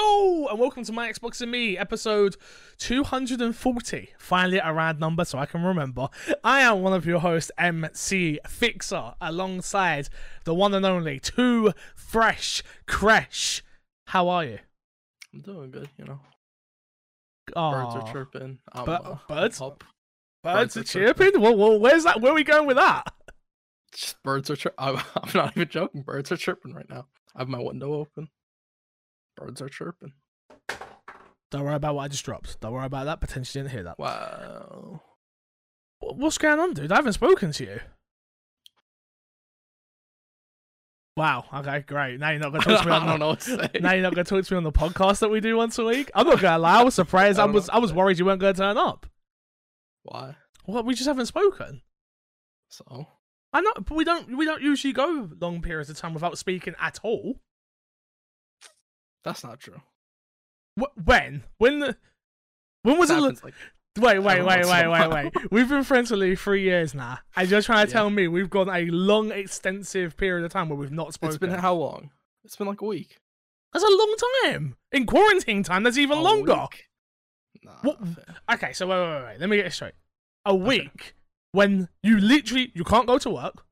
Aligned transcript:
Hello 0.00 0.46
and 0.46 0.60
welcome 0.60 0.84
to 0.84 0.92
my 0.92 1.10
Xbox 1.10 1.40
and 1.40 1.50
Me 1.50 1.76
episode 1.76 2.36
240. 2.78 4.10
Finally 4.16 4.58
a 4.58 4.72
round 4.72 5.00
number 5.00 5.24
so 5.24 5.38
I 5.38 5.44
can 5.44 5.64
remember. 5.64 6.08
I 6.44 6.60
am 6.60 6.82
one 6.82 6.92
of 6.92 7.04
your 7.04 7.18
hosts, 7.18 7.50
MC 7.58 8.38
Fixer, 8.46 9.14
alongside 9.20 10.08
the 10.44 10.54
one 10.54 10.72
and 10.72 10.86
only 10.86 11.18
Two 11.18 11.72
Fresh 11.96 12.62
Crash. 12.86 13.64
How 14.06 14.28
are 14.28 14.44
you? 14.44 14.58
I'm 15.34 15.40
doing 15.40 15.72
good, 15.72 15.88
you 15.98 16.04
know. 16.04 16.20
Oh, 17.56 17.72
Birds 17.72 17.94
are 17.96 18.12
chirping. 18.12 18.58
I'm, 18.72 18.84
Bir- 18.84 19.00
uh, 19.02 19.16
birds? 19.26 19.58
birds 19.58 19.78
birds 20.44 20.76
are 20.76 20.80
are 20.80 20.84
chirping. 20.84 21.40
Well, 21.40 21.56
well, 21.56 21.80
where's 21.80 22.04
that? 22.04 22.20
Where 22.20 22.30
are 22.30 22.36
we 22.36 22.44
going 22.44 22.68
with 22.68 22.76
that? 22.76 23.12
Just 23.92 24.22
birds 24.22 24.48
are 24.48 24.56
chirping. 24.56 24.76
I'm, 24.78 24.98
I'm 25.16 25.30
not 25.34 25.56
even 25.56 25.68
joking. 25.68 26.02
Birds 26.02 26.30
are 26.30 26.36
chirping 26.36 26.72
right 26.72 26.88
now. 26.88 27.08
I 27.34 27.40
have 27.40 27.48
my 27.48 27.60
window 27.60 27.94
open. 27.94 28.28
Birds 29.38 29.62
are 29.62 29.68
chirping. 29.68 30.12
Don't 31.50 31.64
worry 31.64 31.74
about 31.74 31.94
what 31.94 32.02
I 32.02 32.08
just 32.08 32.24
dropped. 32.24 32.60
Don't 32.60 32.72
worry 32.72 32.86
about 32.86 33.04
that. 33.04 33.20
Potentially 33.20 33.62
didn't 33.62 33.72
hear 33.72 33.84
that. 33.84 33.98
Wow. 33.98 35.02
What's 36.00 36.38
going 36.38 36.58
on, 36.60 36.74
dude? 36.74 36.92
I 36.92 36.96
haven't 36.96 37.14
spoken 37.14 37.52
to 37.52 37.64
you. 37.64 37.80
Wow. 41.16 41.44
Okay, 41.52 41.80
great. 41.80 42.20
Now 42.20 42.30
you're 42.30 42.40
not 42.40 42.50
going 42.50 42.62
to 42.62 42.68
talk 42.68 42.82
to 42.82 42.88
me 42.88 42.92
on 42.94 43.06
the, 43.06 43.16
know 43.16 43.28
what 43.28 43.40
to 43.40 43.56
say. 43.56 43.70
now 43.80 43.92
you're 43.92 44.02
not 44.02 44.14
going 44.14 44.24
to 44.24 44.28
talk 44.28 44.44
to 44.44 44.54
me 44.54 44.58
on 44.58 44.64
the 44.64 44.72
podcast 44.72 45.20
that 45.20 45.30
we 45.30 45.40
do 45.40 45.56
once 45.56 45.78
a 45.78 45.84
week. 45.84 46.10
I'm 46.14 46.26
not 46.26 46.40
going 46.40 46.52
to 46.52 46.58
lie. 46.58 46.80
I 46.80 46.84
was 46.84 46.94
surprised. 46.96 47.38
I 47.38 47.44
I 47.44 47.46
was. 47.46 47.68
I 47.70 47.78
was 47.78 47.92
worried 47.92 48.18
you 48.18 48.24
weren't 48.24 48.40
going 48.40 48.54
to 48.54 48.60
turn 48.60 48.76
up. 48.76 49.06
Why? 50.02 50.36
What? 50.64 50.84
We 50.84 50.94
just 50.94 51.08
haven't 51.08 51.26
spoken. 51.26 51.82
So 52.68 53.06
I 53.52 53.62
know, 53.62 53.72
but 53.76 53.92
we 53.96 54.04
don't 54.04 54.36
we 54.36 54.44
don't 54.44 54.62
usually 54.62 54.92
go 54.92 55.28
long 55.40 55.62
periods 55.62 55.90
of 55.90 55.96
time 55.96 56.14
without 56.14 56.38
speaking 56.38 56.74
at 56.80 57.00
all. 57.02 57.40
That's 59.28 59.44
not 59.44 59.60
true. 59.60 59.80
Wh- 60.80 61.06
when? 61.06 61.44
When? 61.58 61.80
The, 61.80 61.96
when 62.82 62.98
was 62.98 63.10
it? 63.10 63.14
happens, 63.14 63.42
like 63.44 63.54
Wait, 63.98 64.20
wait, 64.20 64.38
Every 64.38 64.44
wait, 64.46 64.64
wait, 64.66 64.88
wait, 65.10 65.10
wait. 65.34 65.50
We've 65.50 65.68
been 65.68 65.82
friends 65.82 66.10
for 66.10 66.14
nearly 66.16 66.36
three 66.36 66.62
years 66.62 66.94
now, 66.94 67.18
and 67.34 67.50
you're 67.50 67.62
trying 67.62 67.84
to 67.86 67.90
Yeah. 67.90 67.94
tell 67.94 68.10
me 68.10 68.28
we've 68.28 68.48
gone 68.50 68.68
a 68.68 68.84
long, 68.86 69.32
extensive 69.32 70.16
period 70.16 70.44
of 70.44 70.52
time 70.52 70.68
where 70.68 70.78
we've 70.78 70.92
not 70.92 71.14
spoken. 71.14 71.34
it's 71.34 71.40
been 71.40 71.50
how 71.50 71.74
long? 71.74 72.10
It's 72.44 72.54
been 72.54 72.68
like 72.68 72.80
a 72.80 72.84
week. 72.84 73.16
That's 73.72 73.84
a 73.84 73.88
long 73.88 74.14
time. 74.44 74.76
In 74.92 75.04
quarantine 75.04 75.62
time, 75.64 75.82
that's 75.82 75.98
even 75.98 76.18
A 76.18 76.22
longer. 76.22 76.66
Nah, 77.64 77.94
Okay, 78.52 78.72
so 78.72 78.86
wait, 78.86 79.00
wait, 79.00 79.10
wait, 79.16 79.24
wait. 79.24 79.40
Let 79.40 79.48
me 79.48 79.56
get 79.56 79.66
it 79.66 79.72
straight. 79.72 79.94
A 80.44 80.54
week 80.54 81.14
when 81.52 81.88
you 82.02 82.18
literally 82.18 82.70
you 82.74 82.84
can't 82.84 83.06
go 83.06 83.18
to 83.18 83.30
work. 83.30 83.64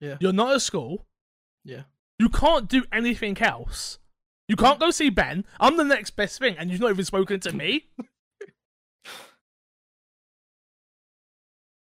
Yeah. 0.00 0.16
You're 0.20 0.32
not 0.32 0.54
at 0.54 0.62
school. 0.62 1.06
Yeah. 1.64 1.82
You 2.18 2.28
can't 2.30 2.68
do 2.68 2.84
anything 2.90 3.36
else. 3.42 3.98
You 4.50 4.56
can't 4.56 4.80
go 4.80 4.90
see 4.90 5.10
Ben. 5.10 5.44
I'm 5.60 5.76
the 5.76 5.84
next 5.84 6.16
best 6.16 6.40
thing, 6.40 6.56
and 6.58 6.72
you've 6.72 6.80
not 6.80 6.90
even 6.90 7.04
spoken 7.04 7.38
to 7.38 7.52
me. 7.52 7.86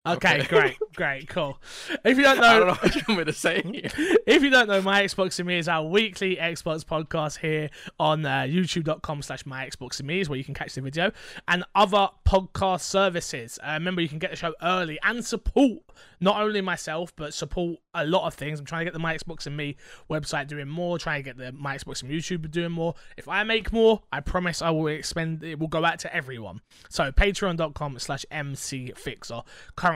Okay, 0.07 0.41
Okay. 0.41 0.47
great, 0.47 0.77
great, 0.95 1.29
cool. 1.29 1.59
If 2.05 2.17
you 2.17 2.23
don't 2.23 2.39
I 2.39 2.41
know, 2.41 2.59
don't 2.61 2.69
know 2.69 2.75
what 2.75 2.95
you 2.95 3.03
want 3.09 3.19
me 3.19 3.25
to 3.25 3.33
say 3.33 3.62
if 4.27 4.43
you 4.43 4.51
don't 4.51 4.69
know, 4.69 4.81
My 4.83 5.03
Xbox 5.03 5.39
and 5.39 5.49
Me 5.49 5.59
is 5.59 5.69
our 5.69 5.85
weekly 5.85 6.37
Xbox 6.37 6.85
podcast 6.85 7.39
here 7.39 7.71
on 7.99 8.25
uh, 8.25 8.43
youtube.com 8.43 9.23
slash 9.23 9.45
My 9.47 9.67
Xbox 9.69 9.99
and 9.99 10.07
Me 10.07 10.21
is 10.21 10.29
where 10.29 10.39
you 10.39 10.45
can 10.45 10.55
catch 10.55 10.75
the 10.75 10.81
video 10.81 11.11
and 11.49 11.65
other 11.75 12.09
podcast 12.27 12.83
services. 12.83 13.59
Uh, 13.62 13.73
remember, 13.73 14.01
you 14.01 14.09
can 14.09 14.19
get 14.19 14.31
the 14.31 14.37
show 14.37 14.55
early 14.62 14.99
and 15.03 15.25
support 15.25 15.81
not 16.21 16.41
only 16.41 16.61
myself, 16.61 17.12
but 17.17 17.34
support 17.34 17.79
a 17.95 18.05
lot 18.07 18.27
of 18.27 18.34
things. 18.34 18.59
I'm 18.61 18.67
trying 18.67 18.81
to 18.81 18.84
get 18.87 18.93
the 18.93 18.99
My 19.01 19.17
Xbox 19.17 19.47
and 19.47 19.57
Me 19.57 19.77
website 20.11 20.47
doing 20.47 20.69
more, 20.69 20.99
trying 20.99 21.23
to 21.23 21.25
get 21.25 21.37
the 21.37 21.53
My 21.53 21.77
Xbox 21.77 22.03
and 22.03 22.11
YouTube 22.11 22.51
doing 22.51 22.71
more. 22.73 22.95
If 23.17 23.29
I 23.29 23.43
make 23.45 23.73
more, 23.73 24.03
I 24.12 24.21
promise 24.21 24.62
I 24.62 24.71
will 24.71 24.87
expend, 24.89 25.43
it 25.43 25.59
will 25.59 25.69
go 25.69 25.84
out 25.84 25.99
to 26.01 26.15
everyone. 26.15 26.61
So 26.89 27.11
patreon.com 27.11 27.99
slash 27.99 28.25
MC 28.31 28.93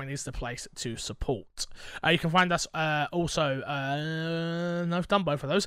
Is 0.08 0.24
the 0.24 0.32
place 0.32 0.66
to 0.76 0.96
support. 0.96 1.66
Uh, 2.04 2.08
you 2.10 2.18
can 2.18 2.30
find 2.30 2.52
us 2.52 2.66
uh, 2.72 3.06
also. 3.12 3.60
Uh, 3.60 4.84
no, 4.86 4.96
I've 4.96 5.08
done 5.08 5.24
both 5.24 5.42
of 5.42 5.50
those. 5.50 5.66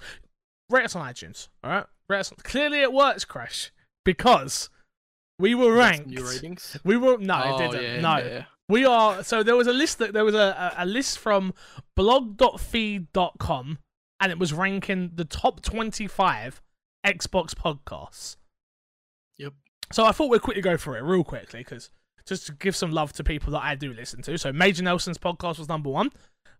Rate 0.70 0.86
us 0.86 0.96
on 0.96 1.06
iTunes. 1.08 1.50
All 1.64 1.70
right, 1.70 1.86
rate 2.10 2.20
us. 2.20 2.32
On, 2.32 2.38
clearly, 2.42 2.82
it 2.82 2.92
works, 2.92 3.26
Crash, 3.26 3.72
because 4.04 4.70
we 5.38 5.54
were 5.54 5.66
You 5.66 5.76
got 5.76 5.96
some 5.96 6.04
ranked. 6.06 6.08
New 6.08 6.28
ratings? 6.30 6.78
We 6.84 6.98
were 6.98 7.18
no, 7.18 7.42
Oh, 7.44 7.56
it 7.58 7.72
didn't. 7.72 7.84
yeah, 7.84 8.02
no, 8.02 8.18
yeah, 8.18 8.46
we 8.70 8.86
are. 8.86 9.24
So 9.24 9.44
there 9.44 9.56
was 9.56 9.68
a 9.68 9.74
list 9.74 10.00
that 10.00 10.14
there 10.14 10.26
was 10.26 10.36
a, 10.36 10.74
a, 10.78 10.86
list 10.86 11.20
from 11.20 11.54
blog.feed.com, 11.96 13.80
and 14.20 14.32
it 14.32 14.40
was 14.40 14.54
ranking 14.54 15.12
the 15.16 15.26
top 15.26 15.62
twenty-five 15.62 16.62
Xbox 17.06 17.54
podcasts. 17.54 18.38
Yep. 19.38 19.54
So 19.92 20.06
I 20.06 20.12
thought 20.12 20.30
we'd 20.30 20.42
quickly 20.42 20.62
go 20.62 20.78
through 20.78 20.96
it 20.96 21.04
real 21.04 21.24
quickly 21.24 21.60
because 21.60 21.90
just 22.25 22.47
to 22.47 22.53
give 22.53 22.75
some 22.75 22.91
love 22.91 23.13
to 23.13 23.23
people 23.23 23.51
that 23.53 23.63
I 23.63 23.75
do 23.75 23.94
listen 23.94 24.22
to. 24.23 24.38
So 24.38 24.51
Major 24.53 24.84
Nelson's 24.84 25.17
podcast 25.17 25.59
was 25.59 25.67
number 25.69 25.89
one. 25.89 26.11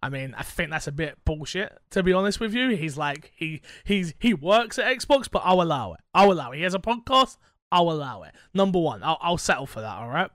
I 0.02 0.10
mean, 0.10 0.36
I 0.38 0.44
think 0.44 0.70
that's 0.70 0.88
a 0.88 0.92
bit 0.92 1.18
bullshit 1.26 1.78
to 1.92 2.04
be 2.04 2.12
honest 2.12 2.40
with 2.42 2.54
you. 2.54 2.70
He's 2.70 2.98
like 2.98 3.32
he 3.36 3.62
he's 3.86 4.14
he 4.20 4.34
works 4.34 4.78
at 4.78 4.86
Xbox, 4.98 5.30
but 5.32 5.42
I'll 5.46 5.62
allow 5.62 5.94
it. 5.94 6.02
I'll 6.14 6.32
allow 6.32 6.52
it. 6.52 6.58
He 6.58 6.64
has 6.64 6.74
a 6.74 6.80
podcast. 6.80 7.38
I'll 7.72 7.90
allow 7.90 8.24
it. 8.24 8.36
Number 8.54 8.80
one, 8.80 9.02
I'll, 9.02 9.18
I'll 9.22 9.38
settle 9.38 9.66
for 9.66 9.82
that. 9.82 9.96
All 9.96 10.10
right. 10.10 10.30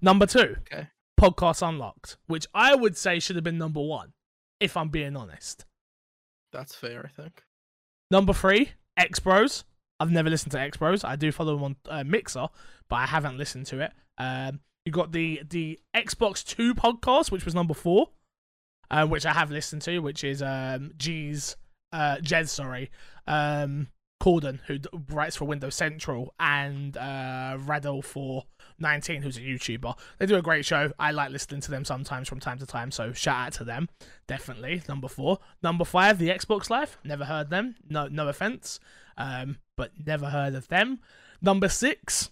Number 0.00 0.26
two, 0.26 0.56
Okay. 0.72 0.88
podcast 1.18 1.66
unlocked, 1.66 2.18
which 2.26 2.46
I 2.54 2.74
would 2.74 2.96
say 2.96 3.18
should 3.18 3.36
have 3.36 3.44
been 3.44 3.58
number 3.58 3.80
one, 3.80 4.12
if 4.60 4.76
I'm 4.76 4.88
being 4.90 5.16
honest. 5.16 5.64
That's 6.52 6.74
fair, 6.74 7.04
I 7.04 7.08
think. 7.22 7.42
Number 8.10 8.32
three, 8.32 8.72
X 8.96 9.18
Bros. 9.18 9.64
I've 10.00 10.10
never 10.12 10.30
listened 10.30 10.52
to 10.52 10.60
X 10.60 10.76
Bros. 10.76 11.02
I 11.02 11.16
do 11.16 11.32
follow 11.32 11.54
them 11.56 11.64
on 11.64 11.76
uh, 11.88 12.04
Mixer, 12.04 12.46
but 12.88 12.96
I 12.96 13.06
haven't 13.06 13.38
listened 13.38 13.66
to 13.66 13.80
it. 13.80 13.92
Um, 14.18 14.60
you 14.84 14.92
got 14.92 15.12
the 15.12 15.42
the 15.48 15.78
Xbox 15.94 16.44
Two 16.44 16.74
podcast, 16.74 17.30
which 17.30 17.44
was 17.44 17.54
number 17.54 17.74
four, 17.74 18.10
uh, 18.90 19.06
which 19.06 19.26
I 19.26 19.32
have 19.32 19.50
listened 19.50 19.82
to, 19.82 19.98
which 20.00 20.24
is 20.24 20.42
um, 20.42 20.92
G's 20.96 21.56
uh, 21.92 22.16
Jez, 22.22 22.48
sorry, 22.48 22.90
um, 23.26 23.88
Corden, 24.22 24.60
who 24.66 24.78
writes 25.10 25.36
for 25.36 25.44
Windows 25.44 25.74
Central, 25.74 26.34
and 26.40 26.96
uh, 26.96 27.56
Rand 27.60 27.86
al 27.86 28.02
Thor 28.02 28.44
19, 28.78 29.22
who's 29.22 29.36
a 29.36 29.40
YouTuber. 29.40 29.96
They 30.18 30.26
do 30.26 30.36
a 30.36 30.42
great 30.42 30.64
show. 30.64 30.92
I 30.98 31.10
like 31.10 31.30
listening 31.30 31.60
to 31.62 31.70
them 31.70 31.84
sometimes 31.84 32.28
from 32.28 32.40
time 32.40 32.58
to 32.58 32.66
time, 32.66 32.90
so 32.90 33.12
shout 33.12 33.46
out 33.46 33.52
to 33.54 33.64
them. 33.64 33.88
Definitely. 34.26 34.82
Number 34.88 35.08
four. 35.08 35.38
Number 35.62 35.84
five, 35.84 36.18
the 36.18 36.30
Xbox 36.30 36.70
Live. 36.70 36.98
Never 37.04 37.24
heard 37.24 37.50
them. 37.50 37.76
No 37.88 38.08
no 38.08 38.28
offense. 38.28 38.80
Um, 39.16 39.58
but 39.76 39.92
never 40.06 40.30
heard 40.30 40.54
of 40.54 40.68
them. 40.68 41.00
Number 41.40 41.68
six, 41.68 42.30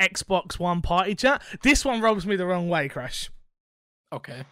Xbox 0.00 0.58
One 0.58 0.80
Party 0.82 1.14
Chat. 1.14 1.42
This 1.62 1.84
one 1.84 2.00
rubs 2.00 2.26
me 2.26 2.36
the 2.36 2.46
wrong 2.46 2.68
way, 2.68 2.88
Crash. 2.88 3.30
Okay. 4.12 4.44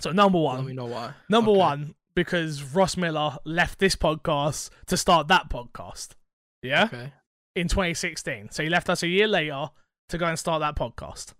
So 0.00 0.10
number 0.12 0.38
Let 0.38 0.44
one. 0.56 0.66
me 0.66 0.72
know 0.72 0.86
why. 0.86 1.14
Number 1.28 1.50
Okay. 1.50 1.58
one, 1.60 1.94
because 2.14 2.62
Ross 2.62 2.96
Miller 2.96 3.36
left 3.44 3.78
this 3.78 3.96
podcast 3.96 4.70
to 4.86 4.96
start 4.96 5.28
that 5.28 5.48
podcast. 5.50 6.10
Yeah? 6.62 6.84
Okay. 6.84 7.12
in 7.56 7.66
2016. 7.68 8.50
So 8.52 8.62
he 8.62 8.68
left 8.68 8.88
us 8.88 9.02
a 9.02 9.08
year 9.08 9.26
later 9.26 9.70
to 10.08 10.18
go 10.18 10.26
and 10.26 10.38
start 10.38 10.60
that 10.60 10.76
podcast. 10.76 11.32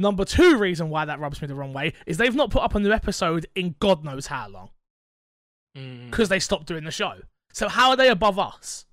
Number 0.00 0.24
two 0.24 0.58
reason 0.58 0.90
why 0.90 1.04
that 1.04 1.20
rubs 1.20 1.40
me 1.40 1.46
the 1.48 1.54
wrong 1.54 1.72
way 1.72 1.92
is 2.06 2.16
they've 2.18 2.34
not 2.34 2.50
put 2.50 2.62
up 2.62 2.74
a 2.74 2.80
new 2.80 2.90
episode 2.92 3.46
in 3.54 3.76
God 3.78 4.04
knows 4.04 4.26
how 4.26 4.48
long 4.48 4.70
Mm, 5.76 6.10
because 6.10 6.28
they 6.28 6.40
stopped 6.40 6.66
doing 6.66 6.84
the 6.84 6.90
show. 6.90 7.14
So 7.52 7.68
how 7.68 7.90
are 7.90 7.96
they 7.96 8.08
above 8.08 8.38
us? 8.38 8.84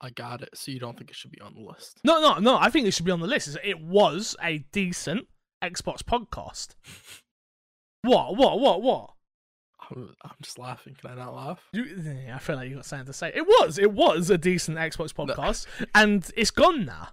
I 0.00 0.10
got 0.10 0.42
it. 0.42 0.50
So 0.54 0.70
you 0.70 0.78
don't 0.78 0.96
think 0.96 1.10
it 1.10 1.16
should 1.16 1.32
be 1.32 1.40
on 1.40 1.54
the 1.54 1.60
list? 1.60 2.00
No, 2.04 2.20
no, 2.20 2.38
no. 2.38 2.56
I 2.56 2.70
think 2.70 2.86
it 2.86 2.92
should 2.92 3.04
be 3.04 3.12
on 3.12 3.20
the 3.20 3.26
list. 3.26 3.56
It 3.64 3.80
was 3.80 4.36
a 4.42 4.58
decent 4.72 5.26
Xbox 5.62 6.02
podcast. 6.02 6.74
What? 8.02 8.36
What? 8.36 8.60
What? 8.60 8.82
What? 8.82 9.10
I'm, 9.90 10.14
I'm 10.22 10.30
just 10.40 10.58
laughing. 10.58 10.96
Can 11.00 11.10
I 11.10 11.14
not 11.16 11.34
laugh? 11.34 11.68
You, 11.72 11.84
I 12.32 12.38
feel 12.38 12.56
like 12.56 12.68
you 12.68 12.76
got 12.76 12.84
something 12.84 13.06
to 13.06 13.12
say. 13.12 13.32
It 13.34 13.46
was. 13.46 13.78
It 13.78 13.92
was 13.92 14.30
a 14.30 14.38
decent 14.38 14.78
Xbox 14.78 15.12
podcast, 15.12 15.66
and 15.94 16.30
it's 16.36 16.50
gone 16.50 16.84
now. 16.84 17.08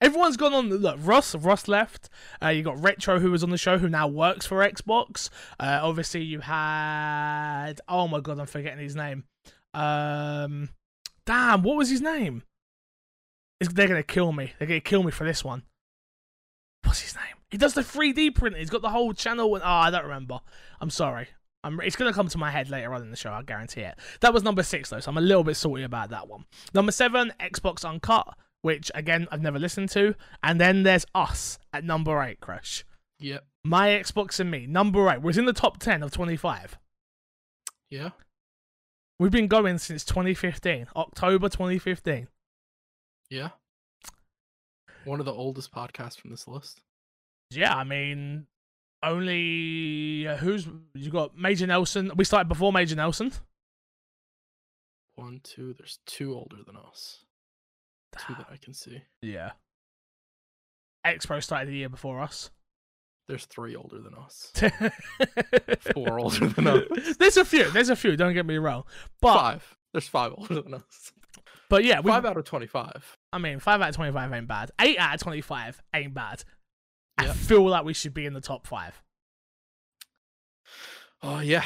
Everyone's 0.00 0.36
gone 0.36 0.52
on. 0.52 0.68
Look, 0.68 0.98
Ross. 1.00 1.34
Ross 1.34 1.68
left. 1.68 2.10
Uh, 2.42 2.48
you 2.48 2.62
got 2.62 2.82
Retro, 2.82 3.20
who 3.20 3.30
was 3.30 3.42
on 3.42 3.50
the 3.50 3.56
show, 3.56 3.78
who 3.78 3.88
now 3.88 4.08
works 4.08 4.44
for 4.44 4.56
Xbox. 4.58 5.30
Uh, 5.58 5.80
obviously, 5.82 6.22
you 6.22 6.40
had. 6.40 7.74
Oh 7.88 8.08
my 8.08 8.20
god, 8.20 8.38
I'm 8.40 8.46
forgetting 8.46 8.82
his 8.82 8.96
name. 8.96 9.24
Um, 9.72 10.70
damn, 11.26 11.62
what 11.62 11.76
was 11.76 11.90
his 11.90 12.00
name? 12.00 12.42
It's- 13.60 13.74
they're 13.74 13.88
gonna 13.88 14.02
kill 14.02 14.32
me. 14.32 14.52
They're 14.58 14.68
gonna 14.68 14.80
kill 14.80 15.02
me 15.02 15.10
for 15.10 15.24
this 15.24 15.44
one. 15.44 15.62
What's 16.84 17.00
his 17.00 17.14
name? 17.16 17.36
He 17.50 17.56
does 17.56 17.74
the 17.74 17.82
3D 17.82 18.30
print. 18.34 18.56
He's 18.56 18.70
got 18.70 18.82
the 18.82 18.90
whole 18.90 19.14
channel. 19.14 19.54
And, 19.54 19.62
oh, 19.64 19.66
I 19.68 19.90
don't 19.90 20.02
remember. 20.04 20.40
I'm 20.80 20.90
sorry. 20.90 21.28
I'm, 21.62 21.80
it's 21.80 21.96
going 21.96 22.10
to 22.12 22.14
come 22.14 22.28
to 22.28 22.36
my 22.36 22.50
head 22.50 22.68
later 22.68 22.92
on 22.92 23.00
in 23.00 23.10
the 23.10 23.16
show, 23.16 23.32
I 23.32 23.42
guarantee 23.42 23.80
it. 23.82 23.98
That 24.20 24.34
was 24.34 24.42
number 24.42 24.62
six, 24.62 24.90
though, 24.90 25.00
so 25.00 25.10
I'm 25.10 25.16
a 25.16 25.22
little 25.22 25.44
bit 25.44 25.56
salty 25.56 25.82
about 25.82 26.10
that 26.10 26.28
one. 26.28 26.44
Number 26.74 26.92
seven, 26.92 27.32
Xbox 27.40 27.84
Uncut, 27.88 28.36
which, 28.60 28.90
again, 28.94 29.28
I've 29.30 29.40
never 29.40 29.58
listened 29.58 29.88
to. 29.90 30.14
And 30.42 30.60
then 30.60 30.82
there's 30.82 31.06
Us 31.14 31.58
at 31.72 31.84
number 31.84 32.20
eight, 32.22 32.40
Crash. 32.40 32.84
Yep. 33.20 33.46
My 33.64 33.88
Xbox 33.88 34.40
and 34.40 34.50
Me, 34.50 34.66
number 34.66 35.08
eight, 35.08 35.22
was 35.22 35.38
in 35.38 35.46
the 35.46 35.54
top 35.54 35.78
10 35.78 36.02
of 36.02 36.10
25. 36.10 36.76
Yeah. 37.88 38.10
We've 39.18 39.30
been 39.30 39.46
going 39.46 39.78
since 39.78 40.04
2015, 40.04 40.88
October 40.96 41.48
2015. 41.48 42.28
Yeah. 43.30 43.50
One 45.04 45.20
of 45.20 45.26
the 45.26 45.32
oldest 45.32 45.72
podcasts 45.72 46.18
from 46.18 46.30
this 46.30 46.48
list. 46.48 46.80
Yeah, 47.50 47.74
I 47.74 47.84
mean, 47.84 48.46
only 49.02 50.26
uh, 50.26 50.36
who's 50.36 50.66
you 50.94 51.10
got 51.10 51.36
Major 51.36 51.66
Nelson. 51.66 52.10
We 52.16 52.24
started 52.24 52.48
before 52.48 52.72
Major 52.72 52.96
Nelson. 52.96 53.32
One, 55.14 55.40
two. 55.44 55.74
There's 55.78 56.00
two 56.06 56.34
older 56.34 56.56
than 56.66 56.76
us. 56.76 57.24
Two 58.18 58.34
that 58.34 58.46
I 58.50 58.56
can 58.56 58.74
see. 58.74 59.02
Yeah. 59.22 59.52
X 61.04 61.26
Pro 61.26 61.40
started 61.40 61.68
the 61.68 61.76
year 61.76 61.88
before 61.88 62.20
us. 62.20 62.50
There's 63.26 63.46
three 63.46 63.74
older 63.74 63.98
than 64.00 64.14
us. 64.14 64.52
Four 65.94 66.20
older 66.20 66.46
than 66.48 66.66
us. 66.66 67.16
There's 67.18 67.38
a 67.38 67.44
few. 67.44 67.70
There's 67.70 67.88
a 67.88 67.96
few. 67.96 68.16
Don't 68.16 68.34
get 68.34 68.44
me 68.44 68.58
wrong, 68.58 68.84
but 69.20 69.34
Five. 69.34 69.76
There's 69.92 70.08
five 70.08 70.32
older 70.36 70.60
than 70.60 70.74
us. 70.74 71.12
but 71.70 71.84
yeah, 71.84 72.00
we, 72.00 72.10
Five 72.10 72.24
out 72.26 72.36
of 72.36 72.44
twenty-five. 72.44 73.16
I 73.32 73.38
mean, 73.38 73.60
five 73.60 73.80
out 73.80 73.90
of 73.90 73.94
twenty-five 73.94 74.32
ain't 74.32 74.48
bad. 74.48 74.72
Eight 74.80 74.98
out 74.98 75.14
of 75.14 75.20
twenty-five 75.20 75.80
ain't 75.94 76.12
bad. 76.12 76.44
I 77.16 77.28
feel 77.28 77.66
like 77.66 77.84
we 77.84 77.94
should 77.94 78.12
be 78.12 78.26
in 78.26 78.34
the 78.34 78.40
top 78.40 78.66
five. 78.66 79.00
Oh 81.22 81.38
yeah. 81.40 81.64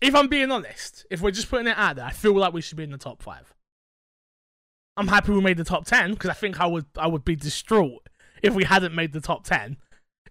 If 0.00 0.14
I'm 0.14 0.28
being 0.28 0.50
honest, 0.50 1.06
if 1.10 1.20
we're 1.20 1.30
just 1.30 1.48
putting 1.48 1.66
it 1.68 1.78
out 1.78 1.96
there, 1.96 2.04
I 2.04 2.10
feel 2.12 2.34
like 2.34 2.52
we 2.52 2.60
should 2.60 2.76
be 2.76 2.84
in 2.84 2.90
the 2.90 2.98
top 2.98 3.22
five. 3.22 3.54
I'm 4.96 5.08
happy 5.08 5.32
we 5.32 5.40
made 5.40 5.56
the 5.56 5.64
top 5.64 5.86
ten 5.86 6.12
because 6.12 6.30
I 6.30 6.34
think 6.34 6.60
I 6.60 6.66
would 6.66 6.86
I 6.96 7.06
would 7.06 7.24
be 7.24 7.34
distraught 7.34 8.08
if 8.42 8.54
we 8.54 8.64
hadn't 8.64 8.94
made 8.94 9.12
the 9.12 9.20
top 9.20 9.44
ten. 9.44 9.78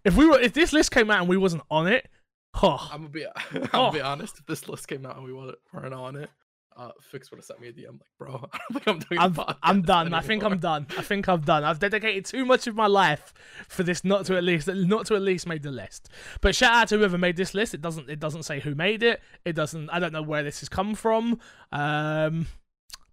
If 0.04 0.16
we 0.16 0.26
were 0.26 0.40
if 0.40 0.54
this 0.54 0.74
list 0.74 0.92
came 0.92 1.12
out 1.12 1.20
and 1.20 1.30
we 1.30 1.38
wasn't 1.38 1.64
on 1.70 1.88
it, 1.88 2.10
oh, 2.62 2.90
I'm 2.92 3.02
gonna 3.02 3.10
be. 3.10 3.26
I'm 3.26 3.34
Oh. 3.54 3.68
gonna 3.72 3.92
be 3.94 4.02
honest. 4.02 4.40
If 4.40 4.46
this 4.46 4.68
list 4.68 4.88
came 4.88 5.06
out 5.06 5.16
and 5.18 5.26
we 5.26 5.34
weren't 5.34 5.94
on 5.94 6.16
it, 6.16 6.30
uh, 6.76 6.90
Fix 7.02 7.30
would 7.30 7.38
have 7.38 7.46
sent 7.46 7.60
me 7.62 7.68
a 7.68 7.74
DM 7.74 7.92
like, 8.00 8.02
"Bro, 8.18 8.50
I 8.54 8.80
don't 8.86 9.04
think 9.04 9.22
I'm 9.22 9.34
doing. 9.34 9.46
I'm 9.48 9.56
I'm 9.62 9.82
done. 9.84 10.14
I 10.14 10.22
think 10.22 10.44
I'm 10.44 10.58
done. 10.58 10.88
I 10.98 11.02
think 11.02 11.28
I'm 11.28 11.42
done. 11.42 11.64
I've 11.64 11.80
dedicated 11.80 12.26
too 12.26 12.46
much 12.46 12.66
of 12.68 12.76
my 12.76 12.88
life 12.88 13.34
for 13.68 13.84
this 13.84 14.04
not 14.04 14.26
to 14.26 14.38
at 14.38 14.44
least 14.44 14.68
not 14.68 15.06
to 15.08 15.16
at 15.16 15.22
least 15.22 15.48
made 15.48 15.64
the 15.64 15.72
list. 15.72 16.10
But 16.42 16.56
shout 16.56 16.74
out 16.74 16.88
to 16.90 16.98
whoever 16.98 17.18
made 17.18 17.36
this 17.38 17.54
list. 17.54 17.74
It 17.74 17.82
doesn't 17.82 18.10
it 18.10 18.20
doesn't 18.20 18.44
say 18.44 18.60
who 18.60 18.74
made 18.76 19.04
it. 19.04 19.22
It 19.46 19.54
doesn't 19.54 19.90
I 19.90 20.00
don't 20.00 20.14
know 20.14 20.24
where 20.24 20.44
this 20.44 20.62
has 20.62 20.70
come 20.70 20.96
from. 20.96 21.40
Um 21.72 22.48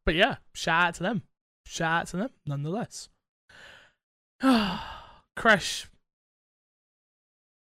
but 0.06 0.14
yeah, 0.14 0.36
shout 0.54 0.86
out 0.86 0.94
to 0.94 1.02
them. 1.02 1.22
Shout 1.66 2.00
out 2.02 2.06
to 2.08 2.16
them 2.16 2.30
nonetheless. 2.46 3.08
Crash. 5.36 5.86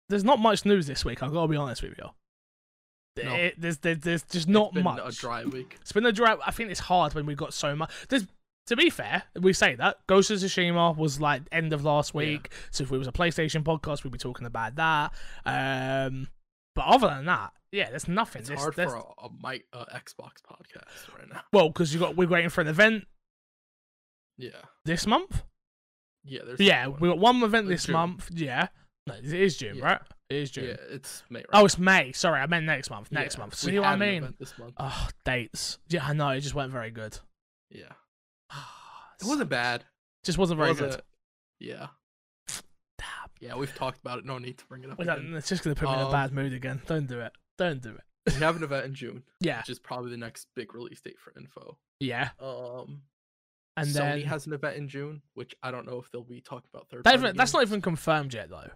There's 0.08 0.24
not 0.24 0.38
much 0.38 0.64
news 0.64 0.86
this 0.86 1.04
week, 1.04 1.22
I've 1.22 1.32
got 1.32 1.42
to 1.42 1.48
be 1.48 1.56
honest 1.56 1.82
with 1.82 1.94
you. 1.98 2.10
No. 3.24 3.32
It- 3.34 3.60
there's, 3.60 3.78
there's 3.78 3.98
there's 3.98 4.22
just 4.22 4.34
It's 4.34 4.46
not 4.48 4.74
been 4.74 4.84
much. 4.84 5.00
A 5.04 5.18
dry 5.18 5.44
week. 5.44 5.76
It's 5.80 5.92
been 5.92 6.04
a 6.06 6.12
dry. 6.12 6.36
I 6.44 6.50
think 6.50 6.70
it's 6.70 6.80
hard 6.80 7.14
when 7.14 7.26
we've 7.26 7.36
got 7.36 7.54
so 7.54 7.74
much. 7.76 7.90
There's, 8.08 8.26
to 8.66 8.76
be 8.76 8.90
fair, 8.90 9.22
we 9.40 9.52
say 9.52 9.74
that 9.76 9.98
Ghost 10.06 10.30
of 10.30 10.38
Tsushima 10.38 10.96
was 10.96 11.20
like 11.20 11.42
end 11.52 11.72
of 11.72 11.84
last 11.84 12.12
Yeah. 12.14 12.18
week. 12.18 12.50
So 12.70 12.84
if 12.84 12.90
it 12.92 12.98
was 12.98 13.06
a 13.06 13.12
PlayStation 13.12 13.62
podcast, 13.62 14.02
we'd 14.04 14.12
be 14.12 14.18
talking 14.18 14.46
about 14.46 14.74
that. 14.76 15.12
Um, 15.46 16.28
but 16.74 16.86
other 16.86 17.08
than 17.08 17.26
that, 17.26 17.52
yeah, 17.70 17.90
there's 17.90 18.08
nothing. 18.08 18.40
It's 18.40 18.48
There's- 18.48 18.62
hard 18.62 18.74
there's- 18.76 18.92
for 18.92 18.98
a, 18.98 19.26
a 19.26 19.30
mic 19.42 19.66
uh, 19.72 19.84
Xbox 19.94 20.42
podcast 20.50 21.16
right 21.16 21.28
now. 21.32 21.42
well, 21.52 21.68
because 21.68 21.94
you 21.94 22.00
got 22.00 22.16
we're 22.16 22.28
waiting 22.28 22.50
for 22.50 22.60
an 22.62 22.68
event 22.68 23.06
Yeah. 24.38 24.50
this 24.84 25.06
month. 25.06 25.42
Yeah. 26.24 26.40
There's 26.46 26.58
Yeah, 26.60 26.88
we 26.88 27.08
got 27.08 27.18
one 27.18 27.42
event 27.42 27.66
In 27.66 27.70
this 27.70 27.84
June. 27.84 27.92
month. 27.92 28.30
Yeah, 28.32 28.68
no, 29.06 29.14
it 29.14 29.24
is 29.24 29.56
June, 29.56 29.76
Yeah. 29.76 29.84
right? 29.84 30.00
It 30.30 30.36
is 30.36 30.50
June. 30.50 30.64
Yeah, 30.66 30.76
it's 30.90 31.22
May. 31.28 31.40
Right 31.40 31.46
Oh, 31.52 31.64
it's 31.66 31.78
May. 31.78 32.12
Sorry, 32.12 32.40
I 32.40 32.46
meant 32.46 32.64
next 32.66 32.90
month. 32.90 33.12
Next 33.12 33.34
Yeah, 33.36 33.40
month. 33.40 33.54
See 33.56 33.78
what 33.78 33.86
I 33.88 33.96
mean? 33.96 34.34
This 34.38 34.58
month. 34.58 34.74
Oh, 34.78 35.08
dates. 35.24 35.78
Yeah, 35.88 36.06
I 36.06 36.12
know. 36.14 36.30
It 36.30 36.40
just 36.40 36.54
weren't 36.54 36.72
very 36.72 36.90
good. 36.90 37.18
yeah. 37.70 37.92
It 39.20 39.26
wasn't 39.26 39.48
bad. 39.50 39.84
Just 40.24 40.38
wasn't 40.38 40.58
very 40.58 40.70
Was 40.70 40.78
good. 40.80 40.94
it? 40.94 41.04
Yeah. 41.60 41.88
Damn. 42.98 43.06
Yeah, 43.40 43.54
we've 43.56 43.74
talked 43.74 43.98
about 43.98 44.18
it. 44.18 44.24
No 44.24 44.38
need 44.38 44.58
to 44.58 44.66
bring 44.66 44.84
it 44.84 44.90
up. 44.90 44.98
Well, 44.98 45.06
that- 45.06 45.18
again. 45.18 45.34
It's 45.34 45.48
just 45.48 45.62
gonna 45.62 45.74
put 45.76 45.88
me 45.88 45.94
in 45.94 46.00
a 46.00 46.06
Um, 46.06 46.12
bad 46.12 46.32
mood 46.32 46.52
again. 46.52 46.82
Don't 46.86 47.06
do 47.06 47.20
it. 47.20 47.32
Don't 47.58 47.80
do 47.80 47.94
it. 47.94 48.02
We 48.34 48.40
have 48.40 48.56
an 48.56 48.62
event 48.64 48.86
in 48.86 48.94
June, 48.94 49.22
Yeah, 49.40 49.58
which 49.58 49.68
is 49.70 49.78
probably 49.78 50.10
the 50.10 50.16
next 50.16 50.48
big 50.56 50.74
release 50.74 51.00
date 51.00 51.18
for 51.20 51.32
info. 51.38 51.78
yeah. 52.00 52.30
Um, 52.40 53.02
And 53.76 53.88
Sony 53.88 53.92
then 53.92 54.20
has 54.22 54.46
an 54.46 54.52
event 54.54 54.76
in 54.76 54.88
June, 54.88 55.22
which 55.34 55.54
I 55.62 55.70
don't 55.70 55.84
know 55.86 55.98
if 55.98 56.10
they'll 56.10 56.22
be 56.24 56.40
talking 56.40 56.68
about 56.72 56.88
third. 56.88 57.04
that 57.04 57.10
party 57.10 57.18
even, 57.24 57.36
that's 57.36 57.52
not 57.52 57.62
even 57.62 57.82
confirmed 57.82 58.32
yet, 58.34 58.48
though. 58.48 58.70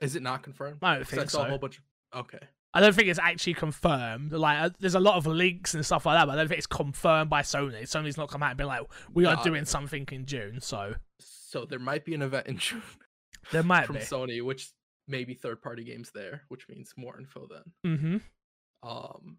Is 0.00 0.16
it 0.16 0.22
not 0.22 0.42
confirmed? 0.42 0.78
I 0.82 0.96
don't 0.96 1.06
think 1.06 1.30
saw 1.30 1.40
a 1.40 1.44
so. 1.44 1.48
whole 1.48 1.58
bunch. 1.58 1.78
Of... 2.12 2.20
Okay. 2.20 2.46
I 2.72 2.80
don't 2.80 2.94
think 2.94 3.08
it's 3.08 3.18
actually 3.18 3.54
confirmed. 3.54 4.32
Like, 4.32 4.58
uh, 4.60 4.70
there's 4.78 4.94
a 4.94 5.00
lot 5.00 5.16
of 5.16 5.26
leaks 5.26 5.74
and 5.74 5.84
stuff 5.84 6.06
like 6.06 6.16
that, 6.16 6.26
but 6.26 6.32
I 6.32 6.36
don't 6.36 6.48
think 6.48 6.58
it's 6.58 6.66
confirmed 6.66 7.28
by 7.28 7.42
Sony. 7.42 7.82
Sony's 7.82 8.16
not 8.16 8.28
come 8.28 8.42
out 8.42 8.50
and 8.50 8.58
been 8.58 8.68
like, 8.68 8.82
"We 9.12 9.26
are 9.26 9.42
doing 9.42 9.64
something 9.64 10.06
in 10.12 10.24
June," 10.24 10.60
so 10.60 10.94
So 11.18 11.64
there 11.64 11.80
might 11.80 12.04
be 12.04 12.14
an 12.14 12.22
event 12.22 12.46
in 12.46 12.58
June 12.58 12.82
there 13.50 13.62
might 13.62 13.86
from 13.86 13.96
be. 13.96 14.02
Sony, 14.02 14.42
which 14.42 14.70
maybe 15.08 15.34
third 15.34 15.62
party 15.62 15.84
games 15.84 16.10
there, 16.14 16.42
which 16.48 16.68
means 16.68 16.92
more 16.96 17.18
info 17.18 17.48
then. 17.50 17.92
Mm-hmm. 17.92 18.88
Um, 18.88 19.38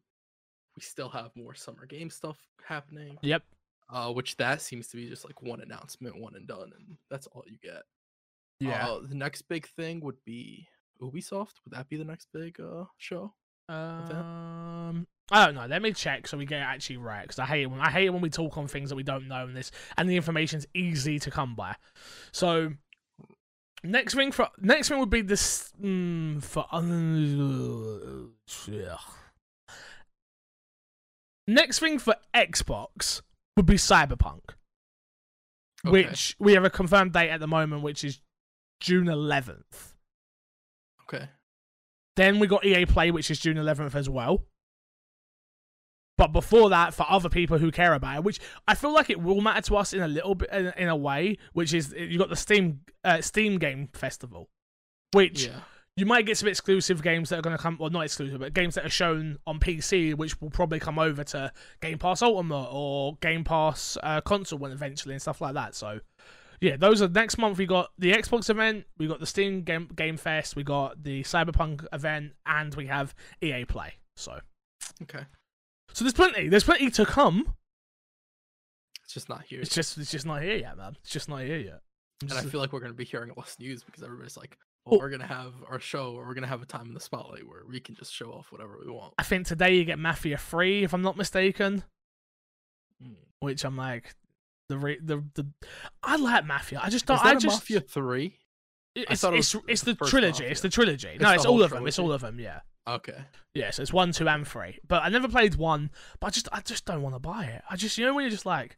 we 0.75 0.81
still 0.81 1.09
have 1.09 1.31
more 1.35 1.55
summer 1.55 1.85
game 1.85 2.09
stuff 2.09 2.37
happening. 2.65 3.17
Yep. 3.21 3.43
Uh, 3.89 4.11
which 4.11 4.37
that 4.37 4.61
seems 4.61 4.87
to 4.87 4.97
be 4.97 5.09
just 5.09 5.25
like 5.25 5.41
one 5.41 5.61
announcement, 5.61 6.19
one 6.19 6.35
and 6.35 6.47
done, 6.47 6.71
and 6.77 6.97
that's 7.09 7.27
all 7.27 7.43
you 7.45 7.57
get. 7.61 7.83
Yeah. 8.61 8.87
Uh, 8.87 8.99
the 9.07 9.15
next 9.15 9.43
big 9.43 9.67
thing 9.67 10.01
would 10.01 10.23
be 10.25 10.67
Ubisoft. 11.01 11.53
Would 11.65 11.73
that 11.73 11.89
be 11.89 11.97
the 11.97 12.05
next 12.05 12.27
big 12.33 12.59
uh 12.59 12.85
show? 12.97 13.33
Um, 13.69 15.07
I 15.31 15.45
don't 15.45 15.55
know. 15.55 15.65
Let 15.65 15.81
me 15.81 15.93
check 15.93 16.27
so 16.27 16.37
we 16.37 16.45
get 16.45 16.59
it 16.59 16.65
actually 16.65 16.97
right. 16.97 17.21
Because 17.21 17.39
I 17.39 17.45
hate 17.45 17.63
it 17.63 17.67
when 17.67 17.79
I 17.79 17.89
hate 17.89 18.05
it 18.05 18.09
when 18.09 18.21
we 18.21 18.29
talk 18.29 18.57
on 18.57 18.67
things 18.67 18.89
that 18.89 18.95
we 18.95 19.03
don't 19.03 19.27
know 19.27 19.45
and 19.45 19.55
this 19.55 19.71
and 19.97 20.09
the 20.09 20.15
information's 20.15 20.67
easy 20.73 21.19
to 21.19 21.31
come 21.31 21.55
by. 21.55 21.75
So 22.31 22.73
next 23.83 24.13
thing 24.13 24.31
for 24.31 24.49
next 24.59 24.89
thing 24.89 24.99
would 24.99 25.09
be 25.09 25.21
this 25.21 25.71
mm, 25.81 26.43
for 26.43 26.65
yeah. 28.67 28.97
Next 31.47 31.79
thing 31.79 31.97
for 31.97 32.15
Xbox 32.35 33.21
would 33.57 33.65
be 33.65 33.75
Cyberpunk, 33.75 34.41
Okay. 35.85 35.91
which 35.91 36.35
we 36.39 36.53
have 36.53 36.63
a 36.63 36.69
confirmed 36.69 37.13
date 37.13 37.29
at 37.29 37.39
the 37.39 37.47
moment, 37.47 37.81
which 37.81 38.03
is 38.03 38.21
June 38.81 39.05
11th. 39.05 39.93
Okay. 41.03 41.29
Then 42.17 42.39
we 42.39 42.47
got 42.47 42.65
EA 42.65 42.85
Play, 42.85 43.11
which 43.11 43.31
is 43.31 43.39
June 43.39 43.55
11th 43.57 43.95
as 43.95 44.09
well. 44.09 44.43
But 46.17 46.33
before 46.33 46.69
that, 46.69 46.93
for 46.93 47.05
other 47.09 47.29
people 47.29 47.57
who 47.57 47.71
care 47.71 47.93
about 47.93 48.17
it, 48.17 48.23
which 48.23 48.39
I 48.67 48.75
feel 48.75 48.93
like 48.93 49.09
it 49.09 49.19
will 49.21 49.41
matter 49.41 49.61
to 49.61 49.75
us 49.77 49.93
in 49.93 50.01
a 50.01 50.07
little 50.07 50.35
bit, 50.35 50.51
in, 50.51 50.67
in 50.77 50.87
a 50.89 50.95
way, 50.95 51.37
which 51.53 51.73
is 51.73 51.93
you 51.97 52.19
got 52.19 52.29
the 52.29 52.35
Steam 52.35 52.81
uh, 53.03 53.21
Steam 53.21 53.57
Game 53.57 53.89
Festival, 53.93 54.47
which 55.13 55.45
Yeah. 55.45 55.61
you 55.95 56.05
might 56.05 56.27
get 56.27 56.37
some 56.37 56.47
exclusive 56.47 57.01
games 57.01 57.29
that 57.29 57.39
are 57.39 57.41
going 57.41 57.57
to 57.57 57.61
come, 57.61 57.77
well, 57.79 57.89
not 57.89 58.01
exclusive, 58.01 58.39
but 58.39 58.53
games 58.53 58.75
that 58.75 58.85
are 58.85 58.89
shown 58.89 59.39
on 59.47 59.59
PC, 59.59 60.13
which 60.13 60.39
will 60.41 60.51
probably 60.51 60.79
come 60.79 60.99
over 60.99 61.23
to 61.23 61.51
Game 61.81 61.97
Pass 61.97 62.21
Ultimate 62.21 62.67
or 62.71 63.15
Game 63.21 63.43
Pass 63.43 63.97
uh, 64.03 64.21
console 64.21 64.59
when 64.59 64.71
eventually 64.71 65.15
and 65.15 65.21
stuff 65.21 65.41
like 65.41 65.55
that. 65.55 65.73
So, 65.73 66.01
yeah, 66.61 66.77
those 66.77 67.01
are 67.01 67.07
next 67.09 67.37
month. 67.37 67.57
We 67.57 67.65
got 67.65 67.89
the 67.97 68.11
Xbox 68.13 68.49
event, 68.49 68.85
we 68.97 69.07
got 69.07 69.19
the 69.19 69.25
Steam 69.25 69.63
Game 69.63 69.87
Game 69.95 70.15
Fest, 70.17 70.55
we 70.55 70.63
got 70.63 71.03
the 71.03 71.23
Cyberpunk 71.23 71.85
event, 71.91 72.33
and 72.45 72.73
we 72.75 72.87
have 72.87 73.13
EA 73.41 73.65
Play. 73.65 73.95
So, 74.15 74.39
Okay. 75.01 75.25
so 75.93 76.03
there's 76.05 76.13
plenty. 76.13 76.47
There's 76.49 76.63
plenty 76.63 76.89
to 76.91 77.05
come. 77.05 77.55
It's 79.03 79.13
just 79.13 79.27
not 79.29 79.43
here. 79.43 79.59
It's 79.61 79.73
just, 79.73 79.97
it's 79.97 80.11
just 80.11 80.25
not 80.25 80.41
here 80.41 80.55
yet, 80.55 80.77
man. 80.77 80.95
It's 81.01 81.09
just 81.11 81.27
not 81.27 81.41
here 81.41 81.57
yet. 81.57 81.81
I'm 82.23 82.29
and 82.29 82.37
I 82.39 82.43
feel 82.43 82.61
like 82.61 82.71
we're 82.71 82.79
gonna 82.79 82.93
be 82.93 83.03
hearing 83.05 83.31
less 83.35 83.57
news 83.59 83.83
because 83.83 84.03
everybody's 84.03 84.37
like, 84.37 84.57
"Well, 84.85 84.95
Oh. 84.95 84.99
we're 84.99 85.09
gonna 85.09 85.25
have 85.27 85.53
our 85.67 85.79
show, 85.79 86.13
or 86.13 86.27
we're 86.27 86.35
gonna 86.35 86.45
have 86.47 86.61
a 86.61 86.65
time 86.67 86.87
in 86.87 86.93
the 86.93 86.99
spotlight 86.99 87.47
where 87.47 87.65
we 87.67 87.79
can 87.79 87.95
just 87.95 88.13
show 88.13 88.31
off 88.31 88.51
whatever 88.51 88.77
we 88.79 88.91
want." 88.91 89.15
I 89.17 89.23
think 89.23 89.47
today 89.47 89.75
you 89.75 89.83
get 89.85 89.97
Mafia 89.97 90.37
Free, 90.37 90.83
if 90.83 90.93
I'm 90.93 91.01
not 91.01 91.17
mistaken. 91.17 91.83
Mm. 93.03 93.15
which 93.39 93.65
I'm 93.65 93.75
like 93.75 94.13
the 94.71 94.77
re- 94.77 94.99
the 95.03 95.23
the 95.35 95.45
I 96.01 96.15
like 96.15 96.45
Mafia. 96.45 96.79
I 96.81 96.85
just 96.89 96.95
Is 96.95 97.03
don't. 97.03 97.17
that 97.23 97.35
I 97.37 97.39
just 97.39 97.57
Mafia 97.57 97.81
Three? 97.81 98.37
it's 98.95 99.23
it 99.23 99.33
it's, 99.33 99.55
it's 99.67 99.81
the 99.83 99.95
trilogy. 99.95 100.45
It's 100.45 100.61
the 100.61 100.69
trilogy. 100.69 101.09
It's 101.09 101.21
no, 101.21 101.29
the 101.29 101.35
it's 101.35 101.45
whole 101.45 101.55
all 101.55 101.63
of 101.63 101.71
them. 101.71 101.87
It's 101.87 101.99
all 101.99 102.11
of 102.11 102.21
them. 102.21 102.39
Yeah. 102.39 102.61
Okay. 102.87 103.17
Yeah. 103.53 103.71
So 103.71 103.81
it's 103.83 103.93
one, 103.93 104.11
two, 104.11 104.27
and 104.27 104.47
three. 104.47 104.79
But 104.87 105.03
I 105.03 105.09
never 105.09 105.27
played 105.27 105.55
one. 105.55 105.91
But 106.19 106.27
I 106.27 106.29
just 106.31 106.47
I 106.51 106.61
just 106.61 106.85
don't 106.85 107.01
want 107.01 107.15
to 107.15 107.19
buy 107.19 107.45
it. 107.45 107.61
I 107.69 107.75
just 107.75 107.97
you 107.97 108.05
know 108.05 108.13
when 108.13 108.23
you're 108.23 108.31
just 108.31 108.45
like. 108.45 108.77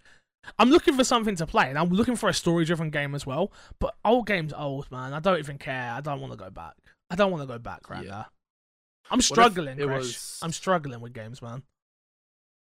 I'm 0.59 0.69
looking 0.69 0.93
for 0.95 1.05
something 1.05 1.37
to 1.37 1.47
play, 1.47 1.69
and 1.69 1.79
I'm 1.79 1.87
looking 1.87 2.17
for 2.17 2.27
a 2.27 2.33
story-driven 2.33 2.89
game 2.89 3.15
as 3.15 3.25
well. 3.25 3.53
But 3.79 3.95
old 4.03 4.27
games, 4.27 4.51
old 4.51 4.91
man. 4.91 5.13
I 5.13 5.21
don't 5.21 5.39
even 5.39 5.57
care. 5.57 5.93
I 5.93 6.01
don't 6.01 6.19
want 6.19 6.33
to 6.33 6.37
go 6.37 6.49
back. 6.49 6.73
I 7.09 7.15
don't 7.15 7.31
want 7.31 7.43
to 7.43 7.47
go 7.47 7.57
back 7.57 7.89
right 7.89 8.03
Yeah. 8.03 8.09
now. 8.11 8.25
I'm 9.09 9.21
struggling, 9.21 9.77
was- 9.89 10.39
I'm 10.41 10.51
struggling 10.51 10.99
with 10.99 11.13
games, 11.13 11.41
man. 11.41 11.63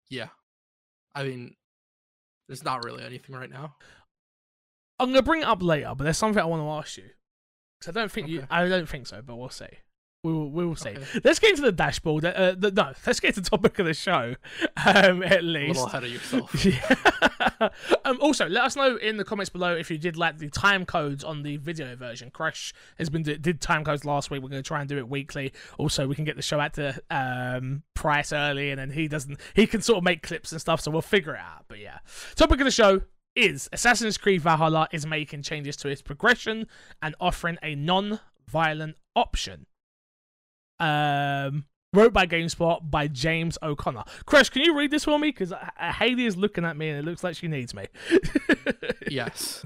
Yeah. 0.10 0.28
I 1.16 1.24
mean, 1.24 1.56
there's 2.48 2.64
not 2.64 2.84
really 2.84 3.04
anything 3.04 3.36
right 3.36 3.50
now. 3.50 3.76
I'm 5.00 5.10
gonna 5.10 5.24
bring 5.24 5.42
it 5.42 5.48
up 5.48 5.62
later, 5.64 5.94
but 5.96 6.04
there's 6.04 6.18
something 6.18 6.42
I 6.42 6.46
want 6.46 6.62
to 6.62 6.70
ask 6.70 6.98
you. 6.98 7.10
'Cause 7.80 7.90
I 7.90 8.00
don't 8.00 8.12
think 8.12 8.28
you. 8.30 8.48
I 8.50 8.68
don't 8.68 8.88
think 8.88 9.08
so, 9.08 9.22
but 9.22 9.36
we'll 9.36 9.50
see. 9.50 9.66
We 10.24 10.32
will, 10.32 10.50
we 10.50 10.66
will 10.66 10.78
see. 10.78 10.90
Okay. 10.92 11.20
Let's 11.26 11.40
get 11.40 11.50
into 11.50 11.64
the 11.64 11.72
dashboard. 11.74 12.24
Uh, 12.24 12.56
the, 12.58 12.72
no, 12.72 12.94
let's 13.06 13.20
get 13.20 13.36
to 13.36 13.42
the 13.42 13.50
topic 13.50 13.78
of 13.80 13.86
the 13.86 13.94
show. 13.94 14.36
Um, 14.86 15.22
at 15.22 15.40
A 15.40 15.42
least. 15.42 15.80
little 15.82 15.86
ahead 15.88 16.04
of 16.06 16.10
yourself. 16.12 16.66
Yeah. 16.66 17.70
um, 18.06 18.18
also, 18.22 18.48
let 18.48 18.64
us 18.64 18.76
know 18.78 18.96
in 18.96 19.18
the 19.18 19.26
comments 19.26 19.50
below 19.50 19.76
if 19.76 19.92
you 19.92 19.98
did 19.98 20.16
like 20.16 20.38
the 20.38 20.50
time 20.50 20.86
codes 20.86 21.26
on 21.26 21.44
the 21.44 21.58
video 21.58 21.96
version. 21.98 22.32
Crash 22.32 22.74
has 22.98 23.10
been 23.10 23.24
did 23.24 23.60
time 23.60 23.84
codes 23.84 24.06
last 24.06 24.32
week. 24.32 24.42
We're 24.42 24.50
going 24.50 24.64
to 24.64 24.68
try 24.68 24.80
and 24.80 24.88
do 24.88 24.98
it 24.98 25.10
weekly. 25.10 25.52
Also, 25.78 26.08
we 26.08 26.16
can 26.16 26.24
get 26.24 26.38
the 26.38 26.42
show 26.42 26.60
out 26.60 26.74
to 26.76 27.02
um, 27.12 27.84
Price 27.94 28.32
early, 28.32 28.72
and 28.72 28.80
then 28.80 28.92
he 28.92 29.10
doesn't. 29.10 29.38
He 29.56 29.68
can 29.68 29.82
sort 29.82 29.98
of 29.98 30.04
make 30.06 30.24
clips 30.24 30.54
and 30.54 30.62
stuff, 30.62 30.80
so 30.80 30.90
we'll 30.90 31.02
figure 31.02 31.34
it 31.36 31.42
out. 31.42 31.66
But 31.68 31.80
yeah, 31.80 31.98
topic 32.36 32.60
of 32.62 32.66
the 32.66 32.72
show 32.72 33.02
is 33.36 33.68
Assassin's 33.74 34.18
Creed 34.18 34.42
Valhalla 34.42 34.88
is 34.94 35.06
making 35.06 35.42
changes 35.42 35.76
to 35.78 35.90
its 35.90 36.02
progression 36.02 36.68
and 37.02 37.14
offering 37.20 37.58
a 37.62 37.76
non-violent 37.76 38.96
option. 39.16 39.66
Um, 40.80 41.66
wrote 41.94 42.14
by 42.14 42.26
GameSpot 42.26 42.90
by 42.90 43.08
James 43.08 43.58
O'Connor. 43.62 44.04
Crash, 44.26 44.50
can 44.50 44.64
you 44.64 44.78
read 44.78 44.92
this 44.92 45.06
for 45.06 45.20
me? 45.20 45.30
Because 45.30 45.54
Haley 45.78 46.26
is 46.26 46.36
looking 46.36 46.66
at 46.66 46.76
me 46.76 46.90
and 46.90 47.00
it 47.00 47.06
looks 47.06 47.24
like 47.24 47.36
she 47.36 47.48
needs 47.48 47.74
me. 47.74 47.88
yes. 49.08 49.66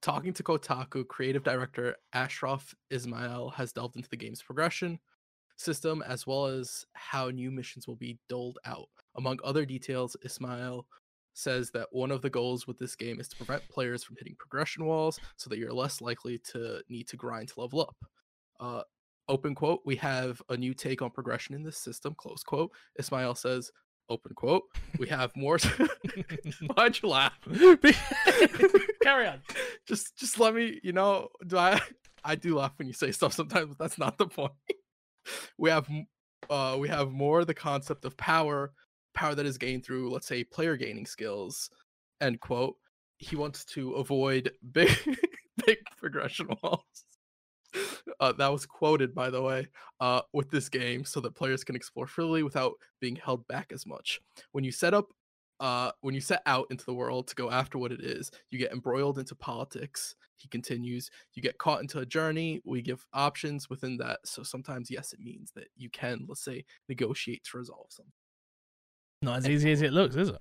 Talking 0.00 0.32
to 0.34 0.42
Kotaku, 0.42 1.06
creative 1.06 1.42
director 1.42 1.96
Ashraf 2.12 2.74
Ismail 2.90 3.50
has 3.50 3.72
delved 3.72 3.96
into 3.96 4.08
the 4.08 4.16
game's 4.16 4.42
progression 4.42 5.00
system 5.56 6.02
as 6.06 6.24
well 6.26 6.46
as 6.46 6.86
how 6.92 7.30
new 7.30 7.50
missions 7.50 7.88
will 7.88 7.96
be 7.96 8.18
doled 8.28 8.58
out. 8.64 8.88
Among 9.16 9.38
other 9.42 9.66
details, 9.66 10.16
Ismail 10.24 10.86
says 11.34 11.70
that 11.72 11.88
one 11.90 12.10
of 12.10 12.22
the 12.22 12.30
goals 12.30 12.66
with 12.66 12.78
this 12.78 12.96
game 12.96 13.20
is 13.20 13.28
to 13.28 13.36
prevent 13.36 13.68
players 13.68 14.02
from 14.04 14.16
hitting 14.18 14.36
progression 14.38 14.84
walls 14.84 15.20
so 15.36 15.50
that 15.50 15.58
you're 15.58 15.72
less 15.72 16.00
likely 16.00 16.38
to 16.52 16.80
need 16.88 17.08
to 17.08 17.16
grind 17.16 17.48
to 17.48 17.60
level 17.60 17.80
up. 17.80 17.96
Uh, 18.60 18.82
open 19.28 19.54
quote, 19.54 19.80
we 19.84 19.96
have 19.96 20.40
a 20.48 20.56
new 20.56 20.74
take 20.74 21.02
on 21.02 21.10
progression 21.10 21.54
in 21.54 21.62
this 21.62 21.78
system, 21.78 22.14
close 22.16 22.42
quote. 22.42 22.70
Ismail 22.98 23.34
says, 23.34 23.70
open 24.08 24.34
quote, 24.34 24.62
we 24.98 25.08
have 25.08 25.30
more. 25.36 25.58
Why'd 26.74 26.98
you 27.02 27.08
laugh? 27.08 27.38
Carry 29.02 29.26
on. 29.26 29.40
just 29.86 30.18
just 30.18 30.38
let 30.40 30.54
me 30.54 30.80
you 30.82 30.92
know 30.92 31.28
do 31.46 31.56
i 31.56 31.80
i 32.24 32.34
do 32.34 32.56
laugh 32.56 32.72
when 32.76 32.86
you 32.88 32.92
say 32.94 33.10
stuff 33.10 33.32
sometimes 33.32 33.68
but 33.68 33.78
that's 33.78 33.98
not 33.98 34.18
the 34.18 34.26
point 34.26 34.52
we 35.56 35.70
have 35.70 35.88
uh 36.50 36.76
we 36.78 36.88
have 36.88 37.10
more 37.10 37.44
the 37.44 37.54
concept 37.54 38.04
of 38.04 38.16
power 38.16 38.72
power 39.14 39.34
that 39.34 39.46
is 39.46 39.56
gained 39.58 39.84
through 39.84 40.10
let's 40.10 40.26
say 40.26 40.44
player 40.44 40.76
gaining 40.76 41.06
skills 41.06 41.70
end 42.20 42.40
quote 42.40 42.76
he 43.18 43.34
wants 43.36 43.64
to 43.64 43.92
avoid 43.92 44.50
big 44.72 44.90
big 45.66 45.78
progression 45.96 46.48
walls 46.62 47.04
uh, 48.20 48.32
that 48.32 48.48
was 48.48 48.66
quoted 48.66 49.14
by 49.14 49.30
the 49.30 49.40
way 49.40 49.66
uh, 50.00 50.20
with 50.32 50.50
this 50.50 50.68
game 50.68 51.04
so 51.04 51.20
that 51.20 51.34
players 51.34 51.64
can 51.64 51.76
explore 51.76 52.06
freely 52.06 52.42
without 52.42 52.74
being 53.00 53.16
held 53.16 53.46
back 53.48 53.70
as 53.72 53.86
much 53.86 54.20
when 54.52 54.64
you 54.64 54.72
set 54.72 54.94
up 54.94 55.08
uh, 55.60 55.90
when 56.02 56.14
you 56.14 56.20
set 56.20 56.42
out 56.46 56.66
into 56.70 56.84
the 56.84 56.94
world 56.94 57.26
to 57.28 57.34
go 57.34 57.50
after 57.50 57.78
what 57.78 57.92
it 57.92 58.00
is, 58.00 58.30
you 58.50 58.58
get 58.58 58.72
embroiled 58.72 59.18
into 59.18 59.34
politics. 59.34 60.14
He 60.36 60.48
continues, 60.48 61.10
you 61.34 61.42
get 61.42 61.58
caught 61.58 61.80
into 61.80 61.98
a 61.98 62.06
journey. 62.06 62.60
We 62.64 62.80
give 62.80 63.04
options 63.12 63.68
within 63.68 63.96
that. 63.98 64.20
So 64.24 64.44
sometimes, 64.44 64.90
yes, 64.90 65.12
it 65.12 65.18
means 65.18 65.50
that 65.56 65.68
you 65.76 65.90
can, 65.90 66.26
let's 66.28 66.44
say, 66.44 66.64
negotiate 66.88 67.42
to 67.44 67.58
resolve 67.58 67.86
something. 67.90 68.12
Not 69.20 69.38
as 69.38 69.48
easy 69.48 69.72
as 69.72 69.82
it 69.82 69.92
looks, 69.92 70.14
is 70.14 70.28
it? 70.28 70.38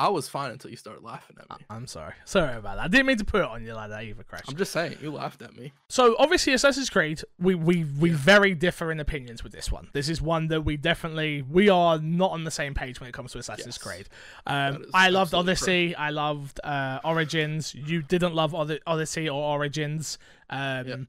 I 0.00 0.08
was 0.08 0.28
fine 0.28 0.52
until 0.52 0.70
you 0.70 0.76
started 0.76 1.02
laughing 1.02 1.36
at 1.40 1.50
me. 1.58 1.66
I'm 1.68 1.88
sorry. 1.88 2.14
Sorry 2.24 2.56
about 2.56 2.76
that. 2.76 2.84
I 2.84 2.88
didn't 2.88 3.06
mean 3.06 3.16
to 3.18 3.24
put 3.24 3.40
it 3.40 3.48
on 3.48 3.64
you 3.64 3.74
like 3.74 3.90
that 3.90 4.04
either, 4.04 4.22
Crash. 4.22 4.44
I'm 4.48 4.56
just 4.56 4.70
saying, 4.70 4.96
you 5.02 5.10
laughed 5.10 5.42
at 5.42 5.56
me. 5.56 5.72
So 5.88 6.14
obviously, 6.20 6.52
Assassin's 6.52 6.88
Creed, 6.88 7.20
we 7.40 7.56
we 7.56 7.82
we 7.84 8.10
very 8.10 8.54
differ 8.54 8.92
in 8.92 9.00
opinions 9.00 9.42
with 9.42 9.52
this 9.52 9.72
one. 9.72 9.88
This 9.92 10.08
is 10.08 10.22
one 10.22 10.46
that 10.48 10.60
we 10.62 10.76
definitely 10.76 11.42
we 11.42 11.68
are 11.68 11.98
not 11.98 12.30
on 12.30 12.44
the 12.44 12.50
same 12.52 12.74
page 12.74 13.00
when 13.00 13.08
it 13.08 13.12
comes 13.12 13.32
to 13.32 13.38
Assassin's 13.38 13.76
Yes. 13.76 13.78
Creed. 13.78 14.08
Um, 14.46 14.84
I 14.94 15.08
loved 15.08 15.34
Odyssey. 15.34 15.96
I 15.96 16.10
loved 16.10 16.60
uh, 16.62 17.00
Origins. 17.04 17.74
You 17.74 18.00
didn't 18.00 18.34
love 18.36 18.54
Odyssey 18.54 19.28
or 19.28 19.42
Origins. 19.42 20.16
Um, 20.48 20.86
Yep. 20.86 21.00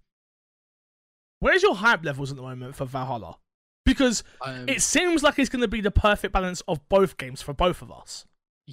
Where's 1.41 1.63
your 1.63 1.75
hype 1.75 2.03
levels 2.03 2.31
at 2.31 2.38
the 2.38 2.43
moment 2.43 2.75
for 2.75 2.86
Valhalla? 2.86 3.38
Because 3.86 4.24
I'm, 4.41 4.67
it 4.67 4.81
seems 4.81 5.24
like 5.24 5.39
it's 5.39 5.50
going 5.50 5.62
to 5.62 5.67
be 5.69 5.79
the 5.81 5.89
perfect 5.91 6.34
balance 6.34 6.62
of 6.67 6.88
both 6.89 7.17
games 7.17 7.41
for 7.41 7.53
both 7.53 7.81
of 7.81 7.91
us. 7.91 8.25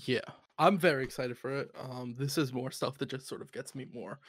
Yeah, 0.05 0.21
I'm 0.59 0.79
very 0.79 1.05
excited 1.05 1.39
for 1.39 1.59
it. 1.59 1.71
Um, 1.81 2.15
this 2.19 2.37
is 2.37 2.53
more 2.53 2.71
stuff 2.71 2.99
that 2.99 3.09
just 3.09 3.27
sort 3.27 3.41
of 3.41 3.51
gets 3.51 3.75
me 3.75 3.87
more 3.95 4.21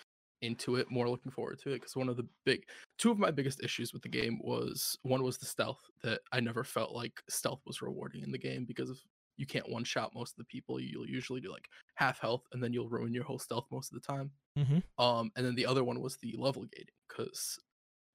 into 0.42 0.76
it, 0.76 0.90
more 0.90 1.10
looking 1.10 1.32
forward 1.32 1.60
to 1.60 1.72
it. 1.72 1.76
Because 1.82 1.96
one 1.96 2.08
of 2.08 2.16
the 2.16 2.26
big, 2.46 2.64
two 2.98 3.12
of 3.12 3.20
my 3.20 3.32
biggest 3.32 3.62
issues 3.62 3.92
with 3.92 4.02
the 4.02 4.10
game 4.10 4.40
was 4.42 4.98
one 5.02 5.24
was 5.24 5.38
the 5.38 5.46
stealth 5.46 5.82
that 6.04 6.22
I 6.32 6.40
never 6.40 6.64
felt 6.64 6.94
like 6.94 7.22
stealth 7.30 7.62
was 7.66 7.82
rewarding 7.82 8.24
in 8.24 8.32
the 8.32 8.38
game 8.38 8.64
because 8.64 8.90
of 8.90 9.00
you 9.36 9.46
can't 9.46 9.70
one 9.70 9.84
shot 9.84 10.16
most 10.16 10.32
of 10.32 10.38
the 10.38 10.46
people. 10.46 10.80
You'll 10.80 11.08
usually 11.08 11.42
do 11.42 11.52
like 11.52 11.68
half 11.96 12.20
health, 12.20 12.44
and 12.54 12.64
then 12.64 12.72
you'll 12.72 12.90
ruin 12.90 13.14
your 13.14 13.26
whole 13.26 13.40
stealth 13.40 13.66
most 13.70 13.92
of 13.92 14.02
the 14.02 14.08
time. 14.08 14.32
Mm-hmm. 14.58 15.04
Um, 15.04 15.32
and 15.36 15.46
then 15.46 15.56
the 15.56 15.66
other 15.66 15.84
one 15.84 16.00
was 16.00 16.16
the 16.18 16.34
level 16.38 16.64
gating 16.64 16.88
because 17.10 17.60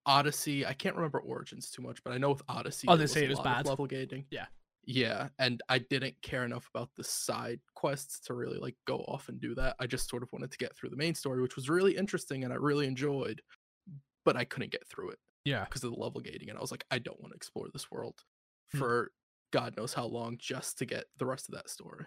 Odyssey, 0.06 0.64
I 0.64 0.73
can't 0.73 0.97
remember 0.97 1.21
Origins 1.21 1.71
too 1.71 1.82
much, 1.82 2.02
but 2.02 2.14
I 2.14 2.18
know 2.18 2.30
with 2.30 2.42
Odyssey, 2.49 2.87
there 2.87 2.94
Odyssey, 2.94 3.21
a 3.21 3.25
it 3.25 3.28
was 3.30 3.38
of 3.38 3.44
bad. 3.44 3.66
level 3.66 3.87
gating. 3.87 4.25
Yeah. 4.30 4.47
Yeah, 4.85 5.29
and 5.39 5.62
I 5.69 5.79
didn't 5.79 6.17
care 6.23 6.45
enough 6.45 6.69
about 6.75 6.91
the 6.97 7.05
side 7.05 7.61
quests 7.75 8.19
to 8.27 8.35
really 8.35 8.59
like 8.59 8.75
go 8.87 8.99
off 9.09 9.29
and 9.29 9.41
do 9.41 9.55
that. 9.55 9.77
I 9.79 9.87
just 9.87 10.09
sort 10.11 10.23
of 10.23 10.33
wanted 10.33 10.51
to 10.51 10.59
get 10.59 10.77
through 10.77 10.91
the 10.91 10.97
main 10.97 11.15
story, 11.15 11.41
which 11.41 11.55
was 11.57 11.69
really 11.71 11.97
interesting 11.97 12.43
and 12.45 12.53
I 12.53 12.57
really 12.57 12.87
enjoyed, 12.87 13.43
but 14.25 14.37
I 14.37 14.45
couldn't 14.45 14.73
get 14.73 14.87
through 14.89 15.11
it 15.11 15.19
Yeah. 15.45 15.65
because 15.65 15.85
of 15.85 15.93
the 15.93 15.99
level 16.01 16.21
gating. 16.21 16.49
And 16.51 16.59
I 16.59 16.61
was 16.61 16.71
like, 16.73 16.85
I 16.91 16.99
don't 16.99 17.21
want 17.21 17.33
to 17.33 17.37
explore 17.37 17.69
this 17.73 17.91
world 17.91 18.25
Mm. 18.75 18.79
for 18.81 19.12
God 19.53 19.77
knows 19.77 19.93
how 19.95 20.07
long 20.07 20.37
just 20.39 20.79
to 20.79 20.87
get 20.87 21.05
the 21.19 21.27
rest 21.27 21.49
of 21.49 21.55
that 21.55 21.69
story. 21.71 22.07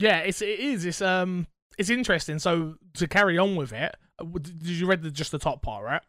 Yeah, 0.00 0.18
it's 0.20 0.40
it 0.42 0.58
is. 0.58 0.84
It's 0.86 1.02
um, 1.02 1.46
it's 1.78 1.90
interesting. 1.90 2.38
So 2.38 2.76
to 2.94 3.06
carry 3.06 3.36
on 3.38 3.56
with 3.56 3.72
it, 3.72 3.94
uh, 4.18 4.24
did 4.40 4.62
you 4.66 4.86
read 4.86 5.02
the, 5.02 5.10
just 5.10 5.30
the 5.32 5.38
top 5.38 5.60
part, 5.62 5.84
right? 5.84 6.02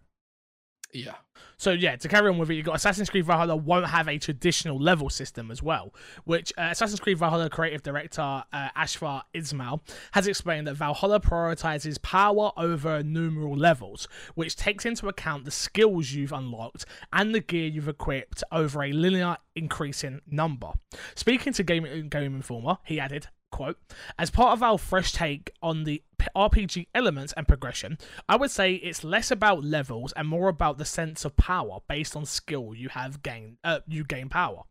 Yeah. 0.91 1.15
So 1.57 1.71
yeah, 1.71 1.95
to 1.97 2.07
carry 2.07 2.29
on 2.29 2.37
with 2.37 2.49
it, 2.49 2.55
you've 2.55 2.65
got 2.65 2.75
Assassin's 2.75 3.09
Creed 3.09 3.25
Valhalla 3.25 3.55
won't 3.55 3.87
have 3.87 4.07
a 4.07 4.17
traditional 4.17 4.79
level 4.79 5.09
system 5.09 5.51
as 5.51 5.61
well, 5.61 5.93
which 6.23 6.51
uh, 6.57 6.69
Assassin's 6.71 6.99
Creed 6.99 7.17
Valhalla 7.17 7.49
creative 7.49 7.83
director 7.83 8.21
uh, 8.21 8.69
Ashfar 8.75 9.23
Ismail 9.33 9.83
has 10.13 10.27
explained 10.27 10.67
that 10.67 10.75
Valhalla 10.75 11.19
prioritizes 11.19 12.01
power 12.01 12.51
over 12.57 13.03
numeral 13.03 13.55
levels, 13.55 14.07
which 14.35 14.55
takes 14.55 14.85
into 14.85 15.07
account 15.07 15.45
the 15.45 15.51
skills 15.51 16.11
you've 16.11 16.31
unlocked 16.31 16.85
and 17.13 17.35
the 17.35 17.41
gear 17.41 17.67
you've 17.67 17.89
equipped 17.89 18.43
over 18.51 18.83
a 18.83 18.91
linear 18.91 19.37
increasing 19.55 20.21
number. 20.27 20.71
Speaking 21.15 21.53
to 21.53 21.63
Game 21.63 22.09
Game 22.09 22.35
Informer, 22.35 22.77
he 22.85 22.99
added. 22.99 23.27
Quote, 23.51 23.77
as 24.17 24.29
part 24.29 24.53
of 24.53 24.63
our 24.63 24.77
fresh 24.77 25.11
take 25.11 25.51
on 25.61 25.83
the 25.83 26.03
RPG 26.35 26.87
elements 26.93 27.33
and 27.35 27.47
progression, 27.47 27.97
I 28.27 28.35
would 28.35 28.51
say 28.51 28.75
it's 28.75 29.03
less 29.03 29.31
about 29.31 29.63
levels 29.63 30.13
and 30.13 30.27
more 30.27 30.49
about 30.49 30.77
the 30.77 30.85
sense 30.85 31.25
of 31.25 31.35
power 31.35 31.79
based 31.87 32.15
on 32.15 32.25
skill 32.25 32.73
you 32.75 32.89
have 32.89 33.23
gained. 33.23 33.57
Uh, 33.63 33.79
you 33.87 34.03
gain 34.03 34.29
power. 34.29 34.63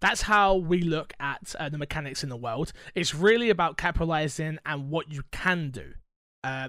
That's 0.00 0.22
how 0.22 0.54
we 0.54 0.80
look 0.80 1.12
at 1.18 1.54
uh, 1.58 1.68
the 1.68 1.78
mechanics 1.78 2.22
in 2.22 2.28
the 2.28 2.36
world. 2.36 2.72
It's 2.94 3.14
really 3.14 3.50
about 3.50 3.76
capitalizing 3.76 4.58
and 4.64 4.90
what 4.90 5.12
you 5.12 5.22
can 5.30 5.70
do. 5.70 5.94
Uh, 6.42 6.68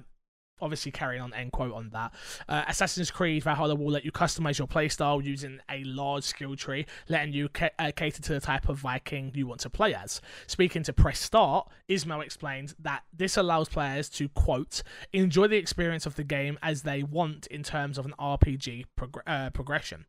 obviously, 0.61 0.91
carrying 0.91 1.21
on 1.21 1.33
end 1.33 1.51
quote 1.51 1.73
on 1.73 1.89
that. 1.91 2.13
Uh, 2.47 2.63
Assassin's 2.67 3.11
Creed 3.11 3.43
Valhalla 3.43 3.75
will 3.75 3.91
let 3.91 4.05
you 4.05 4.11
customize 4.11 4.57
your 4.57 4.67
playstyle 4.67 5.23
using 5.23 5.59
a 5.69 5.83
large 5.83 6.23
skill 6.23 6.55
tree, 6.55 6.85
letting 7.09 7.33
you 7.33 7.49
ca- 7.49 7.69
uh, 7.79 7.91
cater 7.95 8.21
to 8.21 8.33
the 8.33 8.39
type 8.39 8.69
of 8.69 8.79
Viking 8.79 9.31
you 9.33 9.47
want 9.47 9.61
to 9.61 9.69
play 9.69 9.93
as. 9.93 10.21
Speaking 10.47 10.83
to 10.83 10.93
Press 10.93 11.19
Start, 11.19 11.69
Ismail 11.87 12.21
explained 12.21 12.75
that 12.79 13.03
this 13.15 13.37
allows 13.37 13.69
players 13.69 14.09
to, 14.09 14.29
quote, 14.29 14.81
enjoy 15.13 15.47
the 15.47 15.57
experience 15.57 16.05
of 16.05 16.15
the 16.15 16.23
game 16.23 16.57
as 16.61 16.83
they 16.83 17.03
want 17.03 17.47
in 17.47 17.63
terms 17.63 17.97
of 17.97 18.05
an 18.05 18.13
RPG 18.19 18.85
prog- 18.95 19.23
uh, 19.27 19.49
progression, 19.51 20.05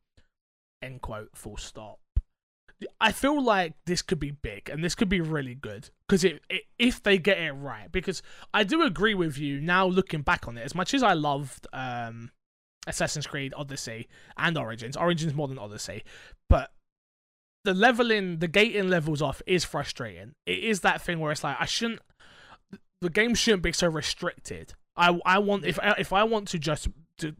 end 0.82 1.02
quote, 1.02 1.30
full 1.34 1.56
stop. 1.56 1.98
I 3.00 3.12
feel 3.12 3.42
like 3.42 3.74
this 3.86 4.02
could 4.02 4.20
be 4.20 4.32
big 4.32 4.68
and 4.68 4.84
this 4.84 4.94
could 4.94 5.08
be 5.08 5.20
really 5.20 5.54
good 5.54 5.88
because 6.06 6.24
it, 6.24 6.42
it, 6.50 6.62
if 6.78 7.02
they 7.02 7.16
get 7.16 7.38
it 7.38 7.52
right. 7.52 7.90
Because 7.90 8.22
I 8.52 8.64
do 8.64 8.82
agree 8.82 9.14
with 9.14 9.38
you 9.38 9.60
now 9.60 9.86
looking 9.86 10.22
back 10.22 10.46
on 10.46 10.58
it, 10.58 10.62
as 10.62 10.74
much 10.74 10.92
as 10.92 11.02
I 11.02 11.14
loved 11.14 11.66
um, 11.72 12.30
Assassin's 12.86 13.26
Creed 13.26 13.54
Odyssey 13.56 14.08
and 14.36 14.58
Origins, 14.58 14.96
Origins 14.96 15.34
more 15.34 15.48
than 15.48 15.58
Odyssey, 15.58 16.04
but 16.50 16.72
the 17.64 17.74
leveling, 17.74 18.38
the 18.38 18.48
gating 18.48 18.88
levels 18.88 19.22
off 19.22 19.42
is 19.46 19.64
frustrating. 19.64 20.34
It 20.46 20.58
is 20.58 20.80
that 20.80 21.02
thing 21.02 21.18
where 21.18 21.32
it's 21.32 21.42
like 21.42 21.56
I 21.58 21.64
shouldn't, 21.64 22.00
the 23.00 23.10
game 23.10 23.34
shouldn't 23.34 23.62
be 23.62 23.72
so 23.72 23.88
restricted. 23.88 24.74
I 24.96 25.18
I 25.26 25.38
want 25.38 25.64
if 25.64 25.78
I, 25.80 25.94
if 25.98 26.12
I 26.12 26.24
want 26.24 26.48
to 26.48 26.58
just 26.58 26.88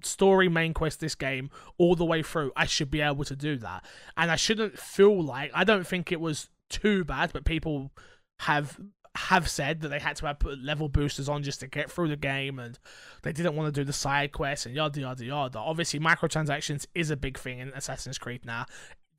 story 0.03 0.49
main 0.49 0.75
quest 0.75 1.01
this 1.01 1.15
game 1.15 1.51
all 1.79 1.95
the 1.95 2.05
way 2.05 2.23
through, 2.23 2.53
I 2.57 2.67
should 2.67 2.91
be 2.91 3.01
able 3.01 3.25
to 3.25 3.37
do 3.37 3.57
that, 3.59 3.85
and 4.17 4.31
I 4.31 4.37
shouldn't 4.37 4.79
feel 4.79 5.23
like 5.23 5.51
I 5.55 5.65
don't 5.65 5.87
think 5.87 6.13
it 6.13 6.21
was 6.21 6.49
too 6.69 7.05
bad, 7.05 7.33
but 7.33 7.45
people 7.45 7.93
have 8.41 8.79
have 9.17 9.49
said 9.49 9.81
that 9.81 9.89
they 9.89 9.99
had 9.99 10.15
to 10.17 10.27
have 10.27 10.39
put 10.39 10.63
level 10.63 10.89
boosters 10.89 11.29
on 11.29 11.43
just 11.43 11.61
to 11.61 11.67
get 11.67 11.91
through 11.91 12.09
the 12.09 12.17
game, 12.17 12.59
and 12.59 12.79
they 13.23 13.33
didn't 13.33 13.57
want 13.57 13.73
to 13.73 13.81
do 13.81 13.85
the 13.85 13.93
side 13.93 14.33
quests 14.33 14.67
and 14.67 14.75
yada 14.75 15.01
yada 15.01 15.25
yada. 15.25 15.59
Obviously, 15.59 15.99
microtransactions 15.99 16.87
is 16.95 17.11
a 17.11 17.17
big 17.17 17.39
thing 17.39 17.59
in 17.59 17.69
Assassin's 17.69 18.19
Creed 18.19 18.45
now. 18.45 18.67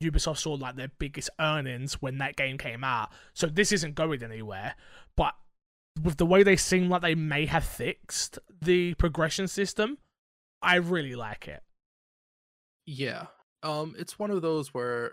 Ubisoft 0.00 0.38
saw 0.38 0.54
like 0.54 0.76
their 0.76 0.92
biggest 0.98 1.28
earnings 1.40 1.94
when 1.94 2.18
that 2.18 2.36
game 2.36 2.58
came 2.58 2.84
out, 2.84 3.10
so 3.34 3.46
this 3.46 3.72
isn't 3.72 3.94
going 3.94 4.22
anywhere. 4.22 4.74
But 5.16 5.34
with 6.02 6.16
the 6.16 6.26
way 6.26 6.42
they 6.42 6.56
seem 6.56 6.88
like 6.88 7.02
they 7.02 7.16
may 7.16 7.46
have 7.46 7.64
fixed 7.64 8.38
the 8.62 8.94
progression 8.94 9.48
system, 9.48 9.98
I 10.62 10.76
really 10.76 11.14
like 11.14 11.48
it. 11.48 11.62
Yeah. 12.86 13.26
Um, 13.62 13.94
it's 13.98 14.18
one 14.18 14.30
of 14.30 14.42
those 14.42 14.72
where 14.74 15.12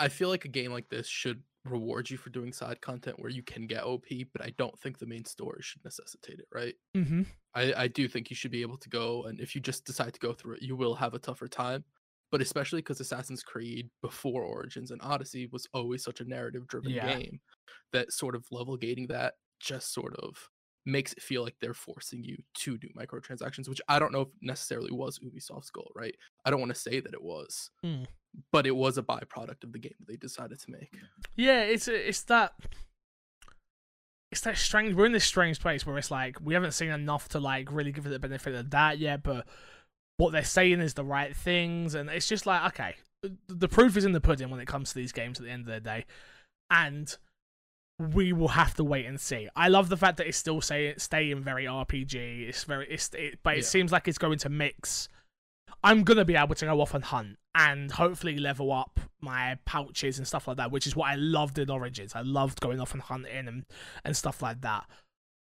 I 0.00 0.08
feel 0.08 0.28
like 0.28 0.44
a 0.44 0.48
game 0.48 0.72
like 0.72 0.88
this 0.88 1.06
should 1.06 1.42
reward 1.64 2.10
you 2.10 2.16
for 2.18 2.30
doing 2.30 2.52
side 2.52 2.80
content 2.80 3.18
where 3.18 3.30
you 3.30 3.42
can 3.42 3.66
get 3.66 3.84
OP, 3.84 4.04
but 4.32 4.42
I 4.42 4.52
don't 4.58 4.78
think 4.80 4.98
the 4.98 5.06
main 5.06 5.24
story 5.24 5.60
should 5.62 5.84
necessitate 5.84 6.38
it, 6.38 6.46
right? 6.52 6.74
Mm-hmm. 6.96 7.22
I, 7.54 7.72
I 7.76 7.88
do 7.88 8.08
think 8.08 8.28
you 8.30 8.36
should 8.36 8.50
be 8.50 8.62
able 8.62 8.76
to 8.78 8.88
go, 8.88 9.24
and 9.24 9.40
if 9.40 9.54
you 9.54 9.60
just 9.60 9.84
decide 9.84 10.12
to 10.12 10.20
go 10.20 10.32
through 10.32 10.56
it, 10.56 10.62
you 10.62 10.76
will 10.76 10.94
have 10.94 11.14
a 11.14 11.18
tougher 11.18 11.48
time. 11.48 11.84
But 12.30 12.40
especially 12.40 12.80
because 12.80 13.00
Assassin's 13.00 13.44
Creed 13.44 13.88
before 14.02 14.42
Origins 14.42 14.90
and 14.90 15.00
Odyssey 15.02 15.48
was 15.52 15.68
always 15.72 16.02
such 16.02 16.20
a 16.20 16.24
narrative 16.24 16.66
driven 16.66 16.90
Yeah. 16.90 17.16
game 17.16 17.40
that 17.92 18.12
sort 18.12 18.34
of 18.34 18.44
level 18.50 18.76
gating 18.76 19.06
that 19.06 19.34
just 19.60 19.94
sort 19.94 20.16
of 20.16 20.36
makes 20.86 21.12
it 21.12 21.22
feel 21.22 21.42
like 21.42 21.54
they're 21.60 21.72
forcing 21.74 22.22
you 22.22 22.36
to 22.54 22.76
do 22.76 22.88
microtransactions, 22.96 23.68
which 23.68 23.80
I 23.88 23.98
don't 23.98 24.12
know 24.12 24.22
if 24.22 24.28
necessarily 24.42 24.92
was 24.92 25.18
Ubisoft's 25.18 25.70
goal, 25.70 25.90
right? 25.94 26.14
I 26.44 26.50
don't 26.50 26.60
want 26.60 26.74
to 26.74 26.80
say 26.80 27.00
that 27.00 27.14
it 27.14 27.22
was, 27.22 27.70
Hmm. 27.82 28.04
but 28.52 28.66
it 28.66 28.76
was 28.76 28.98
a 28.98 29.02
byproduct 29.02 29.64
of 29.64 29.72
the 29.72 29.78
game 29.78 29.94
that 29.98 30.08
they 30.08 30.16
decided 30.16 30.60
to 30.60 30.70
make. 30.70 30.94
Yeah, 31.36 31.62
it's 31.62 31.88
it's 31.88 32.22
that 32.24 32.52
it's 34.30 34.40
that 34.42 34.58
strange. 34.58 34.94
We're 34.94 35.06
in 35.06 35.12
this 35.12 35.24
strange 35.24 35.60
place 35.60 35.86
where 35.86 35.96
it's 35.96 36.10
like 36.10 36.38
we 36.40 36.54
haven't 36.54 36.72
seen 36.72 36.90
enough 36.90 37.28
to 37.30 37.40
like 37.40 37.70
really 37.70 37.92
give 37.92 38.06
it 38.06 38.10
the 38.10 38.18
benefit 38.18 38.54
of 38.54 38.70
that 38.70 38.98
yet, 38.98 39.22
but 39.22 39.46
what 40.16 40.32
they're 40.32 40.44
saying 40.44 40.80
is 40.80 40.94
the 40.94 41.04
right 41.04 41.36
things, 41.36 41.94
and 41.94 42.10
it's 42.10 42.28
just 42.28 42.44
like 42.46 42.64
okay, 42.72 42.96
the 43.48 43.68
proof 43.68 43.96
is 43.96 44.04
in 44.04 44.12
the 44.12 44.20
pudding 44.20 44.50
when 44.50 44.60
it 44.60 44.66
comes 44.66 44.90
to 44.90 44.96
these 44.96 45.12
games 45.12 45.38
at 45.38 45.46
the 45.46 45.52
end 45.52 45.62
of 45.68 45.74
the 45.74 45.80
day, 45.80 46.04
and 46.70 47.16
we 47.98 48.32
will 48.32 48.48
have 48.48 48.74
to 48.74 48.84
wait 48.84 49.06
and 49.06 49.20
see. 49.20 49.48
I 49.54 49.68
love 49.68 49.88
the 49.88 49.96
fact 49.96 50.16
that 50.16 50.26
it's 50.26 50.38
still 50.38 50.60
say 50.60 50.94
staying 50.96 51.42
very 51.42 51.64
RPG. 51.64 52.48
It's 52.48 52.64
very 52.64 52.86
it's 52.90 53.10
it, 53.14 53.38
but 53.42 53.54
it 53.54 53.58
Yeah. 53.58 53.62
seems 53.64 53.92
like 53.92 54.08
it's 54.08 54.18
going 54.18 54.38
to 54.38 54.48
mix. 54.48 55.08
I'm 55.82 56.02
gonna 56.02 56.24
be 56.24 56.34
able 56.34 56.54
to 56.56 56.64
go 56.66 56.80
off 56.80 56.94
and 56.94 57.04
hunt 57.04 57.38
and 57.54 57.92
hopefully 57.92 58.38
level 58.38 58.72
up 58.72 58.98
my 59.20 59.58
pouches 59.64 60.18
and 60.18 60.26
stuff 60.26 60.48
like 60.48 60.56
that, 60.56 60.72
which 60.72 60.86
is 60.86 60.96
what 60.96 61.10
I 61.10 61.14
loved 61.14 61.58
in 61.58 61.70
Origins. 61.70 62.14
I 62.14 62.22
loved 62.22 62.60
going 62.60 62.80
off 62.80 62.92
and 62.94 63.02
hunting 63.02 63.46
and 63.48 63.64
and 64.04 64.16
stuff 64.16 64.42
like 64.42 64.60
that. 64.62 64.86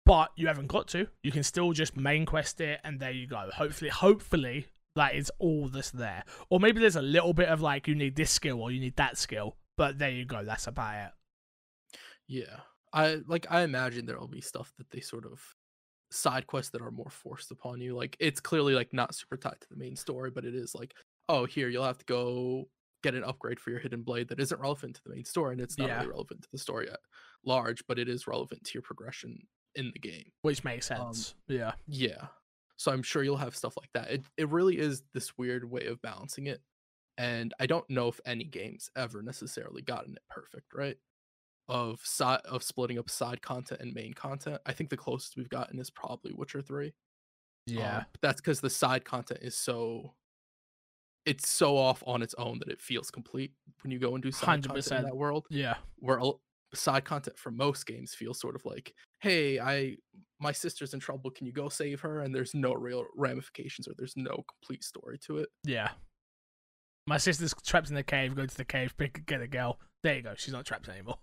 But 0.05 0.31
you 0.35 0.47
haven't 0.47 0.67
got 0.67 0.87
to. 0.89 1.07
You 1.23 1.31
can 1.31 1.43
still 1.43 1.71
just 1.71 1.95
main 1.95 2.25
quest 2.25 2.59
it, 2.59 2.81
and 2.83 2.99
there 2.99 3.11
you 3.11 3.25
go. 3.25 3.49
Hopefully, 3.55 3.89
hopefully 3.89 4.67
that 4.95 5.15
is 5.15 5.31
all 5.39 5.69
that's 5.69 5.91
there. 5.91 6.23
Or 6.49 6.59
maybe 6.59 6.81
there's 6.81 6.97
a 6.97 7.01
little 7.01 7.33
bit 7.33 7.47
of 7.49 7.61
like 7.61 7.87
you 7.87 7.95
need 7.95 8.15
this 8.15 8.29
skill 8.29 8.61
or 8.61 8.69
you 8.69 8.79
need 8.81 8.97
that 8.97 9.17
skill, 9.17 9.55
but 9.77 9.97
there 9.97 10.11
you 10.11 10.25
go. 10.25 10.43
That's 10.43 10.67
about 10.67 11.07
it. 11.07 11.11
Yeah. 12.27 12.61
I 12.93 13.21
like 13.27 13.47
I 13.49 13.61
imagine 13.61 14.05
there'll 14.05 14.27
be 14.27 14.41
stuff 14.41 14.71
that 14.77 14.89
they 14.91 14.99
sort 14.99 15.25
of 15.25 15.41
side 16.11 16.45
quests 16.45 16.71
that 16.71 16.81
are 16.81 16.91
more 16.91 17.09
forced 17.09 17.51
upon 17.51 17.81
you. 17.81 17.95
Like 17.95 18.15
it's 18.19 18.39
clearly 18.39 18.73
like 18.75 18.93
not 18.93 19.15
super 19.15 19.35
tied 19.37 19.59
to 19.61 19.67
the 19.69 19.77
main 19.77 19.95
story, 19.95 20.29
but 20.31 20.45
it 20.45 20.53
is 20.55 20.75
like, 20.75 20.93
oh, 21.27 21.45
here 21.45 21.69
you'll 21.69 21.83
have 21.85 21.97
to 21.97 22.05
go 22.05 22.69
get 23.01 23.15
an 23.15 23.23
upgrade 23.23 23.59
for 23.59 23.71
your 23.71 23.79
hidden 23.79 24.01
blade 24.03 24.27
that 24.29 24.39
isn't 24.39 24.61
relevant 24.61 24.95
to 24.95 25.01
the 25.03 25.09
main 25.13 25.25
story 25.25 25.53
and 25.53 25.61
it's 25.61 25.77
not 25.77 25.87
Yeah. 25.87 25.97
really 25.97 26.11
relevant 26.11 26.41
to 26.43 26.47
the 26.51 26.57
story 26.57 26.89
at 26.89 26.99
large, 27.43 27.83
but 27.87 27.99
it 27.99 28.07
is 28.07 28.27
relevant 28.27 28.63
to 28.63 28.71
your 28.75 28.81
progression 28.83 29.39
in 29.75 29.91
the 29.91 29.99
game. 29.99 30.31
Which 30.43 30.63
makes 30.63 30.89
Um, 30.91 31.13
sense. 31.13 31.35
yeah. 31.47 31.73
Yeah. 31.87 32.27
So 32.77 32.91
I'm 32.91 33.03
sure 33.03 33.23
you'll 33.23 33.37
have 33.37 33.55
stuff 33.55 33.75
like 33.75 33.91
that. 33.93 34.11
It 34.11 34.23
it 34.37 34.49
really 34.49 34.77
is 34.77 35.03
this 35.13 35.35
weird 35.37 35.69
way 35.69 35.87
of 35.87 36.01
balancing 36.01 36.45
it. 36.47 36.61
And 37.17 37.53
I 37.59 37.65
don't 37.65 37.89
know 37.89 38.07
if 38.07 38.19
any 38.25 38.43
games 38.45 38.89
ever 38.95 39.21
necessarily 39.23 39.81
gotten 39.81 40.15
it 40.15 40.23
perfect, 40.29 40.73
right? 40.73 40.97
Of 41.69 42.01
side 42.03 42.41
of 42.45 42.61
splitting 42.61 42.99
up 42.99 43.09
side 43.09 43.41
content 43.41 43.79
and 43.81 43.93
main 43.93 44.13
content. 44.13 44.61
I 44.65 44.73
think 44.73 44.89
the 44.89 44.97
closest 44.97 45.37
we've 45.37 45.49
gotten 45.49 45.79
is 45.79 45.89
probably 45.89 46.33
Witcher 46.33 46.61
3. 46.61 46.87
Um, 46.87 46.93
Yeah. 47.67 48.03
but 48.11 48.21
that's 48.21 48.41
because 48.41 48.59
the 48.59 48.69
side 48.69 49.05
content 49.05 49.39
is 49.41 49.55
so 49.57 50.13
it's 51.25 51.47
so 51.47 51.77
off 51.77 52.03
on 52.05 52.21
its 52.21 52.33
own 52.37 52.59
that 52.59 52.67
it 52.67 52.81
feels 52.81 53.09
complete 53.09 53.53
when 53.81 53.91
you 53.91 53.97
go 53.99 54.13
and 54.13 54.21
do 54.21 54.29
side 54.31 54.45
content 54.63 54.75
100%. 54.75 54.97
in 54.99 55.03
that 55.05 55.15
world 55.15 55.45
yeah. 55.49 55.75
where 55.99 56.19
side 56.73 57.05
content 57.05 57.37
for 57.39 57.49
most 57.49 57.85
games 57.85 58.13
feels 58.13 58.39
sort 58.39 58.55
of 58.55 58.65
like, 58.65 58.93
hey, 59.21 59.57
I 59.59 59.95
my 60.41 60.51
sister's 60.51 60.93
in 60.93 60.99
trouble. 60.99 61.31
Can 61.31 61.45
you 61.47 61.53
go 61.53 61.69
save 61.69 62.01
her? 62.01 62.19
And 62.19 62.35
there's 62.35 62.53
no 62.53 62.73
real 62.73 63.05
ramifications 63.15 63.87
or 63.87 63.93
there's 63.97 64.17
no 64.17 64.43
complete 64.49 64.83
story 64.83 65.17
to 65.19 65.37
it. 65.37 65.47
Yeah. 65.63 65.91
My 67.07 67.17
sister's 67.17 67.53
trapped 67.65 67.87
in 67.87 67.95
the 67.95 68.03
cave. 68.03 68.35
Go 68.35 68.45
to 68.45 68.57
the 68.57 68.65
cave, 68.65 68.93
pick, 68.97 69.25
get 69.25 69.39
a 69.41 69.47
girl. 69.47 69.79
There 70.03 70.15
you 70.15 70.21
go. 70.21 70.33
She's 70.35 70.53
not 70.53 70.65
trapped 70.65 70.89
anymore. 70.89 71.17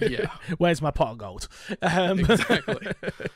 Yeah. 0.00 0.30
Where's 0.58 0.82
my 0.82 0.90
pot 0.90 1.12
of 1.12 1.18
gold? 1.18 1.48
Um, 1.80 2.18
Exactly. 2.20 2.88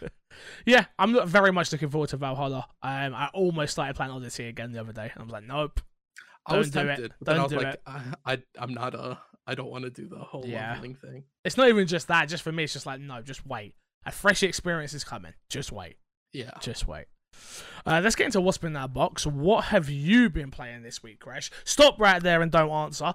yeah, 0.66 0.87
I'm 0.99 1.27
very 1.29 1.53
much 1.53 1.71
looking 1.73 1.90
forward 1.90 2.11
to 2.11 2.16
Valhalla. 2.16 2.66
Um, 2.83 3.14
I 3.14 3.29
almost 3.33 3.73
started 3.73 3.94
playing 3.94 4.11
Odyssey 4.12 4.49
again 4.49 4.73
the 4.73 4.81
other 4.81 4.92
day, 4.92 5.11
and 5.14 5.21
I 5.21 5.23
was 5.23 5.33
like, 5.33 5.44
nope. 5.47 5.81
I 6.47 6.57
was 6.57 6.71
Don't 6.71 6.87
do 6.87 6.90
it. 6.90 6.97
tempted, 6.97 7.12
but 7.21 7.37
I 7.38 7.42
was 7.42 7.53
do 7.53 7.57
like, 7.59 7.66
it. 7.75 7.83
I, 7.87 8.03
I 8.27 8.38
I'm 8.59 8.73
not 8.75 8.94
a 8.94 9.18
I 9.47 9.55
don't 9.55 9.71
want 9.71 9.85
to 9.85 9.90
do 9.90 10.09
the 10.09 10.18
whole 10.18 10.44
Yeah. 10.47 10.73
leveling 10.73 10.94
thing. 10.97 11.25
It's 11.44 11.57
not 11.57 11.68
even 11.68 11.87
just 11.87 12.09
that. 12.09 12.29
Just 12.29 12.42
for 12.42 12.53
me, 12.53 12.64
it's 12.64 12.73
just 12.73 12.87
like, 12.87 13.01
no, 13.01 13.21
just 13.23 13.47
wait. 13.47 13.75
A 14.07 14.11
fresh 14.12 14.42
experience 14.42 14.92
is 14.94 15.05
coming. 15.05 15.35
Just 15.51 15.73
wait. 15.73 15.97
Yeah. 16.33 16.51
Just 16.61 16.88
wait. 16.88 17.05
Uh, 17.87 18.01
let's 18.03 18.16
get 18.16 18.25
into 18.27 18.40
what's 18.40 18.59
been 18.59 18.68
in 18.68 18.73
that 18.75 18.92
box. 18.94 19.27
What 19.27 19.64
have 19.66 19.88
you 19.90 20.31
been 20.31 20.51
playing 20.51 20.83
this 20.83 21.03
week, 21.03 21.21
Crash? 21.21 21.51
Stop 21.64 22.01
right 22.01 22.23
there 22.23 22.40
and 22.42 22.51
don't 22.51 22.71
answer. 22.71 23.12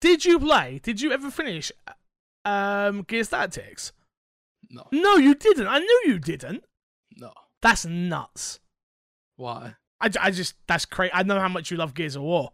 Did 0.00 0.24
you 0.24 0.38
play? 0.38 0.80
Did 0.82 1.00
you 1.00 1.12
ever 1.12 1.30
finish 1.30 1.70
um, 2.44 3.02
Gears 3.02 3.28
Tactics? 3.28 3.92
No. 4.70 4.86
No, 4.92 5.16
you 5.16 5.34
didn't. 5.34 5.66
I 5.66 5.78
knew 5.78 6.02
you 6.06 6.18
didn't. 6.18 6.64
No. 7.16 7.32
That's 7.60 7.84
nuts. 7.84 8.60
Why? 9.36 9.74
I, 10.00 10.10
I 10.20 10.30
just 10.30 10.54
that's 10.66 10.84
crazy. 10.86 11.12
I 11.12 11.22
know 11.24 11.38
how 11.40 11.48
much 11.48 11.70
you 11.70 11.76
love 11.76 11.92
Gears 11.94 12.16
of 12.16 12.22
War, 12.22 12.52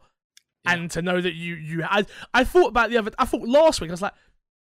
Yeah. 0.65 0.73
and 0.75 0.91
to 0.93 1.03
know 1.03 1.21
that 1.21 1.35
you 1.35 1.55
you 1.55 1.85
I 1.85 2.05
I 2.35 2.43
thought 2.45 2.69
about 2.69 2.91
the 2.91 2.99
other. 2.99 3.13
I 3.19 3.25
thought 3.25 3.47
last 3.47 3.81
week 3.81 3.91
I 3.91 3.93
was 3.93 4.03
like, 4.03 4.15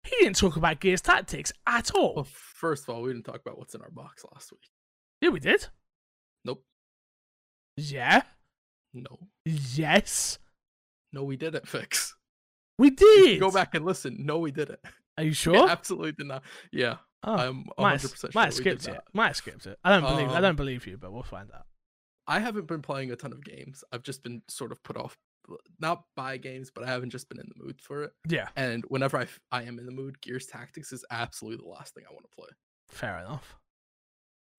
he 0.04 0.16
didn't 0.22 0.38
talk 0.38 0.56
about 0.56 0.80
Gears 0.80 1.02
Tactics 1.02 1.52
at 1.68 1.92
all. 1.94 2.16
Well, 2.16 2.24
first 2.32 2.84
of 2.84 2.96
all, 2.96 3.02
we 3.04 3.12
didn't 3.14 3.26
talk 3.26 3.42
about 3.46 3.60
what's 3.60 3.76
in 3.76 3.82
our 3.82 3.92
box 3.92 4.24
last 4.34 4.52
week. 4.52 4.62
yeah, 5.22 5.30
we 5.30 5.40
did. 5.40 5.68
Nope. 6.46 6.64
Yeah. 7.78 8.24
No. 8.94 9.20
Yes. 9.46 10.40
No, 11.12 11.24
we 11.24 11.36
didn't 11.36 11.68
fix. 11.68 12.16
We 12.80 12.90
did. 12.90 13.40
Go 13.40 13.52
back 13.52 13.76
and 13.76 13.86
listen. 13.86 14.18
No, 14.26 14.40
we 14.40 14.52
didn't. 14.52 14.80
Are 15.18 15.24
you 15.24 15.30
We 15.30 15.34
sure? 15.36 15.70
absolutely 15.70 16.14
did 16.14 16.28
not. 16.28 16.44
Yeah. 16.72 16.98
oh, 17.24 17.34
I'm 17.36 17.66
might 17.78 18.00
100% 18.00 18.02
have, 18.02 18.18
sure 18.20 18.30
might 18.34 18.46
we 18.58 18.64
did 18.64 18.82
skipped 18.82 18.88
it. 18.98 19.04
Might 19.14 19.28
have 19.28 19.38
skipped 19.38 19.66
it. 19.68 19.78
I 19.84 19.92
don't 19.92 20.02
believe. 20.10 20.30
I 20.30 20.36
Um, 20.38 20.42
don't 20.42 20.56
believe 20.56 20.88
you, 20.88 20.98
but 20.98 21.12
we'll 21.14 21.24
find 21.24 21.50
out. 21.54 21.66
I 22.28 22.40
haven't 22.40 22.68
been 22.68 22.82
playing 22.82 23.12
a 23.12 23.16
ton 23.16 23.32
of 23.34 23.44
games. 23.44 23.84
I've 23.92 24.04
just 24.04 24.24
been 24.24 24.42
sort 24.48 24.72
of 24.72 24.82
put 24.84 24.96
off, 24.98 25.18
not 25.80 26.06
by 26.16 26.38
games, 26.38 26.72
but 26.74 26.84
I 26.84 26.88
haven't 26.88 27.10
just 27.10 27.28
been 27.30 27.40
in 27.40 27.48
the 27.54 27.64
mood 27.64 27.82
for 27.82 28.04
it. 28.04 28.14
Yeah. 28.28 28.48
And 28.56 28.84
whenever 28.88 29.18
I, 29.18 29.28
I 29.52 29.64
am 29.64 29.78
in 29.78 29.86
the 29.86 29.92
mood, 29.92 30.22
Gears 30.22 30.46
Tactics 30.48 30.94
is 30.94 31.04
absolutely 31.12 31.64
the 31.64 31.70
last 31.70 31.94
thing 31.94 32.06
I 32.10 32.14
want 32.14 32.26
to 32.32 32.36
play. 32.36 32.50
Fair 32.90 33.20
enough. 33.20 33.56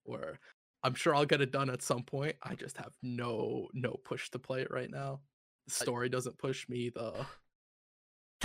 Where 0.03 0.39
I'm 0.83 0.93
sure 0.93 1.15
I'll 1.15 1.25
get 1.25 1.41
it 1.41 1.51
done 1.51 1.69
at 1.71 1.81
some 1.81 2.03
point. 2.03 2.35
I 2.43 2.53
just 2.53 2.77
have 2.77 2.93
no 3.01 3.67
no 3.73 3.99
push 4.05 4.29
to 4.31 4.39
play 4.39 4.61
it 4.61 4.69
right 4.69 4.89
now. 4.91 5.21
The 5.67 5.73
story 5.73 6.09
doesn't 6.09 6.37
push 6.37 6.69
me. 6.69 6.91
The 6.93 7.25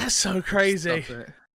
That's 0.00 0.14
so 0.14 0.40
crazy. 0.42 1.04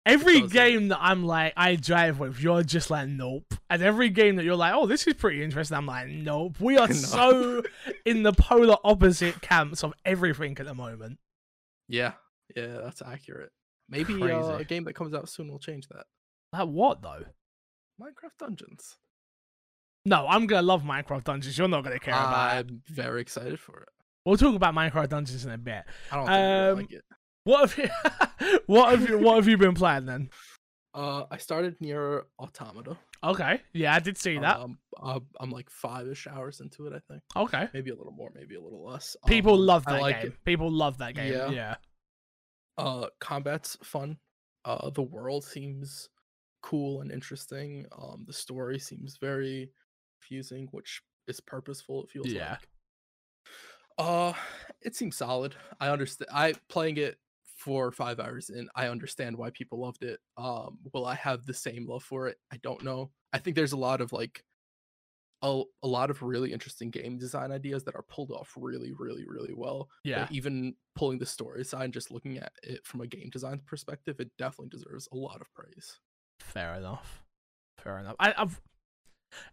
Every 0.06 0.42
game 0.42 0.90
that 0.90 1.00
I'm 1.02 1.24
like, 1.24 1.54
I 1.56 1.76
drive 1.78 2.20
with, 2.20 2.42
you're 2.42 2.62
just 2.64 2.90
like, 2.90 3.08
nope. 3.08 3.54
And 3.70 3.82
every 3.82 4.10
game 4.10 4.36
that 4.36 4.44
you're 4.44 4.58
like, 4.58 4.74
oh, 4.76 4.86
this 4.86 5.08
is 5.08 5.14
pretty 5.14 5.42
interesting, 5.42 5.78
I'm 5.78 5.86
like, 5.86 6.10
nope. 6.10 6.60
We 6.60 6.78
are 6.78 6.92
so 6.94 7.64
in 8.06 8.24
the 8.24 8.34
polar 8.34 8.76
opposite 8.84 9.42
camps 9.42 9.82
of 9.82 9.94
everything 10.04 10.58
at 10.60 10.66
the 10.66 10.74
moment. 10.74 11.20
Yeah, 11.88 12.14
yeah, 12.54 12.80
that's 12.84 13.02
accurate. 13.02 13.52
Maybe 13.88 14.22
uh, 14.22 14.58
a 14.58 14.66
game 14.66 14.84
that 14.86 14.94
comes 14.94 15.14
out 15.14 15.30
soon 15.30 15.50
will 15.50 15.60
change 15.60 15.88
that. 15.88 16.06
Like, 16.52 16.68
what 16.68 17.02
though? 17.02 17.24
Minecraft 18.02 18.38
Dungeons. 18.40 18.98
No, 20.06 20.28
I'm 20.28 20.48
gonna 20.48 20.64
love 20.64 20.84
Minecraft 20.84 21.24
Dungeons. 21.24 21.58
You're 21.58 21.70
not 21.70 21.84
gonna 21.86 22.00
care 22.00 22.14
about 22.14 22.58
it. 22.58 22.60
I'm 22.72 22.82
very 22.88 23.22
excited 23.22 23.58
for 23.60 23.82
it. 23.84 23.90
We'll 24.26 24.38
talk 24.38 24.56
about 24.56 24.74
Minecraft 24.74 25.10
Dungeons 25.10 25.46
in 25.46 25.52
a 25.52 25.58
bit. 25.58 25.84
I 26.12 26.16
don't 26.16 26.26
think 26.26 26.38
Um, 26.38 26.76
like 26.78 26.92
it. 26.92 27.04
What 27.46 27.70
have 27.70 27.78
you? 27.78 28.58
what 28.68 28.92
have 28.98 29.10
you? 29.10 29.18
What 29.20 29.36
have 29.36 29.48
you 29.48 29.58
been 29.58 29.74
playing 29.76 30.06
then? 30.06 30.30
Uh, 30.96 31.26
I 31.32 31.38
started 31.38 31.76
Nier 31.82 32.26
Automata. 32.40 32.96
Okay, 33.24 33.60
yeah, 33.74 33.96
I 33.96 34.00
did 34.00 34.16
see 34.16 34.38
that. 34.38 34.58
Um, 34.60 34.78
uh, 35.02 35.20
I'm 35.40 35.50
like 35.50 35.68
five-ish 35.72 36.28
hours 36.28 36.60
into 36.62 36.86
it, 36.86 36.94
I 36.94 37.00
think. 37.12 37.24
okay, 37.36 37.68
Maybe 37.74 37.90
a 37.90 37.96
little 37.96 38.12
more, 38.14 38.30
maybe 38.36 38.54
a 38.54 38.62
little 38.62 38.86
less. 38.86 39.16
people 39.26 39.56
Um, 39.56 39.62
love 39.62 39.86
that 39.86 40.00
like 40.00 40.22
game. 40.22 40.28
it. 40.34 40.46
People 40.46 40.70
love 40.70 41.00
that 41.00 41.16
game. 41.16 41.34
Yeah. 41.34 41.50
Yeah. 41.50 41.76
Uh, 42.78 43.08
combat's 43.20 43.76
fun. 43.84 44.18
Uh, 44.66 44.92
the 44.92 45.02
world 45.02 45.44
seems 45.44 46.10
cool 46.62 47.02
and 47.02 47.12
interesting. 47.12 47.88
Um, 47.98 48.24
the 48.28 48.34
story 48.34 48.78
seems 48.78 49.18
very 49.20 49.72
confusing, 50.22 50.68
which 50.70 51.02
is 51.28 51.40
purposeful. 51.40 52.04
It 52.04 52.12
feels 52.12 52.28
Yeah. 52.28 52.52
like. 52.52 52.68
Uh, 53.98 54.34
it 54.84 54.96
seems 54.96 55.16
solid. 55.16 55.56
I 55.80 55.90
understand. 55.90 56.30
I 56.32 56.54
playing 56.70 56.98
it 56.98 57.18
four 57.64 57.86
or 57.88 57.92
five 57.92 58.20
hours 58.20 58.50
in. 58.50 58.68
I 58.76 58.88
understand 58.88 59.38
why 59.38 59.50
people 59.52 59.80
loved 59.82 60.04
it. 60.04 60.20
Um, 60.38 60.80
will 60.94 61.06
I 61.06 61.16
have 61.16 61.46
the 61.46 61.54
same 61.54 61.88
love 61.88 62.04
for 62.04 62.28
it? 62.28 62.38
I 62.52 62.58
don't 62.58 62.84
know. 62.84 63.12
I 63.32 63.38
think 63.40 63.56
there's 63.56 63.72
a 63.72 63.78
lot 63.78 64.02
of 64.02 64.12
like 64.12 64.44
a, 65.42 65.62
a 65.84 65.88
lot 65.88 66.10
of 66.10 66.22
really 66.22 66.54
interesting 66.54 66.90
game 66.90 67.18
design 67.18 67.52
ideas 67.52 67.84
that 67.84 67.96
are 67.96 68.04
pulled 68.04 68.32
off 68.32 68.54
really, 68.56 68.92
really, 68.98 69.26
really 69.28 69.54
well. 69.54 69.90
but 70.04 70.10
Yeah. 70.10 70.28
even 70.32 70.76
pulling 70.96 71.20
the 71.20 71.26
story 71.26 71.64
side 71.66 71.84
and 71.86 71.94
just 71.94 72.12
looking 72.12 72.38
at 72.38 72.52
it 72.64 72.86
from 72.86 73.02
a 73.02 73.08
game 73.08 73.30
design 73.30 73.60
perspective, 73.66 74.20
it 74.20 74.32
definitely 74.38 74.70
deserves 74.70 75.08
a 75.12 75.16
lot 75.18 75.42
of 75.42 75.54
praise. 75.54 76.00
Fair 76.40 76.76
enough. 76.76 77.24
Fair 77.78 78.00
enough. 78.00 78.16
I, 78.20 78.34
I've. 78.38 78.62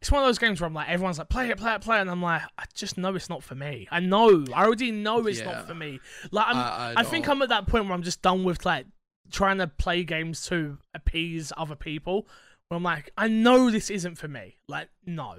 It's 0.00 0.10
one 0.10 0.22
of 0.22 0.28
those 0.28 0.38
games 0.38 0.60
where 0.60 0.66
I'm 0.68 0.74
like, 0.74 0.88
everyone's 0.88 1.18
like, 1.18 1.28
play 1.28 1.48
it, 1.50 1.58
play 1.58 1.74
it, 1.74 1.80
play 1.80 1.98
it, 1.98 2.02
and 2.02 2.10
I'm 2.10 2.22
like, 2.22 2.42
I 2.58 2.64
just 2.74 2.96
know 2.98 3.14
it's 3.14 3.28
not 3.28 3.42
for 3.42 3.54
me. 3.54 3.86
I 3.90 4.00
know, 4.00 4.44
I 4.54 4.64
already 4.64 4.90
know 4.92 5.26
it's 5.26 5.38
Yeah. 5.40 5.46
not 5.46 5.66
for 5.66 5.74
me. 5.74 6.00
Like, 6.30 6.46
I'm, 6.48 6.56
I, 6.56 6.94
I 6.98 7.02
think 7.02 7.28
I'm 7.28 7.40
at 7.42 7.48
that 7.50 7.66
point 7.66 7.84
where 7.86 7.94
I'm 7.94 8.02
just 8.02 8.22
done 8.22 8.44
with 8.44 8.64
like 8.66 8.86
trying 9.30 9.58
to 9.58 9.66
play 9.66 10.04
games 10.04 10.46
to 10.48 10.78
appease 10.94 11.52
other 11.56 11.76
people. 11.76 12.26
Where 12.68 12.76
I'm 12.76 12.82
like, 12.82 13.10
I 13.16 13.28
know 13.28 13.70
this 13.70 13.90
isn't 13.90 14.16
for 14.16 14.28
me. 14.28 14.56
Like, 14.68 14.88
no. 15.04 15.36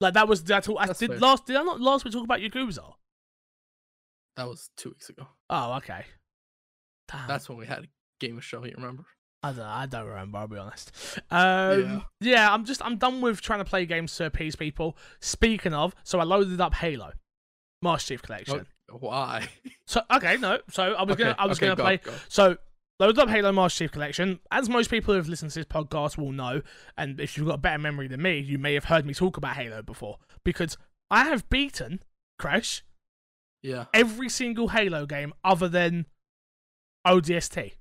Like 0.00 0.14
that 0.14 0.28
was 0.28 0.42
that's 0.44 0.68
all 0.68 0.78
I 0.78 0.86
did 0.86 0.96
fair. 1.10 1.18
last. 1.18 1.46
Did 1.46 1.56
I 1.56 1.62
not 1.62 1.80
last 1.80 2.04
week 2.04 2.12
talk 2.12 2.24
about 2.24 2.40
Yakuza? 2.40 2.92
that 4.36 4.46
was 4.46 4.68
two 4.76 4.90
weeks 4.90 5.08
ago. 5.08 5.26
Oh, 5.48 5.74
okay. 5.76 6.04
Damn. 7.10 7.26
That's 7.28 7.48
when 7.48 7.56
we 7.56 7.64
had 7.66 7.84
a 7.84 7.86
game 8.20 8.36
of 8.36 8.44
show. 8.44 8.62
You 8.64 8.74
remember? 8.76 9.06
I 9.48 9.52
don't. 9.52 9.64
I 9.66 9.86
don't 9.86 10.06
remember. 10.06 10.38
I'll 10.38 10.48
be 10.48 10.58
honest. 10.58 10.92
Um, 11.30 12.04
yeah. 12.20 12.52
I'm 12.52 12.64
just. 12.64 12.84
I'm 12.84 12.96
done 12.96 13.20
with 13.20 13.40
trying 13.40 13.60
to 13.60 13.64
play 13.64 13.86
games 13.86 14.14
to 14.16 14.26
appease 14.26 14.56
people. 14.56 14.96
Speaking 15.20 15.74
of, 15.74 15.94
so 16.04 16.18
I 16.20 16.24
loaded 16.24 16.60
up 16.60 16.74
Halo, 16.74 17.12
Master 17.82 18.14
Chief 18.14 18.22
Collection. 18.22 18.66
Why? 18.88 19.48
So 19.86 20.00
okay, 20.14 20.36
no. 20.36 20.58
So 20.70 20.94
I 20.94 21.02
was 21.02 21.12
Okay, 21.14 21.22
gonna. 21.24 21.36
I 21.38 21.46
was 21.46 21.58
okay, 21.58 21.66
gonna 21.66 21.76
go, 21.76 21.82
play. 21.84 21.96
go. 21.98 22.12
So 22.28 22.56
loaded 23.00 23.18
up 23.20 23.28
Halo 23.28 23.52
Master 23.52 23.84
Chief 23.84 23.92
Collection. 23.92 24.40
As 24.50 24.68
most 24.68 24.90
people 24.90 25.12
who 25.14 25.18
have 25.18 25.28
listened 25.28 25.50
to 25.52 25.58
this 25.60 25.66
podcast 25.66 26.18
will 26.18 26.32
know, 26.32 26.62
and 26.96 27.20
if 27.20 27.36
you've 27.36 27.46
got 27.46 27.54
a 27.54 27.58
better 27.58 27.78
memory 27.78 28.08
than 28.08 28.22
me, 28.22 28.38
you 28.38 28.58
may 28.58 28.74
have 28.74 28.84
heard 28.84 29.04
me 29.06 29.14
talk 29.14 29.36
about 29.36 29.56
Halo 29.56 29.82
before 29.82 30.18
because 30.44 30.76
I 31.10 31.24
have 31.24 31.48
beaten 31.50 32.00
Crash 32.38 32.82
Yeah. 33.62 33.84
every 33.94 34.28
single 34.28 34.68
Halo 34.68 35.06
game 35.06 35.32
other 35.44 35.68
than 35.68 36.06
ODST. 37.06 37.72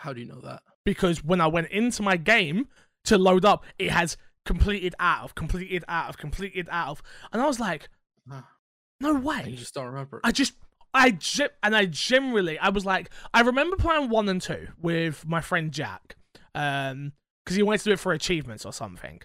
How 0.00 0.12
do 0.12 0.20
you 0.20 0.26
know 0.26 0.40
that? 0.40 0.62
because 0.84 1.22
when 1.24 1.40
I 1.40 1.46
went 1.46 1.68
into 1.68 2.02
my 2.02 2.16
game 2.16 2.68
to 3.04 3.18
load 3.18 3.44
up, 3.44 3.64
it 3.78 3.90
has 3.90 4.16
completed 4.44 4.94
out 4.98 5.24
of, 5.24 5.34
completed 5.34 5.84
out 5.88 6.08
of, 6.08 6.18
completed 6.18 6.68
out 6.70 6.88
of, 6.88 7.02
and 7.32 7.40
I 7.42 7.46
was 7.46 7.60
like, 7.60 7.88
no 8.26 9.16
I 9.16 9.18
way. 9.18 9.54
just 9.56 9.74
don't 9.74 9.86
remember. 9.86 10.20
I 10.24 10.32
just, 10.32 10.54
I 10.94 11.18
and 11.62 11.76
I 11.76 11.86
generally, 11.86 12.58
I 12.58 12.70
was 12.70 12.84
like, 12.84 13.10
I 13.32 13.42
remember 13.42 13.76
playing 13.76 14.08
one 14.08 14.28
and 14.28 14.40
two 14.40 14.68
with 14.80 15.26
my 15.26 15.40
friend 15.40 15.70
Jack, 15.72 16.16
um, 16.54 17.12
because 17.44 17.56
he 17.56 17.62
wanted 17.62 17.78
to 17.78 17.84
do 17.84 17.92
it 17.92 18.00
for 18.00 18.12
achievements 18.12 18.64
or 18.64 18.72
something. 18.72 19.20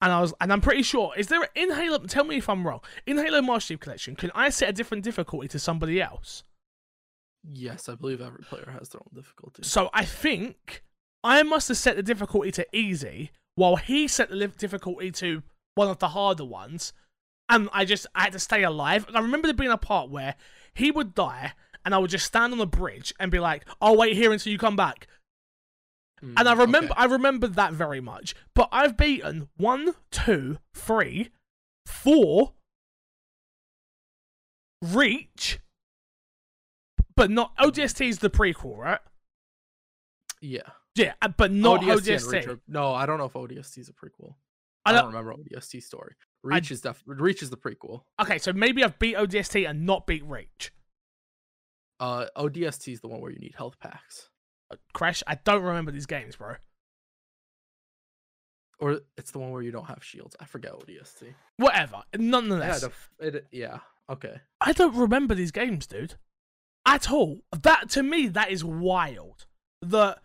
And 0.00 0.12
I 0.12 0.20
was, 0.20 0.34
and 0.40 0.52
I'm 0.52 0.60
pretty 0.60 0.82
sure, 0.82 1.12
is 1.16 1.28
there 1.28 1.46
in 1.54 1.72
Halo? 1.72 1.98
Tell 1.98 2.24
me 2.24 2.36
if 2.36 2.48
I'm 2.48 2.66
wrong. 2.66 2.80
In 3.06 3.18
Halo 3.18 3.40
Master 3.40 3.74
Chief 3.74 3.80
Collection, 3.80 4.16
can 4.16 4.32
I 4.34 4.50
set 4.50 4.68
a 4.68 4.72
different 4.72 5.04
difficulty 5.04 5.46
to 5.48 5.60
somebody 5.60 6.02
else? 6.02 6.42
Yes, 7.50 7.88
I 7.88 7.94
believe 7.94 8.20
every 8.20 8.44
player 8.44 8.74
has 8.78 8.88
their 8.90 9.00
own 9.00 9.10
difficulty. 9.14 9.62
So 9.64 9.90
I 9.92 10.04
think 10.04 10.82
I 11.24 11.42
must 11.42 11.68
have 11.68 11.76
set 11.76 11.96
the 11.96 12.02
difficulty 12.02 12.50
to 12.52 12.66
easy 12.76 13.30
while 13.54 13.76
he 13.76 14.08
set 14.08 14.30
the 14.30 14.48
difficulty 14.48 15.10
to 15.12 15.42
one 15.74 15.88
of 15.88 15.98
the 15.98 16.08
harder 16.08 16.44
ones. 16.44 16.92
And 17.48 17.68
I 17.72 17.84
just 17.84 18.06
I 18.14 18.24
had 18.24 18.32
to 18.32 18.38
stay 18.38 18.62
alive. 18.62 19.06
And 19.08 19.16
I 19.16 19.20
remember 19.20 19.46
there 19.48 19.54
being 19.54 19.70
a 19.70 19.76
part 19.78 20.10
where 20.10 20.36
he 20.74 20.90
would 20.90 21.14
die 21.14 21.52
and 21.84 21.94
I 21.94 21.98
would 21.98 22.10
just 22.10 22.26
stand 22.26 22.52
on 22.52 22.58
the 22.58 22.66
bridge 22.66 23.12
and 23.18 23.30
be 23.30 23.38
like, 23.40 23.64
I'll 23.80 23.96
wait 23.96 24.16
here 24.16 24.32
until 24.32 24.52
you 24.52 24.58
come 24.58 24.76
back. 24.76 25.06
And 26.36 26.48
I 26.48 26.52
Mm, 26.52 26.58
remember 26.58 26.94
okay. 26.94 27.00
I 27.02 27.04
remember 27.06 27.48
that 27.48 27.72
very 27.72 28.00
much. 28.00 28.34
But 28.54 28.68
I've 28.72 28.96
beaten 28.96 29.48
one, 29.56 29.94
two, 30.10 30.58
three, 30.72 31.30
four, 31.84 32.54
Reach, 34.80 35.60
but 37.16 37.30
not 37.30 37.56
ODST 37.58 38.08
is 38.08 38.18
the 38.18 38.30
prequel, 38.30 38.76
right? 38.76 39.00
Yeah. 40.40 40.60
Yeah, 40.94 41.14
uh, 41.22 41.28
but 41.28 41.50
not 41.52 41.80
ODST. 41.80 42.14
ODST. 42.16 42.32
Reach 42.32 42.46
are- 42.48 42.60
no, 42.68 42.92
I 42.92 43.06
don't 43.06 43.18
know 43.18 43.24
if 43.26 43.32
ODST 43.34 43.78
is 43.78 43.88
a 43.88 43.92
prequel. 43.92 44.34
I 44.84 44.90
I 44.90 44.92
don't- 44.92 45.12
don't 45.12 45.14
remember 45.24 45.34
ODST 45.34 45.80
story. 45.82 46.14
Reach 46.42 46.70
is 46.72 46.80
def- 46.80 47.02
Reach 47.06 47.42
is 47.42 47.50
the 47.50 47.56
prequel. 47.56 48.02
Okay, 48.20 48.38
so 48.38 48.52
maybe 48.52 48.82
I've 48.82 48.98
beat 48.98 49.14
ODST 49.16 49.64
and 49.68 49.86
not 49.86 50.06
beat 50.06 50.24
Reach. 50.24 50.72
Uh, 52.00 52.26
ODST 52.36 52.92
is 52.92 53.00
the 53.00 53.06
one 53.08 53.20
where 53.20 53.30
you 53.30 53.38
need 53.38 53.54
health 53.56 53.78
packs, 53.78 54.28
Uh, 54.70 54.76
Crash, 54.92 55.22
I 55.26 55.36
don't 55.36 55.62
remember 55.62 55.92
these 55.92 56.06
games, 56.06 56.34
bro. 56.36 56.56
or 58.78 59.02
it's 59.16 59.30
the 59.30 59.38
one 59.38 59.52
where 59.52 59.62
you 59.62 59.70
don't 59.70 59.84
have 59.86 60.02
shields. 60.02 60.34
I 60.40 60.44
forget 60.44 60.72
ODST. 60.72 61.32
Whatever. 61.56 62.02
Yeah, 62.12 62.20
Nonetheless, 62.20 62.80
the 62.80 62.92
it, 63.20 63.46
yeah. 63.52 63.78
Okay. 64.10 64.40
I 64.60 64.72
don't 64.72 64.96
remember 64.96 65.36
these 65.36 65.52
games, 65.52 65.86
dude. 65.86 66.16
At 66.92 67.10
all. 67.10 67.40
That 67.62 67.88
to 67.90 68.02
me, 68.02 68.28
that 68.28 68.50
is 68.50 68.62
wild. 68.62 69.46
The 69.80 70.18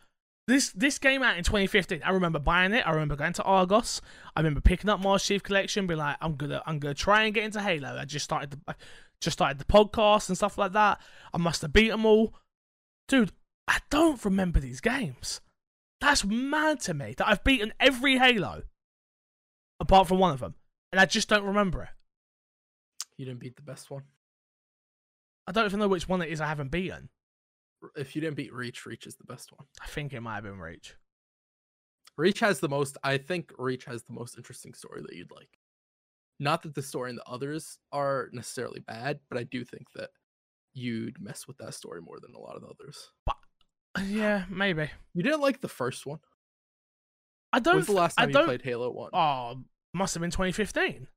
this 0.50 0.70
this 0.72 1.00
game 1.00 1.24
out 1.24 1.38
in 1.38 1.46
2015. 1.46 2.02
I 2.04 2.10
remember 2.10 2.40
buying 2.40 2.74
it. 2.74 2.86
I 2.86 2.92
remember 2.92 3.16
going 3.16 3.32
to 3.34 3.44
Argos. 3.44 4.02
I 4.36 4.42
remember 4.42 4.60
picking 4.60 4.90
up 4.90 5.00
Master 5.00 5.36
Chief 5.36 5.44
Collection, 5.44 5.88
be 5.88 5.96
like, 5.96 6.18
I'm 6.20 6.36
gonna 6.36 6.62
I'm 6.66 6.80
gonna 6.80 6.94
try 6.94 7.24
and 7.24 7.34
get 7.34 7.46
into 7.46 7.62
Halo. 7.62 7.98
I 7.98 8.04
just 8.04 8.26
started 8.26 8.52
the 8.52 8.60
I 8.68 8.74
just 9.22 9.38
started 9.38 9.60
the 9.60 9.64
podcast 9.66 10.28
and 10.28 10.36
stuff 10.36 10.58
like 10.58 10.74
that. 10.74 11.00
I 11.34 11.38
must 11.38 11.62
have 11.62 11.72
beat 11.72 11.88
them 11.88 12.06
all, 12.06 12.34
dude. 13.08 13.32
I 13.70 13.80
don't 13.90 14.24
remember 14.26 14.60
these 14.60 14.82
games. 14.82 15.40
That's 16.02 16.26
mad 16.26 16.82
to 16.82 16.94
me 16.94 17.16
that 17.18 17.30
I've 17.30 17.46
beaten 17.46 17.72
every 17.80 18.18
Halo 18.18 18.64
apart 19.80 20.10
from 20.10 20.20
one 20.20 20.34
of 20.34 20.42
them, 20.42 20.56
and 20.92 21.00
I 21.00 21.06
just 21.06 21.30
don't 21.30 21.46
remember 21.46 21.84
it. 21.84 21.90
You 23.18 23.26
didn't 23.26 23.40
beat 23.40 23.56
the 23.56 23.62
best 23.62 23.90
one. 23.90 24.04
I 25.48 25.52
don't 25.52 25.66
even 25.66 25.80
know 25.80 25.88
which 25.88 26.08
one 26.10 26.22
it 26.22 26.30
is 26.30 26.42
I 26.42 26.48
haven't 26.48 26.72
beaten. 26.72 27.10
If 27.96 28.16
you 28.16 28.22
didn't 28.22 28.36
beat 28.36 28.54
Reach, 28.54 28.86
Reach 28.86 29.08
is 29.08 29.16
the 29.16 29.24
best 29.24 29.52
one. 29.52 29.66
I 29.82 29.88
think 29.88 30.14
it 30.14 30.22
might 30.22 30.36
have 30.36 30.44
been 30.44 30.60
Reach. 30.60 30.96
Reach 32.18 32.40
has 32.40 32.60
the 32.60 32.70
most. 32.70 32.98
I 33.04 33.18
think 33.18 33.52
Reach 33.58 33.86
has 33.86 34.04
the 34.04 34.14
most 34.14 34.38
interesting 34.38 34.74
story 34.74 35.02
that 35.04 35.16
you'd 35.16 35.32
like. 35.32 35.50
Not 36.40 36.64
that 36.64 36.76
the 36.76 36.82
story 36.82 37.10
and 37.12 37.20
the 37.20 37.28
others 37.30 37.78
are 37.92 38.30
necessarily 38.34 38.80
bad, 38.82 39.20
but 39.30 39.38
I 39.40 39.44
do 39.44 39.64
think 39.64 39.88
that 39.96 40.10
you'd 40.74 41.22
mess 41.22 41.48
with 41.48 41.58
that 41.58 41.74
story 41.74 42.02
more 42.02 42.20
than 42.20 42.36
a 42.36 42.40
lot 42.40 42.56
of 42.56 42.62
the 42.62 42.68
others. 42.68 43.12
But 43.26 43.36
Yeah, 44.08 44.46
maybe. 44.50 44.90
You 45.14 45.24
didn't 45.24 45.42
like 45.42 45.62
the 45.62 45.68
first 45.68 46.06
one. 46.06 46.20
I 47.54 47.60
don't. 47.60 47.76
When's 47.76 47.88
the 47.88 47.94
last 47.94 48.20
I 48.20 48.24
time 48.24 48.30
you 48.30 48.34
don't. 48.34 48.46
played 48.46 48.62
Halo 48.62 48.92
One? 48.92 49.12
Oh, 49.14 49.64
must 49.94 50.14
have 50.14 50.22
been 50.22 50.32
2015. 50.32 51.08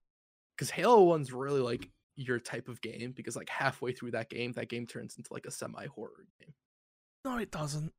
Because 0.56 0.70
Halo 0.70 1.02
One's 1.04 1.32
really 1.32 1.60
like 1.60 1.88
your 2.16 2.38
type 2.38 2.68
of 2.68 2.80
game. 2.80 3.12
Because 3.16 3.36
like 3.36 3.48
halfway 3.48 3.92
through 3.92 4.12
that 4.12 4.30
game, 4.30 4.52
that 4.52 4.68
game 4.68 4.86
turns 4.86 5.16
into 5.16 5.32
like 5.32 5.46
a 5.46 5.50
semi 5.50 5.86
horror 5.86 6.26
game. 6.40 6.54
No, 7.24 7.38
it 7.38 7.50
doesn't. 7.50 7.92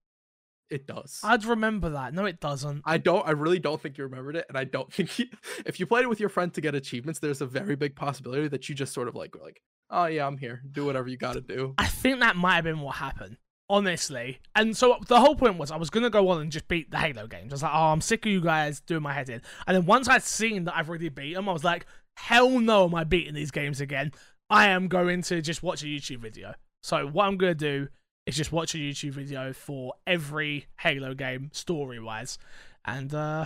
It 0.72 0.88
does. 0.88 1.20
I'd 1.22 1.44
remember 1.44 1.90
that. 1.90 2.14
No, 2.14 2.26
it 2.26 2.40
doesn't. 2.40 2.84
I 2.86 2.98
don't. 2.98 3.28
I 3.28 3.32
really 3.32 3.60
don't 3.60 3.80
think 3.80 3.98
you 3.98 4.06
remembered 4.06 4.38
it, 4.38 4.46
and 4.48 4.58
I 4.58 4.64
don't 4.64 4.92
think 4.94 5.20
you, 5.20 5.26
if 5.66 5.80
you 5.80 5.86
played 5.86 6.04
it 6.04 6.10
with 6.10 6.20
your 6.20 6.30
friend 6.30 6.54
to 6.54 6.62
get 6.62 6.74
achievements, 6.74 7.20
there's 7.20 7.42
a 7.42 7.46
very 7.46 7.76
big 7.76 7.96
possibility 7.96 8.48
that 8.48 8.70
you 8.70 8.74
just 8.74 8.94
sort 8.94 9.10
of 9.10 9.16
like 9.16 9.36
were 9.36 9.44
like, 9.44 9.62
oh 9.90 10.06
yeah, 10.06 10.26
I'm 10.26 10.38
here. 10.38 10.62
Do 10.72 10.86
whatever 10.86 11.10
you 11.10 11.18
got 11.18 11.34
to 11.34 11.42
do. 11.42 11.76
I 11.78 11.88
think 11.88 12.22
that 12.22 12.38
might 12.38 12.56
have 12.56 12.64
been 12.64 12.80
what 12.80 12.96
happened. 12.96 13.38
Honestly, 13.70 14.40
and 14.54 14.76
so 14.76 14.98
the 15.08 15.20
whole 15.20 15.36
point 15.36 15.58
was 15.58 15.72
I 15.72 15.78
was 15.78 15.90
gonna 15.90 16.10
go 16.10 16.28
on 16.28 16.42
and 16.42 16.52
just 16.52 16.68
beat 16.68 16.92
the 16.92 16.98
Halo 16.98 17.26
games. 17.28 17.54
I 17.54 17.56
was 17.56 17.64
like, 17.64 17.72
"Oh, 17.74 17.92
I'm 17.94 18.02
sick 18.02 18.26
of 18.26 18.32
you 18.32 18.42
guys 18.42 18.82
doing 18.82 19.02
my 19.02 19.14
head 19.14 19.30
in." 19.30 19.42
And 19.66 19.78
then 19.78 19.86
once 19.86 20.10
I'd 20.10 20.24
seen 20.24 20.66
that 20.66 20.76
I've 20.76 20.90
already 20.90 21.08
beat 21.08 21.36
them, 21.36 21.48
I 21.48 21.54
was 21.54 21.64
like, 21.64 21.86
"Hell 22.18 22.60
no, 22.60 22.86
am 22.86 22.96
I 22.96 23.04
beating 23.04 23.34
these 23.34 23.52
games 23.52 23.82
again?" 23.82 24.12
I 24.50 24.68
am 24.68 24.88
going 24.88 25.22
to 25.24 25.42
just 25.42 25.64
watch 25.64 25.82
a 25.84 25.86
YouTube 25.86 26.20
video. 26.20 26.54
So 26.84 27.08
what 27.08 27.26
I'm 27.26 27.38
gonna 27.38 27.56
do 27.56 27.88
is 28.26 28.36
just 28.36 28.52
watch 28.52 28.76
a 28.76 28.78
YouTube 28.78 29.12
video 29.12 29.54
for 29.54 29.94
every 30.06 30.68
Halo 30.80 31.14
game 31.14 31.50
story 31.54 32.00
wise, 32.00 32.38
and 32.86 33.14
uh, 33.14 33.46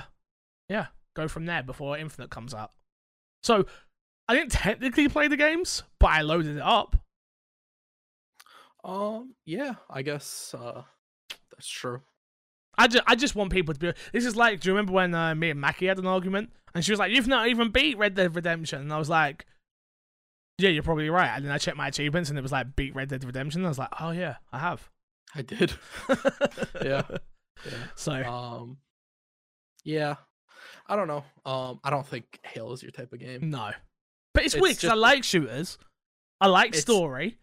yeah, 0.69 0.88
go 1.15 1.28
from 1.28 1.45
there 1.45 1.63
before 1.63 1.97
Infinite 1.97 2.30
comes 2.30 2.54
out. 2.54 2.71
So 3.43 3.65
I 4.28 4.34
didn't 4.34 4.51
technically 4.51 5.08
play 5.08 5.28
the 5.28 5.38
games, 5.38 5.84
but 5.99 6.08
I 6.08 6.21
loaded 6.21 6.58
it 6.58 6.63
up. 6.63 6.97
Um, 8.84 9.36
yeah, 9.45 9.75
I 9.89 10.01
guess 10.01 10.56
uh, 10.58 10.84
that's 11.51 11.67
true. 11.67 12.01
I 12.78 12.88
just, 12.88 13.04
I 13.08 13.15
just 13.15 13.36
want 13.36 13.51
people 13.51 13.73
to 13.73 13.80
be. 13.80 13.93
This 14.12 14.25
is 14.25 14.36
like, 14.36 14.60
do 14.60 14.69
you 14.69 14.73
remember 14.73 14.93
when 14.93 15.13
uh, 15.13 15.34
me 15.34 15.49
and 15.51 15.62
Mackie 15.62 15.86
had 15.88 15.97
an 15.97 16.08
argument, 16.08 16.51
and 16.75 16.85
she 16.85 16.91
was 16.91 16.99
like, 16.99 17.11
"You've 17.11 17.27
not 17.27 17.47
even 17.47 17.71
beat 17.71 17.97
Red 17.97 18.13
Dead 18.13 18.35
Redemption," 18.35 18.81
and 18.81 18.93
I 18.93 18.99
was 18.99 19.09
like, 19.09 19.45
"Yeah, 20.59 20.69
you're 20.69 20.83
probably 20.83 21.09
right." 21.09 21.29
And 21.35 21.43
then 21.45 21.51
I 21.51 21.57
checked 21.57 21.77
my 21.77 21.88
achievements, 21.88 22.29
and 22.29 22.38
it 22.38 22.41
was 22.43 22.51
like, 22.51 22.75
"Beat 22.75 22.93
Red 22.93 23.09
Dead 23.09 23.23
Redemption." 23.23 23.61
And 23.61 23.65
I 23.67 23.69
was 23.69 23.79
like, 23.79 23.89
"Oh 23.99 24.11
yeah, 24.11 24.35
I 24.53 24.59
have." 24.59 24.88
I 25.33 25.41
did. 25.41 25.73
Yeah. 26.83 27.01
Yeah. 27.65 27.71
So 27.95 28.11
Um. 28.13 28.77
Yeah. 29.83 30.15
I 30.88 30.95
don't 30.95 31.07
know. 31.07 31.23
Um. 31.45 31.79
I 31.83 31.89
don't 31.89 32.05
think 32.05 32.39
Halo 32.43 32.73
is 32.73 32.83
your 32.83 32.91
type 32.91 33.11
of 33.13 33.19
game. 33.19 33.49
no, 33.49 33.71
but 34.33 34.45
it's, 34.45 34.53
It's 34.53 34.61
weird 34.61 34.75
'cause 34.79 34.89
I 34.91 34.93
like 34.93 35.23
shooters. 35.23 35.77
I 36.41 36.47
like 36.47 36.75
story. 36.75 37.38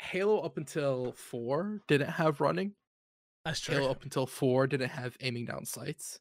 Halo 0.00 0.38
up 0.40 0.56
until 0.56 1.12
four 1.12 1.82
didn't 1.88 2.10
have 2.10 2.40
running. 2.40 2.72
That's 3.44 3.60
true. 3.60 3.74
Halo 3.76 3.90
up 3.90 4.02
until 4.04 4.26
four 4.26 4.66
didn't 4.66 4.90
have 4.90 5.16
aiming 5.20 5.46
down 5.46 5.64
sights. 5.64 6.20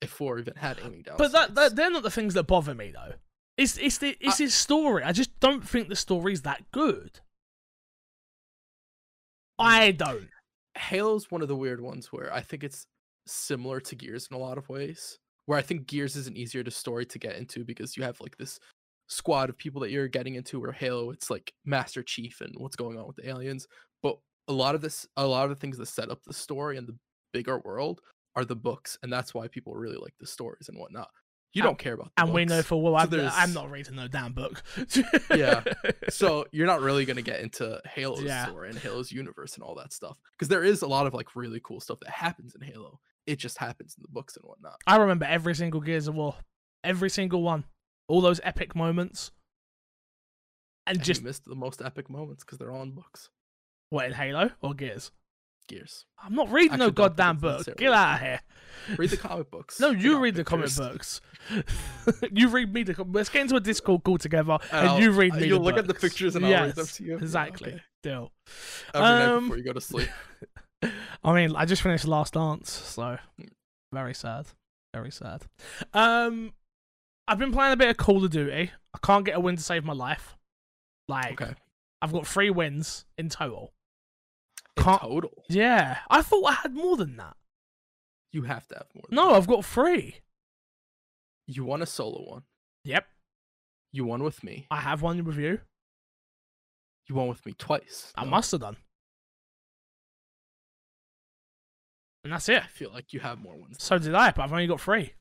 If 0.00 0.10
four 0.10 0.38
even 0.38 0.54
had 0.56 0.78
any 0.84 1.02
down. 1.02 1.16
But 1.16 1.32
that, 1.32 1.54
that 1.54 1.76
they're 1.76 1.90
not 1.90 2.02
the 2.02 2.10
things 2.10 2.34
that 2.34 2.44
bother 2.44 2.74
me 2.74 2.92
though. 2.92 3.14
It's 3.56 3.78
it's 3.78 3.98
the 3.98 4.16
it's 4.20 4.38
his 4.38 4.54
story. 4.54 5.02
I 5.02 5.12
just 5.12 5.38
don't 5.40 5.66
think 5.66 5.88
the 5.88 5.96
story's 5.96 6.42
that 6.42 6.70
good. 6.72 7.20
I 9.58 9.92
mm. 9.92 9.98
don't. 9.98 10.28
Halo's 10.76 11.30
one 11.30 11.42
of 11.42 11.48
the 11.48 11.56
weird 11.56 11.80
ones 11.80 12.12
where 12.12 12.32
I 12.34 12.40
think 12.40 12.64
it's 12.64 12.86
similar 13.26 13.80
to 13.80 13.94
Gears 13.94 14.28
in 14.30 14.36
a 14.36 14.40
lot 14.40 14.58
of 14.58 14.68
ways. 14.68 15.18
Where 15.46 15.58
I 15.58 15.62
think 15.62 15.86
Gears 15.86 16.16
is 16.16 16.26
an 16.26 16.36
easier 16.36 16.64
to 16.64 16.70
story 16.70 17.06
to 17.06 17.18
get 17.18 17.36
into 17.36 17.64
because 17.64 17.96
you 17.96 18.02
have 18.02 18.20
like 18.20 18.36
this 18.38 18.58
squad 19.08 19.50
of 19.50 19.58
people 19.58 19.80
that 19.82 19.90
you're 19.90 20.08
getting 20.08 20.34
into. 20.34 20.58
Where 20.58 20.72
Halo, 20.72 21.10
it's 21.10 21.30
like 21.30 21.52
Master 21.64 22.02
Chief 22.02 22.40
and 22.40 22.54
what's 22.56 22.76
going 22.76 22.98
on 22.98 23.06
with 23.06 23.16
the 23.16 23.28
aliens. 23.28 23.68
But 24.02 24.18
a 24.48 24.52
lot 24.52 24.74
of 24.74 24.80
this, 24.80 25.06
a 25.16 25.26
lot 25.26 25.44
of 25.44 25.50
the 25.50 25.56
things 25.56 25.78
that 25.78 25.86
set 25.86 26.10
up 26.10 26.22
the 26.24 26.34
story 26.34 26.76
and 26.76 26.88
the 26.88 26.96
bigger 27.32 27.58
world 27.58 28.00
are 28.36 28.44
the 28.44 28.56
books, 28.56 28.98
and 29.02 29.12
that's 29.12 29.32
why 29.34 29.48
people 29.48 29.74
really 29.74 29.96
like 29.96 30.14
the 30.20 30.26
stories 30.26 30.68
and 30.68 30.78
whatnot. 30.78 31.08
You 31.52 31.62
don't 31.62 31.78
care 31.78 31.92
about 31.94 32.10
the 32.16 32.22
And 32.24 32.32
we 32.34 32.44
know 32.46 32.62
for 32.62 32.82
well, 32.82 32.96
I'm, 32.96 33.08
I'm 33.14 33.52
not 33.52 33.70
reading 33.70 33.94
no 33.94 34.08
damn 34.08 34.32
book. 34.32 34.60
Yeah. 35.30 35.62
so 36.08 36.46
you're 36.50 36.66
not 36.66 36.80
really 36.80 37.04
going 37.04 37.14
to 37.14 37.22
get 37.22 37.38
into 37.38 37.80
Halo's 37.84 38.22
Yeah. 38.24 38.46
story 38.46 38.70
and 38.70 38.76
Halo's 38.78 39.12
universe 39.12 39.54
and 39.54 39.62
all 39.62 39.76
that 39.76 39.92
stuff 39.92 40.16
because 40.36 40.48
there 40.48 40.64
is 40.64 40.82
a 40.82 40.88
lot 40.88 41.06
of 41.06 41.14
like 41.14 41.36
really 41.36 41.60
cool 41.62 41.78
stuff 41.80 42.00
that 42.00 42.10
happens 42.10 42.56
in 42.56 42.66
Halo. 42.66 42.98
It 43.28 43.36
just 43.38 43.58
happens 43.58 43.94
in 43.96 44.02
the 44.02 44.08
books 44.10 44.36
and 44.36 44.44
whatnot. 44.44 44.80
I 44.84 44.96
remember 44.96 45.26
every 45.26 45.54
single 45.54 45.80
Gears 45.80 46.08
of 46.08 46.16
War, 46.16 46.34
every 46.82 47.08
single 47.08 47.42
one, 47.42 47.64
all 48.08 48.20
those 48.20 48.40
epic 48.42 48.74
moments, 48.74 49.30
and 50.88 50.96
And 50.96 51.04
just 51.04 51.22
missed 51.22 51.44
the 51.44 51.54
most 51.54 51.80
epic 51.80 52.10
moments 52.10 52.42
because 52.42 52.58
they're 52.58 52.72
all 52.72 52.82
in 52.82 52.90
books. 52.90 53.30
what 53.90 54.06
in 54.06 54.12
Halo 54.12 54.50
or 54.60 54.74
Gears. 54.74 55.12
Gears. 55.68 56.04
I'm 56.22 56.34
not 56.34 56.50
reading 56.50 56.78
no 56.78 56.86
Actually, 56.86 56.86
don't 56.86 56.94
goddamn 57.16 57.36
book. 57.38 57.66
Get 57.76 57.92
out 57.92 58.14
of 58.16 58.20
here. 58.20 58.40
Read 58.98 59.10
the 59.10 59.16
comic 59.16 59.50
books. 59.50 59.80
No, 59.80 59.90
you 59.90 60.18
read 60.18 60.34
the 60.34 60.44
comic 60.44 60.74
books. 60.76 61.20
you 62.32 62.48
read 62.48 62.72
me 62.74 62.82
the. 62.82 62.94
com- 62.94 63.12
Let's 63.12 63.28
get 63.30 63.42
into 63.42 63.56
a 63.56 63.60
Discord 63.60 64.04
call 64.04 64.18
together, 64.18 64.58
and, 64.72 64.88
I'll- 64.88 65.00
you 65.00 65.10
read 65.10 65.32
uh, 65.32 65.36
me. 65.36 65.46
You'll 65.46 65.58
the 65.60 65.64
look 65.64 65.78
at 65.78 65.86
the 65.86 65.94
books. 65.94 66.02
pictures 66.02 66.36
and 66.36 66.44
I'll 66.44 66.64
read 66.66 66.74
them 66.74 66.86
to 66.86 67.04
you. 67.04 67.16
Exactly. 67.16 67.72
okay. 67.74 67.82
Deal. 68.02 68.32
Every 68.92 69.08
night 69.08 69.24
Um, 69.26 69.44
before 69.44 69.56
you 69.58 69.64
go 69.64 69.72
to 69.72 69.80
sleep. 69.80 70.08
I 71.24 71.32
mean, 71.32 71.56
I 71.56 71.64
just 71.64 71.80
finished 71.82 72.06
Last 72.06 72.34
Dance, 72.34 72.70
so 72.70 73.16
very 73.92 74.12
sad. 74.14 74.46
Very 74.92 75.10
sad. 75.10 75.42
Um, 75.94 76.52
I've 77.26 77.38
been 77.38 77.52
playing 77.52 77.72
a 77.72 77.76
bit 77.76 77.88
of 77.88 77.96
Call 77.96 78.22
of 78.24 78.30
Duty. 78.30 78.70
I 78.94 78.98
can't 79.02 79.24
get 79.24 79.34
a 79.34 79.40
win 79.40 79.56
to 79.56 79.62
save 79.62 79.84
my 79.84 79.94
life. 79.94 80.36
Like, 81.08 81.40
Okay. 81.40 81.54
I've 82.02 82.12
got 82.12 82.26
three 82.26 82.50
wins 82.50 83.06
in 83.16 83.28
total. 83.30 83.72
Can't- 84.76 85.00
total, 85.02 85.44
Yeah, 85.48 86.00
I 86.10 86.22
thought 86.22 86.44
I 86.44 86.52
had 86.54 86.74
more 86.74 86.96
than 86.96 87.16
that. 87.16 87.36
you 88.32 88.42
have 88.42 88.66
to 88.68 88.74
have 88.74 88.88
more. 88.94 89.04
than 89.08 89.14
No, 89.16 89.28
that. 89.30 89.36
I've 89.36 89.46
got 89.46 89.64
three. 89.64 90.16
You 91.46 91.64
won 91.64 91.82
a 91.82 91.86
solo 91.86 92.22
one. 92.28 92.42
Yep, 92.84 93.06
You 93.92 94.04
won 94.04 94.22
with 94.24 94.42
me. 94.42 94.66
I 94.70 94.80
have 94.80 95.02
one 95.02 95.22
with 95.24 95.38
you. 95.38 95.60
You 97.06 97.14
won 97.14 97.28
with 97.28 97.44
me 97.46 97.52
twice. 97.52 98.12
I 98.16 98.24
No, 98.24 98.30
must 98.30 98.50
have 98.52 98.60
done. 98.62 98.76
And 102.24 102.32
that's 102.32 102.48
it. 102.48 102.62
I 102.62 102.66
feel 102.66 102.90
like 102.90 103.12
you 103.12 103.20
have 103.20 103.38
more 103.38 103.56
ones. 103.56 103.76
So 103.82 103.98
did 103.98 104.14
I, 104.14 104.30
but 104.32 104.42
I've 104.42 104.52
only 104.52 104.66
got 104.66 104.80
three. 104.80 105.12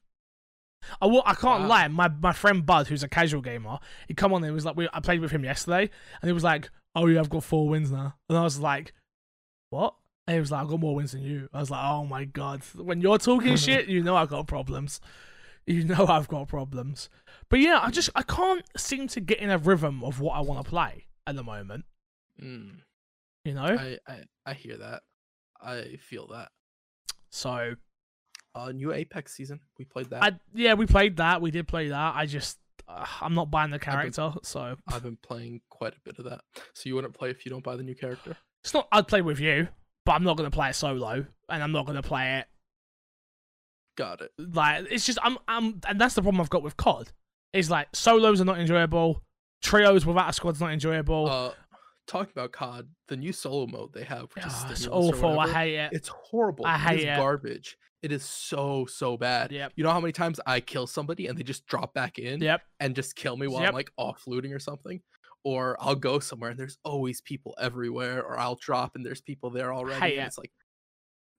I, 1.01 1.05
will, 1.05 1.23
I 1.25 1.33
can't 1.33 1.63
Wow. 1.63 1.67
lie. 1.67 1.87
My 1.89 2.07
my 2.09 2.33
friend 2.33 2.65
Bud, 2.65 2.87
who's 2.87 3.03
a 3.03 3.07
casual 3.09 3.41
gamer, 3.41 3.79
he 4.07 4.13
come 4.13 4.33
on 4.33 4.37
and 4.43 4.45
he 4.45 4.51
was 4.53 4.65
like, 4.65 4.75
we, 4.75 4.87
I 4.93 4.99
played 5.01 5.21
with 5.21 5.31
him 5.31 5.43
yesterday, 5.43 5.89
and 6.21 6.27
he 6.29 6.33
was 6.33 6.43
like, 6.43 6.69
"Oh 6.95 7.07
yeah, 7.07 7.19
I've 7.21 7.29
got 7.29 7.43
four 7.43 7.69
wins 7.69 7.91
now," 7.91 8.15
and 8.27 8.37
I 8.37 8.43
was 8.43 8.59
like, 8.59 8.93
"What?" 9.73 9.95
And 10.27 10.35
he 10.35 10.39
was 10.39 10.51
like, 10.51 10.61
"I've 10.61 10.69
got 10.69 10.79
more 10.79 10.95
wins 10.95 11.11
than 11.11 11.21
you." 11.23 11.49
I 11.53 11.59
was 11.59 11.69
like, 11.71 11.83
"Oh 11.83 12.05
my 12.05 12.25
god!" 12.25 12.61
When 12.75 13.01
you're 13.01 13.17
talking 13.17 13.55
shit, 13.67 13.87
you 13.87 14.01
know 14.03 14.15
I've 14.15 14.29
got 14.29 14.47
problems. 14.47 15.01
You 15.65 15.83
know 15.85 16.05
I've 16.15 16.27
got 16.27 16.47
problems. 16.47 17.09
But 17.49 17.59
yeah, 17.59 17.79
I 17.81 17.89
just 17.91 18.09
I 18.15 18.23
can't 18.23 18.63
seem 18.77 19.07
to 19.09 19.19
get 19.21 19.39
in 19.39 19.49
a 19.49 19.57
rhythm 19.57 20.03
of 20.03 20.19
what 20.19 20.33
I 20.37 20.41
want 20.41 20.63
to 20.63 20.69
play 20.69 21.05
at 21.27 21.35
the 21.35 21.43
moment. 21.43 21.85
Mm, 22.41 22.79
You 23.45 23.53
know, 23.53 23.63
I, 23.63 23.97
I 24.07 24.23
I 24.45 24.53
hear 24.53 24.77
that. 24.77 25.03
I 25.61 25.97
feel 26.09 26.27
that. 26.27 26.49
so 27.29 27.75
Uh, 28.55 28.71
new 28.71 28.91
Apex 28.93 29.33
season. 29.33 29.59
We 29.79 29.85
played 29.85 30.09
that. 30.11 30.23
I 30.23 30.31
yeah, 30.53 30.73
we 30.75 30.85
played 30.85 31.17
that. 31.17 31.41
We 31.41 31.51
did 31.51 31.67
play 31.67 31.89
that. 31.89 32.15
I 32.15 32.25
just 32.25 32.59
uh, 32.87 33.05
I'm 33.21 33.33
not 33.33 33.49
buying 33.49 33.71
the 33.71 33.79
character, 33.79 34.33
so 34.43 34.75
I've 34.87 35.03
been 35.03 35.17
playing 35.17 35.61
quite 35.69 35.93
a 35.93 35.99
bit 36.03 36.19
of 36.19 36.25
that. 36.25 36.41
So 36.73 36.81
you 36.89 36.95
wouldn't 36.95 37.13
play 37.13 37.29
if 37.29 37.45
you 37.45 37.49
don't 37.51 37.63
buy 37.63 37.75
the 37.77 37.83
new 37.83 37.95
character? 37.95 38.35
It's 38.63 38.73
not. 38.73 38.87
I'd 38.91 39.07
play 39.07 39.21
with 39.21 39.39
you, 39.39 39.67
but 40.05 40.13
I'm 40.13 40.23
not 40.23 40.37
gonna 40.37 40.51
play 40.51 40.69
it 40.69 40.75
solo, 40.75 41.25
and 41.49 41.63
I'm 41.63 41.71
not 41.71 41.85
gonna 41.85 42.01
play 42.03 42.37
it 42.39 42.47
Got 43.95 44.21
it. 44.21 44.31
like 44.37 44.87
it's 44.89 45.05
just 45.05 45.19
I'm 45.21 45.37
I'm 45.47 45.79
and 45.87 46.01
that's 46.01 46.15
the 46.15 46.21
problem 46.21 46.41
I've 46.41 46.49
got 46.49 46.63
with 46.63 46.77
COD. 46.77 47.11
Is 47.53 47.69
like 47.69 47.87
solos 47.93 48.41
are 48.41 48.45
not 48.45 48.59
enjoyable, 48.59 49.21
trios 49.61 50.05
without 50.05 50.29
a 50.29 50.33
squad's 50.33 50.59
not 50.59 50.71
enjoyable. 50.71 51.29
Uh, 51.29 51.51
talking 52.07 52.31
about 52.35 52.51
COD, 52.51 52.87
the 53.07 53.15
new 53.17 53.31
solo 53.31 53.67
mode 53.67 53.93
they 53.93 54.03
have, 54.03 54.23
which 54.33 54.43
is 54.45 54.87
Ah, 54.87 54.89
awful. 54.91 55.39
I 55.39 55.47
hate 55.53 55.75
it. 55.75 55.93
It's 55.93 56.07
horrible. 56.07 56.65
I 56.65 56.77
hate 56.79 56.99
is 57.01 57.03
it. 57.05 57.15
garbage. 57.17 57.77
It 58.01 58.11
is 58.11 58.23
so 58.23 58.87
so 58.87 59.15
bad. 59.15 59.51
Yep. 59.51 59.73
You 59.75 59.83
know 59.83 59.91
how 59.91 59.99
many 60.01 60.11
times 60.11 60.39
I 60.47 60.59
kill 60.59 60.87
somebody 60.87 61.27
and 61.27 61.37
they 61.37 61.43
just 61.43 61.67
drop 61.67 61.93
back 61.93 62.17
in 62.17 62.41
Yep. 62.41 62.61
and 62.79 62.95
just 62.95 63.15
kill 63.15 63.37
me 63.37 63.45
while 63.45 63.61
Yep. 63.61 63.69
I'm 63.69 63.75
like 63.75 63.91
off 63.97 64.23
looting 64.25 64.51
or 64.53 64.59
something? 64.59 64.99
Or 65.43 65.75
I'll 65.79 65.95
go 65.95 66.19
somewhere 66.19 66.51
and 66.51 66.59
there's 66.59 66.77
always 66.85 67.19
people 67.21 67.53
everywhere, 67.59 68.23
or 68.23 68.37
I'll 68.39 68.55
drop 68.55 68.95
and 68.95 69.05
there's 69.05 69.21
people 69.21 69.49
there 69.49 69.73
already. 69.77 70.17
And 70.17 70.27
it's 70.27 70.37
like 70.37 70.51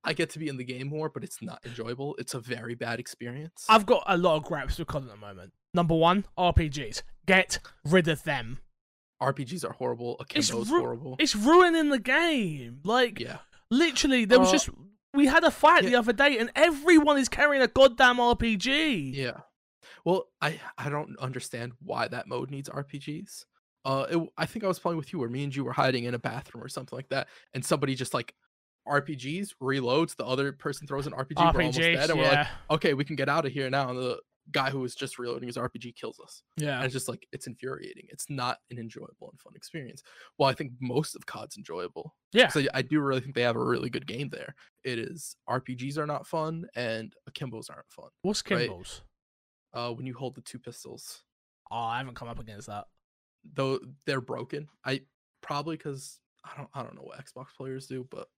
I 0.05 0.13
get 0.13 0.29
to 0.31 0.39
be 0.39 0.49
in 0.49 0.59
the 0.59 0.65
game 0.65 0.89
more, 0.89 1.09
but 1.09 1.25
it's 1.25 1.41
not 1.41 1.61
enjoyable. 1.65 2.15
It's 2.19 2.35
a 2.35 2.41
very 2.41 2.75
bad 2.75 3.01
experience. 3.01 3.65
I've 3.69 3.87
got 3.87 4.03
a 4.07 4.19
lot 4.19 4.37
of 4.37 4.45
gripes 4.45 4.79
with 4.79 4.89
COD 4.89 5.05
at 5.05 5.09
the 5.09 5.17
moment. 5.17 5.53
Number 5.73 5.95
one, 5.95 6.27
RPGs. 6.39 7.03
Get 7.27 7.59
rid 7.87 8.07
of 8.09 8.23
them. 8.25 8.59
RPGs 9.23 9.65
are 9.65 9.73
horrible. 9.73 10.23
It's 10.35 10.53
ru- 10.53 10.65
horrible. 10.65 11.17
It's 11.19 11.35
ruining 11.35 11.89
the 11.89 11.99
game. 11.99 12.81
Like 12.85 13.19
Yeah. 13.19 13.39
literally, 13.71 14.27
there 14.27 14.39
was 14.39 14.49
Uh, 14.51 14.53
just 14.53 14.69
we 15.15 15.27
had 15.27 15.45
a 15.45 15.51
fight 15.51 15.85
the 15.85 15.95
other 15.97 16.13
day, 16.13 16.37
and 16.39 16.51
everyone 16.55 17.17
is 17.17 17.31
carrying 17.31 17.63
a 17.63 17.69
goddamn 17.69 18.19
RPG. 18.19 19.15
Yeah. 19.15 19.41
Well, 20.05 20.27
I 20.43 20.61
I 20.77 20.91
don't 20.91 21.17
understand 21.19 21.73
why 21.81 22.09
that 22.09 22.29
mode 22.29 22.51
needs 22.51 22.69
RPGs. 22.69 23.47
Uh, 23.85 24.07
it, 24.11 24.29
I 24.39 24.47
think 24.47 24.65
I 24.65 24.69
was 24.69 24.79
playing 24.79 24.97
with 24.99 25.13
you, 25.13 25.19
where 25.19 25.29
me 25.29 25.45
and 25.45 25.55
you 25.55 25.65
were 25.65 25.73
hiding 25.73 26.05
in 26.05 26.15
a 26.15 26.19
bathroom 26.19 26.63
or 26.65 26.69
something 26.69 26.97
like 26.97 27.09
that, 27.11 27.29
and 27.53 27.65
somebody 27.65 27.95
just 27.95 28.15
like 28.15 28.35
RPGs 28.89 29.55
reloads. 29.63 30.17
The 30.17 30.25
other 30.27 30.53
person 30.53 30.87
throws 30.87 31.07
an 31.07 31.13
RPG. 31.13 31.37
we're 31.37 31.61
almost 31.61 31.79
dead, 31.79 32.11
and 32.11 32.19
we're 32.19 32.25
like, 32.39 32.47
okay, 32.71 32.95
we 32.95 33.05
can 33.05 33.17
get 33.17 33.29
out 33.29 33.47
of 33.47 33.53
here 33.53 33.69
now. 33.71 33.89
And 33.91 33.99
the 33.99 34.19
guy 34.53 34.69
who 34.71 34.81
was 34.81 34.95
just 34.95 35.19
reloading 35.19 35.47
his 35.47 35.57
RPG 35.57 35.95
kills 35.97 36.21
us. 36.23 36.43
yeah. 36.59 36.77
And 36.77 36.85
it's 36.85 36.93
just 36.93 37.09
like 37.09 37.27
it's 37.33 37.47
infuriating. 37.47 38.05
It's 38.11 38.27
not 38.29 38.59
an 38.71 38.79
enjoyable 38.79 39.31
and 39.31 39.41
fun 39.41 39.55
experience. 39.57 40.03
Well, 40.39 40.51
I 40.51 40.53
think 40.55 40.73
most 40.81 41.17
of 41.17 41.25
COD's 41.25 41.57
enjoyable. 41.57 42.15
Yeah. 42.33 42.49
So 42.49 42.63
I 42.75 42.83
do 42.83 43.01
really 43.01 43.21
think 43.23 43.35
they 43.35 43.43
have 43.43 43.57
a 43.57 43.65
really 43.65 43.89
good 43.89 44.07
game 44.07 44.29
there. 44.31 44.55
It 44.85 44.99
is 44.99 45.37
RPGs 45.49 45.97
are 45.97 46.07
not 46.07 46.27
fun 46.27 46.67
and 46.75 47.15
akimbos 47.31 47.71
aren't 47.71 47.89
fun. 47.91 48.11
What's 48.21 48.43
right. 48.51 48.71
Uh, 49.73 49.91
when 49.93 50.05
you 50.07 50.15
hold 50.15 50.35
the 50.35 50.43
two 50.43 50.59
pistols, 50.59 51.23
Oh, 51.71 51.77
I 51.79 51.99
haven't 51.99 52.15
come 52.15 52.29
up 52.29 52.39
against 52.39 52.67
that. 52.67 52.85
Though 53.53 53.79
they're 54.07 54.21
broken. 54.21 54.69
I 54.85 55.03
probably 55.43 55.77
because 55.77 56.21
I 56.45 56.57
don't 56.57 56.69
I 56.75 56.83
don't 56.83 56.95
know 56.95 57.03
what 57.03 57.19
Xbox 57.25 57.47
players 57.57 57.87
do, 57.87 58.07
but 58.11 58.29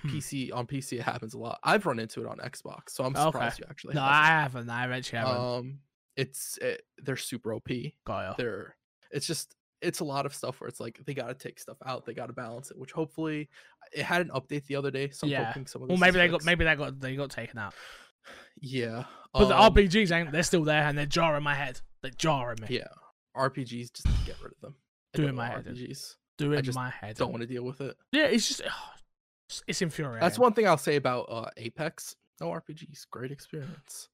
Hmm. 0.00 0.08
PC 0.08 0.50
on 0.52 0.66
PC 0.66 0.98
it 0.98 1.02
happens 1.02 1.34
a 1.34 1.38
lot. 1.38 1.60
I've 1.62 1.86
run 1.86 1.98
into 2.00 2.20
it 2.20 2.26
on 2.26 2.38
Xbox, 2.38 2.90
so 2.90 3.04
I'm 3.04 3.14
Okay. 3.16 3.24
surprised 3.26 3.58
you 3.60 3.64
actually. 3.70 3.94
No, 3.94 4.02
I 4.02 4.26
haven't. 4.26 4.68
I 4.68 4.80
haven't. 4.80 4.94
I 4.94 4.96
actually 4.98 5.18
haven't. 5.18 5.36
Um, 5.36 5.78
it's 6.16 6.58
it, 6.58 6.82
they're 6.98 7.16
super 7.16 7.54
OP. 7.54 7.68
Got. 8.04 8.36
They're 8.36 8.76
it's 9.12 9.26
just 9.26 9.54
it's 9.80 10.00
a 10.00 10.04
lot 10.04 10.26
of 10.26 10.34
stuff 10.34 10.60
where 10.60 10.68
it's 10.68 10.80
like 10.80 10.98
they 11.06 11.14
got 11.14 11.28
to 11.28 11.34
take 11.34 11.58
stuff 11.60 11.76
out, 11.86 12.04
they 12.06 12.12
got 12.14 12.26
to 12.26 12.32
balance 12.32 12.70
it. 12.70 12.78
Which 12.78 12.90
hopefully 12.92 13.48
it 13.92 14.02
had 14.04 14.20
an 14.22 14.30
update 14.34 14.66
the 14.66 14.76
other 14.76 14.90
day, 14.90 15.10
so 15.10 15.26
I'm 15.26 15.30
Yeah. 15.30 15.46
hoping 15.46 15.66
some 15.66 15.82
of 15.82 15.88
Well, 15.88 15.98
maybe 15.98 16.18
they 16.18 16.28
got 16.28 16.44
maybe 16.44 16.64
they 16.64 16.74
got 16.74 17.00
they 17.00 17.14
got 17.16 17.30
taken 17.30 17.58
out. 17.58 17.74
yeah. 18.60 19.04
But 19.32 19.48
the 19.48 19.58
um, 19.58 19.74
RPGs 19.74 20.10
ain't. 20.12 20.32
They're 20.32 20.42
still 20.42 20.64
there 20.64 20.82
and 20.84 20.96
they're 20.98 21.06
jarring 21.06 21.42
my 21.42 21.54
head. 21.54 21.80
They're 22.02 22.10
jarring 22.12 22.58
me. 22.60 22.68
Yeah, 22.76 22.88
RPGs 23.36 23.92
just 23.92 24.06
get 24.26 24.36
rid 24.42 24.52
of 24.52 24.60
them. 24.60 24.74
I 25.14 25.16
Do 25.16 25.22
don't 25.22 25.30
in 25.30 25.36
my 25.36 25.48
head 25.48 25.66
in. 25.66 25.74
RPGs. 25.74 26.16
Doing 26.38 26.62
just 26.62 26.76
my 26.76 26.90
head. 26.90 27.16
Don't 27.16 27.30
want 27.30 27.42
to 27.42 27.46
deal 27.46 27.62
with 27.64 27.80
it. 27.80 27.96
Yeah, 28.12 28.24
it's 28.26 28.48
just 28.48 28.60
it's- 28.60 29.62
it's 29.68 29.82
infuriating. 29.82 30.20
That's 30.20 30.38
one 30.38 30.52
thing 30.54 30.66
I'll 30.66 30.78
say 30.78 30.96
about 30.96 31.26
uh, 31.30 31.50
Apex. 31.56 32.16
No 32.40 32.48
RPGs, 32.48 33.06
great 33.10 33.30
experience. 33.30 34.08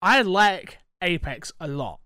I 0.00 0.22
like 0.22 0.78
Apex 1.02 1.52
a 1.60 1.68
lot. 1.68 2.00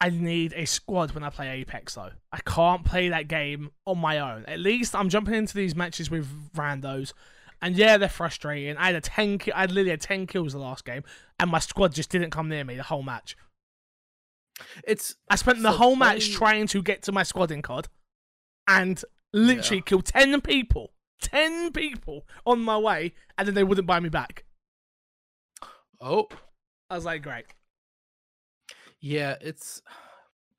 I 0.00 0.10
need 0.10 0.52
a 0.54 0.64
squad 0.66 1.12
when 1.12 1.24
I 1.24 1.30
play 1.30 1.48
Apex 1.48 1.94
though. 1.96 2.10
I 2.32 2.38
can't 2.46 2.84
play 2.84 3.08
that 3.08 3.26
game 3.26 3.70
on 3.84 3.98
my 3.98 4.18
own. 4.20 4.44
At 4.46 4.60
least 4.60 4.94
I'm 4.94 5.08
jumping 5.08 5.34
into 5.34 5.54
these 5.54 5.74
matches 5.74 6.08
with 6.10 6.52
randos 6.54 7.12
And 7.60 7.74
yeah, 7.76 7.96
they're 7.98 8.08
frustrating. 8.08 8.76
I 8.76 8.86
had 8.86 8.94
a 8.94 9.00
ten. 9.00 9.40
I 9.52 9.62
had 9.62 9.70
literally 9.72 9.90
had 9.90 10.00
ten 10.00 10.28
kills 10.28 10.52
the 10.52 10.60
last 10.60 10.84
game, 10.84 11.02
and 11.40 11.50
my 11.50 11.58
squad 11.58 11.92
just 11.94 12.10
didn't 12.10 12.30
come 12.30 12.48
near 12.48 12.62
me 12.62 12.76
the 12.76 12.84
whole 12.84 13.02
match. 13.02 13.36
It's 14.84 15.16
I 15.30 15.36
spent 15.36 15.62
the 15.62 15.72
So 15.72 15.78
whole 15.78 15.96
match 15.96 16.32
trying 16.32 16.66
to 16.68 16.82
get 16.82 17.02
to 17.02 17.12
my 17.12 17.22
squad 17.22 17.50
in 17.50 17.62
COD, 17.62 17.88
and 18.66 19.02
literally 19.32 19.82
killed 19.82 20.06
ten 20.06 20.40
people, 20.40 20.92
ten 21.20 21.72
people 21.72 22.26
on 22.46 22.60
my 22.60 22.76
way, 22.78 23.14
and 23.36 23.46
then 23.46 23.54
they 23.54 23.64
wouldn't 23.64 23.86
buy 23.86 24.00
me 24.00 24.08
back. 24.08 24.44
oh 26.00 26.28
I 26.90 26.94
was 26.94 27.04
like, 27.04 27.22
great. 27.22 27.46
yeah, 29.00 29.36
it's 29.40 29.82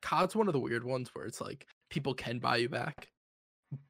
COD's 0.02 0.36
one 0.36 0.46
of 0.48 0.52
the 0.52 0.60
weird 0.60 0.84
ones 0.84 1.10
where 1.12 1.26
it's 1.26 1.40
like 1.40 1.66
people 1.90 2.14
can 2.14 2.38
buy 2.38 2.56
you 2.56 2.68
back, 2.68 3.08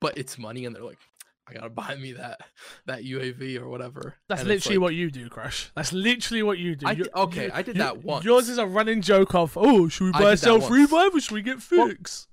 but 0.01 0.17
it's 0.19 0.39
money, 0.39 0.65
and 0.65 0.75
they're 0.75 0.83
like, 0.83 0.99
I 1.49 1.53
gotta 1.55 1.71
buy 1.71 1.97
me 1.97 2.13
that 2.13 2.41
that 2.87 3.03
UAV 3.03 3.61
or 3.61 3.69
whatever. 3.69 4.15
That's 4.29 4.43
and 4.43 4.49
literally 4.49 4.77
like- 4.79 4.83
what 4.83 4.95
you 4.95 5.11
do, 5.11 5.29
Crash. 5.29 5.71
That's 5.75 5.93
literally 5.93 6.43
what 6.43 6.59
you 6.59 6.77
do. 6.77 6.87
I 6.87 6.93
You- 6.93 7.05
di- 7.05 7.11
okay, 7.17 7.45
you- 7.47 7.51
I 7.53 7.63
did 7.63 7.77
you- 7.77 7.83
that 7.83 8.05
once. 8.05 8.25
Yours 8.25 8.49
is 8.49 8.59
a 8.59 8.67
running 8.67 9.03
joke 9.03 9.35
of, 9.35 9.57
oh, 9.57 9.89
should 9.89 10.05
we 10.05 10.13
buy 10.13 10.33
a 10.33 10.37
self 10.37 10.63
once. 10.63 10.73
revive 10.73 11.15
or 11.15 11.21
should 11.21 11.33
we 11.35 11.43
get 11.43 11.59
Well, 11.71 11.89
fix? 11.89 12.29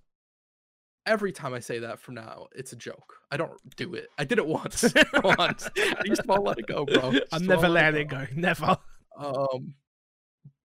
Every 1.06 1.32
time 1.32 1.54
I 1.54 1.60
say 1.60 1.80
that 1.80 2.00
from 2.00 2.15
now, 2.15 2.48
it's 2.54 2.74
a 2.74 2.76
joke. 2.76 3.13
I 3.32 3.38
don't 3.38 3.54
do 3.78 3.93
it. 3.96 4.08
I 4.17 4.26
did 4.26 4.39
it 4.39 4.46
once. 4.46 4.84
once. 5.24 5.70
I 5.78 6.04
just 6.06 6.26
won't 6.26 6.43
let 6.43 6.60
it 6.60 6.67
go, 6.67 6.86
bro. 6.86 7.13
Just 7.13 7.34
I'm 7.34 7.46
never 7.46 7.70
let 7.70 7.93
letting 7.93 8.02
it 8.02 8.10
go. 8.10 8.26
Never. 8.36 8.78
Um, 9.17 9.74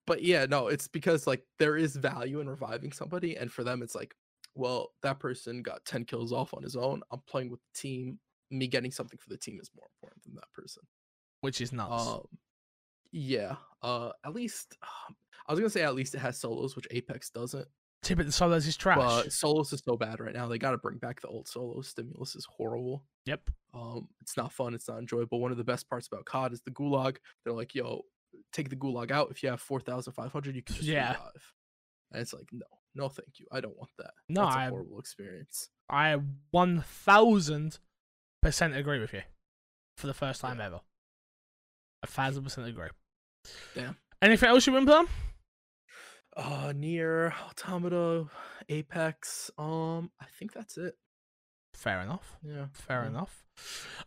but 0.07 0.23
yeah, 0.23 0.45
no, 0.45 0.67
it's 0.67 0.87
because 0.87 1.27
like 1.27 1.43
there 1.59 1.75
is 1.77 1.95
value 1.95 2.39
in 2.39 2.49
reviving 2.49 2.91
somebody, 2.93 3.35
and 3.35 3.51
for 3.51 3.63
them, 3.63 3.81
it's 3.83 3.93
like, 3.93 4.15
well, 4.55 4.89
that 5.03 5.19
person 5.19 5.61
got 5.61 5.85
ten 5.85 6.05
kills 6.05 6.31
off 6.33 6.53
on 6.53 6.63
his 6.63 6.75
own. 6.75 7.01
I'm 7.11 7.21
playing 7.27 7.49
with 7.51 7.59
the 7.61 7.79
team. 7.79 8.19
Me 8.49 8.67
getting 8.67 8.91
something 8.91 9.17
for 9.17 9.29
the 9.29 9.37
team 9.37 9.59
is 9.61 9.69
more 9.75 9.87
important 9.95 10.23
than 10.23 10.35
that 10.35 10.51
person. 10.53 10.83
Which 11.41 11.61
is 11.61 11.71
nuts. 11.71 12.07
Um, 12.07 12.25
yeah. 13.11 13.55
Uh, 13.81 14.11
at 14.25 14.33
least 14.33 14.77
I 15.47 15.51
was 15.51 15.59
gonna 15.59 15.69
say 15.69 15.81
at 15.83 15.95
least 15.95 16.13
it 16.15 16.19
has 16.19 16.39
solos, 16.39 16.75
which 16.75 16.87
Apex 16.91 17.29
doesn't. 17.29 17.67
The 18.03 18.31
solos 18.31 18.65
is 18.65 18.75
trash. 18.77 18.97
But 18.97 19.31
solos 19.31 19.71
is 19.73 19.81
so 19.85 19.95
bad 19.95 20.19
right 20.19 20.33
now. 20.33 20.47
They 20.47 20.57
got 20.57 20.71
to 20.71 20.77
bring 20.79 20.97
back 20.97 21.21
the 21.21 21.27
old 21.27 21.47
solos. 21.47 21.87
Stimulus 21.87 22.35
is 22.35 22.47
horrible. 22.49 23.03
yep. 23.27 23.47
Um, 23.75 24.07
it's 24.21 24.35
not 24.35 24.51
fun. 24.51 24.73
It's 24.73 24.87
not 24.87 24.97
enjoyable. 24.97 25.39
One 25.39 25.51
of 25.51 25.57
the 25.57 25.63
best 25.63 25.87
parts 25.87 26.07
about 26.07 26.25
COD 26.25 26.51
is 26.53 26.61
the 26.63 26.71
gulag. 26.71 27.17
They're 27.43 27.53
like, 27.53 27.75
yo, 27.75 28.01
take 28.53 28.69
the 28.71 28.75
gulag 28.75 29.11
out. 29.11 29.29
If 29.29 29.43
you 29.43 29.49
have 29.49 29.61
four 29.61 29.79
thousand 29.79 30.13
five 30.13 30.31
hundred, 30.31 30.55
you 30.55 30.63
can 30.63 30.75
just 30.75 30.87
Yeah. 30.87 31.11
revive. 31.11 31.53
And 32.11 32.21
it's 32.23 32.33
like, 32.33 32.47
no, 32.51 32.65
no, 32.95 33.09
thank 33.09 33.39
you. 33.39 33.45
I 33.51 33.61
don't 33.61 33.77
want 33.77 33.91
that. 33.97 34.11
No, 34.29 34.43
That's 34.45 34.55
a 34.55 34.59
I- 34.59 34.69
horrible 34.69 34.99
experience. 34.99 35.69
I 35.89 36.17
1000% 36.53 37.79
agree 38.75 38.99
with 38.99 39.13
you 39.13 39.21
for 39.97 40.07
the 40.07 40.13
first 40.13 40.41
time 40.41 40.59
Yeah. 40.59 40.65
ever. 40.67 40.81
A 42.03 42.07
thousand 42.07 42.43
percent 42.43 42.67
agree. 42.67 42.89
Damn. 43.75 43.97
Anything 44.21 44.49
else 44.49 44.65
you 44.67 44.73
been 44.73 44.85
playing? 44.85 45.07
Uh, 46.35 46.71
Nier 46.75 47.33
Automata, 47.45 48.25
Apex. 48.69 49.51
Um, 49.57 50.11
I 50.19 50.25
think 50.39 50.53
that's 50.53 50.77
it. 50.77 50.95
Fair 51.73 52.01
enough. 52.01 52.37
Yeah. 52.43 52.67
Fair 52.73 53.03
yeah. 53.03 53.09
enough. 53.09 53.43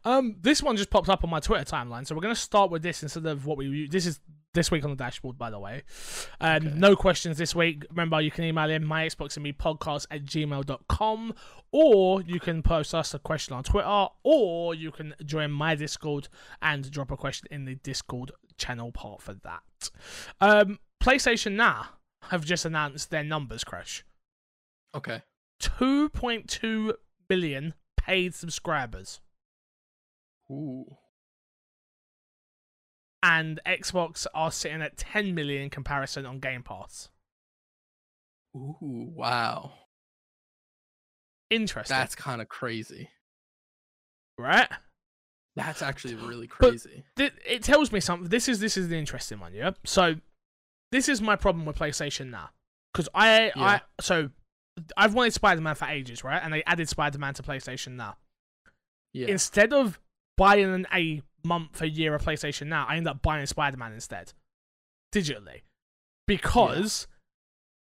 Um, 0.05 0.37
this 0.41 0.63
one 0.63 0.77
just 0.77 0.91
popped 0.91 1.09
up 1.09 1.23
on 1.25 1.31
my 1.31 1.41
Twitter 1.41 1.65
timeline, 1.65 2.07
so 2.07 2.15
we're 2.15 2.23
gonna 2.23 2.35
start 2.35 2.71
with 2.71 2.83
this 2.83 3.03
instead 3.03 3.27
of 3.27 3.47
what 3.47 3.59
we. 3.59 3.89
This 3.89 4.07
is 4.07 4.21
this 4.55 4.71
week 4.71 4.83
on 4.85 4.91
the 4.91 4.97
dashboard, 4.97 5.37
by 5.37 5.51
the 5.51 5.59
way. 5.59 5.83
Um, 6.41 6.67
Okay. 6.67 6.73
no 6.77 6.97
questions 6.97 7.37
this 7.37 7.55
week. 7.55 7.85
Remember, 7.91 8.21
you 8.21 8.31
can 8.31 8.45
email 8.45 8.71
in 8.71 8.85
my 8.85 9.07
Xbox 9.07 9.37
and 9.37 9.45
me 9.45 9.53
podcast 9.53 10.07
at 10.11 10.25
gmail.com, 10.25 11.35
or 11.73 12.23
you 12.23 12.41
can 12.41 12.63
post 12.63 12.95
us 12.95 13.13
a 13.15 13.19
question 13.19 13.55
on 13.55 13.65
Twitter, 13.65 14.07
or 14.23 14.75
you 14.75 14.91
can 14.91 15.15
join 15.25 15.51
my 15.51 15.75
Discord 15.75 16.29
and 16.63 16.91
drop 16.91 17.11
a 17.11 17.17
question 17.17 17.49
in 17.51 17.65
the 17.67 17.75
Discord 17.75 18.31
channel 18.57 18.93
part 18.93 19.21
for 19.21 19.35
that. 19.35 19.91
Um, 20.41 20.79
PlayStation 21.03 21.53
now 21.53 21.89
have 22.31 22.45
just 22.45 22.65
announced 22.65 23.11
their 23.11 23.25
numbers, 23.25 23.65
Crash. 23.65 24.05
Okay. 24.95 25.23
2.2 25.61 26.95
billion 27.29 27.75
paid 27.97 28.35
subscribers. 28.35 29.21
Ooh. 30.51 30.97
And 33.25 33.59
Xbox 33.67 34.27
are 34.35 34.53
sitting 34.53 34.83
at 34.83 34.97
10 34.99 35.35
million 35.35 35.63
in 35.63 35.71
comparison 35.71 36.27
on 36.27 36.39
Game 36.39 36.63
Pass. 36.63 37.09
Ooh. 38.55 38.77
Wow. 38.81 39.73
Interesting, 41.51 41.97
That's 41.97 42.15
kind 42.15 42.41
of 42.41 42.49
crazy. 42.49 43.11
right? 44.39 44.69
That's 45.57 45.83
actually 45.83 46.17
really 46.17 46.47
crazy. 46.49 47.05
Th- 47.17 47.33
It 47.47 47.63
tells 47.63 47.93
me 47.93 48.01
something. 48.01 48.29
This 48.29 48.49
is 48.49 48.59
this 48.59 48.77
is 48.77 48.89
the 48.89 48.97
interesting 48.97 49.39
one, 49.39 49.55
yeah. 49.55 49.71
So, 49.85 50.17
this 50.91 51.09
is 51.09 51.21
my 51.23 51.37
problem 51.37 51.65
with 51.65 51.77
PlayStation 51.79 52.31
now, 52.31 52.51
because 52.93 53.09
I 53.15 53.53
I 53.55 53.81
so 54.01 54.31
I've 54.97 55.15
wanted 55.15 55.33
Spider 55.33 55.61
Man 55.61 55.77
for 55.77 55.85
ages, 55.87 56.25
right? 56.25 56.41
And 56.43 56.53
they 56.53 56.65
added 56.65 56.89
Spider 56.89 57.19
Man 57.19 57.35
to 57.35 57.43
PlayStation 57.45 57.93
now. 57.93 58.17
yeah. 59.13 59.29
Instead 59.29 59.73
of 59.73 60.01
buying 60.37 60.65
an, 60.75 60.87
a 60.93 61.23
month, 61.45 61.81
a 61.83 61.89
year 61.89 62.15
of 62.15 62.23
PlayStation 62.25 62.67
now, 62.67 62.87
I 62.89 62.97
end 62.97 63.07
up 63.09 63.23
buying 63.23 63.47
Spider 63.47 63.77
Man 63.77 63.93
instead, 63.93 64.33
digitally, 65.13 65.63
because 66.27 67.07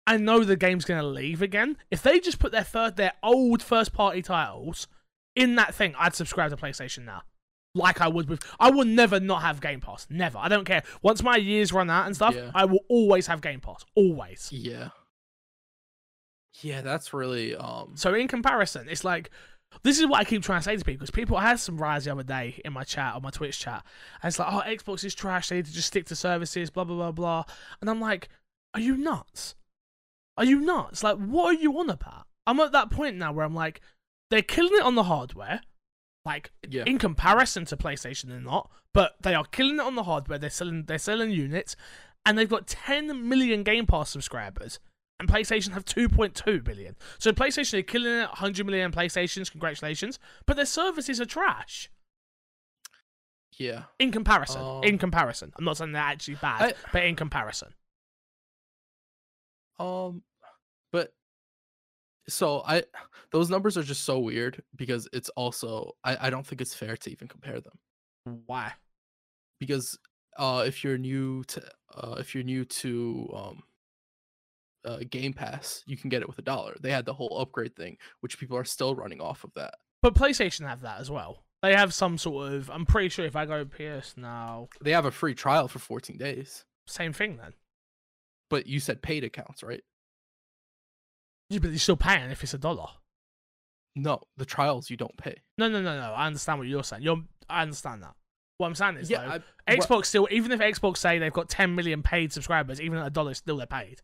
I 0.05 0.17
know 0.17 0.43
the 0.43 0.55
game's 0.57 0.85
gonna 0.85 1.03
leave 1.03 1.41
again. 1.41 1.77
If 1.91 2.01
they 2.03 2.19
just 2.19 2.39
put 2.39 2.51
their 2.51 2.63
third, 2.63 2.95
their 2.97 3.13
old 3.23 3.61
first 3.61 3.93
party 3.93 4.21
titles 4.21 4.87
in 5.35 5.55
that 5.55 5.73
thing, 5.73 5.95
I'd 5.97 6.15
subscribe 6.15 6.51
to 6.51 6.57
PlayStation 6.57 7.05
now, 7.05 7.23
like 7.73 8.01
I 8.01 8.07
would 8.07 8.27
with. 8.29 8.43
I 8.59 8.69
will 8.71 8.85
never 8.85 9.19
not 9.19 9.41
have 9.43 9.61
Game 9.61 9.79
Pass. 9.81 10.07
Never. 10.09 10.37
I 10.37 10.47
don't 10.49 10.65
care. 10.65 10.83
Once 11.01 11.23
my 11.23 11.37
years 11.37 11.71
run 11.71 11.89
out 11.89 12.05
and 12.05 12.15
stuff, 12.15 12.35
Yeah. 12.35 12.51
I 12.53 12.65
will 12.65 12.83
always 12.89 13.27
have 13.27 13.41
Game 13.41 13.61
Pass. 13.61 13.85
Always. 13.95 14.49
Yeah. 14.51 14.89
Yeah, 16.61 16.81
that's 16.81 17.13
really 17.13 17.55
um 17.55 17.93
So 17.95 18.13
in 18.13 18.27
comparison, 18.27 18.87
it's 18.89 19.03
like 19.03 19.31
this 19.81 19.99
is 19.99 20.05
what 20.07 20.19
I 20.19 20.23
keep 20.23 20.43
trying 20.43 20.59
to 20.59 20.63
say 20.63 20.77
to 20.77 20.85
people 20.85 20.99
because 20.99 21.11
people 21.11 21.37
I 21.37 21.43
had 21.43 21.59
some 21.59 21.77
rise 21.77 22.05
the 22.05 22.11
other 22.11 22.23
day 22.23 22.61
in 22.63 22.73
my 22.73 22.83
chat 22.83 23.15
on 23.15 23.23
my 23.23 23.31
Twitch 23.31 23.59
chat, 23.59 23.83
and 24.21 24.29
it's 24.29 24.39
like, 24.39 24.51
oh, 24.51 24.61
Xbox 24.65 25.03
is 25.03 25.15
trash. 25.15 25.49
They 25.49 25.57
need 25.57 25.65
to 25.65 25.73
just 25.73 25.87
stick 25.87 26.05
to 26.05 26.15
services, 26.15 26.69
blah 26.69 26.83
blah 26.83 26.95
blah 26.95 27.11
blah. 27.11 27.43
And 27.81 27.89
I'm 27.89 27.99
like, 27.99 28.29
are 28.73 28.79
you 28.79 28.95
nuts? 28.95 29.55
Are 30.37 30.45
you 30.45 30.59
nuts? 30.59 31.03
Like, 31.03 31.17
what 31.17 31.55
are 31.55 31.59
you 31.59 31.77
on 31.79 31.89
about? 31.89 32.27
I'm 32.45 32.59
at 32.59 32.71
that 32.71 32.91
point 32.91 33.17
now 33.17 33.31
where 33.31 33.45
I'm 33.45 33.55
like, 33.55 33.81
they're 34.29 34.41
killing 34.41 34.73
it 34.73 34.83
on 34.83 34.95
the 34.95 35.03
hardware. 35.03 35.61
Like 36.25 36.51
yeah. 36.69 36.83
in 36.85 36.97
comparison 36.97 37.65
to 37.65 37.77
PlayStation, 37.77 38.29
they're 38.29 38.39
not, 38.39 38.71
but 38.93 39.15
they 39.21 39.35
are 39.35 39.43
killing 39.43 39.75
it 39.75 39.81
on 39.81 39.95
the 39.95 40.03
hardware. 40.03 40.37
They're 40.37 40.49
selling, 40.49 40.83
they're 40.85 40.97
selling 40.97 41.31
units, 41.31 41.75
and 42.25 42.37
they've 42.37 42.49
got 42.49 42.67
10 42.67 43.27
million 43.27 43.63
Game 43.63 43.85
Pass 43.85 44.09
subscribers, 44.09 44.79
and 45.19 45.29
PlayStation 45.29 45.71
have 45.71 45.85
2.2 45.85 46.63
billion. 46.63 46.95
So 47.19 47.31
PlayStation 47.31 47.79
are 47.79 47.83
killing 47.83 48.11
it, 48.13 48.27
100 48.27 48.65
million 48.65 48.91
PlayStations. 48.91 49.51
Congratulations, 49.51 50.19
but 50.45 50.55
their 50.55 50.65
services 50.65 51.21
are 51.21 51.25
trash 51.25 51.89
yeah. 53.57 53.83
in 53.99 54.11
comparison. 54.11 54.61
Um, 54.61 54.83
in 54.83 54.97
comparison, 54.97 55.53
I'm 55.57 55.65
not 55.65 55.77
saying 55.77 55.91
they're 55.91 56.01
actually 56.01 56.35
bad, 56.35 56.61
I- 56.61 56.73
but 56.91 57.03
in 57.05 57.15
comparison, 57.15 57.73
Um 59.79 60.23
but 60.91 61.13
so 62.29 62.61
I 62.65 62.83
those 63.31 63.49
numbers 63.49 63.77
are 63.77 63.83
just 63.83 64.03
so 64.03 64.19
weird 64.19 64.63
because 64.75 65.07
it's 65.13 65.29
also 65.29 65.95
I, 66.03 66.27
I 66.27 66.29
don't 66.29 66.45
think 66.45 66.61
it's 66.61 66.73
fair 66.75 66.95
to 66.97 67.11
even 67.11 67.27
compare 67.27 67.59
them. 67.59 67.77
why? 68.45 68.73
Because 69.59 69.97
uh 70.37 70.63
if 70.65 70.83
you're 70.83 70.97
new 70.97 71.43
to 71.45 71.63
uh 71.95 72.15
if 72.19 72.33
you're 72.33 72.43
new 72.43 72.65
to 72.65 73.29
um 73.35 73.63
uh, 74.85 74.99
Game 75.09 75.33
Pass, 75.33 75.83
you 75.85 75.97
can 75.97 76.09
get 76.09 76.21
it 76.21 76.27
with 76.27 76.39
a 76.39 76.43
dollar. 76.43 76.75
They 76.81 76.91
had 76.91 77.05
the 77.05 77.13
whole 77.13 77.37
upgrade 77.39 77.75
thing, 77.75 77.97
which 78.21 78.39
people 78.39 78.57
are 78.57 78.65
still 78.65 78.95
running 78.95 79.21
off 79.21 79.43
of 79.43 79.53
that. 79.55 79.75
But 80.01 80.15
PlayStation 80.15 80.67
have 80.67 80.81
that 80.81 80.99
as 80.99 81.09
well. 81.09 81.43
They 81.61 81.73
have 81.75 81.93
some 81.93 82.17
sort 82.17 82.51
of. 82.53 82.69
I'm 82.69 82.85
pretty 82.85 83.07
sure 83.09 83.25
if 83.25 83.35
I 83.37 83.45
go 83.45 83.63
PS 83.65 84.15
now, 84.17 84.67
They 84.81 84.91
have 84.91 85.05
a 85.05 85.11
free 85.11 85.33
trial 85.33 85.67
for 85.69 85.79
14 85.79 86.17
days. 86.17 86.65
same 86.87 87.13
thing 87.13 87.37
then. 87.37 87.53
But 88.49 88.67
you 88.67 88.79
said 88.81 89.01
paid 89.01 89.23
accounts, 89.23 89.63
right? 89.63 89.81
Yeah, 91.49 91.59
but 91.59 91.69
you're 91.69 91.79
still 91.79 91.95
paying 91.97 92.29
if 92.31 92.43
it's 92.43 92.53
a 92.53 92.57
dollar. 92.57 92.87
No, 93.95 94.21
the 94.37 94.45
trials 94.45 94.89
you 94.89 94.97
don't 94.97 95.15
pay. 95.17 95.35
No, 95.57 95.69
no, 95.69 95.81
no, 95.81 95.99
no. 95.99 96.13
I 96.13 96.25
understand 96.27 96.59
what 96.59 96.67
you're 96.67 96.83
saying. 96.83 97.03
You're, 97.03 97.21
I 97.49 97.61
understand 97.61 98.01
that. 98.03 98.15
What 98.57 98.67
I'm 98.67 98.75
saying 98.75 98.97
is, 98.97 99.09
Yeah, 99.09 99.37
though, 99.37 99.43
I, 99.67 99.75
Xbox 99.75 99.89
what- 99.89 100.05
still, 100.05 100.27
even 100.31 100.51
if 100.51 100.59
Xbox 100.59 100.97
say 100.97 101.19
they've 101.19 101.31
got 101.33 101.49
10 101.49 101.75
million 101.75 102.01
paid 102.03 102.33
subscribers, 102.33 102.81
even 102.81 102.97
at 102.97 103.07
a 103.07 103.09
dollar, 103.11 103.33
still 103.35 103.57
they're 103.57 103.67
paid. 103.67 104.01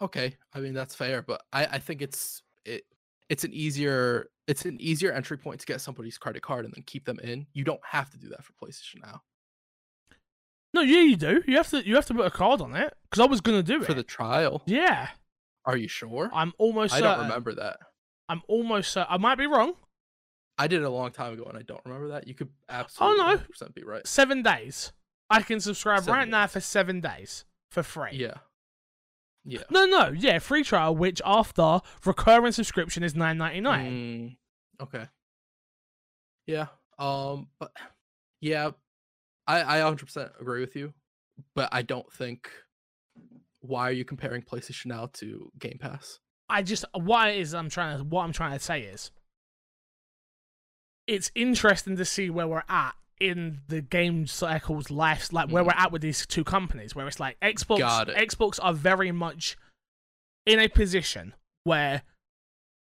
Okay 0.00 0.36
i 0.52 0.60
mean 0.60 0.74
that's 0.74 0.94
fair 0.94 1.22
but 1.22 1.42
i 1.52 1.66
i 1.66 1.78
think 1.78 2.02
it's 2.02 2.42
it 2.64 2.84
it's 3.28 3.44
an 3.44 3.52
easier 3.52 4.28
it's 4.46 4.64
an 4.64 4.76
easier 4.80 5.12
entry 5.12 5.38
point 5.38 5.60
to 5.60 5.66
get 5.66 5.80
somebody's 5.80 6.18
credit 6.18 6.42
card 6.42 6.64
and 6.64 6.74
then 6.74 6.82
keep 6.86 7.04
them 7.04 7.18
in 7.20 7.46
you 7.52 7.64
don't 7.64 7.80
have 7.90 8.10
to 8.10 8.18
do 8.18 8.28
that 8.28 8.44
for 8.44 8.52
playstation 8.52 9.00
now 9.02 9.22
No, 10.74 10.80
yeah, 10.80 11.02
you 11.02 11.14
do. 11.16 11.40
You 11.46 11.56
have 11.56 11.70
to, 11.70 11.86
you 11.86 11.94
have 11.94 12.06
to 12.06 12.14
put 12.14 12.26
a 12.26 12.30
card 12.30 12.60
on 12.60 12.74
it 12.74 12.92
because 13.04 13.22
I 13.22 13.26
was 13.26 13.40
gonna 13.40 13.62
do 13.62 13.80
it. 13.80 13.86
for 13.86 13.94
the 13.94 14.02
trial 14.02 14.62
yeah, 14.66 15.10
are 15.64 15.76
you 15.76 15.88
sure 15.88 16.30
I'm 16.32 16.52
almost. 16.58 16.92
i 16.92 17.00
don't 17.00 17.20
remember 17.20 17.54
that 17.54 17.78
I'm 18.28 18.42
almost. 18.48 18.90
Certain, 18.92 19.06
I 19.08 19.18
might 19.18 19.38
be 19.38 19.46
wrong, 19.46 19.74
I 20.58 20.66
did 20.66 20.80
it 20.82 20.84
a 20.84 20.90
long 20.90 21.10
time 21.10 21.32
ago 21.34 21.44
and 21.44 21.58
I 21.58 21.62
don't 21.62 21.80
remember 21.84 22.08
that. 22.08 22.26
You 22.28 22.34
could 22.34 22.48
oh, 22.68 22.74
absolutely. 22.74 23.22
Oh, 23.22 23.34
no. 23.34 23.36
100% 23.36 23.74
be 23.74 23.82
right. 23.82 24.06
Seven 24.06 24.42
days. 24.42 24.92
I 25.30 25.42
can 25.42 25.60
subscribe 25.60 26.00
Seven 26.00 26.14
right 26.14 26.28
now 26.28 26.46
for 26.46 26.60
seven 26.60 27.00
days 27.00 27.44
for 27.70 27.82
free. 27.82 28.10
Yeah. 28.12 28.34
Yeah. 29.44 29.62
No, 29.70 29.84
no, 29.84 30.08
yeah, 30.08 30.38
free 30.38 30.64
trial, 30.64 30.96
which 30.96 31.20
after 31.24 31.80
recurring 32.04 32.52
subscription 32.52 33.02
is 33.02 33.14
nine 33.14 33.38
ninety 33.38 33.60
nine. 33.60 34.36
Mm, 34.80 34.82
okay. 34.82 35.06
Yeah. 36.46 36.66
Um. 36.98 37.48
But 37.58 37.72
yeah, 38.40 38.70
I 39.46 39.80
I 39.80 39.90
100% 39.90 40.40
agree 40.40 40.60
with 40.60 40.76
you, 40.76 40.94
but 41.54 41.68
I 41.72 41.82
don't 41.82 42.10
think. 42.12 42.50
Why 43.60 43.88
are 43.88 43.92
you 43.92 44.04
comparing 44.04 44.42
PlayStation 44.42 44.86
Now 44.86 45.08
to 45.14 45.50
Game 45.58 45.78
Pass? 45.80 46.20
I 46.50 46.62
just 46.62 46.84
what 46.92 47.30
it 47.30 47.38
is 47.38 47.54
I'm 47.54 47.70
trying 47.70 47.96
to 47.96 48.04
what 48.04 48.22
I'm 48.22 48.32
trying 48.32 48.52
to 48.52 48.62
say 48.62 48.82
is 48.82 49.10
it's 51.06 51.30
interesting 51.34 51.96
to 51.96 52.04
see 52.04 52.30
where 52.30 52.46
we're 52.46 52.62
at 52.68 52.94
in 53.28 53.60
the 53.68 53.80
game 53.80 54.26
cycle's 54.26 54.90
life, 54.90 55.32
like 55.32 55.50
where 55.50 55.62
hmm. 55.62 55.68
we're 55.68 55.76
at 55.76 55.92
with 55.92 56.02
these 56.02 56.26
two 56.26 56.44
companies, 56.44 56.94
where 56.94 57.06
it's 57.06 57.20
like 57.20 57.38
Xbox 57.40 58.08
it. 58.08 58.28
Xbox 58.28 58.58
are 58.62 58.72
very 58.72 59.12
much 59.12 59.56
in 60.46 60.58
a 60.58 60.68
position 60.68 61.34
where 61.64 62.02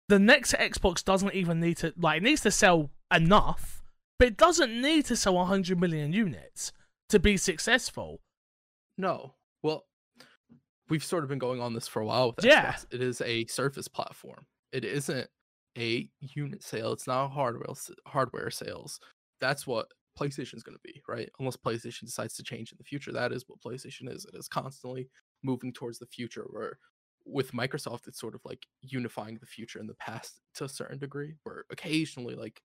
the 0.09 0.19
next 0.19 0.53
Xbox 0.55 1.05
doesn't 1.05 1.35
even 1.35 1.61
need 1.61 1.77
to 1.79 1.93
like 1.97 2.19
it 2.19 2.23
needs 2.23 2.43
to 2.43 2.51
sell 2.51 2.91
enough, 3.15 3.83
but 4.19 4.29
it 4.29 4.37
doesn't 4.37 4.81
need 4.81 5.05
to 5.07 5.17
sell 5.17 5.35
100 5.35 5.81
million 5.81 6.13
units 6.13 6.73
to 7.09 7.19
be 7.19 7.37
successful. 7.37 8.21
No. 8.99 9.35
Well, 9.63 9.85
we've 10.89 11.05
sort 11.05 11.23
of 11.23 11.29
been 11.29 11.39
going 11.39 11.61
on 11.61 11.75
this 11.75 11.89
for 11.89 12.01
a 12.01 12.07
while 12.07 12.33
with 12.35 12.45
Yeah. 12.45 12.73
Xbox. 12.73 12.87
It 12.91 13.03
is 13.03 13.21
a 13.21 13.47
Surface 13.47 13.89
platform. 13.89 14.47
It 14.73 14.85
isn't 14.85 15.29
a 15.79 16.09
unit 16.21 16.63
sale. 16.63 16.93
It's 16.93 17.07
not 17.07 17.29
hardware 17.29 17.75
hardware 18.07 18.51
sales. 18.51 18.99
That's 19.41 19.67
what 19.67 19.89
PlayStation's 20.19 20.63
going 20.63 20.77
to 20.77 20.81
be, 20.85 21.01
right? 21.09 21.29
Unless 21.39 21.57
PlayStation 21.59 22.03
decides 22.07 22.35
to 22.37 22.43
change 22.43 22.73
in 22.73 22.79
the 22.79 22.85
future, 22.85 23.13
that 23.13 23.33
is 23.33 23.45
what 23.47 23.61
PlayStation 23.61 24.13
is. 24.13 24.25
It 24.25 24.37
is 24.37 24.49
constantly 24.49 25.09
moving 25.43 25.73
towards 25.73 25.99
the 25.99 26.07
future. 26.07 26.45
Where 26.51 26.79
with 27.25 27.53
Microsoft, 27.53 28.07
it's 28.09 28.21
sort 28.21 28.35
of 28.35 28.41
like 28.45 28.67
unifying 28.83 29.39
the 29.41 29.47
future 29.47 29.79
and 29.79 29.89
the 29.89 29.95
past 29.95 30.41
to 30.55 30.65
a 30.65 30.69
certain 30.69 30.99
degree. 30.99 31.35
Where 31.45 31.65
occasionally, 31.71 32.35
like 32.35 32.61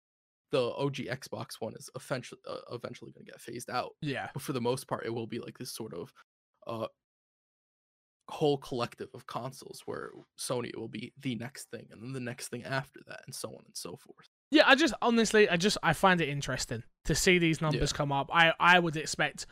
the 0.51 0.73
OG 0.75 0.95
Xbox 0.95 1.55
One 1.59 1.73
is 1.75 1.89
eventually 1.95 2.41
uh, 2.49 2.57
eventually 2.73 3.11
going 3.11 3.25
to 3.25 3.31
get 3.31 3.39
phased 3.41 3.69
out 3.69 3.91
Yeah. 4.01 4.27
but 4.33 4.41
for 4.43 4.51
the 4.53 4.59
most 4.59 4.85
part 4.87 5.05
it 5.05 5.13
will 5.13 5.25
be 5.27 5.39
like 5.39 5.57
this 5.57 5.73
sort 5.73 5.93
of 5.93 6.11
uh 6.67 6.87
whole 8.27 8.57
collective 8.57 9.09
of 9.13 9.25
consoles 9.27 9.81
where 9.85 10.09
sony 10.39 10.75
will 10.77 10.87
be 10.87 11.11
the 11.21 11.35
next 11.35 11.69
thing 11.69 11.87
and 11.91 12.01
then 12.01 12.13
the 12.13 12.19
next 12.19 12.47
thing 12.47 12.63
after 12.63 12.99
that 13.07 13.21
and 13.25 13.35
so 13.35 13.49
on 13.49 13.63
and 13.65 13.75
so 13.75 13.97
forth 13.97 14.27
Yeah, 14.51 14.63
I 14.67 14.75
just 14.75 14.93
honestly, 15.01 15.49
I 15.49 15.55
just 15.57 15.77
I 15.81 15.93
find 15.93 16.19
it 16.21 16.27
interesting 16.29 16.83
to 17.05 17.15
see 17.15 17.39
these 17.39 17.61
numbers 17.61 17.93
come 17.93 18.11
up. 18.11 18.29
I 18.33 18.53
I 18.59 18.79
would 18.79 18.97
expect. 18.97 19.45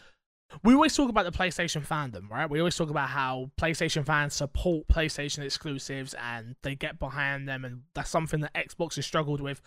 We 0.64 0.74
always 0.74 0.96
talk 0.96 1.10
about 1.10 1.26
the 1.32 1.38
PlayStation 1.38 1.86
fandom, 1.86 2.28
right? 2.30 2.50
We 2.50 2.60
always 2.60 2.76
talk 2.76 2.90
about 2.90 3.10
how 3.10 3.52
PlayStation 3.62 4.04
fans 4.04 4.34
support 4.34 4.88
PlayStation 4.88 5.44
exclusives 5.44 6.16
and 6.16 6.56
they 6.64 6.74
get 6.76 6.98
behind 7.00 7.48
them, 7.48 7.64
and 7.66 7.84
that's 7.94 8.10
something 8.10 8.40
that 8.42 8.54
Xbox 8.56 8.96
has 8.96 9.06
struggled 9.06 9.42
with, 9.42 9.62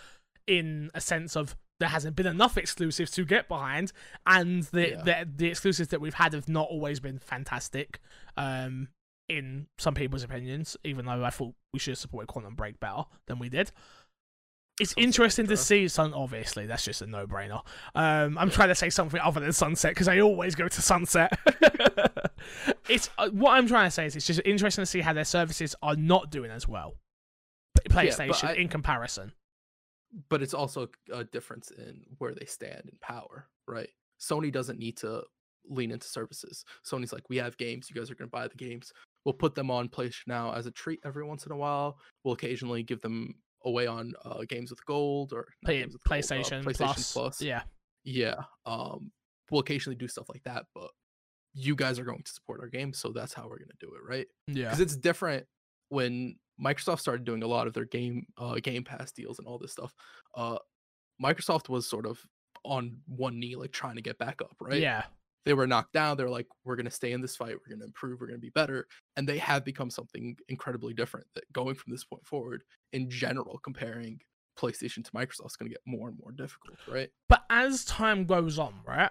in 0.49 0.91
a 0.93 1.01
sense 1.01 1.37
of 1.37 1.57
there 1.79 1.89
hasn't 1.89 2.17
been 2.17 2.27
enough 2.27 2.59
exclusives 2.59 3.13
to 3.13 3.25
get 3.25 3.47
behind, 3.49 3.93
and 4.27 4.65
the 4.65 4.91
Yeah. 4.91 5.03
the, 5.03 5.29
the 5.37 5.47
exclusives 5.49 5.89
that 5.91 6.01
we've 6.01 6.15
had 6.15 6.33
have 6.33 6.49
not 6.49 6.67
always 6.69 6.99
been 7.01 7.19
fantastic. 7.21 8.01
Um, 8.37 8.89
in 9.29 9.67
some 9.79 9.95
people's 9.95 10.25
opinions, 10.25 10.77
even 10.85 11.07
though 11.07 11.25
I 11.25 11.31
thought 11.31 11.55
we 11.73 11.79
should 11.79 11.93
have 11.93 11.99
supported 11.99 12.27
Quantum 12.27 12.55
Break 12.55 12.81
better 12.81 13.05
than 13.29 13.39
we 13.39 13.49
did 13.49 13.71
it's 14.83 14.95
interesting 14.97 15.47
to 15.47 15.57
see 15.57 15.89
sun 15.89 16.13
obviously 16.15 16.67
that's 16.67 16.85
just 16.85 17.03
a 17.03 17.07
no-brainer. 17.07 17.63
Um 17.95 18.37
i'm 18.39 18.51
trying 18.51 18.69
to 18.69 18.75
say 18.75 18.91
something 18.91 19.21
other 19.21 19.41
than 19.41 19.53
sunset 19.53 19.93
because 19.93 20.09
i 20.09 20.21
always 20.21 20.55
go 20.55 20.69
to 20.69 20.83
sunset. 20.83 21.33
It's 22.89 23.09
uh, 23.17 23.29
what 23.31 23.53
i'm 23.53 23.69
trying 23.69 23.87
to 23.87 23.91
say 23.91 24.05
is 24.05 24.17
it's 24.17 24.27
just 24.27 24.41
interesting 24.45 24.83
to 24.83 24.87
see 24.87 25.01
how 25.01 25.13
their 25.13 25.25
services 25.25 25.77
are 25.81 25.95
not 25.95 26.31
doing 26.31 26.51
as 26.51 26.67
well. 26.67 26.97
Playstation 27.89 28.49
I- 28.49 28.55
in 28.55 28.69
comparison. 28.69 29.33
But 30.29 30.43
it's 30.43 30.53
also 30.53 30.89
a 31.11 31.23
difference 31.25 31.71
in 31.71 32.03
where 32.19 32.35
they 32.35 32.45
stand 32.45 32.83
in 32.91 32.99
power 33.01 33.47
right? 33.67 33.89
Sony 34.21 34.53
doesn't 34.53 34.79
need 34.79 34.97
to 34.99 35.23
lean 35.69 35.91
into 35.91 36.07
services. 36.07 36.65
Sony's 36.85 37.13
like 37.13 37.29
we 37.29 37.37
have 37.39 37.57
games. 37.57 37.89
You 37.89 37.97
guys 38.01 38.11
are 38.11 38.15
going 38.15 38.29
to 38.29 38.33
buy 38.33 38.49
the 38.49 38.57
games. 38.57 38.93
We'll 39.25 39.33
put 39.35 39.55
them 39.55 39.71
on 39.71 39.89
PlayStation 39.89 40.29
now 40.29 40.53
as 40.53 40.67
a 40.67 40.71
treat 40.73 41.01
every 41.05 41.25
once 41.25 41.47
in 41.47 41.53
a 41.53 41.57
while. 41.57 41.99
We'll 42.25 42.35
occasionally 42.35 42.83
give 42.83 43.01
them 43.01 43.35
away 43.65 43.87
on 43.87 44.13
uh, 44.25 44.43
games 44.49 44.71
with 44.71 44.85
gold 44.87 45.33
or 45.33 45.49
Play, 45.65 45.81
games 45.81 45.95
with 45.95 46.03
gold, 46.05 46.19
uh, 46.19 46.23
playstation, 46.23 46.65
PlayStation 46.65 47.13
plus, 47.13 47.43
yeah. 47.43 47.63
Yeah 48.05 48.37
um 48.67 49.11
we'll 49.51 49.61
occasionally 49.61 49.97
do 49.97 50.09
stuff 50.09 50.29
like 50.29 50.43
that 50.45 50.65
but 50.75 50.91
you 51.55 51.77
guys 51.77 51.99
are 51.99 52.05
going 52.05 52.23
to 52.23 52.33
support 52.33 52.61
our 52.61 52.69
game 52.69 52.93
so 52.93 53.11
that's 53.11 53.35
how 53.35 53.43
we're 53.45 53.59
going 53.59 53.69
to 53.69 53.87
do 53.87 53.93
it 53.95 54.01
right? 54.09 54.27
Yeah. 54.49 54.65
Because 54.65 54.81
it's 54.81 54.97
different 54.97 55.47
when 55.89 56.37
microsoft 56.63 57.01
started 57.01 57.25
doing 57.25 57.43
a 57.43 57.47
lot 57.47 57.67
of 57.67 57.73
their 57.73 57.85
game 57.85 58.27
uh 58.39 58.55
game 58.63 58.85
pass 58.85 59.13
deals 59.13 59.39
and 59.39 59.49
all 59.49 59.59
this 59.59 59.73
stuff 59.73 59.95
uh 60.37 60.59
microsoft 61.23 61.69
was 61.69 61.87
sort 61.89 62.07
of 62.07 62.21
on 62.65 62.99
one 63.07 63.39
knee 63.41 63.57
like 63.57 63.73
trying 63.73 63.97
to 63.97 64.03
get 64.03 64.19
back 64.19 64.41
up 64.41 64.55
right? 64.61 64.81
Yeah 64.81 65.03
they 65.45 65.53
were 65.55 65.67
knocked 65.67 65.93
down 65.93 66.17
they're 66.17 66.29
like 66.31 66.47
we're 66.65 66.77
going 66.77 66.85
to 66.87 66.91
stay 66.91 67.13
in 67.13 67.21
this 67.21 67.37
fight 67.37 67.55
we're 67.55 67.69
going 67.75 67.81
to 67.81 67.85
improve 67.87 68.21
we're 68.21 68.27
going 68.27 68.39
to 68.39 68.41
be 68.41 68.51
better 68.51 68.87
and 69.17 69.29
they 69.29 69.39
have 69.39 69.65
become 69.65 69.91
something 69.91 70.37
incredibly 70.49 70.95
different 70.95 71.27
that 71.35 71.51
going 71.53 71.75
from 71.75 71.91
this 71.93 72.05
point 72.05 72.25
forward 72.27 72.63
in 72.93 73.09
general 73.11 73.59
comparing 73.65 74.21
playstation 74.59 75.05
to 75.05 75.11
microsoft 75.13 75.47
is 75.47 75.57
going 75.57 75.69
to 75.71 75.75
get 75.75 75.81
more 75.87 76.09
and 76.09 76.19
more 76.23 76.33
difficult 76.33 76.77
right 76.89 77.09
but 77.29 77.43
as 77.51 77.85
time 77.85 78.25
goes 78.25 78.59
on 78.59 78.75
right 78.87 79.11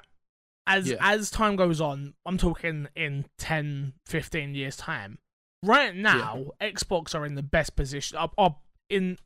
as 0.68 0.88
Yeah. 0.90 0.98
as 1.02 1.32
time 1.32 1.56
goes 1.56 1.82
on 1.82 2.14
i'm 2.26 2.38
talking 2.38 2.88
in 2.96 3.26
10 3.40 3.94
15 4.06 4.54
years 4.56 4.78
time 4.78 5.18
right 5.64 5.96
now 5.96 6.46
xbox 6.62 7.16
are 7.16 7.26
in 7.26 7.36
the 7.36 7.44
best 7.44 7.76
position 7.76 8.18
are, 8.18 8.30
are 8.38 8.56
in 8.90 9.18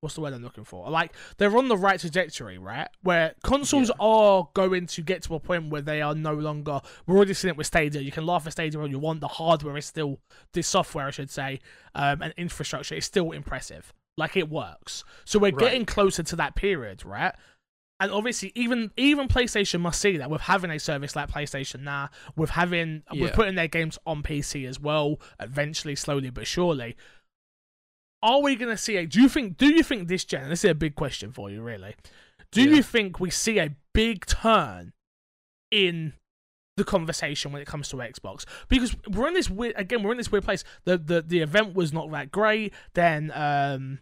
what's 0.00 0.14
the 0.14 0.20
word 0.20 0.32
i'm 0.32 0.42
looking 0.42 0.64
for 0.64 0.88
like 0.90 1.12
they're 1.36 1.56
on 1.56 1.68
the 1.68 1.76
right 1.76 2.00
trajectory 2.00 2.56
right 2.58 2.88
where 3.02 3.34
consoles 3.42 3.88
Yeah. 3.88 3.94
are 4.06 4.48
going 4.54 4.86
to 4.86 5.02
get 5.02 5.22
to 5.24 5.34
a 5.34 5.40
point 5.40 5.68
where 5.70 5.82
they 5.82 6.00
are 6.00 6.14
no 6.14 6.32
longer 6.32 6.80
we're 7.06 7.16
already 7.16 7.34
seeing 7.34 7.50
it 7.50 7.56
with 7.56 7.66
stadia 7.66 8.00
you 8.00 8.10
can 8.10 8.24
laugh 8.24 8.46
at 8.46 8.52
stadia 8.52 8.80
all 8.80 8.88
you 8.88 8.98
want 8.98 9.20
the 9.20 9.28
hardware 9.28 9.76
is 9.76 9.84
still 9.86 10.18
the 10.54 10.62
software 10.62 11.06
i 11.06 11.10
should 11.10 11.30
say 11.30 11.60
um, 11.94 12.22
and 12.22 12.32
infrastructure 12.38 12.94
is 12.94 13.04
still 13.04 13.32
impressive 13.32 13.92
like 14.16 14.36
it 14.36 14.48
works 14.48 15.04
so 15.26 15.38
we're 15.38 15.50
Right. 15.52 15.58
getting 15.66 15.84
closer 15.86 16.22
to 16.22 16.36
that 16.36 16.54
period 16.54 17.04
right 17.04 17.34
and 18.02 18.10
obviously 18.10 18.50
even 18.54 18.90
even 18.96 19.28
PlayStation 19.28 19.80
must 19.82 20.00
see 20.00 20.16
that 20.16 20.30
with 20.30 20.40
having 20.40 20.70
a 20.70 20.78
service 20.78 21.14
like 21.14 21.28
PlayStation 21.30 21.82
now, 21.82 22.08
with 22.34 22.48
having 22.48 23.02
with 23.10 23.18
Yeah. 23.20 23.34
putting 23.34 23.56
their 23.56 23.68
games 23.68 23.98
on 24.06 24.22
PC 24.22 24.66
as 24.66 24.80
well, 24.80 25.20
eventually, 25.38 25.94
slowly 25.96 26.30
but 26.30 26.46
surely. 26.46 26.96
Are 28.22 28.40
we 28.42 28.56
gonna 28.56 28.76
see 28.76 28.96
a 28.96 29.06
do 29.06 29.20
you 29.20 29.28
think 29.28 29.56
do 29.56 29.66
you 29.66 29.82
think 29.82 30.08
this 30.08 30.24
gen 30.24 30.48
this 30.50 30.64
is 30.64 30.70
a 30.70 30.74
big 30.74 30.94
question 30.94 31.32
for 31.32 31.50
you 31.50 31.62
really. 31.62 31.96
Do 32.52 32.62
Yeah. 32.62 32.76
you 32.76 32.82
think 32.82 33.20
we 33.20 33.30
see 33.30 33.58
a 33.58 33.74
big 33.94 34.26
turn 34.26 34.92
in 35.70 36.14
the 36.76 36.84
conversation 36.84 37.52
when 37.52 37.62
it 37.62 37.66
comes 37.66 37.88
to 37.90 37.96
Xbox? 37.96 38.44
Because 38.68 38.94
we're 39.08 39.28
in 39.28 39.34
this 39.34 39.48
weird 39.48 39.74
again, 39.76 40.02
we're 40.02 40.12
in 40.12 40.18
this 40.18 40.30
weird 40.32 40.44
place. 40.44 40.64
The 40.84 40.98
the 40.98 41.22
the 41.22 41.40
event 41.40 41.74
was 41.74 41.92
not 41.92 42.10
that 42.12 42.30
great. 42.30 42.74
Then 42.94 43.30
um 43.34 44.00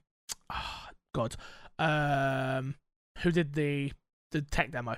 ah, 0.51 0.91
God. 1.15 1.37
Um 1.79 2.75
who 3.19 3.31
did 3.31 3.53
the 3.55 3.93
the 4.33 4.43
tech 4.43 4.71
demo? 4.73 4.97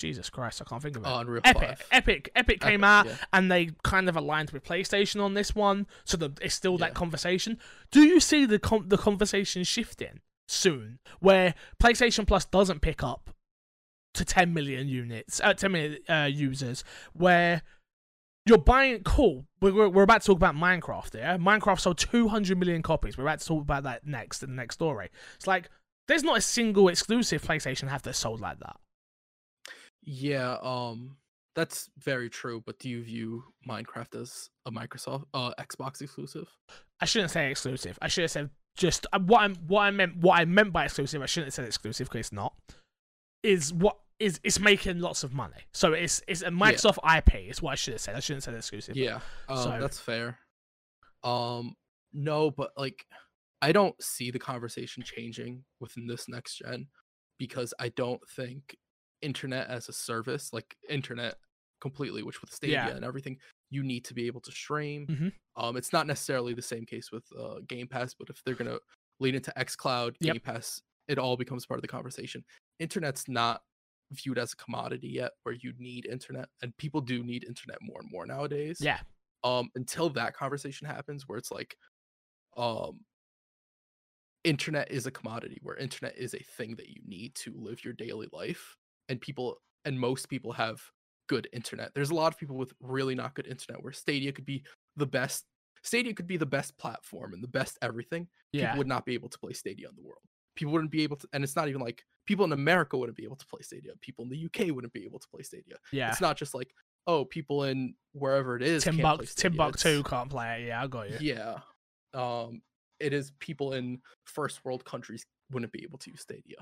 Jesus 0.00 0.30
Christ, 0.30 0.60
I 0.60 0.68
can't 0.68 0.82
think 0.82 0.96
of 0.96 1.04
it. 1.04 1.08
uh, 1.08 1.20
unreal 1.20 1.42
Epic, 1.44 1.78
5. 1.78 1.86
Epic, 1.92 2.30
Epic 2.34 2.60
came 2.60 2.82
Epic, 2.82 2.84
out 2.84 3.06
yeah. 3.06 3.24
and 3.32 3.52
they 3.52 3.70
kind 3.84 4.08
of 4.08 4.16
aligned 4.16 4.50
with 4.50 4.64
PlayStation 4.64 5.22
on 5.22 5.34
this 5.34 5.54
one, 5.54 5.86
so 6.04 6.16
that 6.16 6.38
it's 6.40 6.54
still 6.54 6.78
that 6.78 6.94
conversation. 6.94 7.58
Do 7.90 8.02
you 8.02 8.18
see 8.18 8.46
the 8.46 8.58
con- 8.58 8.88
the 8.88 8.98
conversation 8.98 9.62
shifting 9.64 10.20
soon, 10.48 10.98
where 11.20 11.54
PlayStation 11.80 12.26
Plus 12.26 12.44
doesn't 12.44 12.80
pick 12.80 13.02
up 13.02 13.30
to 14.14 14.24
10 14.24 14.52
million 14.52 14.88
units, 14.88 15.40
uh, 15.44 15.54
10 15.54 15.72
million 15.72 15.98
uh, 16.08 16.28
users, 16.30 16.82
where 17.12 17.62
you're 18.46 18.58
buying 18.58 19.02
cool. 19.04 19.46
We're, 19.60 19.74
we're, 19.74 19.88
we're 19.88 20.02
about 20.02 20.22
to 20.22 20.26
talk 20.26 20.36
about 20.36 20.56
Minecraft. 20.56 21.14
Yeah, 21.14 21.36
Minecraft 21.36 21.80
sold 21.80 21.98
200 21.98 22.58
million 22.58 22.82
copies. 22.82 23.16
We're 23.16 23.24
about 23.24 23.40
to 23.40 23.46
talk 23.46 23.62
about 23.62 23.84
that 23.84 24.06
next 24.06 24.42
in 24.42 24.50
the 24.50 24.56
next 24.56 24.74
story. 24.74 25.10
It's 25.36 25.46
like 25.46 25.70
there's 26.08 26.24
not 26.24 26.38
a 26.38 26.40
single 26.40 26.88
exclusive 26.88 27.42
PlayStation 27.42 27.88
have 27.88 28.02
that 28.02 28.14
sold 28.14 28.40
like 28.40 28.58
that. 28.60 28.76
Yeah, 30.02 30.56
um 30.62 31.16
that's 31.56 31.90
very 31.98 32.30
true, 32.30 32.62
but 32.64 32.78
do 32.78 32.88
you 32.88 33.02
view 33.02 33.42
Minecraft 33.68 34.20
as 34.22 34.50
a 34.66 34.70
Microsoft 34.70 35.24
uh 35.34 35.52
Xbox 35.58 36.00
exclusive? 36.00 36.46
I 37.00 37.04
shouldn't 37.06 37.30
say 37.30 37.50
exclusive. 37.50 37.98
I 38.00 38.08
should 38.08 38.22
have 38.22 38.30
said 38.30 38.50
just 38.76 39.06
uh, 39.12 39.18
what 39.18 39.42
I'm 39.42 39.56
what 39.66 39.82
I 39.82 39.90
meant 39.90 40.16
what 40.18 40.38
I 40.38 40.44
meant 40.44 40.72
by 40.72 40.84
exclusive. 40.84 41.20
I 41.22 41.26
shouldn't 41.26 41.48
have 41.48 41.54
said 41.54 41.66
exclusive 41.66 42.08
because 42.08 42.20
it's 42.20 42.32
not. 42.32 42.54
Is 43.42 43.72
what 43.72 43.98
is 44.18 44.38
it's 44.44 44.60
making 44.60 45.00
lots 45.00 45.24
of 45.24 45.32
money. 45.34 45.56
So 45.72 45.92
it's 45.92 46.22
it's 46.28 46.42
a 46.42 46.50
Microsoft 46.50 46.98
IP. 47.18 47.48
Is 47.50 47.60
what 47.62 47.72
I 47.72 47.74
should 47.74 47.94
have 47.94 48.00
said. 48.00 48.16
I 48.16 48.20
shouldn't 48.20 48.44
have 48.44 48.52
said 48.52 48.58
exclusive. 48.58 48.96
Yeah. 48.96 49.20
Um 49.48 49.56
So- 49.56 49.78
that's 49.80 49.98
fair. 49.98 50.38
Um 51.24 51.74
no, 52.12 52.50
but 52.50 52.70
like 52.76 53.04
I 53.62 53.72
don't 53.72 54.00
see 54.02 54.30
the 54.30 54.38
conversation 54.38 55.02
changing 55.02 55.64
within 55.80 56.06
this 56.06 56.28
next 56.28 56.56
gen. 56.58 56.86
because 57.38 57.72
I 57.78 57.88
don't 57.90 58.20
think 58.36 58.76
internet 59.22 59.68
as 59.68 59.88
a 59.88 59.92
service, 59.92 60.52
like 60.52 60.76
internet 60.88 61.36
completely, 61.80 62.22
which 62.22 62.40
with 62.42 62.52
Stadia 62.52 62.74
Yeah. 62.74 62.96
and 62.96 63.04
everything, 63.04 63.38
you 63.70 63.82
need 63.82 64.04
to 64.06 64.14
be 64.14 64.26
able 64.26 64.40
to 64.42 64.52
stream. 64.52 65.06
Mhm. 65.08 65.32
Um, 65.56 65.76
it's 65.76 65.92
not 65.92 66.06
necessarily 66.06 66.54
the 66.54 66.62
same 66.62 66.86
case 66.86 67.10
with 67.12 67.24
uh, 67.38 67.60
Game 67.66 67.88
Pass, 67.88 68.14
but 68.14 68.28
if 68.30 68.42
they're 68.44 68.54
gonna 68.54 68.78
lean 69.20 69.34
into 69.34 69.52
XCloud, 69.58 70.16
Yep. 70.20 70.34
Game 70.34 70.40
Pass, 70.40 70.80
it 71.08 71.18
all 71.18 71.36
becomes 71.36 71.66
part 71.66 71.78
of 71.78 71.82
the 71.82 71.88
conversation. 71.88 72.44
Internet's 72.78 73.28
not 73.28 73.62
viewed 74.12 74.38
as 74.38 74.52
a 74.52 74.56
commodity 74.56 75.08
yet, 75.08 75.32
where 75.44 75.54
you 75.54 75.72
need 75.78 76.06
internet, 76.06 76.48
and 76.62 76.76
people 76.78 77.00
do 77.00 77.22
need 77.22 77.44
internet 77.44 77.78
more 77.82 78.00
and 78.00 78.10
more 78.10 78.26
nowadays 78.26 78.80
Yeah. 78.80 79.00
um 79.44 79.70
until 79.74 80.10
that 80.10 80.34
conversation 80.34 80.86
happens 80.86 81.26
where 81.28 81.38
it's 81.38 81.50
like 81.50 81.76
um 82.56 83.04
internet 84.44 84.90
is 84.90 85.06
a 85.06 85.10
commodity 85.10 85.58
where 85.62 85.76
internet 85.76 86.16
is 86.16 86.32
a 86.34 86.38
thing 86.38 86.74
that 86.76 86.88
you 86.88 87.02
need 87.06 87.34
to 87.34 87.52
live 87.54 87.84
your 87.84 87.92
daily 87.92 88.26
life 88.32 88.76
and 89.10 89.20
people 89.20 89.60
and 89.84 89.98
most 90.00 90.28
people 90.30 90.52
have 90.52 90.80
good 91.28 91.46
internet 91.52 91.90
there's 91.94 92.10
a 92.10 92.14
lot 92.14 92.32
of 92.32 92.38
people 92.38 92.56
with 92.56 92.72
really 92.80 93.14
not 93.14 93.34
good 93.34 93.46
internet 93.46 93.82
where 93.82 93.92
stadia 93.92 94.32
could 94.32 94.46
be 94.46 94.64
the 94.96 95.06
best 95.06 95.44
stadia 95.82 96.12
could 96.14 96.26
be 96.26 96.36
the 96.38 96.46
best 96.46 96.76
platform 96.78 97.32
and 97.34 97.42
the 97.42 97.48
best 97.48 97.76
everything 97.82 98.26
Yeah. 98.52 98.66
people 98.66 98.78
would 98.78 98.86
not 98.88 99.04
be 99.04 99.14
able 99.14 99.28
to 99.28 99.38
play 99.38 99.52
stadia 99.52 99.88
in 99.88 99.94
the 99.96 100.02
world 100.02 100.22
people 100.56 100.72
wouldn't 100.72 100.90
be 100.90 101.02
able 101.02 101.16
to 101.18 101.28
and 101.32 101.44
it's 101.44 101.54
not 101.56 101.68
even 101.68 101.80
like 101.80 102.02
people 102.26 102.44
in 102.44 102.52
america 102.52 102.96
wouldn't 102.98 103.16
be 103.16 103.24
able 103.24 103.36
to 103.36 103.46
play 103.46 103.60
stadia 103.62 103.92
people 104.00 104.24
in 104.24 104.30
the 104.30 104.44
uk 104.46 104.74
wouldn't 104.74 104.92
be 104.92 105.04
able 105.04 105.18
to 105.18 105.28
play 105.28 105.42
stadia 105.42 105.76
Yeah. 105.92 106.10
it's 106.10 106.20
not 106.20 106.36
just 106.36 106.54
like 106.54 106.70
oh 107.06 107.24
people 107.24 107.64
in 107.64 107.94
wherever 108.12 108.56
it 108.56 108.62
is 108.62 108.84
Timbuk- 108.84 109.34
Timbuktu 109.34 110.02
can't 110.02 110.28
play 110.30 110.62
it. 110.62 110.66
Yeah, 110.68 110.82
I 110.82 110.86
got 110.88 111.10
you. 111.10 111.16
yeah 111.20 111.58
um 112.14 112.60
it 112.98 113.12
is 113.14 113.32
people 113.38 113.72
in 113.72 114.00
first 114.24 114.64
world 114.64 114.84
countries 114.84 115.24
wouldn't 115.52 115.72
be 115.72 115.82
able 115.84 115.98
to 115.98 116.10
use 116.10 116.20
stadia 116.22 116.58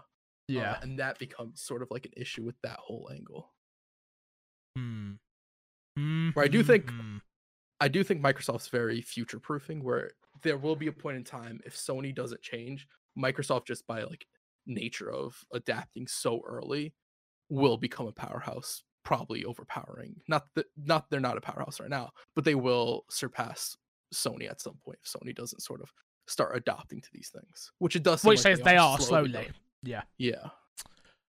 Uh, 0.51 0.53
Yeah. 0.55 0.79
and 0.83 0.99
that 0.99 1.19
becomes 1.19 1.61
sort 1.63 1.83
of 1.83 1.91
like 1.91 2.07
an 2.07 2.13
issue 2.17 2.43
with 2.45 2.57
that 2.63 2.79
whole 2.79 3.11
angle 3.13 3.55
Hmm. 4.77 5.15
Where 6.33 6.45
I 6.45 6.49
do 6.49 6.63
think- 6.63 6.87
Mhm. 6.91 7.21
i 7.81 7.89
do 7.89 8.03
think 8.05 8.21
microsoft's 8.21 8.69
very 8.69 9.01
future 9.01 9.39
proofing 9.41 9.83
where 9.85 10.13
there 10.43 10.59
will 10.59 10.75
be 10.77 10.87
a 10.89 10.93
point 10.93 11.17
in 11.17 11.25
time 11.25 11.61
if 11.65 11.77
sony 11.77 12.13
doesn't 12.15 12.43
change 12.43 12.89
microsoft 13.17 13.67
just 13.67 13.87
by 13.87 14.03
like 14.03 14.27
nature 14.67 15.11
of 15.11 15.45
adapting 15.53 16.07
so 16.09 16.41
early 16.45 16.95
will 17.49 17.77
become 17.77 18.07
a 18.09 18.13
powerhouse 18.13 18.83
probably 19.05 19.45
overpowering 19.45 20.21
not 20.29 20.53
that 20.55 20.67
not 20.77 21.09
they're 21.11 21.21
not 21.21 21.37
a 21.37 21.41
powerhouse 21.41 21.79
right 21.81 21.91
now 21.91 22.11
but 22.35 22.45
they 22.45 22.55
will 22.57 23.05
surpass 23.11 23.77
sony 24.15 24.49
at 24.51 24.61
some 24.61 24.77
point 24.79 24.99
if 25.03 25.09
sony 25.11 25.35
doesn't 25.35 25.61
sort 25.61 25.81
of 25.81 25.93
start 26.27 26.57
adopting 26.57 27.01
to 27.01 27.09
these 27.13 27.31
things 27.31 27.73
which 27.79 27.95
it 27.97 28.03
does 28.03 28.23
Which 28.25 28.41
says 28.41 28.61
they 28.61 28.77
are 28.77 28.99
slowly 29.01 29.31
slowly. 29.31 29.51
Yeah. 29.83 30.03
yeah 30.19 30.51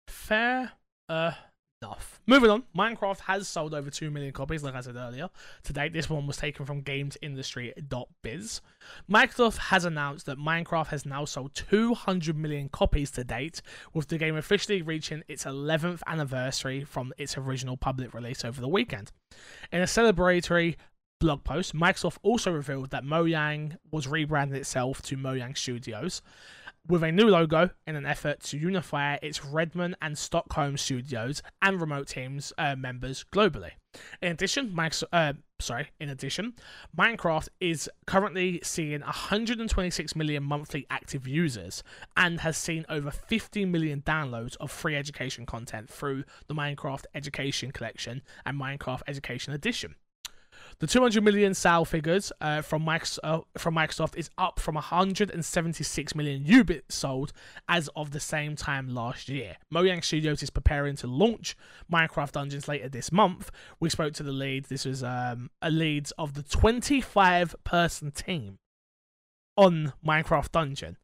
Fair 0.08 0.72
enough. 1.10 2.22
Moving 2.26 2.50
on, 2.50 2.64
Minecraft 2.76 3.20
has 3.22 3.48
sold 3.48 3.74
over 3.74 3.90
2 3.90 4.10
million 4.10 4.32
copies, 4.32 4.64
like 4.64 4.76
I 4.76 4.82
said 4.82 4.96
earlier. 4.96 5.30
To 5.64 5.74
date, 5.74 5.94
this 5.94 6.10
one 6.10 6.26
was 6.28 6.38
taken 6.38 6.66
from 6.66 6.82
gamesindustry.biz. 6.82 8.62
Microsoft 9.12 9.58
has 9.58 9.86
announced 9.86 10.26
that 10.26 10.38
Minecraft 10.38 10.88
has 10.88 11.06
now 11.06 11.26
sold 11.26 11.54
200 11.56 12.38
million 12.38 12.70
copies 12.70 13.12
to 13.12 13.24
date, 13.24 13.62
with 13.94 14.08
the 14.08 14.18
game 14.18 14.38
officially 14.38 14.82
reaching 14.82 15.24
its 15.28 15.44
11th 15.44 16.02
anniversary 16.08 16.84
from 16.84 17.14
its 17.18 17.38
original 17.38 17.76
public 17.76 18.14
release 18.14 18.46
over 18.46 18.62
the 18.62 18.68
weekend. 18.68 19.12
In 19.72 19.82
a 19.82 19.86
celebratory 19.86 20.76
blog 21.20 21.44
post, 21.44 21.76
Microsoft 21.76 22.18
also 22.24 22.52
revealed 22.52 22.92
that 22.92 23.04
Mojang 23.04 23.78
was 23.92 24.08
rebranding 24.08 24.56
itself 24.56 25.02
to 25.04 25.18
Mojang 25.18 25.58
Studios 25.58 26.22
with 26.88 27.04
a 27.04 27.12
new 27.12 27.28
logo 27.28 27.70
in 27.88 27.96
an 27.96 28.06
effort 28.06 28.42
to 28.42 28.58
unify 28.58 29.16
its 29.22 29.46
Redmond 29.46 29.96
and 30.02 30.18
Stockholm 30.18 30.78
studios 30.78 31.42
and 31.62 31.80
remote 31.80 32.08
teams 32.08 32.52
uh, 32.58 32.76
members 32.76 33.26
globally. 33.32 33.72
In 34.22 34.32
addition, 34.32 34.78
uh, 35.12 35.34
sorry, 35.60 35.90
in 36.00 36.10
addition, 36.10 36.54
Minecraft 36.98 37.48
is 37.62 37.90
currently 38.06 38.60
seeing 38.64 39.02
126 39.02 40.16
million 40.16 40.44
monthly 40.44 40.86
active 40.90 41.28
users 41.28 41.84
and 42.18 42.42
has 42.42 42.58
seen 42.58 42.86
over 42.90 43.12
50 43.12 43.66
million 43.66 44.02
downloads 44.02 44.58
of 44.60 44.72
free 44.72 44.96
education 44.96 45.46
content 45.46 45.90
through 45.90 46.24
the 46.48 46.56
Minecraft 46.56 47.06
Education 47.16 47.72
Collection 47.72 48.22
and 48.46 48.60
Minecraft 48.60 49.02
Education 49.08 49.54
Edition. 49.54 49.96
The 50.80 50.88
200 50.88 51.24
million 51.24 51.54
sale 51.54 51.86
figures 51.86 52.32
uh, 52.42 52.62
from, 52.62 52.84
Microsoft, 52.84 53.46
from 53.58 53.76
Microsoft 53.76 54.16
is 54.18 54.30
up 54.38 54.60
from 54.60 54.76
176 54.76 56.16
million 56.16 56.46
units 56.46 56.96
sold 56.96 57.34
as 57.68 57.90
of 57.96 58.12
the 58.12 58.20
same 58.20 58.56
time 58.56 58.90
last 58.90 59.30
year. 59.30 59.58
Mojang 59.74 60.04
Studios 60.04 60.44
is 60.44 60.50
preparing 60.50 60.96
to 60.98 61.08
launch 61.08 61.56
Minecraft 61.92 62.32
Dungeons 62.32 62.68
later 62.68 62.90
this 62.90 63.12
month. 63.12 63.52
We 63.80 63.90
spoke 63.90 64.14
to 64.14 64.24
the 64.24 64.32
lead. 64.32 64.66
This 64.66 64.86
was 64.86 65.04
um, 65.04 65.50
a 65.62 65.70
lead 65.70 66.10
of 66.18 66.34
the 66.34 66.44
25 66.44 67.56
person 67.64 68.12
team 68.12 68.58
on 69.56 69.94
Minecraft 70.06 70.52
Dungeon 70.52 70.98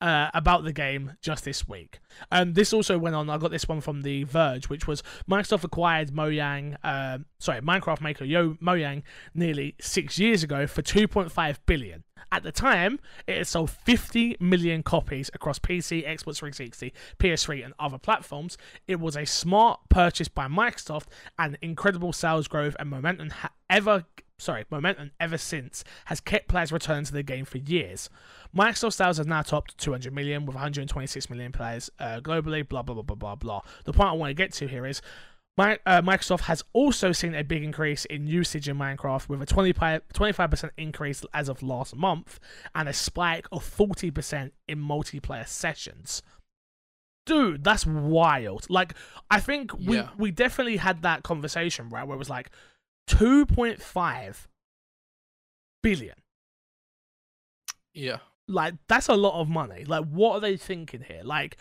uh, 0.00 0.30
about 0.34 0.64
the 0.64 0.72
game 0.72 1.12
just 1.22 1.44
this 1.44 1.66
week. 1.66 2.00
Um, 2.30 2.52
this 2.52 2.72
also 2.72 2.98
went 2.98 3.16
on. 3.16 3.30
I 3.30 3.38
got 3.38 3.50
this 3.50 3.68
one 3.68 3.80
from 3.80 4.02
The 4.02 4.24
Verge, 4.24 4.68
which 4.68 4.86
was 4.86 5.02
Microsoft 5.28 5.64
acquired 5.64 6.10
Mojang, 6.10 6.76
um, 6.84 7.26
sorry, 7.38 7.60
Minecraft 7.60 8.00
maker 8.00 8.24
Yo 8.24 8.54
Mojang 8.54 9.02
nearly 9.34 9.74
six 9.80 10.18
years 10.18 10.42
ago 10.42 10.66
for 10.66 10.82
2.5 10.82 11.58
billion. 11.66 12.04
At 12.32 12.42
the 12.42 12.52
time, 12.52 12.98
it 13.26 13.38
had 13.38 13.46
sold 13.46 13.70
50 13.70 14.36
million 14.40 14.82
copies 14.82 15.30
across 15.32 15.58
PC, 15.58 16.06
Xbox 16.06 16.38
360, 16.38 16.92
PS3, 17.18 17.64
and 17.64 17.74
other 17.78 17.98
platforms. 17.98 18.58
It 18.88 18.98
was 18.98 19.16
a 19.16 19.24
smart 19.24 19.80
purchase 19.88 20.28
by 20.28 20.48
Microsoft 20.48 21.06
and 21.38 21.56
incredible 21.62 22.12
sales 22.12 22.48
growth 22.48 22.74
and 22.80 22.90
momentum 22.90 23.30
ha- 23.30 23.52
ever 23.70 24.04
sorry, 24.38 24.64
momentum 24.70 25.10
ever 25.18 25.38
since 25.38 25.84
has 26.06 26.20
kept 26.20 26.48
players 26.48 26.70
returning 26.72 27.04
to 27.04 27.12
the 27.12 27.22
game 27.22 27.44
for 27.44 27.58
years. 27.58 28.10
Microsoft 28.56 28.94
sales 28.94 29.16
has 29.18 29.26
now 29.26 29.42
topped 29.42 29.76
200 29.78 30.12
million 30.12 30.46
with 30.46 30.54
126 30.54 31.30
million 31.30 31.52
players 31.52 31.90
uh, 31.98 32.20
globally. 32.20 32.66
Blah 32.66 32.82
blah 32.82 32.94
blah 32.94 33.02
blah 33.02 33.16
blah 33.16 33.34
blah. 33.34 33.60
The 33.84 33.92
point 33.92 34.08
I 34.10 34.12
want 34.12 34.30
to 34.30 34.34
get 34.34 34.52
to 34.54 34.66
here 34.68 34.86
is. 34.86 35.00
My, 35.58 35.78
uh, 35.86 36.02
Microsoft 36.02 36.40
has 36.40 36.62
also 36.74 37.12
seen 37.12 37.34
a 37.34 37.42
big 37.42 37.62
increase 37.64 38.04
in 38.04 38.26
usage 38.26 38.68
in 38.68 38.76
Minecraft 38.76 39.26
with 39.30 39.40
a 39.40 39.46
25, 39.46 40.02
25% 40.12 40.68
increase 40.76 41.24
as 41.32 41.48
of 41.48 41.62
last 41.62 41.96
month 41.96 42.38
and 42.74 42.86
a 42.86 42.92
spike 42.92 43.46
of 43.50 43.64
40% 43.64 44.50
in 44.68 44.78
multiplayer 44.78 45.48
sessions. 45.48 46.20
Dude, 47.24 47.64
that's 47.64 47.86
wild. 47.86 48.66
Like, 48.68 48.92
I 49.30 49.40
think 49.40 49.72
we, 49.78 49.96
Yeah. 49.96 50.10
we 50.18 50.30
definitely 50.30 50.76
had 50.76 51.00
that 51.02 51.22
conversation, 51.22 51.88
right? 51.88 52.06
Where 52.06 52.16
it 52.16 52.18
was 52.18 52.28
like 52.28 52.50
2.5 53.08 54.46
billion. 55.82 56.16
yeah 57.94 58.18
Like, 58.48 58.74
that's 58.88 59.08
a 59.08 59.14
lot 59.14 59.40
of 59.40 59.48
money. 59.48 59.84
Like, 59.84 60.04
what 60.06 60.34
are 60.34 60.40
they 60.40 60.56
thinking 60.56 61.02
here? 61.02 61.22
Like, 61.24 61.56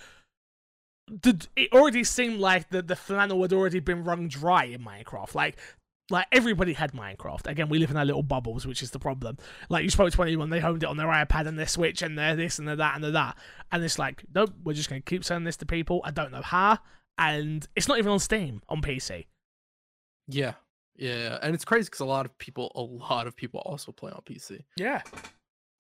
did, 1.20 1.48
it 1.56 1.72
already 1.72 2.04
seemed 2.04 2.40
like 2.40 2.70
the, 2.70 2.82
the 2.82 2.96
flannel 2.96 3.42
had 3.42 3.54
already 3.54 3.80
been 3.80 4.04
wrung 4.04 4.28
dry 4.28 4.66
in 4.66 4.84
Minecraft. 4.84 5.36
Like, 5.36 5.58
like 6.10 6.28
everybody 6.32 6.74
had 6.74 6.94
Minecraft. 6.94 7.48
Again, 7.48 7.70
we 7.70 7.80
live 7.80 7.90
in 7.90 7.98
our 7.98 8.06
little 8.06 8.24
bubbles, 8.24 8.66
which 8.68 8.84
is 8.84 8.92
the 8.92 9.00
problem. 9.00 9.38
Like 9.70 9.84
you 9.84 9.90
spoke 9.90 10.12
to 10.12 10.22
anyone, 10.22 10.50
they 10.50 10.60
honed 10.60 10.84
it 10.84 10.90
on 10.90 10.98
their 10.98 11.08
iPad 11.08 11.48
and 11.48 11.58
their 11.58 11.68
Switch 11.68 12.02
and 12.02 12.18
their 12.18 12.36
this 12.36 12.60
and 12.60 12.68
their 12.68 12.76
that 12.76 12.96
and 12.96 13.04
their 13.04 13.12
that. 13.12 13.36
And 13.72 13.84
it's 13.84 13.98
like, 13.98 14.24
nope, 14.34 14.54
we're 14.64 14.74
just 14.74 14.90
gonna 14.90 15.02
keep 15.02 15.24
selling 15.24 15.44
this 15.44 15.58
to 15.58 15.66
people. 15.66 16.02
I 16.04 16.12
don't 16.12 16.32
know 16.32 16.42
how. 16.42 16.80
And 17.18 17.68
it's 17.76 17.88
not 17.88 17.98
even 17.98 18.12
on 18.12 18.20
Steam 18.20 18.62
on 18.70 18.82
PC. 18.82 19.26
yeah 20.28 20.54
yeah 20.98 21.38
and 21.42 21.54
it's 21.54 21.66
crazy 21.66 21.86
because 21.86 22.00
a 22.00 22.06
lot 22.06 22.26
of 22.26 22.38
people 22.38 22.72
a 22.76 22.82
lot 22.82 23.28
of 23.28 23.36
people 23.36 23.62
also 23.66 23.92
play 23.92 24.12
on 24.12 24.22
pc 24.30 24.60
Yeah. 24.78 25.02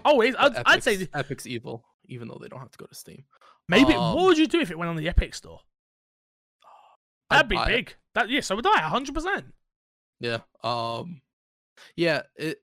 always. 0.04 0.36
I'd, 0.38 0.56
I'd 0.66 0.84
say 0.84 0.96
Epic's- 0.98 1.10
epic's 1.16 1.48
evil 1.48 1.84
even 2.08 2.28
though 2.28 2.38
they 2.42 2.48
don't 2.48 2.60
have 2.60 2.72
to 2.72 2.78
go 2.78 2.86
to 2.86 2.96
steam 2.96 3.24
maybe. 3.70 3.94
um, 3.94 4.16
what 4.16 4.26
would 4.26 4.38
you 4.38 4.48
do 4.48 4.60
if 4.60 4.70
it 4.72 4.78
went 4.78 4.90
on 4.90 4.96
the 4.96 5.08
Epic 5.10 5.34
Store? 5.34 5.60
I'd 7.30 7.38
That'd 7.38 7.50
be 7.50 7.56
buy 7.56 7.70
it. 7.70 7.76
big. 7.76 7.96
That 8.14 8.30
yeah, 8.30 8.42
so 8.42 8.56
would 8.56 8.68
I. 8.68 8.80
hundred 8.82 9.16
percent. 9.16 9.46
Yeah. 10.20 10.40
Um 10.64 11.22
yeah, 11.96 12.22
it 12.36 12.60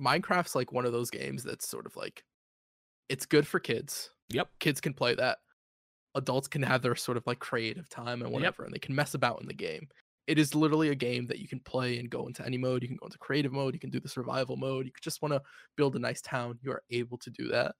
Minecraft's 0.00 0.54
like 0.54 0.72
one 0.72 0.86
of 0.86 0.92
those 0.92 1.10
games 1.10 1.42
that's 1.42 1.68
sort 1.68 1.86
of 1.86 1.96
like 1.96 2.24
it's 3.08 3.26
good 3.26 3.46
for 3.46 3.58
kids. 3.58 4.10
Yep. 4.30 4.48
Kids 4.60 4.80
can 4.80 4.92
play 4.94 5.14
that. 5.14 5.38
Adults 6.14 6.48
can 6.48 6.62
have 6.62 6.82
their 6.82 6.94
sort 6.94 7.16
of 7.16 7.26
like 7.26 7.38
creative 7.38 7.88
time 7.88 8.22
and 8.22 8.30
whatever 8.30 8.64
and 8.64 8.72
they 8.72 8.78
can 8.78 8.94
mess 8.94 9.14
about 9.14 9.40
in 9.40 9.48
the 9.48 9.54
game. 9.54 9.88
It 10.28 10.38
is 10.38 10.54
literally 10.54 10.90
a 10.90 10.94
game 10.94 11.26
that 11.28 11.38
you 11.38 11.48
can 11.48 11.58
play 11.60 11.98
and 11.98 12.10
go 12.10 12.26
into 12.26 12.44
any 12.44 12.58
mode. 12.58 12.82
You 12.82 12.88
can 12.88 12.98
go 12.98 13.06
into 13.06 13.16
creative 13.18 13.50
mode, 13.50 13.72
you 13.72 13.80
can 13.80 13.90
do 13.90 13.98
the 13.98 14.08
survival 14.08 14.56
mode. 14.56 14.84
You 14.84 14.92
just 15.02 15.22
want 15.22 15.32
to 15.32 15.42
build 15.76 15.96
a 15.96 15.98
nice 15.98 16.20
town, 16.20 16.58
you 16.62 16.70
are 16.70 16.82
able 16.90 17.16
to 17.18 17.30
do 17.30 17.48
that. 17.48 17.74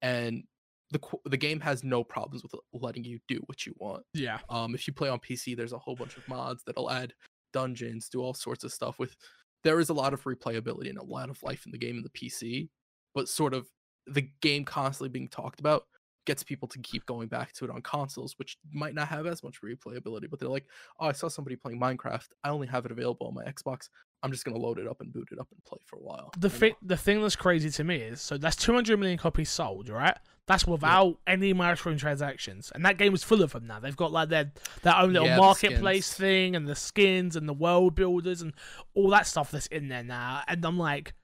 And 0.00 0.42
the 0.90 1.00
the 1.26 1.36
game 1.36 1.60
has 1.60 1.84
no 1.84 2.02
problems 2.02 2.42
with 2.42 2.54
letting 2.72 3.04
you 3.04 3.18
do 3.28 3.40
what 3.46 3.66
you 3.66 3.74
want. 3.76 4.04
Yeah. 4.14 4.38
Um, 4.48 4.74
if 4.74 4.86
you 4.86 4.94
play 4.94 5.10
on 5.10 5.20
PC, 5.20 5.54
there's 5.56 5.74
a 5.74 5.78
whole 5.78 5.96
bunch 5.96 6.16
of 6.16 6.26
mods 6.28 6.62
that'll 6.66 6.90
add 6.90 7.12
dungeons, 7.52 8.08
do 8.08 8.22
all 8.22 8.34
sorts 8.34 8.64
of 8.64 8.72
stuff 8.72 8.98
with. 8.98 9.14
There 9.62 9.80
is 9.80 9.90
a 9.90 9.94
lot 9.94 10.14
of 10.14 10.22
replayability 10.22 10.88
and 10.88 10.98
a 10.98 11.04
lot 11.04 11.28
of 11.28 11.42
life 11.42 11.66
in 11.66 11.72
the 11.72 11.78
game 11.78 11.96
in 11.96 12.04
the 12.04 12.10
PC, 12.10 12.68
but 13.14 13.28
sort 13.28 13.52
of 13.52 13.66
the 14.06 14.30
game 14.40 14.64
constantly 14.64 15.08
being 15.08 15.28
talked 15.28 15.60
about 15.60 15.84
gets 16.26 16.42
people 16.42 16.68
to 16.68 16.78
keep 16.80 17.06
going 17.06 17.28
back 17.28 17.52
to 17.54 17.64
it 17.64 17.70
on 17.70 17.80
consoles, 17.80 18.34
which 18.38 18.58
might 18.72 18.94
not 18.94 19.08
have 19.08 19.26
as 19.26 19.42
much 19.42 19.62
replayability. 19.62 20.28
But 20.28 20.38
they're 20.38 20.48
like, 20.48 20.66
oh, 21.00 21.06
I 21.06 21.12
saw 21.12 21.28
somebody 21.28 21.56
playing 21.56 21.80
Minecraft. 21.80 22.28
I 22.44 22.50
only 22.50 22.66
have 22.66 22.84
it 22.84 22.92
available 22.92 23.26
on 23.28 23.34
my 23.34 23.44
Xbox. 23.44 23.88
I'm 24.22 24.32
just 24.32 24.44
gonna 24.44 24.58
load 24.58 24.78
it 24.78 24.86
up 24.86 25.00
and 25.00 25.12
boot 25.12 25.28
it 25.32 25.38
up 25.38 25.48
and 25.52 25.64
play 25.64 25.78
for 25.86 25.96
a 25.96 26.02
while. 26.02 26.30
The 26.38 26.50
thing, 26.50 26.74
the 26.82 26.96
thing 26.96 27.22
that's 27.22 27.36
crazy 27.36 27.70
to 27.70 27.84
me 27.84 27.96
is, 27.96 28.20
so 28.20 28.36
that's 28.36 28.56
200 28.56 28.98
million 28.98 29.18
copies 29.18 29.48
sold, 29.50 29.88
right? 29.88 30.16
That's 30.46 30.66
without 30.66 31.18
any 31.26 31.52
microtransactions, 31.54 32.70
and 32.72 32.84
that 32.84 32.98
game 32.98 33.14
is 33.14 33.24
full 33.24 33.42
of 33.42 33.52
them 33.52 33.66
now. 33.66 33.80
They've 33.80 33.96
got 33.96 34.12
like 34.12 34.28
their 34.28 34.52
their 34.82 34.96
own 34.96 35.12
little 35.12 35.28
Yeah, 35.28 35.36
marketplace 35.36 36.12
thing, 36.12 36.54
and 36.56 36.68
the 36.68 36.74
skins, 36.76 37.36
and 37.36 37.48
the 37.48 37.52
world 37.52 37.94
builders, 37.94 38.42
and 38.42 38.52
all 38.94 39.10
that 39.10 39.26
stuff 39.26 39.50
that's 39.50 39.66
in 39.68 39.88
there 39.88 40.04
now. 40.04 40.42
And 40.46 40.64
I'm 40.64 40.78
like, 40.78 41.14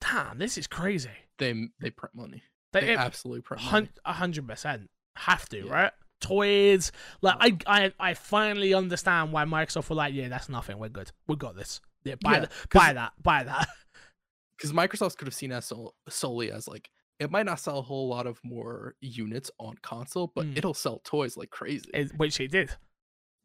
damn, 0.00 0.38
this 0.38 0.56
is 0.58 0.66
crazy. 0.66 1.10
they 1.38 1.52
they 1.80 1.90
print 1.90 2.14
money. 2.14 2.42
They, 2.72 2.80
They 2.80 2.92
it- 2.94 2.98
absolutely 2.98 3.42
print 3.42 3.62
money. 3.62 3.70
hun- 3.70 3.88
a 4.04 4.12
hundred 4.12 4.48
percent 4.48 4.88
have 5.16 5.48
to, 5.50 5.66
Yeah. 5.66 5.72
right? 5.72 5.92
Toys, 6.20 6.92
like 7.20 7.36
I, 7.66 7.84
I, 7.84 7.92
I 7.98 8.14
finally 8.14 8.72
understand 8.74 9.32
why 9.32 9.44
Microsoft 9.44 9.90
were 9.90 9.96
like, 9.96 10.14
yeah, 10.14 10.28
that's 10.28 10.48
nothing. 10.48 10.78
We're 10.78 10.88
good. 10.88 11.10
We 11.26 11.34
got 11.36 11.56
this. 11.56 11.80
Yeah, 12.04 12.14
buy, 12.20 12.32
Yeah, 12.34 12.38
th- 12.40 12.50
'cause- 12.68 12.80
buy 12.80 12.92
that, 12.92 13.12
buy 13.20 13.42
that. 13.44 13.68
because 14.56 14.72
Microsoft 14.72 15.16
could 15.16 15.26
have 15.26 15.34
seen 15.34 15.50
that 15.50 15.64
sol- 15.64 15.94
solely 16.08 16.50
as 16.52 16.68
like 16.68 16.90
it 17.18 17.30
might 17.30 17.46
not 17.46 17.60
sell 17.60 17.78
a 17.78 17.82
whole 17.82 18.08
lot 18.08 18.26
of 18.26 18.40
more 18.44 18.94
units 19.00 19.50
on 19.58 19.76
console, 19.82 20.32
but 20.34 20.46
Mm. 20.46 20.56
it'll 20.58 20.74
sell 20.74 21.00
toys 21.04 21.36
like 21.36 21.50
crazy. 21.50 21.90
It- 21.92 22.12
which 22.16 22.36
he 22.36 22.46
did. 22.46 22.70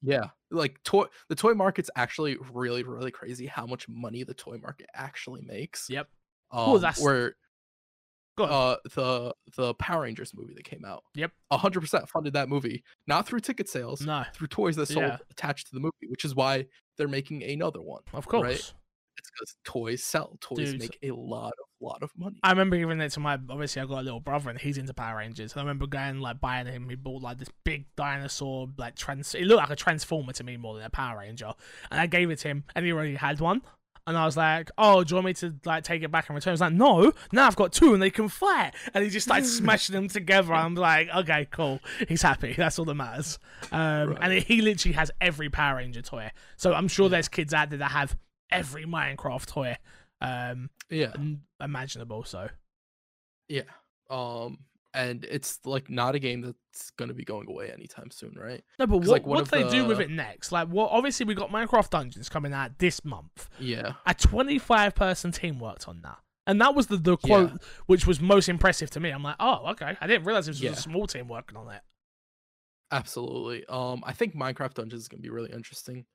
yeah, 0.03 0.29
like 0.51 0.81
toy 0.83 1.05
the 1.29 1.35
toy 1.35 1.53
market's 1.55 1.89
actually 1.95 2.37
really 2.53 2.83
really 2.83 3.09
crazy. 3.11 3.47
How 3.47 3.65
much 3.65 3.89
money 3.89 4.23
the 4.23 4.33
toy 4.35 4.57
market 4.61 4.87
actually 4.93 5.41
makes. 5.41 5.89
Yep. 5.89 6.07
Um, 6.51 6.59
Oh, 6.69 6.77
that's- 6.77 7.01
where. 7.03 7.35
Uh 8.45 8.77
the 8.95 9.33
the 9.55 9.73
Power 9.75 10.03
Rangers 10.03 10.33
movie 10.35 10.53
that 10.53 10.63
came 10.63 10.85
out. 10.85 11.03
Yep. 11.15 11.31
hundred 11.51 11.81
percent 11.81 12.07
funded 12.09 12.33
that 12.33 12.49
movie, 12.49 12.83
not 13.07 13.27
through 13.27 13.39
ticket 13.41 13.69
sales, 13.69 14.01
no, 14.01 14.23
through 14.33 14.47
toys 14.47 14.75
that 14.75 14.87
sold 14.87 15.05
Yeah. 15.05 15.17
attached 15.31 15.67
to 15.67 15.73
the 15.73 15.79
movie, 15.79 16.07
which 16.09 16.25
is 16.25 16.35
why 16.35 16.65
they're 16.97 17.07
making 17.07 17.43
another 17.43 17.81
one. 17.81 18.01
of 18.13 18.27
course. 18.27 18.43
Right? 18.43 18.73
It's 19.19 19.31
because 19.31 19.55
toys 19.63 20.03
sell. 20.03 20.37
Toys 20.41 20.73
Dude. 20.73 20.79
make 20.79 20.99
a 21.01 21.09
lot 21.11 21.47
of 21.59 21.65
lot 21.79 22.03
of 22.03 22.11
money. 22.15 22.37
I 22.43 22.51
remember 22.51 22.77
giving 22.77 23.01
it 23.01 23.09
to 23.13 23.19
my 23.19 23.33
obviously 23.49 23.81
I 23.81 23.85
got 23.85 24.01
a 24.01 24.03
little 24.03 24.19
brother 24.19 24.51
and 24.51 24.59
he's 24.59 24.77
into 24.77 24.93
Power 24.93 25.17
Rangers. 25.17 25.53
And 25.53 25.59
I 25.59 25.63
remember 25.63 25.87
going 25.87 26.19
like 26.19 26.39
buying 26.39 26.67
him. 26.67 26.87
He 26.87 26.95
bought 26.95 27.23
like 27.23 27.39
this 27.39 27.49
big 27.63 27.85
dinosaur 27.95 28.67
like 28.77 28.95
trans. 28.95 29.33
It 29.33 29.45
looked 29.45 29.57
like 29.61 29.69
a 29.71 29.75
transformer 29.75 30.33
to 30.33 30.43
me 30.43 30.55
more 30.57 30.75
than 30.75 30.83
a 30.85 30.89
Power 30.91 31.17
Ranger. 31.19 31.51
And 31.89 31.99
I 31.99 32.05
gave 32.05 32.29
it 32.29 32.37
to 32.39 32.47
him 32.49 32.63
and 32.75 32.85
he 32.85 32.91
already 32.91 33.15
had 33.15 33.39
one. 33.39 33.63
And 34.07 34.17
I 34.17 34.25
was 34.25 34.35
like, 34.35 34.71
"Oh, 34.77 35.03
do 35.03 35.11
you 35.11 35.15
want 35.17 35.25
me 35.27 35.33
to 35.35 35.53
like 35.65 35.83
take 35.83 36.01
it 36.01 36.09
back 36.09 36.29
and 36.29 36.35
return?" 36.35 36.53
He's 36.53 36.61
like, 36.61 36.73
"No, 36.73 37.11
now 37.31 37.45
I've 37.45 37.55
got 37.55 37.73
two 37.73 37.93
and 37.93 38.01
they 38.01 38.09
can 38.09 38.29
fight." 38.29 38.71
And 38.93 39.03
he 39.03 39.09
just 39.11 39.29
like 39.29 39.45
smashing 39.59 39.93
them 39.93 40.07
together. 40.07 40.53
I'm 40.53 40.73
like, 40.75 41.09
"Okay, 41.13 41.47
cool. 41.51 41.81
He's 42.07 42.21
happy. 42.23 42.53
That's 42.57 42.79
all 42.79 42.85
that 42.85 42.95
matters." 42.95 43.37
Um, 43.71 44.09
Right. 44.11 44.17
And 44.21 44.33
he 44.33 44.61
literally 44.61 44.93
has 44.93 45.11
every 45.21 45.49
Power 45.49 45.77
Ranger 45.77 46.01
toy. 46.01 46.31
So 46.55 46.73
I'm 46.73 46.87
sure 46.87 47.09
there's 47.09 47.27
kids 47.27 47.53
out 47.53 47.69
there 47.69 47.79
that 47.79 47.91
have 47.91 48.17
every 48.49 48.85
Minecraft 48.85 49.45
toy 49.45 49.77
um, 50.21 50.69
yeah. 50.89 51.13
imaginable. 51.61 52.23
So 52.23 52.47
Yeah. 53.47 53.63
Um 54.09 54.59
and 54.97 55.25
it's 55.29 55.59
like 55.63 55.89
not 55.89 56.15
a 56.15 56.19
game 56.19 56.41
that's 56.41 56.89
going 56.97 57.09
to 57.09 57.13
be 57.13 57.23
going 57.23 57.47
away 57.47 57.69
anytime 57.71 58.09
soon, 58.09 58.33
right? 58.35 58.63
No, 58.79 58.87
but 58.87 58.97
what, 58.97 59.07
like, 59.07 59.25
one 59.27 59.37
what 59.37 59.49
do 59.51 59.63
they 59.63 59.69
do 59.69 59.85
with 59.85 59.99
it 59.99 60.09
next? 60.09 60.51
Like, 60.51 60.67
what? 60.69 60.89
Obviously, 60.91 61.25
we 61.25 61.35
got 61.35 61.51
Minecraft 61.51 61.91
Dungeons 61.91 62.29
coming 62.29 62.51
out 62.51 62.79
this 62.79 63.05
month. 63.05 63.47
Yeah. 63.59 63.93
A 64.07 64.15
25 64.15 64.95
person 64.95 65.31
team 65.31 65.59
worked 65.59 65.87
on 65.87 66.01
that. 66.01 66.17
And 66.47 66.59
that 66.61 66.73
was 66.73 66.87
the, 66.87 66.97
the 66.97 67.15
quote 67.17 67.61
which 67.85 68.07
was 68.07 68.19
most 68.19 68.49
impressive 68.49 68.89
to 68.91 68.99
me. 68.99 69.11
I'm 69.11 69.21
like, 69.21 69.35
oh, 69.39 69.69
okay. 69.71 69.95
I 70.01 70.07
didn't 70.07 70.25
realize 70.25 70.47
it 70.47 70.51
was 70.51 70.61
Yeah. 70.61 70.71
a 70.71 70.75
small 70.75 71.05
team 71.05 71.27
working 71.27 71.57
on 71.57 71.69
it. 71.71 71.81
Absolutely. 72.91 73.65
Um 73.67 74.03
I 74.05 74.13
think 74.13 74.35
Minecraft 74.35 74.75
Dungeons 74.75 75.01
is 75.03 75.07
going 75.07 75.19
to 75.19 75.23
be 75.23 75.29
really 75.29 75.51
interesting. 75.51 76.05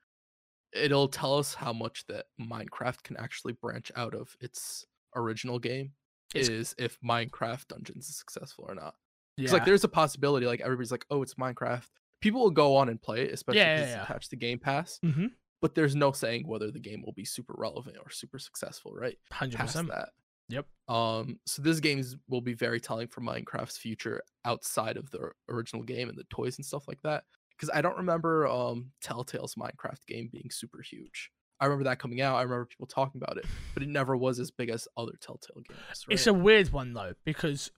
It'll 0.72 1.08
tell 1.08 1.38
us 1.38 1.54
how 1.54 1.72
much 1.72 2.06
that 2.08 2.26
Minecraft 2.40 3.02
can 3.02 3.16
actually 3.18 3.52
branch 3.52 3.92
out 3.94 4.14
of 4.14 4.34
its 4.40 4.86
original 5.14 5.58
game 5.58 5.92
It's- 6.34 6.48
is 6.48 6.74
if 6.78 6.98
Minecraft 7.00 7.66
Dungeons 7.68 8.08
is 8.08 8.16
successful 8.16 8.64
or 8.68 8.74
not. 8.74 8.94
Yeah. 9.36 9.44
It's 9.44 9.52
like 9.52 9.64
there's 9.64 9.84
a 9.84 9.88
possibility 9.88 10.46
like 10.46 10.60
everybody's 10.60 10.90
like, 10.92 11.06
"Oh, 11.10 11.22
it's 11.22 11.34
Minecraft." 11.34 11.88
People 12.20 12.42
will 12.42 12.50
go 12.50 12.76
on 12.76 12.88
and 12.88 13.00
play 13.00 13.22
it, 13.22 13.32
especially 13.32 13.60
Yeah, 13.60 13.74
if 13.74 13.78
yeah, 13.80 13.84
it's 13.86 13.94
yeah. 13.96 14.02
attached 14.04 14.30
to 14.30 14.36
Game 14.36 14.58
Pass, 14.58 15.00
mm-hmm. 15.04 15.26
but 15.60 15.74
there's 15.74 15.96
no 15.96 16.12
saying 16.12 16.46
whether 16.46 16.70
the 16.70 16.78
game 16.78 17.02
will 17.04 17.12
be 17.14 17.24
super 17.24 17.54
relevant 17.56 17.96
or 17.98 18.10
super 18.10 18.38
successful, 18.38 18.92
right? 18.94 19.18
100%. 19.32 19.88
that. 19.88 20.10
Yep. 20.48 20.66
Um, 20.88 21.38
so 21.46 21.62
this 21.62 21.80
game 21.80 22.02
will 22.28 22.42
be 22.42 22.52
very 22.52 22.78
telling 22.78 23.08
for 23.08 23.22
Minecraft's 23.22 23.78
future 23.78 24.22
outside 24.44 24.96
of 24.98 25.10
the 25.10 25.30
original 25.48 25.82
game 25.82 26.08
and 26.10 26.18
the 26.18 26.24
toys 26.24 26.58
and 26.58 26.64
stuff 26.66 26.86
like 26.86 27.00
that. 27.02 27.24
Because 27.56 27.70
I 27.74 27.80
don't 27.80 27.96
remember 27.96 28.46
um 28.48 28.90
Telltale's 29.02 29.54
Minecraft 29.54 30.04
game 30.06 30.28
being 30.30 30.50
super 30.50 30.82
huge. 30.82 31.30
I 31.62 31.66
remember 31.66 31.84
that 31.84 31.98
coming 31.98 32.20
out. 32.20 32.36
I 32.36 32.42
remember 32.42 32.66
people 32.66 32.86
talking 32.86 33.20
about 33.22 33.36
it, 33.38 33.46
but 33.74 33.82
it 33.82 33.88
never 33.88 34.16
was 34.16 34.38
as 34.40 34.50
big 34.50 34.68
as 34.68 34.88
other 34.96 35.12
Telltale 35.20 35.62
games. 35.68 35.78
Right? 36.08 36.14
It's 36.14 36.26
a 36.26 36.34
weird 36.34 36.72
one, 36.72 36.92
though, 36.92 37.12
because 37.24 37.70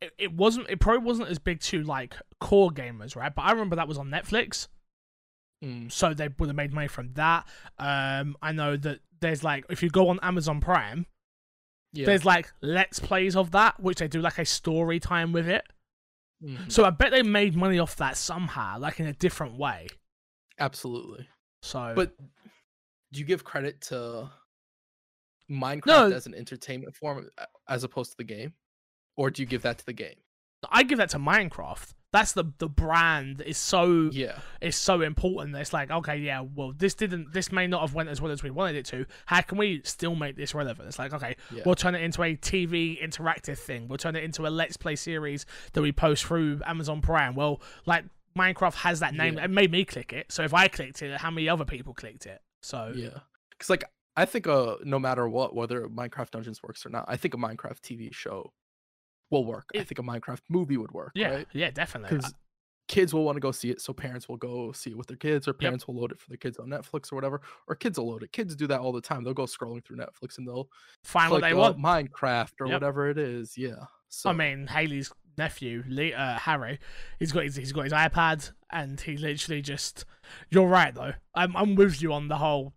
it, 0.00 0.12
it 0.18 0.32
wasn't, 0.34 0.68
it 0.68 0.80
probably 0.80 1.04
wasn't 1.04 1.28
as 1.28 1.38
big 1.38 1.60
to 1.60 1.82
like 1.82 2.14
core 2.40 2.70
gamers, 2.70 3.16
right? 3.16 3.34
But 3.34 3.42
I 3.42 3.52
remember 3.52 3.76
that 3.76 3.88
was 3.88 3.98
on 3.98 4.08
Netflix. 4.08 4.68
Mm, 5.64 5.90
So 5.90 6.12
they 6.12 6.28
would 6.38 6.48
have 6.48 6.56
made 6.56 6.72
money 6.72 6.88
from 6.88 7.14
that. 7.14 7.46
Um, 7.78 8.36
I 8.42 8.52
know 8.52 8.76
that 8.76 9.00
there's 9.20 9.42
like, 9.42 9.64
if 9.70 9.82
you 9.82 9.90
go 9.90 10.08
on 10.08 10.18
Amazon 10.22 10.60
Prime, 10.60 11.06
yeah. 11.92 12.06
there's 12.06 12.24
like 12.24 12.52
let's 12.60 12.98
plays 12.98 13.36
of 13.36 13.50
that 13.52 13.78
which 13.80 13.98
they 13.98 14.08
do 14.08 14.20
like 14.20 14.38
a 14.38 14.44
story 14.44 14.98
time 14.98 15.30
with 15.32 15.46
it 15.46 15.62
mhm, 16.42 16.72
so 16.72 16.86
i 16.86 16.90
bet 16.90 17.10
they 17.10 17.22
made 17.22 17.54
money 17.54 17.78
off 17.78 17.96
that 17.96 18.16
somehow 18.16 18.78
like 18.78 18.98
in 18.98 19.04
a 19.06 19.12
different 19.12 19.58
way 19.58 19.86
absolutely. 20.58 21.28
so 21.60 21.92
But 21.94 22.12
do 23.12 23.20
you 23.20 23.26
give 23.26 23.44
credit 23.44 23.80
to 23.82 24.30
Minecraft 25.50 25.86
No. 25.86 26.10
as 26.12 26.26
an 26.26 26.34
entertainment 26.34 26.94
form 26.96 27.28
as 27.68 27.84
opposed 27.84 28.12
to 28.12 28.16
the 28.16 28.24
game, 28.24 28.54
or 29.16 29.30
do 29.30 29.42
you 29.42 29.46
give 29.46 29.62
that 29.62 29.78
to 29.78 29.86
the 29.86 29.92
game? 29.92 30.16
i 30.70 30.84
give 30.84 30.96
that 30.98 31.10
to 31.10 31.18
minecraft 31.18 31.92
that's 32.12 32.34
the 32.34 32.44
the 32.58 32.68
brand 32.68 33.40
is 33.40 33.58
so 33.58 34.08
Yeah. 34.12 34.38
is 34.60 34.76
so 34.76 35.00
important 35.00 35.56
it's 35.56 35.72
like 35.72 35.90
okay 35.90 36.18
yeah 36.18 36.40
well 36.54 36.72
this 36.72 36.94
didn't 36.94 37.32
this 37.32 37.50
may 37.50 37.66
not 37.66 37.80
have 37.80 37.94
went 37.94 38.08
as 38.10 38.20
well 38.20 38.30
as 38.30 38.44
we 38.44 38.50
wanted 38.50 38.76
it 38.76 38.86
to 38.86 39.04
how 39.26 39.40
can 39.40 39.58
we 39.58 39.80
still 39.82 40.14
make 40.14 40.36
this 40.36 40.54
relevant 40.54 40.86
it's 40.86 41.00
like 41.00 41.12
okay 41.12 41.34
Yeah. 41.52 41.64
we'll 41.66 41.74
turn 41.74 41.96
it 41.96 42.02
into 42.02 42.22
a 42.22 42.36
tv 42.36 43.02
interactive 43.02 43.58
thing 43.58 43.88
we'll 43.88 43.98
turn 43.98 44.14
it 44.14 44.22
into 44.22 44.46
a 44.46 44.50
let's 44.50 44.76
play 44.76 44.94
series 44.94 45.46
that 45.72 45.82
we 45.82 45.90
post 45.90 46.24
through 46.24 46.60
amazon 46.64 47.00
prime 47.00 47.34
well 47.34 47.60
like 47.84 48.04
minecraft 48.38 48.74
has 48.74 49.00
that 49.00 49.14
name 49.14 49.34
Yeah. 49.34 49.46
it 49.46 49.50
made 49.50 49.72
me 49.72 49.84
click 49.84 50.12
it 50.12 50.30
so 50.30 50.44
if 50.44 50.54
i 50.54 50.68
clicked 50.68 51.02
it 51.02 51.18
how 51.20 51.32
many 51.32 51.48
other 51.48 51.64
people 51.64 51.92
clicked 51.92 52.24
it 52.26 52.40
so 52.62 52.92
Yeah, 52.94 53.18
because 53.50 53.70
like 53.70 53.84
I 54.16 54.24
think 54.24 54.46
uh 54.46 54.76
no 54.84 54.98
matter 54.98 55.28
what, 55.28 55.54
whether 55.54 55.88
Minecraft 55.88 56.30
Dungeons 56.30 56.62
works 56.62 56.84
or 56.86 56.90
not, 56.90 57.04
I 57.08 57.16
think 57.16 57.34
a 57.34 57.36
Minecraft 57.36 57.80
TV 57.80 58.12
show 58.12 58.52
will 59.30 59.44
work. 59.44 59.70
I 59.74 59.84
think 59.84 59.98
a 59.98 60.02
Minecraft 60.02 60.40
movie 60.48 60.76
would 60.76 60.92
work. 60.92 61.12
Yeah, 61.14 61.30
right? 61.30 61.46
yeah, 61.52 61.70
definitely. 61.70 62.16
Because 62.16 62.34
kids 62.88 63.14
will 63.14 63.24
want 63.24 63.36
to 63.36 63.40
go 63.40 63.50
see 63.52 63.70
it, 63.70 63.80
so 63.80 63.94
parents 63.94 64.28
will 64.28 64.36
go 64.36 64.72
see 64.72 64.90
it 64.90 64.98
with 64.98 65.06
their 65.06 65.16
kids, 65.16 65.48
or 65.48 65.54
parents 65.54 65.88
will 65.88 65.94
load 65.94 66.12
it 66.12 66.20
for 66.20 66.28
their 66.28 66.36
kids 66.36 66.58
on 66.58 66.68
Netflix 66.68 67.10
or 67.10 67.14
whatever, 67.14 67.40
or 67.66 67.74
kids 67.74 67.98
will 67.98 68.10
load 68.10 68.22
it. 68.22 68.32
Kids 68.32 68.54
do 68.54 68.66
that 68.66 68.80
all 68.80 68.92
the 68.92 69.00
time. 69.00 69.24
They'll 69.24 69.32
go 69.32 69.44
scrolling 69.44 69.82
through 69.82 69.96
Netflix 69.96 70.36
and 70.36 70.46
they'll 70.46 70.68
Find 71.04 71.30
what 71.30 71.40
they 71.40 71.52
uh, 71.52 71.56
want. 71.56 71.78
Minecraft 71.78 72.52
or 72.60 72.66
Yep. 72.66 72.74
whatever 72.74 73.08
it 73.08 73.16
is. 73.16 73.56
Yeah. 73.56 73.84
So 74.10 74.28
I 74.28 74.34
mean, 74.34 74.66
Haley's 74.66 75.10
nephew, 75.38 75.84
Lee, 75.88 76.12
uh, 76.12 76.38
Harry, 76.38 76.78
he's 77.18 77.32
got 77.32 77.44
his 77.44 77.56
he's 77.56 77.72
got 77.72 77.84
his 77.84 77.92
iPad, 77.92 78.52
and 78.70 79.00
he 79.00 79.16
literally 79.16 79.62
just. 79.62 80.04
You're 80.50 80.68
right 80.68 80.94
though. 80.94 81.14
I'm 81.34 81.56
I'm 81.56 81.74
with 81.74 82.00
you 82.00 82.12
on 82.12 82.28
the 82.28 82.36
whole 82.36 82.74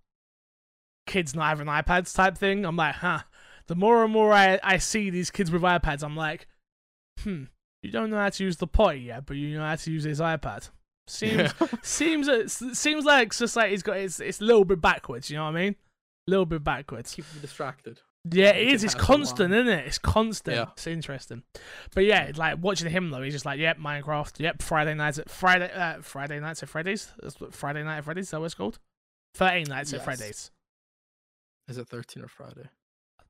kids 1.05 1.35
not 1.35 1.47
having 1.47 1.67
iPads 1.67 2.13
type 2.15 2.37
thing. 2.37 2.65
I'm 2.65 2.77
like, 2.77 2.95
huh. 2.95 3.19
The 3.67 3.75
more 3.75 4.03
and 4.03 4.13
more 4.13 4.33
I 4.33 4.59
I 4.63 4.77
see 4.77 5.09
these 5.09 5.31
kids 5.31 5.51
with 5.51 5.61
iPads, 5.61 6.03
I'm 6.03 6.15
like, 6.15 6.47
hmm. 7.19 7.45
You 7.81 7.91
don't 7.91 8.09
know 8.09 8.17
how 8.17 8.29
to 8.29 8.43
use 8.43 8.57
the 8.57 8.65
potty 8.65 9.01
yet, 9.01 9.27
but 9.27 9.37
you 9.37 9.57
know 9.57 9.63
how 9.63 9.75
to 9.75 9.91
use 9.91 10.03
his 10.03 10.19
iPad. 10.19 10.69
Seems 11.07 11.53
seems 11.83 12.27
it 12.27 12.49
seems 12.49 13.05
like 13.05 13.31
society's 13.31 13.83
got 13.83 13.97
it's 13.97 14.19
it's 14.19 14.41
a 14.41 14.43
little 14.43 14.65
bit 14.65 14.81
backwards. 14.81 15.29
You 15.29 15.37
know 15.37 15.45
what 15.45 15.55
I 15.55 15.63
mean? 15.65 15.75
A 16.27 16.31
little 16.31 16.47
bit 16.47 16.63
backwards. 16.63 17.13
keep 17.13 17.29
them 17.29 17.41
distracted. 17.41 18.01
Yeah, 18.29 18.49
it 18.49 18.69
is. 18.69 18.83
It's 18.83 18.95
constant, 18.95 19.53
isn't 19.53 19.67
it? 19.67 19.85
It's 19.85 19.97
constant. 19.99 20.57
Yeah. 20.57 20.65
It's 20.73 20.87
interesting. 20.87 21.43
But 21.93 22.05
yeah, 22.05 22.31
like 22.35 22.57
watching 22.61 22.89
him 22.89 23.11
though, 23.11 23.21
he's 23.21 23.33
just 23.33 23.45
like, 23.45 23.59
yep, 23.59 23.77
Minecraft. 23.77 24.39
Yep, 24.39 24.61
Friday 24.61 24.95
nights 24.95 25.19
at 25.19 25.29
Friday. 25.29 25.71
Uh, 25.71 26.01
Friday 26.01 26.39
nights 26.39 26.63
at 26.63 26.69
Freddy's. 26.69 27.11
That's 27.21 27.39
what 27.39 27.53
Friday 27.53 27.83
night 27.83 27.97
at 27.97 28.03
Freddy's. 28.05 28.25
Is 28.25 28.31
that 28.31 28.39
what 28.39 28.45
it's 28.47 28.55
called? 28.55 28.79
Thirteen 29.35 29.65
nights 29.69 29.93
at 29.93 29.97
Yes. 29.97 30.05
Freddy's. 30.05 30.51
Is 31.67 31.77
it 31.77 31.87
13 31.87 32.23
or 32.23 32.27
Friday? 32.27 32.69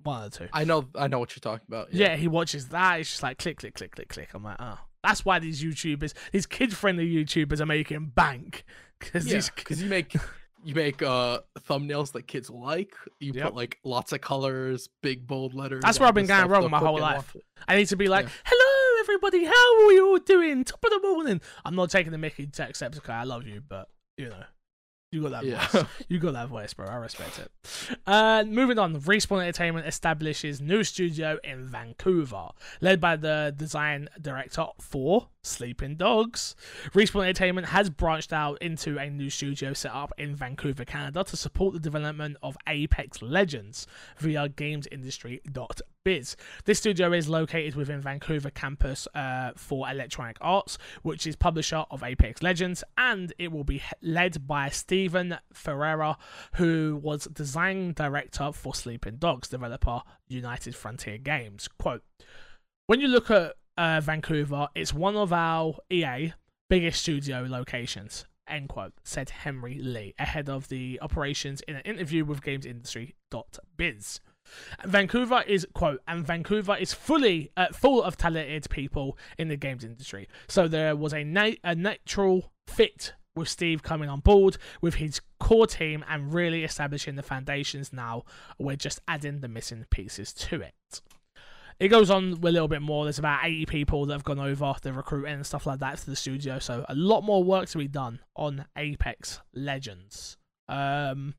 One 0.04 0.24
of 0.26 0.32
the 0.32 0.38
two. 0.40 0.48
I 0.54 0.64
know 0.66 0.88
I 0.96 1.08
know 1.08 1.20
what 1.20 1.36
you're 1.36 1.42
talking 1.42 1.66
about. 1.68 1.94
yeah. 1.94 2.16
he 2.16 2.28
watches 2.28 2.68
that. 2.70 3.00
It's 3.00 3.10
just 3.10 3.24
like 3.24 3.38
click, 3.38 3.58
click, 3.58 3.74
click, 3.76 3.92
click, 3.92 4.10
click. 4.10 4.30
I'm 4.34 4.44
like, 4.44 4.58
oh, 4.60 4.78
that's 5.04 5.26
why 5.26 5.40
these 5.40 5.64
YouTubers, 5.64 6.14
these 6.32 6.46
kid-friendly 6.46 7.08
YouTubers, 7.10 7.60
are 7.60 7.66
making 7.66 8.08
bank 8.16 8.64
because 9.00 9.26
Yeah, 9.32 9.42
because 9.56 9.82
you 9.82 9.90
make 9.90 10.14
you 10.66 10.76
make 10.76 11.02
uh 11.02 11.40
thumbnails 11.70 12.12
that 12.14 12.24
kids 12.28 12.50
like. 12.50 12.94
You 13.20 13.34
Yep. 13.34 13.44
put 13.46 13.56
like 13.56 13.80
lots 13.84 14.12
of 14.14 14.22
colors, 14.22 14.90
big 15.04 15.28
bold 15.28 15.54
letters. 15.54 15.82
That's 15.84 16.00
where 16.00 16.08
I've 16.10 16.16
been 16.16 16.26
going 16.26 16.48
wrong 16.50 16.70
my 16.70 16.80
whole 16.80 17.00
life. 17.00 17.36
I 17.68 17.76
need 17.78 17.88
to 17.88 17.96
be 17.96 18.08
like, 18.08 18.26
Yeah. 18.26 18.32
hello 18.46 19.00
everybody? 19.02 19.46
How 19.46 19.86
are 19.86 19.92
you 19.92 20.08
all 20.08 20.18
doing? 20.20 20.64
Top 20.64 20.84
of 20.84 20.90
the 20.90 21.00
morning. 21.08 21.40
I'm 21.64 21.76
not 21.76 21.90
taking 21.92 22.12
the 22.12 22.18
Mickey 22.18 22.48
Jacksepticeye. 22.48 23.10
I 23.10 23.24
love 23.24 23.46
you, 23.46 23.62
but 23.68 23.88
you 24.18 24.30
know, 24.30 24.44
you 25.12 25.22
got 25.22 25.32
that 25.32 25.44
Yeah. 25.46 25.68
voice. 25.68 25.86
You 26.10 26.20
got 26.20 26.34
that 26.34 26.48
voice, 26.50 26.74
bro. 26.74 26.88
I 26.88 26.96
respect 26.96 27.40
it. 27.40 27.52
Uh, 28.08 28.44
moving 28.48 28.80
on, 28.80 29.00
Respawn 29.00 29.42
Entertainment 29.44 29.86
establishes 29.88 30.60
new 30.60 30.84
studio 30.84 31.38
in 31.44 31.68
Vancouver, 31.68 32.50
led 32.82 33.00
by 33.00 33.16
the 33.16 33.54
design 33.56 34.10
director 34.20 34.66
for 34.80 35.30
Sleeping 35.46 35.96
Dogs. 35.96 36.56
Respawn 36.94 37.24
Entertainment 37.24 37.68
has 37.68 37.90
branched 37.90 38.34
out 38.34 38.62
into 38.62 38.98
a 38.98 39.10
new 39.10 39.30
studio 39.30 39.74
set 39.74 39.92
up 39.92 40.12
in 40.18 40.36
Vancouver, 40.36 40.86
Canada, 40.86 41.24
to 41.24 41.38
support 41.38 41.74
the 41.74 41.80
development 41.80 42.38
of 42.44 42.58
Apex 42.68 43.22
Legends 43.22 43.88
via 44.18 44.50
GamesIndustry.biz. 44.50 46.36
This 46.66 46.80
studio 46.80 47.14
is 47.14 47.28
located 47.28 47.76
within 47.76 48.02
Vancouver 48.02 48.52
campus 48.52 49.08
uh, 49.16 49.52
for 49.56 49.90
Electronic 49.90 50.38
Arts, 50.42 50.78
which 51.02 51.26
is 51.26 51.36
publisher 51.36 51.86
of 51.90 52.04
Apex 52.04 52.44
Legends, 52.44 52.84
and 52.98 53.34
it 53.40 53.52
will 53.52 53.64
be 53.64 53.82
led 54.02 54.46
by 54.48 54.70
Stephen 54.70 55.38
Ferreira, 55.52 56.18
who 56.56 57.00
was 57.02 57.26
design 57.26 57.94
director 57.94 58.52
for 58.52 58.76
Sleeping 58.76 59.16
Dogs, 59.18 59.48
developer 59.48 60.02
United 60.28 60.76
Frontier 60.76 61.18
Games. 61.18 61.68
Quote, 61.80 62.04
when 62.88 63.02
you 63.02 63.08
look 63.08 63.32
at 63.32 63.56
uh, 63.78 64.02
Vancouver, 64.02 64.68
it's 64.76 64.94
one 64.94 65.16
of 65.16 65.34
our 65.34 65.76
EA 65.90 66.34
biggest 66.70 67.02
studio 67.02 67.46
locations. 67.50 68.26
End 68.48 68.70
quote, 68.70 68.94
said 69.04 69.30
Henry 69.30 69.80
Lee, 69.82 70.14
ahead 70.20 70.50
of 70.50 70.68
the 70.70 71.00
operations 71.02 71.62
in 71.62 71.76
an 71.76 71.82
interview 71.82 72.24
with 72.24 72.42
GamesIndustry.biz. 72.42 74.20
Vancouver 74.86 75.44
is 75.48 75.66
quote, 75.74 76.02
and 76.08 76.26
Vancouver 76.26 76.76
is 76.76 76.94
fully 76.94 77.52
uh, 77.58 77.68
full 77.74 78.04
of 78.04 78.18
talented 78.18 78.70
people 78.70 79.18
in 79.40 79.48
the 79.48 79.58
games 79.58 79.84
industry. 79.84 80.28
So 80.48 80.68
there 80.68 80.96
was 80.96 81.14
a, 81.14 81.24
na- 81.24 81.52
a 81.64 81.74
natural 81.74 82.52
fit 82.68 83.14
with 83.36 83.50
Steve 83.50 83.84
coming 83.84 84.10
on 84.10 84.20
board 84.22 84.58
with 84.82 84.96
his 84.96 85.22
core 85.40 85.68
team 85.68 86.06
and 86.08 86.34
really 86.34 86.64
establishing 86.64 87.16
the 87.16 87.24
foundations. 87.24 87.92
Now 87.92 88.24
we're 88.58 88.76
just 88.76 89.00
adding 89.08 89.42
the 89.42 89.48
missing 89.48 89.86
pieces 89.90 90.32
to 90.34 90.62
it. 90.62 91.02
It 91.80 91.90
goes 91.90 92.10
on 92.10 92.32
a 92.32 92.36
little 92.36 92.68
bit 92.68 92.82
more. 92.82 93.04
There's 93.04 93.20
about 93.20 93.44
80 93.44 93.66
people 93.66 94.06
that 94.06 94.14
have 94.14 94.24
gone 94.24 94.40
over 94.40 94.74
the 94.82 94.94
recruiting 94.94 95.34
and 95.34 95.46
stuff 95.46 95.66
like 95.66 95.80
that 95.80 95.98
to 95.98 96.06
the 96.06 96.16
studio. 96.16 96.60
So 96.60 96.86
a 96.88 96.96
lot 96.96 97.22
more 97.22 97.44
work 97.44 97.68
to 97.70 97.78
be 97.78 97.88
done 97.88 98.20
on 98.36 98.66
Apex 98.78 99.42
Legends. 99.54 100.38
Um, 100.70 101.36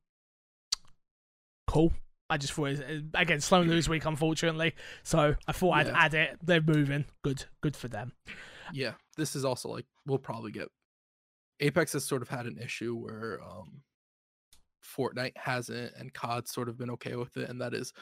cool. 1.66 1.93
I 2.28 2.37
just 2.37 2.53
thought, 2.53 2.70
it, 2.70 3.05
again, 3.14 3.41
slow 3.41 3.62
news 3.62 3.89
week, 3.89 4.05
unfortunately. 4.05 4.74
So 5.05 5.37
I 5.47 5.53
thought 5.53 5.72
I'd 5.72 5.89
add 5.89 6.14
it. 6.14 6.39
They're 6.43 6.61
moving. 6.61 7.07
Good. 7.22 7.45
Good 7.62 7.76
for 7.76 7.89
them. 7.89 8.12
yeah 8.72 8.93
this 9.16 9.37
is 9.37 9.45
also 9.45 9.68
like 9.68 9.87
we'll 10.07 10.18
probably 10.18 10.51
get 10.51 10.68
apex 11.61 11.93
has 11.93 12.05
sort 12.05 12.22
of 12.22 12.28
had 12.28 12.47
an 12.47 12.59
issue 12.59 12.95
where 12.95 13.41
um 13.43 13.82
fortnite 14.84 15.37
hasn't 15.37 15.93
and 15.97 16.12
cod's 16.12 16.51
sort 16.53 16.68
of 16.68 16.78
been 16.78 16.91
okay 16.91 17.16
with 17.16 17.37
it 17.37 17.49
and 17.49 17.61
that 17.61 17.74
is 17.74 17.93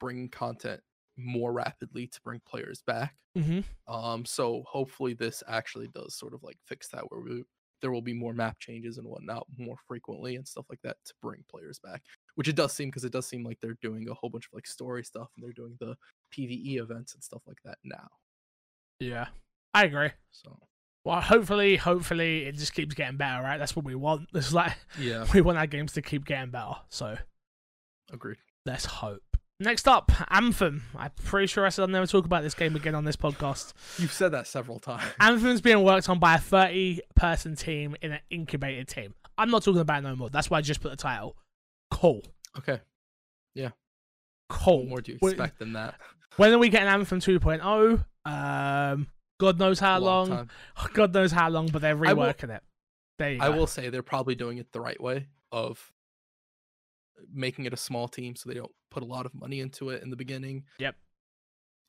bringing 0.00 0.28
content 0.28 0.80
more 1.16 1.52
rapidly 1.52 2.06
to 2.06 2.20
bring 2.22 2.40
players 2.48 2.82
back 2.86 3.14
hmm 3.36 3.60
um 3.88 4.24
so 4.24 4.62
hopefully 4.68 5.14
this 5.14 5.42
actually 5.48 5.88
does 5.88 6.14
sort 6.14 6.34
of 6.34 6.42
like 6.42 6.56
fix 6.66 6.88
that 6.88 7.04
where 7.10 7.20
we 7.20 7.42
there 7.80 7.90
will 7.90 8.02
be 8.02 8.12
more 8.12 8.32
map 8.32 8.56
changes 8.60 8.98
and 8.98 9.06
whatnot 9.08 9.44
more 9.58 9.76
frequently 9.88 10.36
and 10.36 10.46
stuff 10.46 10.64
like 10.70 10.80
that 10.82 10.96
to 11.04 11.12
bring 11.20 11.42
players 11.50 11.78
back 11.82 12.02
which 12.36 12.48
it 12.48 12.54
does 12.56 12.72
seem 12.72 12.88
because 12.88 13.04
it 13.04 13.12
does 13.12 13.26
seem 13.26 13.42
like 13.44 13.58
they're 13.60 13.76
doing 13.82 14.08
a 14.08 14.14
whole 14.14 14.30
bunch 14.30 14.44
of 14.46 14.52
like 14.54 14.66
story 14.66 15.02
stuff 15.02 15.28
and 15.36 15.44
they're 15.44 15.52
doing 15.52 15.76
the 15.80 15.94
pve 16.34 16.76
events 16.78 17.14
and 17.14 17.22
stuff 17.24 17.42
like 17.46 17.58
that 17.64 17.78
now 17.84 18.08
Yeah. 19.00 19.26
I 19.74 19.84
agree. 19.84 20.10
so 20.30 20.58
Well, 21.04 21.20
hopefully, 21.20 21.76
hopefully 21.76 22.44
it 22.44 22.56
just 22.56 22.74
keeps 22.74 22.94
getting 22.94 23.16
better, 23.16 23.42
right? 23.42 23.58
That's 23.58 23.74
what 23.74 23.84
we 23.86 23.94
want. 23.94 24.28
It's 24.34 24.52
like 24.52 24.76
yeah 24.98 25.26
we 25.34 25.40
want 25.40 25.58
our 25.58 25.66
games 25.66 25.92
to 25.94 26.02
keep 26.02 26.24
getting 26.26 26.50
better. 26.50 26.74
So 26.90 27.16
agreed 28.12 28.36
let's 28.66 28.84
hope. 28.84 29.31
Next 29.62 29.86
up, 29.86 30.10
Anthem. 30.30 30.82
I'm 30.96 31.12
pretty 31.24 31.46
sure 31.46 31.64
I 31.64 31.68
said 31.68 31.82
I'll 31.82 31.88
never 31.88 32.06
talk 32.06 32.24
about 32.24 32.42
this 32.42 32.52
game 32.54 32.74
again 32.74 32.96
on 32.96 33.04
this 33.04 33.14
podcast. 33.14 33.72
You've 33.96 34.12
said 34.12 34.32
that 34.32 34.48
several 34.48 34.80
times. 34.80 35.04
Anthem's 35.20 35.60
being 35.60 35.84
worked 35.84 36.08
on 36.08 36.18
by 36.18 36.34
a 36.34 36.38
30 36.38 37.00
person 37.14 37.54
team 37.54 37.94
in 38.02 38.10
an 38.12 38.18
incubated 38.28 38.88
team. 38.88 39.14
I'm 39.38 39.50
not 39.50 39.62
talking 39.62 39.80
about 39.80 40.00
it 40.00 40.08
no 40.08 40.16
more. 40.16 40.30
That's 40.30 40.50
why 40.50 40.58
I 40.58 40.62
just 40.62 40.80
put 40.80 40.90
the 40.90 40.96
title. 40.96 41.36
Cool. 41.92 42.22
Okay. 42.58 42.80
Yeah. 43.54 43.70
Cool. 44.48 44.78
What 44.80 44.88
more 44.88 45.00
do 45.00 45.12
you 45.12 45.18
expect 45.22 45.60
than 45.60 45.74
that? 45.74 45.94
When 46.38 46.52
are 46.52 46.58
we 46.58 46.68
getting 46.68 46.88
Anthem 46.88 47.20
2.0? 47.20 48.04
Um, 48.24 49.06
God 49.38 49.58
knows 49.60 49.78
how 49.78 50.00
Long. 50.00 50.50
God 50.92 51.14
knows 51.14 51.30
how 51.30 51.48
long, 51.50 51.68
but 51.68 51.82
they're 51.82 51.92
I 52.04 52.12
will- 52.14 52.24
reworking 52.26 52.50
it. 52.50 52.62
There 53.18 53.32
you 53.32 53.38
go. 53.38 53.44
I 53.44 53.48
will 53.50 53.66
say 53.68 53.90
they're 53.90 54.02
probably 54.02 54.34
doing 54.34 54.58
it 54.58 54.72
the 54.72 54.80
right 54.80 55.00
way 55.00 55.28
of 55.52 55.92
making 57.32 57.64
it 57.64 57.72
a 57.72 57.76
small 57.76 58.08
team 58.08 58.36
so 58.36 58.48
they 58.48 58.54
don't 58.54 58.70
put 58.90 59.02
a 59.02 59.06
lot 59.06 59.26
of 59.26 59.34
money 59.34 59.60
into 59.60 59.90
it 59.90 60.02
in 60.02 60.10
the 60.10 60.16
beginning. 60.16 60.64
Yep. 60.78 60.96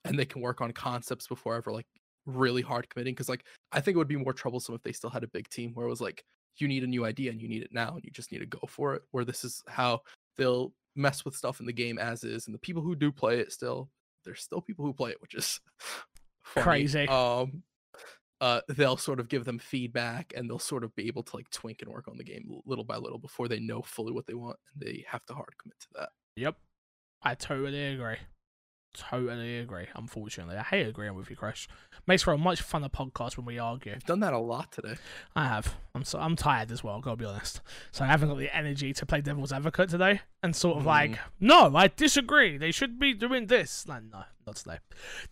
And 0.06 0.20
they 0.20 0.26
can 0.26 0.42
work 0.42 0.62
on 0.62 0.72
concepts 0.72 1.28
before 1.28 1.56
ever 1.56 1.72
like 1.72 1.88
really 2.26 2.62
hard 2.62 2.90
committing. 2.90 3.16
Cause 3.16 3.30
like 3.30 3.46
I 3.72 3.82
think 3.82 3.96
it 3.96 3.98
would 3.98 4.08
be 4.08 4.18
more 4.18 4.34
troublesome 4.34 4.76
if 4.76 4.84
they 4.84 4.92
still 4.92 5.10
had 5.10 5.24
a 5.24 5.28
big 5.28 5.50
team 5.50 5.72
where 5.74 5.86
it 5.86 5.90
was 5.90 6.02
like 6.02 6.24
you 6.58 6.68
need 6.68 6.84
a 6.84 6.88
new 6.88 7.06
idea 7.06 7.32
and 7.32 7.42
you 7.42 7.48
need 7.48 7.64
it 7.64 7.74
now 7.74 7.96
and 7.96 8.04
you 8.04 8.12
just 8.12 8.32
need 8.32 8.40
to 8.40 8.46
go 8.46 8.60
for 8.68 8.96
it. 8.96 9.04
Where 9.12 9.26
this 9.26 9.44
is 9.44 9.64
how 9.68 10.02
they'll 10.38 10.74
mess 10.96 11.26
with 11.26 11.36
stuff 11.36 11.60
in 11.60 11.66
the 11.66 11.74
game 11.74 11.98
as 11.98 12.24
is. 12.24 12.48
And 12.48 12.54
the 12.54 12.60
people 12.60 12.82
who 12.82 12.96
do 12.96 13.12
play 13.12 13.40
it 13.40 13.52
still, 13.52 13.90
there's 14.26 14.42
still 14.42 14.62
people 14.62 14.86
who 14.86 14.94
play 14.94 15.12
it, 15.12 15.22
which 15.22 15.36
is 15.36 15.60
funny. 16.44 16.64
Crazy. 16.64 17.08
Um 17.08 17.64
uh, 18.42 18.62
they'll 18.68 18.98
sort 18.98 19.20
of 19.20 19.30
give 19.30 19.46
them 19.46 19.60
feedback 19.60 20.34
and 20.36 20.50
they'll 20.50 20.60
sort 20.60 20.84
of 20.84 20.96
be 20.96 21.08
able 21.08 21.24
to 21.24 21.36
like 21.36 21.50
twink 21.50 21.82
and 21.82 21.92
work 21.92 22.08
on 22.08 22.18
the 22.18 22.24
game 22.24 22.62
little 22.66 22.84
by 22.84 22.98
little 22.98 23.20
before 23.20 23.48
they 23.48 23.60
know 23.60 23.82
fully 23.82 24.12
what 24.12 24.28
they 24.28 24.34
want 24.34 24.58
and 24.74 24.86
they 24.86 25.06
have 25.08 25.26
to 25.26 25.34
hard 25.34 25.58
commit 25.62 25.80
to 25.80 25.88
that. 25.96 26.10
Yep. 26.36 26.56
I 27.22 27.36
totally 27.36 27.94
agree. 27.94 28.18
Totally 28.96 29.58
agree. 29.58 29.88
Unfortunately, 29.96 30.56
I 30.56 30.62
hate 30.62 30.86
agreeing 30.86 31.16
with 31.16 31.28
you, 31.28 31.36
Crash. 31.36 31.68
Makes 32.06 32.22
for 32.22 32.34
a 32.34 32.38
much 32.38 32.64
funner 32.64 32.92
podcast 32.92 33.38
when 33.38 33.46
we 33.46 33.58
argue. 33.58 33.94
I've 33.96 34.04
done 34.04 34.20
that 34.20 34.34
a 34.34 34.38
lot 34.38 34.72
today. 34.72 34.96
I 35.36 35.46
have. 35.46 35.74
I'm 35.96 36.04
so 36.04 36.20
I'm 36.20 36.36
tired 36.36 36.72
as 36.72 36.84
well. 36.84 37.02
Gotta 37.02 37.16
be 37.16 37.26
honest. 37.26 37.62
So 37.92 38.04
I 38.04 38.08
haven't 38.08 38.30
got 38.30 38.38
the 38.38 38.56
energy 38.56 38.94
to 38.94 39.06
play 39.08 39.22
devil's 39.22 39.52
advocate 39.52 39.90
today, 39.90 40.22
and 40.44 40.56
sort 40.56 40.78
of 40.78 40.86
like, 40.86 41.18
no, 41.40 41.76
I 41.76 41.88
disagree. 41.88 42.58
They 42.58 42.70
should 42.70 43.00
be 43.00 43.16
doing 43.16 43.48
this. 43.48 43.88
Like, 43.88 44.04
no, 44.12 44.26
not 44.46 44.56
today. 44.56 44.80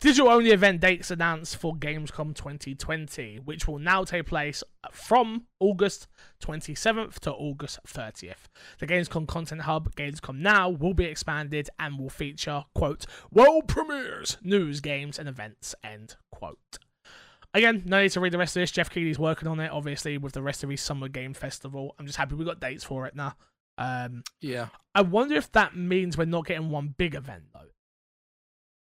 Digital 0.00 0.30
only 0.30 0.50
event 0.50 0.80
dates 0.80 1.10
announced 1.10 1.56
for 1.56 1.74
Gamescom 1.74 2.34
2020, 2.34 3.40
which 3.44 3.66
will 3.66 3.78
now 3.78 4.04
take 4.04 4.26
place 4.26 4.62
from 4.90 5.44
August 5.60 6.08
27th 6.42 7.18
to 7.20 7.32
August 7.32 7.80
30th. 7.86 8.48
The 8.78 8.86
Gamescom 8.86 9.26
Content 9.26 9.62
Hub, 9.62 9.94
Gamescom 9.94 10.38
Now, 10.38 10.68
will 10.70 10.94
be 10.94 11.04
expanded 11.04 11.68
and 11.78 11.98
will 11.98 12.10
feature 12.10 12.64
quote 12.74 13.06
world 13.30 13.68
premieres, 13.68 14.38
news, 14.42 14.80
games, 14.80 15.18
and 15.18 15.28
events. 15.28 15.74
End 15.84 16.16
quote. 16.30 16.78
Again, 17.54 17.82
no 17.84 18.00
need 18.00 18.12
to 18.12 18.20
read 18.20 18.32
the 18.32 18.38
rest 18.38 18.56
of 18.56 18.62
this. 18.62 18.70
Geoff 18.70 18.88
Keighley's 18.88 19.18
working 19.18 19.46
on 19.46 19.60
it, 19.60 19.70
obviously, 19.70 20.16
with 20.16 20.32
the 20.32 20.42
rest 20.42 20.64
of 20.64 20.70
his 20.70 20.80
Summer 20.80 21.08
Game 21.08 21.34
Festival. 21.34 21.94
I'm 21.98 22.06
just 22.06 22.16
happy 22.16 22.34
we 22.34 22.46
got 22.46 22.60
dates 22.60 22.82
for 22.82 23.06
it 23.06 23.14
now. 23.14 23.34
Um, 23.76 24.22
Yeah. 24.40 24.68
I 24.94 25.02
wonder 25.02 25.34
if 25.34 25.52
that 25.52 25.76
means 25.76 26.16
we're 26.16 26.24
not 26.24 26.46
getting 26.46 26.70
one 26.70 26.94
big 26.96 27.14
event. 27.14 27.44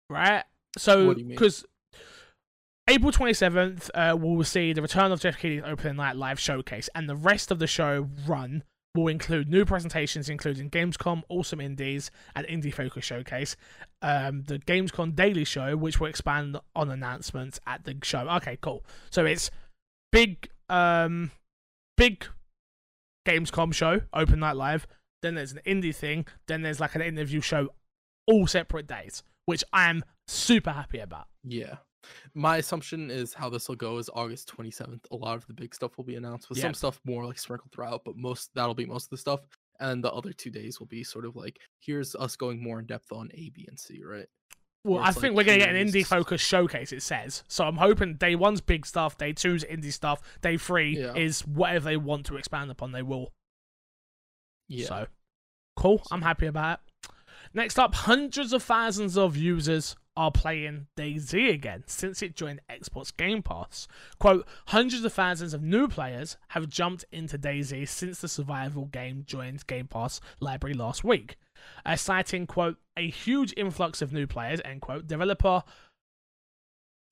Right? 0.10 0.43
So, 0.78 1.08
What 1.08 1.16
do 1.16 1.22
you 1.22 1.28
mean? 1.28 1.36
because 1.36 1.66
April 2.89 3.12
27th, 3.12 3.89
uh, 3.93 4.16
we'll 4.18 4.43
see 4.43 4.72
the 4.74 4.82
return 4.82 5.12
of 5.12 5.20
Geoff 5.20 5.38
Keighley's 5.38 5.64
opening 5.66 5.97
night 5.97 6.16
live 6.16 6.39
showcase, 6.39 6.89
and 6.95 7.10
the 7.10 7.16
rest 7.16 7.51
of 7.51 7.60
the 7.60 7.68
show 7.68 8.08
run 8.26 8.64
will 8.95 9.10
include 9.10 9.49
new 9.49 9.66
presentations, 9.66 10.30
including 10.30 10.70
Gamescom, 10.70 11.22
Awesome 11.30 11.60
Indies, 11.62 12.10
and 12.36 12.47
Indie 12.47 12.74
Focus 12.74 13.03
Showcase, 13.05 13.55
um, 14.01 14.43
the 14.43 14.58
Gamescom 14.60 15.16
Daily 15.16 15.43
Show, 15.43 15.76
which 15.78 15.99
will 15.99 16.08
expand 16.08 16.58
on 16.76 16.89
announcements 16.89 17.60
at 17.68 17.84
the 17.84 17.95
show. 18.03 18.28
Okay, 18.38 18.58
cool. 18.62 18.84
So 19.12 19.26
it's 19.26 19.51
big, 20.12 20.49
um, 20.70 21.32
big 21.97 22.26
Gamescom 23.28 23.74
show, 23.74 24.01
Open 24.14 24.39
Night 24.39 24.55
Live. 24.55 24.88
Then 25.22 25.36
there's 25.36 25.51
an 25.51 25.60
indie 25.68 25.95
thing. 25.95 26.26
Then 26.47 26.62
there's 26.62 26.80
like 26.80 26.95
an 26.95 27.01
interview 27.01 27.41
show, 27.41 27.70
all 28.26 28.47
separate 28.47 28.88
days, 28.88 29.22
which 29.48 29.64
I 29.74 29.89
am 29.89 30.04
super 30.28 30.72
happy 30.72 31.00
about. 31.00 31.28
Yeah. 31.43 31.78
My 32.36 32.58
assumption 32.58 33.10
is 33.10 33.34
how 33.34 33.50
this 33.50 33.68
will 33.68 33.76
go 33.76 33.98
is 33.98 34.10
August 34.14 34.54
27th. 34.56 35.00
A 35.12 35.16
lot 35.16 35.36
of 35.36 35.48
the 35.48 35.54
big 35.54 35.74
stuff 35.74 35.98
will 35.98 36.04
be 36.06 36.16
announced 36.16 36.48
with 36.50 36.58
Yeah. 36.60 36.66
some 36.66 36.74
stuff 36.76 37.02
more 37.06 37.26
like 37.26 37.39
sprinkled 37.39 37.72
throughout, 37.72 38.04
but 38.06 38.16
most 38.16 38.52
that'll 38.54 38.76
be 38.76 38.86
most 38.86 39.06
of 39.06 39.10
the 39.10 39.18
stuff. 39.18 39.39
And 39.80 40.04
the 40.04 40.12
other 40.12 40.32
two 40.34 40.50
days 40.52 40.80
will 40.80 40.88
be 40.88 41.04
sort 41.04 41.26
of 41.26 41.36
like 41.36 41.60
here's 41.80 42.16
us 42.16 42.36
going 42.36 42.62
more 42.62 42.80
in 42.80 42.86
depth 42.86 43.12
on 43.12 43.30
A, 43.34 43.50
B, 43.50 43.66
and 43.68 43.80
C, 43.80 44.02
right? 44.04 44.28
Well, 44.84 45.00
I 45.04 45.12
think 45.12 45.36
like, 45.36 45.36
we're 45.36 45.43
gonna 45.43 45.58
get 45.58 45.76
an 45.76 45.88
indie 45.88 45.93
here's- 45.93 46.08
focus 46.08 46.39
showcase. 46.41 46.91
It 46.93 47.02
says 47.02 47.43
so. 47.48 47.66
I'm 47.66 47.76
hoping 47.78 48.16
day 48.16 48.36
one's 48.36 48.62
big 48.62 48.86
stuff, 48.86 49.18
day 49.18 49.34
two's 49.34 49.64
indie 49.66 49.91
stuff, 49.93 50.22
day 50.41 50.58
three 50.58 50.98
Yeah. 51.00 51.14
is 51.16 51.45
whatever 51.45 51.86
they 51.86 51.98
want 51.98 52.26
to 52.28 52.38
expand 52.38 52.72
upon. 52.72 52.91
They 52.91 53.02
will. 53.02 53.34
Yeah. 54.70 54.88
So 54.88 55.08
cool. 55.76 56.02
I'm 56.12 56.22
happy 56.22 56.45
about 56.48 56.80
it. 56.80 56.86
Next 57.58 57.80
up, 57.80 57.95
hundreds 57.95 58.53
of 58.53 58.62
thousands 58.62 59.18
of 59.18 59.36
users 59.36 59.95
are 60.16 60.30
playing 60.30 60.86
DayZ 60.95 61.51
again 61.51 61.84
since 61.88 62.22
it 62.22 62.36
joined 62.36 62.60
Xbox 62.70 63.12
Game 63.18 63.41
Pass. 63.41 63.88
Quote, 64.20 64.45
hundreds 64.68 65.03
of 65.03 65.12
thousands 65.12 65.55
of 65.55 65.64
new 65.64 65.88
players 65.88 66.38
have 66.49 66.70
jumped 66.70 67.05
into 67.12 67.39
DayZ 67.39 67.88
since 67.88 68.22
the 68.22 68.28
survival 68.28 68.86
game 68.86 69.24
joined 69.26 69.66
Game 69.66 69.88
Pass 69.88 70.22
library 70.39 70.76
last 70.76 71.03
week. 71.03 71.38
Uh, 71.84 71.95
citing, 71.95 72.45
quote, 72.45 72.78
a 72.95 73.10
huge 73.10 73.55
influx 73.58 74.03
of 74.03 74.14
new 74.14 74.28
players, 74.28 74.62
end 74.64 74.82
quote, 74.82 75.08
developer 75.08 75.64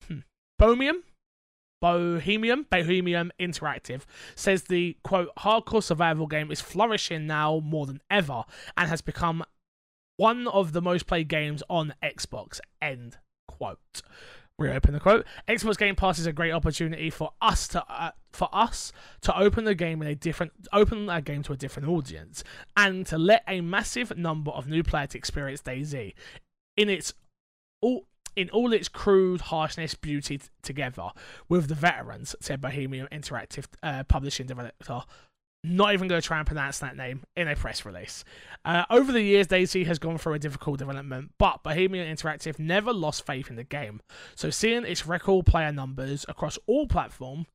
hmm, 0.06 0.20
Bohemian 0.60 1.02
Bohemian, 1.82 2.66
Bohemian 2.70 3.32
Interactive 3.40 4.02
says 4.36 4.62
the 4.62 4.96
quote 5.02 5.28
hardcore 5.40 5.82
survival 5.82 6.28
game 6.28 6.52
is 6.52 6.60
flourishing 6.60 7.26
now 7.26 7.60
more 7.64 7.84
than 7.86 8.00
ever 8.10 8.44
and 8.76 8.88
has 8.88 9.02
become 9.02 9.44
one 10.16 10.46
of 10.48 10.72
the 10.72 10.82
most 10.82 11.06
played 11.06 11.28
games 11.28 11.62
on 11.68 11.94
Xbox. 12.02 12.60
End 12.80 13.18
quote. 13.46 14.02
Reopen 14.58 14.94
the 14.94 15.00
quote. 15.00 15.26
Xbox 15.46 15.76
Game 15.76 15.94
Pass 15.94 16.18
is 16.18 16.26
a 16.26 16.32
great 16.32 16.52
opportunity 16.52 17.10
for 17.10 17.32
us 17.42 17.68
to 17.68 17.84
uh, 17.90 18.12
for 18.32 18.48
us 18.52 18.90
to 19.20 19.38
open 19.38 19.64
the 19.64 19.74
game 19.74 20.00
in 20.00 20.08
a 20.08 20.14
different 20.14 20.52
open 20.72 21.10
a 21.10 21.20
game 21.20 21.42
to 21.42 21.52
a 21.52 21.56
different 21.56 21.88
audience 21.88 22.42
and 22.74 23.04
to 23.06 23.18
let 23.18 23.42
a 23.46 23.60
massive 23.60 24.16
number 24.16 24.50
of 24.52 24.66
new 24.66 24.82
players 24.82 25.14
experience 25.14 25.60
DayZ 25.60 26.14
in 26.78 26.88
its 26.88 27.12
all 27.82 28.06
in 28.36 28.50
all 28.50 28.72
its 28.72 28.88
crude 28.88 29.40
harshness, 29.40 29.94
beauty 29.94 30.38
t- 30.38 30.48
together 30.62 31.10
with 31.48 31.68
the 31.68 31.74
veterans, 31.74 32.36
said 32.40 32.60
Bohemian 32.60 33.08
Interactive 33.10 33.64
uh, 33.82 34.04
publishing 34.04 34.46
developer. 34.46 35.02
Not 35.68 35.94
even 35.94 36.06
going 36.06 36.20
to 36.20 36.26
try 36.26 36.38
and 36.38 36.46
pronounce 36.46 36.78
that 36.78 36.96
name 36.96 37.24
in 37.34 37.48
a 37.48 37.56
press 37.56 37.84
release. 37.84 38.24
Uh, 38.64 38.84
over 38.88 39.10
the 39.10 39.20
years, 39.20 39.48
DayZ 39.48 39.84
has 39.86 39.98
gone 39.98 40.16
through 40.16 40.34
a 40.34 40.38
difficult 40.38 40.78
development, 40.78 41.32
but 41.38 41.64
Bohemian 41.64 42.14
Interactive 42.14 42.58
never 42.60 42.92
lost 42.92 43.26
faith 43.26 43.50
in 43.50 43.56
the 43.56 43.64
game. 43.64 44.00
So 44.36 44.48
seeing 44.48 44.84
its 44.84 45.06
record 45.06 45.44
player 45.44 45.72
numbers 45.72 46.24
across 46.28 46.56
all 46.68 46.86
platforms 46.86 47.46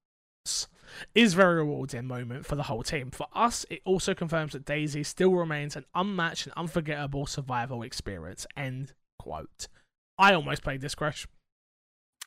is 1.16 1.34
very 1.34 1.56
rewarding 1.56 2.06
moment 2.06 2.46
for 2.46 2.56
the 2.56 2.64
whole 2.64 2.84
team. 2.84 3.12
For 3.12 3.28
us, 3.34 3.66
it 3.70 3.82
also 3.86 4.14
confirms 4.14 4.52
that 4.54 4.66
DayZ 4.66 5.06
still 5.06 5.34
remains 5.34 5.78
an 5.78 5.86
unmatched 5.96 6.48
and 6.48 6.54
unforgettable 6.58 7.26
survival 7.26 7.82
experience. 7.82 8.46
End 8.58 8.94
quote. 9.20 9.70
I 10.18 10.34
almost 10.34 10.64
played 10.64 10.82
this 10.82 10.96
crash. 10.96 11.28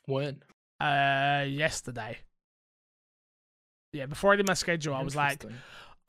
When? 0.07 0.43
Uh, 0.81 1.45
yesterday. 1.47 2.21
Yeah, 3.95 4.07
before 4.07 4.33
I 4.33 4.37
did 4.37 4.47
my 4.47 4.55
schedule, 4.55 4.95
I 4.95 5.03
was 5.03 5.15
like, 5.17 5.45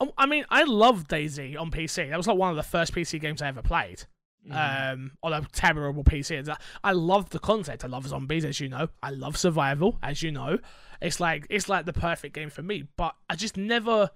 oh, 0.00 0.12
I 0.18 0.26
mean, 0.26 0.44
I 0.50 0.64
love 0.64 1.08
DayZ 1.08 1.58
on 1.58 1.70
PC. 1.70 2.10
That 2.10 2.16
was 2.16 2.26
like 2.26 2.36
one 2.36 2.50
of 2.50 2.56
the 2.56 2.62
first 2.62 2.92
PC 2.94 3.20
games 3.20 3.40
I 3.40 3.48
ever 3.48 3.62
played. 3.62 4.04
Mhm. 4.48 4.92
Um, 4.92 5.12
on 5.24 5.32
a 5.32 5.42
terrible 5.52 6.04
PC. 6.04 6.48
I 6.84 6.92
love 6.92 7.30
the 7.30 7.38
concept. 7.40 7.84
I 7.84 7.88
love 7.88 8.06
zombies, 8.06 8.44
as 8.44 8.60
you 8.60 8.68
know. 8.68 8.88
I 9.02 9.10
love 9.10 9.36
survival, 9.36 9.98
as 10.02 10.22
you 10.22 10.30
know. 10.30 10.58
It's 11.00 11.18
like 11.18 11.46
it's 11.50 11.68
like 11.68 11.84
the 11.86 11.92
perfect 11.92 12.34
game 12.34 12.50
for 12.50 12.62
me. 12.62 12.84
But 12.96 13.16
I 13.28 13.34
just 13.34 13.56
never, 13.56 14.10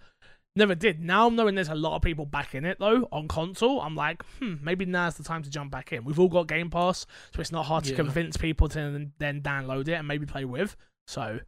never 0.54 0.74
did. 0.76 1.00
Now 1.00 1.26
I'm 1.26 1.34
knowing 1.34 1.56
there's 1.56 1.68
a 1.68 1.74
lot 1.74 1.96
of 1.96 2.02
people 2.02 2.26
back 2.26 2.54
in 2.54 2.64
it 2.64 2.78
though 2.78 3.08
on 3.10 3.26
console. 3.26 3.80
I'm 3.80 3.96
like, 3.96 4.22
hmm, 4.38 4.54
maybe 4.62 4.84
now's 4.84 5.16
the 5.16 5.24
time 5.24 5.42
to 5.42 5.50
jump 5.50 5.72
back 5.72 5.92
in. 5.92 6.04
We've 6.04 6.20
all 6.20 6.28
got 6.28 6.46
Game 6.46 6.70
Pass, 6.70 7.06
so 7.34 7.40
it's 7.40 7.50
not 7.52 7.66
hard 7.66 7.84
to 7.84 7.90
convince 7.96 8.36
people 8.36 8.68
to 8.68 9.10
then 9.18 9.40
download 9.42 9.88
it 9.88 9.94
and 9.94 10.06
maybe 10.06 10.26
play 10.26 10.44
with. 10.44 10.76
So, 11.08 11.40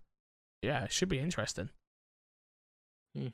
yeah, 0.60 0.84
it 0.84 0.92
should 0.92 1.08
be 1.08 1.20
interesting. 1.20 1.70
Hmm. 3.16 3.28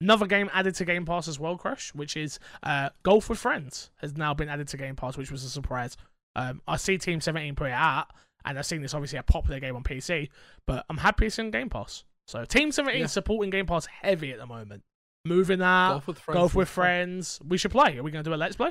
Another 0.00 0.26
game 0.26 0.48
added 0.52 0.74
to 0.76 0.84
Game 0.84 1.04
Pass 1.04 1.26
as 1.26 1.40
well, 1.40 1.56
Crash, 1.56 1.92
which 1.94 2.16
is 2.16 2.38
uh, 2.62 2.90
Golf 3.02 3.28
with 3.28 3.38
Friends, 3.40 3.90
has 3.96 4.16
now 4.16 4.32
been 4.32 4.48
added 4.48 4.68
to 4.68 4.76
Game 4.76 4.94
Pass, 4.94 5.16
which 5.16 5.32
was 5.32 5.42
a 5.42 5.50
surprise. 5.50 5.96
Um, 6.36 6.62
I 6.68 6.76
see 6.76 6.98
Team 6.98 7.20
17 7.20 7.56
put 7.56 7.66
it 7.68 7.72
out, 7.72 8.06
and 8.44 8.56
I've 8.58 8.66
seen 8.66 8.80
this 8.80 8.94
obviously 8.94 9.18
a 9.18 9.24
popular 9.24 9.58
game 9.58 9.74
on 9.74 9.82
PC, 9.82 10.28
but 10.68 10.84
I'm 10.88 10.98
happy 10.98 11.26
it's 11.26 11.38
in 11.40 11.50
Game 11.50 11.68
Pass. 11.68 12.04
So 12.28 12.44
Team 12.44 12.70
17 12.70 13.00
Yeah. 13.00 13.06
supporting 13.06 13.50
Game 13.50 13.66
Pass 13.66 13.86
heavy 13.86 14.30
at 14.32 14.38
the 14.38 14.46
moment. 14.46 14.82
Moving 15.24 15.60
out, 15.62 15.94
Golf 15.94 16.06
with 16.06 16.18
friends. 16.20 16.36
Golf 16.38 16.54
with. 16.54 16.68
Friends. 16.68 17.40
We 17.46 17.58
should 17.58 17.72
play. 17.72 17.98
Are 17.98 18.02
we 18.04 18.12
going 18.12 18.22
to 18.22 18.30
do 18.30 18.34
a 18.34 18.36
Let's 18.36 18.54
Play? 18.54 18.70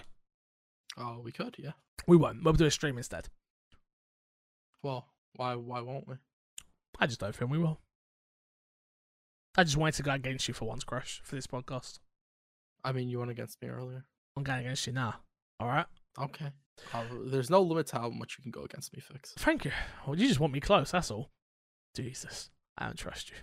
Oh, 0.97 1.19
we 1.21 1.31
could, 1.33 1.55
yeah. 1.59 1.71
We 2.07 2.15
won't. 2.15 2.41
We'll 2.43 2.53
do 2.53 2.65
a 2.65 2.71
stream 2.71 2.97
instead. 2.97 3.27
Well, 4.81 5.07
why 5.35 5.55
why 5.55 5.81
won't 5.81 6.07
we? 6.07 6.15
I 6.99 7.05
just 7.07 7.19
don't 7.19 7.35
think 7.35 7.51
we 7.51 7.57
will. 7.57 7.79
I 9.57 9.63
just 9.63 9.75
wanted 9.75 9.95
to 9.95 10.03
go 10.03 10.11
against 10.11 10.47
you 10.47 10.53
for 10.53 10.65
once, 10.65 10.83
Crash, 10.83 11.19
for 11.23 11.35
this 11.35 11.47
podcast. 11.47 11.97
I 12.83 12.91
mean, 12.91 13.09
you 13.09 13.17
went 13.17 13.31
against 13.31 13.59
me 13.59 13.69
earlier. 13.69 14.05
I'm 14.35 14.43
going 14.43 14.59
against 14.59 14.85
you 14.85 14.93
now. 14.93 15.15
All 15.59 15.67
right. 15.67 15.87
Okay. 16.19 16.51
Uh, 16.93 17.03
there's 17.25 17.49
no 17.49 17.61
limit 17.63 17.87
to 17.87 17.97
how 17.97 18.09
much 18.09 18.35
you 18.37 18.43
can 18.43 18.51
go 18.51 18.61
against 18.63 18.93
me, 18.93 19.01
Fix. 19.01 19.33
Thank 19.37 19.65
you. 19.65 19.71
Well, 20.05 20.15
you 20.15 20.27
just 20.27 20.39
want 20.39 20.53
me 20.53 20.59
close. 20.59 20.91
That's 20.91 21.09
all. 21.09 21.31
Jesus, 21.95 22.51
I 22.77 22.85
don't 22.85 22.97
trust 22.97 23.31
you. 23.31 23.35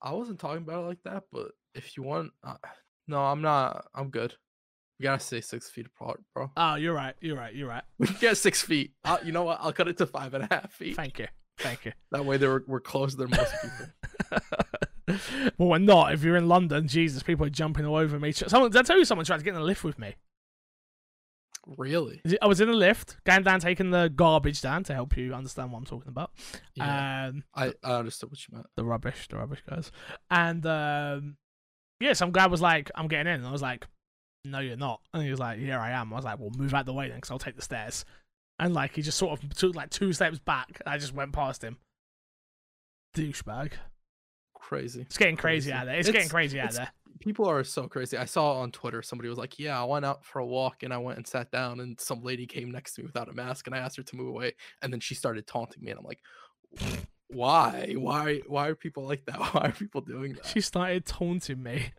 I 0.00 0.12
wasn't 0.12 0.38
talking 0.38 0.62
about 0.62 0.84
it 0.84 0.86
like 0.86 1.02
that, 1.04 1.24
but 1.32 1.48
if 1.74 1.96
you 1.96 2.04
want, 2.04 2.30
uh, 2.44 2.54
no, 3.08 3.18
I'm 3.18 3.42
not. 3.42 3.86
I'm 3.92 4.10
good. 4.10 4.34
We 5.00 5.04
gotta 5.04 5.18
stay 5.18 5.40
six 5.40 5.68
feet 5.68 5.86
apart, 5.86 6.22
bro. 6.32 6.52
Oh, 6.56 6.76
you're 6.76 6.94
right. 6.94 7.16
You're 7.20 7.36
right. 7.36 7.52
You're 7.52 7.68
right. 7.68 7.82
We 7.98 8.06
can 8.06 8.16
get 8.20 8.36
six 8.36 8.62
feet. 8.62 8.92
you 9.24 9.32
know 9.32 9.42
what? 9.42 9.58
I'll 9.60 9.72
cut 9.72 9.88
it 9.88 9.96
to 9.98 10.06
five 10.06 10.34
and 10.34 10.44
a 10.44 10.54
half 10.54 10.72
feet. 10.72 10.94
Thank 10.94 11.18
you. 11.18 11.26
Thank 11.58 11.86
you. 11.86 11.92
That 12.12 12.24
way, 12.24 12.36
they're 12.36 12.62
we're 12.68 12.78
closer 12.80 13.16
than 13.16 13.30
most 13.30 13.52
people. 13.60 14.40
well, 15.58 15.68
we're 15.68 15.78
not. 15.78 16.12
If 16.12 16.22
you're 16.22 16.36
in 16.36 16.48
London, 16.48 16.88
Jesus, 16.88 17.22
people 17.22 17.46
are 17.46 17.50
jumping 17.50 17.86
all 17.86 17.96
over 17.96 18.18
me. 18.18 18.32
Someone, 18.32 18.70
did 18.70 18.78
I 18.78 18.82
tell 18.82 18.98
you 18.98 19.04
someone 19.04 19.24
tried 19.24 19.38
to 19.38 19.44
get 19.44 19.50
in 19.50 19.60
the 19.60 19.62
lift 19.62 19.84
with 19.84 19.98
me? 19.98 20.14
Really? 21.78 22.20
I 22.42 22.46
was 22.46 22.60
in 22.60 22.68
the 22.68 22.74
lift, 22.74 23.16
going 23.24 23.42
down, 23.42 23.60
taking 23.60 23.90
the 23.90 24.08
garbage 24.14 24.60
down 24.60 24.84
to 24.84 24.94
help 24.94 25.16
you 25.16 25.32
understand 25.34 25.72
what 25.72 25.78
I'm 25.78 25.84
talking 25.86 26.10
about. 26.10 26.30
Yeah. 26.74 27.28
Um, 27.28 27.44
I, 27.54 27.72
I 27.82 27.94
understood 27.94 28.30
what 28.30 28.46
you 28.46 28.54
meant. 28.54 28.66
the 28.76 28.84
rubbish, 28.84 29.28
the 29.28 29.36
rubbish 29.36 29.62
guys. 29.68 29.90
And 30.30 30.64
um, 30.66 31.36
yeah, 32.00 32.12
some 32.12 32.32
guy 32.32 32.46
was 32.48 32.60
like, 32.60 32.90
"I'm 32.94 33.08
getting 33.08 33.32
in," 33.32 33.40
and 33.40 33.46
I 33.46 33.52
was 33.52 33.62
like, 33.62 33.86
"No, 34.44 34.58
you're 34.58 34.76
not." 34.76 35.00
And 35.14 35.22
he 35.22 35.30
was 35.30 35.40
like, 35.40 35.58
"Here 35.58 35.78
I 35.78 35.92
am." 35.92 36.12
I 36.12 36.16
was 36.16 36.24
like, 36.24 36.38
"Well, 36.38 36.50
move 36.54 36.74
out 36.74 36.84
the 36.84 36.92
way 36.92 37.08
then, 37.08 37.16
because 37.16 37.30
I'll 37.30 37.38
take 37.38 37.56
the 37.56 37.62
stairs." 37.62 38.04
And 38.58 38.74
like, 38.74 38.94
he 38.94 39.02
just 39.02 39.18
sort 39.18 39.42
of 39.42 39.54
took 39.54 39.74
like 39.74 39.90
two 39.90 40.12
steps 40.12 40.38
back. 40.38 40.82
And 40.84 40.94
I 40.94 40.98
just 40.98 41.14
went 41.14 41.32
past 41.32 41.64
him. 41.64 41.78
Douchebag. 43.16 43.72
Crazy. 44.68 45.02
It's 45.02 45.18
getting 45.18 45.36
crazy, 45.36 45.70
Crazy. 45.70 45.72
out 45.72 45.86
there. 45.86 45.96
It's, 45.96 46.10
getting 46.10 46.28
crazy 46.28 46.58
out 46.58 46.72
there. 46.72 46.90
People 47.20 47.46
are 47.46 47.62
so 47.64 47.86
crazy. 47.86 48.16
I 48.16 48.24
saw 48.24 48.60
on 48.60 48.72
Twitter 48.72 49.02
somebody 49.02 49.28
was 49.28 49.38
like, 49.38 49.58
"Yeah, 49.58 49.80
I 49.80 49.84
went 49.84 50.04
out 50.04 50.24
for 50.24 50.38
a 50.38 50.46
walk 50.46 50.82
and 50.82 50.92
I 50.92 50.98
went 50.98 51.18
and 51.18 51.26
sat 51.26 51.50
down, 51.50 51.80
and 51.80 52.00
some 52.00 52.22
lady 52.22 52.46
came 52.46 52.70
next 52.70 52.94
to 52.94 53.02
me 53.02 53.06
without 53.06 53.28
a 53.28 53.32
mask, 53.32 53.66
and 53.66 53.74
I 53.74 53.78
asked 53.78 53.96
her 53.98 54.02
to 54.02 54.16
move 54.16 54.28
away, 54.28 54.54
and 54.82 54.92
then 54.92 55.00
she 55.00 55.14
started 55.14 55.46
taunting 55.46 55.82
me, 55.84 55.90
and 55.90 56.00
I'm 56.00 56.06
like." 56.06 56.20
Why? 57.28 57.94
Why? 57.96 58.40
Why 58.46 58.68
are 58.68 58.74
people 58.74 59.06
like 59.06 59.24
that? 59.26 59.38
Why 59.54 59.68
are 59.68 59.72
people 59.72 60.00
doing 60.00 60.34
that? 60.34 60.46
She 60.46 60.60
started 60.60 61.04
taunting 61.04 61.62
me. 61.62 61.92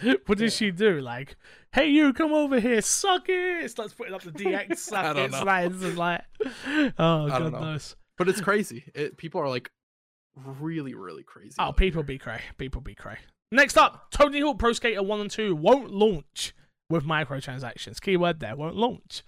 what 0.26 0.38
did 0.38 0.52
she 0.52 0.70
do? 0.70 1.00
Like, 1.00 1.36
hey, 1.72 1.88
you 1.88 2.12
come 2.12 2.32
over 2.32 2.60
here, 2.60 2.80
suck 2.80 3.26
it. 3.28 3.70
Starts 3.70 3.94
putting 3.94 4.14
up 4.14 4.22
the 4.22 4.30
DX 4.30 4.76
suck 4.78 5.16
it 5.16 5.34
and 5.34 5.96
like, 5.96 6.22
oh 6.98 7.28
god 7.28 7.52
knows. 7.52 7.96
But 8.16 8.28
it's 8.28 8.40
crazy. 8.40 8.84
It, 8.94 9.16
people 9.16 9.40
are 9.40 9.48
like 9.48 9.70
really, 10.60 10.94
really 10.94 11.22
crazy. 11.22 11.54
Oh, 11.58 11.72
people 11.72 12.02
be 12.02 12.18
cray. 12.18 12.40
People 12.56 12.80
be 12.80 12.94
cray. 12.94 13.18
Next 13.50 13.78
up, 13.78 14.10
Tony 14.10 14.40
Hawk 14.40 14.58
Pro 14.58 14.72
Skater 14.72 15.02
1 15.02 15.20
and 15.20 15.30
2 15.30 15.56
won't 15.56 15.90
launch 15.90 16.54
with 16.90 17.04
microtransactions. 17.04 18.00
Keyword 18.00 18.40
there, 18.40 18.56
won't 18.56 18.76
launch. 18.76 19.22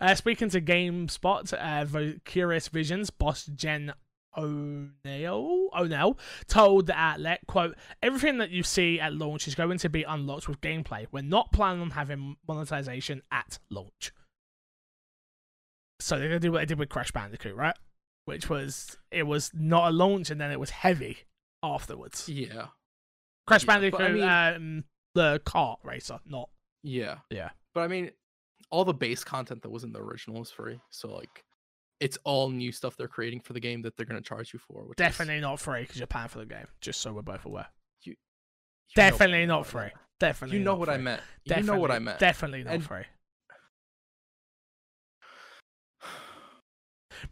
Uh, 0.00 0.14
speaking 0.14 0.48
to 0.50 0.60
GameSpot, 0.60 1.52
uh, 1.52 1.84
Vicarious 1.84 2.68
Visions 2.68 3.10
boss 3.10 3.46
Jen 3.46 3.92
Oneal, 4.36 5.70
Oneal 5.74 6.18
told 6.46 6.86
the 6.86 6.94
outlet, 6.94 7.40
quote, 7.46 7.74
everything 8.02 8.38
that 8.38 8.50
you 8.50 8.62
see 8.62 9.00
at 9.00 9.14
launch 9.14 9.48
is 9.48 9.54
going 9.54 9.78
to 9.78 9.88
be 9.88 10.02
unlocked 10.02 10.48
with 10.48 10.60
gameplay. 10.60 11.06
We're 11.10 11.22
not 11.22 11.52
planning 11.52 11.82
on 11.82 11.90
having 11.90 12.36
monetization 12.46 13.22
at 13.30 13.58
launch. 13.70 14.12
So 16.00 16.18
they're 16.18 16.28
going 16.28 16.40
to 16.40 16.46
do 16.46 16.52
what 16.52 16.58
they 16.58 16.66
did 16.66 16.78
with 16.78 16.90
Crash 16.90 17.10
Bandicoot, 17.12 17.56
right? 17.56 17.76
Which 18.26 18.48
was, 18.50 18.96
it 19.10 19.22
was 19.24 19.50
not 19.54 19.88
a 19.88 19.90
launch 19.90 20.30
and 20.30 20.40
then 20.40 20.50
it 20.50 20.60
was 20.60 20.70
heavy 20.70 21.18
afterwards. 21.62 22.28
Yeah, 22.28 22.66
Crash 23.46 23.62
Yeah, 23.64 23.66
Bandicoot, 23.78 24.20
I 24.22 24.54
um, 24.54 24.84
the 25.14 25.40
kart 25.46 25.78
racer, 25.84 26.18
not 26.26 26.50
yeah, 26.82 27.18
Yeah. 27.30 27.50
But 27.74 27.80
I 27.82 27.88
mean, 27.88 28.10
all 28.70 28.84
the 28.84 28.92
base 28.94 29.22
content 29.24 29.62
that 29.62 29.70
was 29.70 29.84
in 29.84 29.92
the 29.92 30.00
original 30.00 30.42
is 30.42 30.50
free. 30.50 30.80
So 30.90 31.14
like, 31.14 31.44
it's 32.00 32.18
all 32.24 32.50
new 32.50 32.72
stuff 32.72 32.96
they're 32.96 33.08
creating 33.08 33.40
for 33.40 33.52
the 33.54 33.60
game 33.60 33.82
that 33.82 33.96
they're 33.96 34.06
gonna 34.06 34.20
charge 34.20 34.52
you 34.52 34.58
for. 34.58 34.82
Which 34.82 34.98
is- 35.00 35.04
definitely 35.04 35.40
not 35.40 35.58
free 35.60 35.82
because 35.82 35.96
you're 35.98 36.06
paying 36.06 36.28
for 36.28 36.38
the 36.38 36.46
game. 36.46 36.66
Just 36.80 37.00
so 37.00 37.12
we're 37.12 37.22
both 37.22 37.44
aware. 37.44 37.66
you 38.02 38.12
I 38.12 38.94
Definitely 38.96 39.46
not 39.46 39.66
free. 39.66 39.90
Definitely. 40.18 40.58
You 40.58 40.64
know 40.64 40.72
not 40.72 40.80
what 40.80 40.88
I 40.88 40.94
free. 40.94 41.04
meant. 41.04 41.22
Definitely, 41.46 41.66
you 41.66 41.74
know 41.74 41.80
what 41.80 41.90
I 41.90 41.98
meant. 42.00 42.18
Definitely 42.18 42.64
not 42.64 42.74
And- 42.74 42.84
free. 42.84 43.04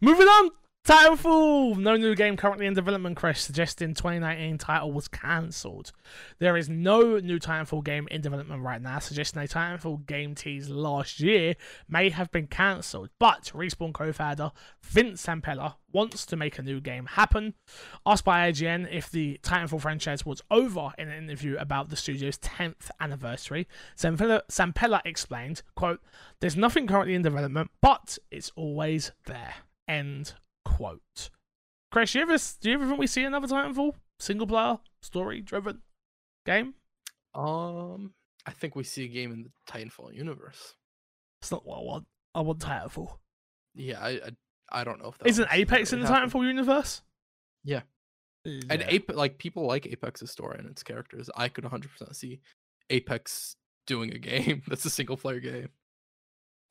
Moving 0.01 0.27
on 0.27 0.51
Titanfall! 0.85 1.77
No 1.77 1.97
new 1.97 2.13
game 2.13 2.37
currently 2.37 2.67
in 2.67 2.75
development, 2.75 3.17
Chris, 3.17 3.41
suggesting 3.41 3.95
2019 3.95 4.59
title 4.59 4.91
was 4.91 5.07
cancelled. 5.07 5.91
There 6.37 6.55
is 6.55 6.69
no 6.69 7.17
new 7.17 7.39
Titanfall 7.39 7.83
game 7.83 8.07
in 8.11 8.21
development 8.21 8.61
right 8.61 8.79
now, 8.79 8.99
suggesting 8.99 9.41
a 9.41 9.47
Titanfall 9.47 10.05
game 10.05 10.35
teased 10.35 10.69
last 10.69 11.19
year 11.19 11.55
may 11.89 12.11
have 12.11 12.31
been 12.31 12.45
cancelled. 12.45 13.09
But 13.17 13.51
Respawn 13.55 13.95
co 13.95 14.13
founder 14.13 14.51
Vince 14.83 15.25
Sampella 15.25 15.73
wants 15.91 16.23
to 16.27 16.35
make 16.35 16.59
a 16.59 16.61
new 16.61 16.79
game 16.79 17.07
happen. 17.07 17.55
Asked 18.05 18.25
by 18.25 18.51
IGN 18.51 18.87
if 18.95 19.09
the 19.09 19.39
Titanfall 19.41 19.81
franchise 19.81 20.23
was 20.23 20.43
over 20.51 20.91
in 20.99 21.09
an 21.09 21.23
interview 21.23 21.57
about 21.57 21.89
the 21.89 21.95
studio's 21.95 22.37
10th 22.37 22.91
anniversary, 22.99 23.67
Sampella, 23.97 24.41
Zampella 24.51 25.01
explained, 25.03 25.63
quote, 25.75 26.01
There's 26.41 26.55
nothing 26.55 26.85
currently 26.85 27.15
in 27.15 27.23
development, 27.23 27.71
but 27.81 28.19
it's 28.29 28.51
always 28.55 29.13
there. 29.25 29.55
End 29.87 30.35
quote. 30.75 31.29
Chris, 31.91 32.11
do 32.11 32.19
you 32.19 32.23
ever 32.23 32.37
do 32.61 32.69
you 32.69 32.75
ever 32.75 32.87
think 32.87 32.99
we 32.99 33.07
see 33.07 33.23
another 33.23 33.47
Titanfall 33.47 33.93
single 34.19 34.47
player 34.47 34.77
story 35.01 35.41
driven 35.41 35.81
game? 36.45 36.73
Um, 37.33 38.13
I 38.45 38.51
think 38.51 38.75
we 38.75 38.83
see 38.83 39.05
a 39.05 39.07
game 39.07 39.31
in 39.31 39.43
the 39.43 39.49
Titanfall 39.71 40.13
universe. 40.13 40.75
It's 41.41 41.51
not 41.51 41.65
what 41.65 41.79
I 41.79 41.83
want. 41.83 42.05
I 42.33 42.41
want 42.41 42.59
Titanfall. 42.59 43.17
Yeah, 43.75 43.99
I 43.99 44.09
I, 44.09 44.29
I 44.71 44.83
don't 44.83 45.01
know 45.01 45.09
if 45.09 45.17
that 45.19 45.27
Isn't 45.27 45.47
Apex 45.51 45.93
in 45.93 45.99
the 45.99 46.03
necessarily 46.03 46.27
happen. 46.27 46.41
Titanfall 46.41 46.47
universe? 46.47 47.01
Yeah. 47.63 47.81
Yeah. 48.43 48.61
And 48.69 48.83
Ape 48.87 49.11
like 49.15 49.37
people 49.37 49.65
like 49.65 49.87
Apex's 49.87 50.31
story 50.31 50.57
and 50.59 50.69
its 50.69 50.83
characters. 50.83 51.29
I 51.35 51.49
could 51.49 51.63
100% 51.63 52.15
see 52.15 52.41
Apex 52.89 53.55
doing 53.87 54.13
a 54.13 54.19
game 54.19 54.61
that's 54.67 54.85
a 54.85 54.89
single 54.89 55.17
player 55.17 55.39
game. 55.39 55.69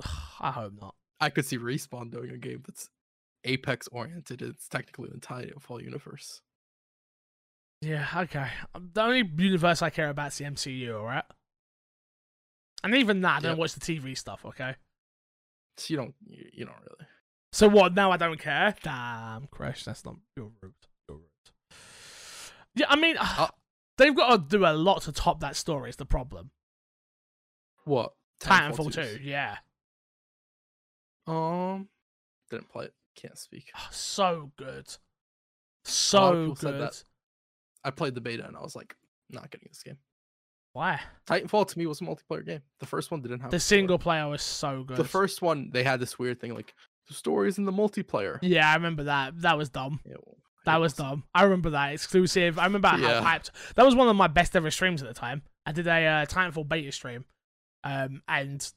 I 0.40 0.50
hope 0.50 0.74
not. 0.80 0.94
I 1.20 1.30
could 1.30 1.46
see 1.46 1.59
Respawn 1.59 2.11
doing 2.11 2.30
a 2.30 2.36
game 2.36 2.62
that's 2.66 2.90
Apex 3.45 3.88
oriented. 3.88 4.42
It's 4.42 4.68
technically 4.68 5.11
the 5.12 5.20
Titanfall 5.20 5.82
universe. 5.82 6.40
Yeah, 7.80 8.07
okay. 8.16 8.49
Um, 8.74 8.90
The 8.92 9.03
only 9.03 9.30
universe 9.36 9.82
I 9.82 9.90
care 9.90 10.09
about 10.11 10.28
is 10.32 10.38
the 10.38 10.45
MCU, 10.45 10.95
alright? 10.95 11.24
And 12.82 12.95
even 12.95 13.20
that, 13.22 13.36
I 13.36 13.40
don't 13.40 13.51
Yep. 13.53 13.59
watch 13.59 13.74
the 13.74 13.80
TV 13.80 14.16
stuff, 14.16 14.45
okay? 14.45 14.76
So 15.76 15.92
you 15.92 15.97
don't 15.97 16.14
you, 16.26 16.49
you 16.53 16.64
don't 16.64 16.80
really. 16.80 17.07
So 17.53 17.68
what, 17.68 17.95
now 17.95 18.11
I 18.11 18.16
don't 18.16 18.38
care? 18.38 18.74
Damn, 18.82 19.47
Crash, 19.49 19.84
that's 19.84 20.05
not... 20.05 20.16
You're 20.36 20.51
rude. 20.61 20.74
You're. 21.09 21.20
Yeah, 22.74 22.86
I 22.88 22.97
mean, 22.97 23.16
Uh, 23.20 23.49
they've 23.97 24.14
got 24.14 24.30
to 24.51 24.59
do 24.59 24.64
a 24.66 24.72
lot 24.72 25.03
to 25.03 25.12
top 25.12 25.40
that 25.40 25.55
story, 25.57 25.88
is 25.90 25.97
the 25.97 26.05
problem. 26.07 26.51
What? 27.84 28.14
Titanfall 28.40 28.92
2's? 28.95 29.18
2, 29.18 29.22
yeah. 29.22 29.59
Um, 31.26 31.88
didn't 32.51 32.68
play 32.70 32.86
it. 32.86 32.95
Can't 33.16 33.38
speak. 33.38 33.70
Oh, 33.76 33.86
so 33.90 34.52
good. 34.56 34.86
So 35.84 36.54
good. 36.58 36.90
I 37.84 37.90
played 37.90 38.14
the 38.14 38.20
beta 38.20 38.46
and 38.46 38.56
I 38.56 38.60
was 38.60 38.74
like, 38.74 38.94
not 39.30 39.50
getting 39.50 39.68
this 39.70 39.82
game. 39.82 39.98
Why? 40.72 41.00
Titanfall 41.26 41.68
to 41.68 41.78
me 41.78 41.86
was 41.86 42.00
a 42.00 42.04
multiplayer 42.04 42.44
game. 42.44 42.62
The 42.80 42.86
first 42.86 43.10
one 43.10 43.20
didn't 43.22 43.40
have 43.40 43.50
The 43.50 43.60
single 43.60 43.98
player 43.98 44.28
was 44.28 44.42
so 44.42 44.82
good. 44.82 44.96
The 44.96 45.04
first 45.04 45.40
one 45.40 45.70
they 45.72 45.84
had 45.84 46.00
this 46.00 46.18
weird 46.18 46.40
thing 46.40 46.54
like 46.54 46.74
the 47.06 47.14
stories 47.14 47.58
in 47.58 47.64
the 47.64 47.72
multiplayer. 47.72 48.38
Yeah, 48.42 48.68
I 48.68 48.74
remember 48.74 49.04
that. 49.04 49.40
That 49.42 49.56
was 49.56 49.68
dumb. 49.68 50.00
Yeah, 50.04 50.16
well, 50.24 50.36
That 50.64 50.80
was 50.80 50.92
wasn't. 50.94 51.08
dumb. 51.10 51.24
I 51.34 51.44
remember 51.44 51.70
that 51.70 51.92
exclusive. 51.92 52.58
I 52.58 52.64
remember 52.64 52.88
how 52.88 52.96
hyped. 53.22 53.50
That 53.76 53.84
was 53.84 53.94
one 53.94 54.08
of 54.08 54.16
my 54.16 54.26
best 54.26 54.56
ever 54.56 54.70
streams 54.70 55.02
at 55.02 55.08
the 55.08 55.14
time. 55.14 55.42
I 55.66 55.72
did 55.72 55.86
a 55.86 56.04
uh, 56.06 56.26
Titanfall 56.26 56.68
beta 56.68 56.90
stream, 56.90 57.24
um, 57.84 58.22
and 58.26 58.68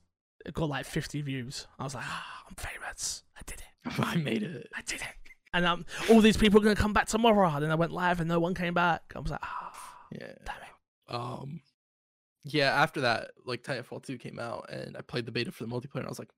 it 0.46 0.54
got 0.54 0.70
like 0.70 0.86
50 0.86 1.22
views. 1.22 1.68
I 1.80 1.84
was 1.84 1.96
like, 1.96 2.06
ah, 2.08 2.44
I'm 2.50 2.56
famous. 2.56 3.24
I 3.38 3.42
did 3.46 3.60
it. 3.60 4.00
I 4.00 4.16
made 4.16 4.44
it. 4.44 4.68
I 4.76 4.82
did 4.82 5.02
it. 5.02 5.08
And 5.54 5.66
um, 5.66 5.86
all 6.10 6.22
these 6.22 6.38
people 6.38 6.60
are 6.60 6.64
gonna 6.64 6.76
come 6.76 6.94
back 6.94 7.08
tomorrow. 7.08 7.50
And 7.50 7.64
then 7.64 7.72
I 7.72 7.76
went 7.76 7.92
live, 7.92 8.20
and 8.20 8.28
no 8.30 8.40
one 8.40 8.54
came 8.54 8.74
back. 8.74 9.02
I 9.16 9.20
was 9.20 9.32
like, 9.32 9.40
ah, 9.44 9.96
Yeah. 10.12 10.34
damn 10.46 10.56
it. 10.56 11.14
Um 11.16 11.62
yeah, 12.44 12.82
after 12.82 13.02
that, 13.02 13.32
like 13.46 13.62
Titanfall 13.64 14.04
2 14.06 14.18
came 14.18 14.40
out 14.40 14.70
and 14.72 14.96
I 14.96 15.02
played 15.02 15.26
the 15.26 15.34
beta 15.34 15.52
for 15.52 15.66
the 15.66 15.70
multiplayer 15.70 15.96
and 15.98 16.06
I 16.06 16.10
was 16.10 16.20
like, 16.20 16.30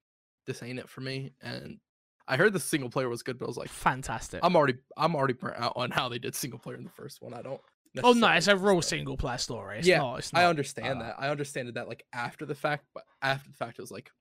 this 0.48 0.64
ain't 0.64 0.80
it 0.80 0.90
for 0.90 1.02
me. 1.02 1.34
And 1.42 1.78
I 2.28 2.36
heard 2.36 2.54
the 2.54 2.60
single 2.60 2.90
player 2.90 3.08
was 3.10 3.22
good, 3.22 3.38
but 3.38 3.46
I 3.46 3.48
was 3.48 3.58
like, 3.58 3.70
Fantastic. 3.70 4.40
I'm 4.44 4.56
already 4.56 4.76
I'm 4.98 5.16
already 5.16 5.34
burnt 5.34 5.60
out 5.60 5.74
on 5.76 5.92
how 5.92 6.10
they 6.10 6.18
did 6.20 6.34
single 6.36 6.58
player 6.60 6.78
in 6.78 6.84
the 6.84 6.90
first 6.92 7.22
one. 7.22 7.34
I 7.34 7.42
don't 7.44 7.62
oh 8.04 8.14
no, 8.14 8.28
it's 8.30 8.48
a 8.48 8.56
real 8.56 8.82
single 8.82 9.18
player 9.18 9.38
story. 9.38 9.80
It's 9.80 9.88
Yeah, 9.88 9.98
not, 10.00 10.20
it's 10.20 10.32
I 10.34 10.46
understand 10.46 11.02
uh, 11.02 11.06
that. 11.06 11.16
I 11.20 11.30
understood 11.30 11.74
that 11.74 11.88
like 11.88 12.06
after 12.14 12.46
the 12.46 12.56
fact, 12.56 12.86
but 12.94 13.04
after 13.22 13.50
the 13.50 13.56
fact 13.56 13.80
it 13.80 13.82
was 13.82 13.92
like 13.92 14.12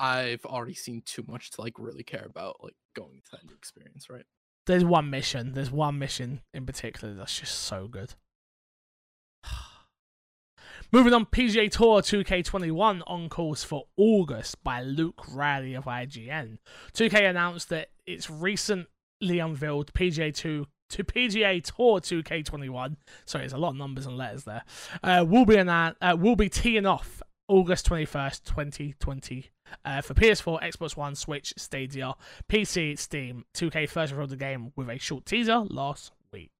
I've 0.00 0.44
already 0.44 0.74
seen 0.74 1.02
too 1.04 1.24
much 1.26 1.50
to 1.52 1.60
like 1.60 1.74
really 1.78 2.04
care 2.04 2.24
about 2.24 2.62
like 2.62 2.76
going 2.94 3.20
to 3.24 3.30
that 3.32 3.44
new 3.46 3.54
experience, 3.54 4.08
right? 4.08 4.24
There's 4.66 4.84
one 4.84 5.10
mission. 5.10 5.54
There's 5.54 5.70
one 5.70 5.98
mission 5.98 6.42
in 6.54 6.66
particular 6.66 7.14
that's 7.14 7.38
just 7.38 7.54
so 7.58 7.88
good. 7.88 8.14
Moving 10.92 11.12
on, 11.12 11.26
PGA 11.26 11.70
Tour 11.70 12.00
2K21 12.00 13.02
on 13.06 13.28
course 13.28 13.64
for 13.64 13.84
August 13.96 14.62
by 14.62 14.82
Luke 14.82 15.22
Riley 15.32 15.74
of 15.74 15.84
IGN. 15.84 16.58
2K 16.94 17.28
announced 17.28 17.68
that 17.70 17.88
its 18.06 18.30
recently 18.30 19.38
unveiled 19.38 19.92
PGA 19.92 20.34
2 20.34 20.66
to 20.90 21.04
PGA 21.04 21.62
Tour 21.62 22.00
2K21. 22.00 22.96
Sorry, 23.26 23.42
there's 23.42 23.52
a 23.52 23.58
lot 23.58 23.70
of 23.70 23.76
numbers 23.76 24.06
and 24.06 24.16
letters 24.16 24.44
there. 24.44 24.62
Uh, 25.02 25.24
will 25.26 25.44
be 25.44 25.56
annou- 25.56 25.94
uh, 26.00 26.16
will 26.18 26.36
be 26.36 26.48
teeing 26.48 26.86
off 26.86 27.22
August 27.48 27.88
21st, 27.88 28.44
2020 28.44 29.50
uh, 29.84 30.00
for 30.00 30.14
PS4, 30.14 30.62
Xbox 30.62 30.96
One, 30.96 31.14
Switch, 31.14 31.54
Stadia, 31.56 32.14
PC, 32.50 32.98
Steam. 32.98 33.44
2K 33.54 33.88
first 33.88 34.12
revealed 34.12 34.30
the 34.30 34.36
game 34.36 34.72
with 34.76 34.88
a 34.88 34.98
short 34.98 35.24
teaser 35.26 35.60
last 35.68 36.12
week. 36.32 36.50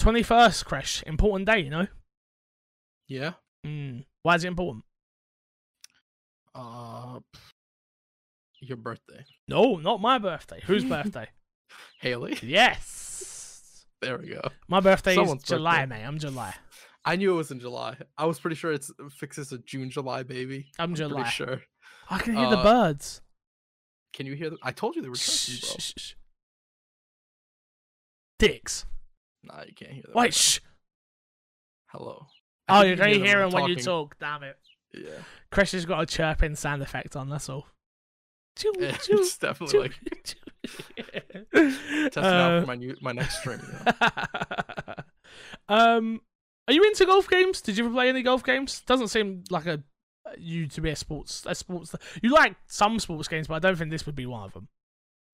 21st, 0.00 0.64
Crash. 0.64 1.02
Important 1.06 1.46
day, 1.46 1.60
you 1.60 1.70
know? 1.70 1.86
Yeah. 3.08 3.32
Mm. 3.66 4.04
Why 4.22 4.34
is 4.36 4.44
it 4.44 4.48
important? 4.48 4.84
Uh 6.54 7.20
your 8.60 8.76
birthday. 8.76 9.24
No, 9.48 9.76
not 9.76 10.00
my 10.00 10.18
birthday. 10.18 10.60
Whose 10.66 10.84
birthday? 10.88 11.28
Haley. 12.00 12.38
yes. 12.42 13.84
There 14.00 14.18
we 14.18 14.28
go. 14.30 14.40
My 14.68 14.80
birthday 14.80 15.14
Someone's 15.14 15.42
is 15.42 15.48
July, 15.48 15.86
birthday. 15.86 16.00
mate. 16.02 16.06
I'm 16.06 16.18
July. 16.18 16.54
I 17.04 17.16
knew 17.16 17.32
it 17.34 17.36
was 17.36 17.50
in 17.50 17.60
July. 17.60 17.96
I 18.16 18.26
was 18.26 18.38
pretty 18.38 18.56
sure 18.56 18.72
it's 18.72 18.90
fixes 19.18 19.52
a 19.52 19.58
June 19.58 19.90
July 19.90 20.22
baby. 20.22 20.66
I'm 20.78 20.94
Pretty 20.94 21.08
July. 21.10 21.28
sure. 21.28 21.62
I 22.10 22.18
can 22.18 22.34
hear 22.36 22.48
the 22.50 22.58
Uh, 22.58 22.62
birds. 22.62 23.22
Can 24.12 24.26
you 24.26 24.34
hear 24.34 24.50
them? 24.50 24.58
I 24.62 24.72
told 24.72 24.94
you 24.96 25.02
they 25.02 25.08
were 25.08 25.14
chirping, 25.16 25.60
bro. 25.60 25.76
Shh, 25.78 25.92
shh. 25.98 26.12
Dicks. 28.38 28.86
Nah, 29.44 29.62
you 29.66 29.74
can't 29.74 29.92
hear 29.92 30.02
them. 30.02 30.12
Wait, 30.14 30.22
right 30.24 30.34
shh. 30.34 30.60
Hello. 31.88 32.26
Oh, 32.68 32.82
you 32.82 32.96
can 32.96 33.04
can 33.04 33.12
them 33.20 33.26
hear 33.26 33.38
when 33.40 33.50
them 33.50 33.60
when 33.62 33.70
you 33.70 33.76
talk. 33.76 34.16
Damn 34.18 34.42
it. 34.44 34.56
Yeah. 34.94 35.10
Chris 35.50 35.72
has 35.72 35.84
got 35.86 36.00
a 36.02 36.06
chirping 36.06 36.54
sound 36.56 36.82
effect 36.82 37.16
on. 37.16 37.28
That's 37.28 37.48
all. 37.48 37.66
It's 38.64 39.38
definitely 39.38 39.78
like 39.78 39.98
testing 41.52 42.24
out 42.24 42.52
Uh, 42.52 42.60
for 42.60 42.66
my 42.66 42.74
new 42.76 42.96
my 43.00 43.12
next 43.12 43.40
stream. 43.40 43.60
You 43.62 43.92
know? 44.00 44.94
um, 45.68 46.20
are 46.68 46.74
you 46.74 46.84
into 46.84 47.06
golf 47.06 47.28
games? 47.28 47.60
Did 47.60 47.76
you 47.78 47.84
ever 47.84 47.94
play 47.94 48.08
any 48.08 48.22
golf 48.22 48.44
games? 48.44 48.80
Doesn't 48.82 49.08
seem 49.08 49.44
like 49.50 49.66
a 49.66 49.82
you 50.38 50.66
to 50.68 50.80
be 50.80 50.90
a 50.90 50.96
sports 50.96 51.44
a 51.46 51.54
sports. 51.54 51.94
You 52.22 52.30
like 52.30 52.54
some 52.68 52.98
sports 52.98 53.28
games, 53.28 53.48
but 53.48 53.54
I 53.54 53.58
don't 53.58 53.76
think 53.76 53.90
this 53.90 54.06
would 54.06 54.14
be 54.14 54.26
one 54.26 54.44
of 54.44 54.52
them. 54.52 54.68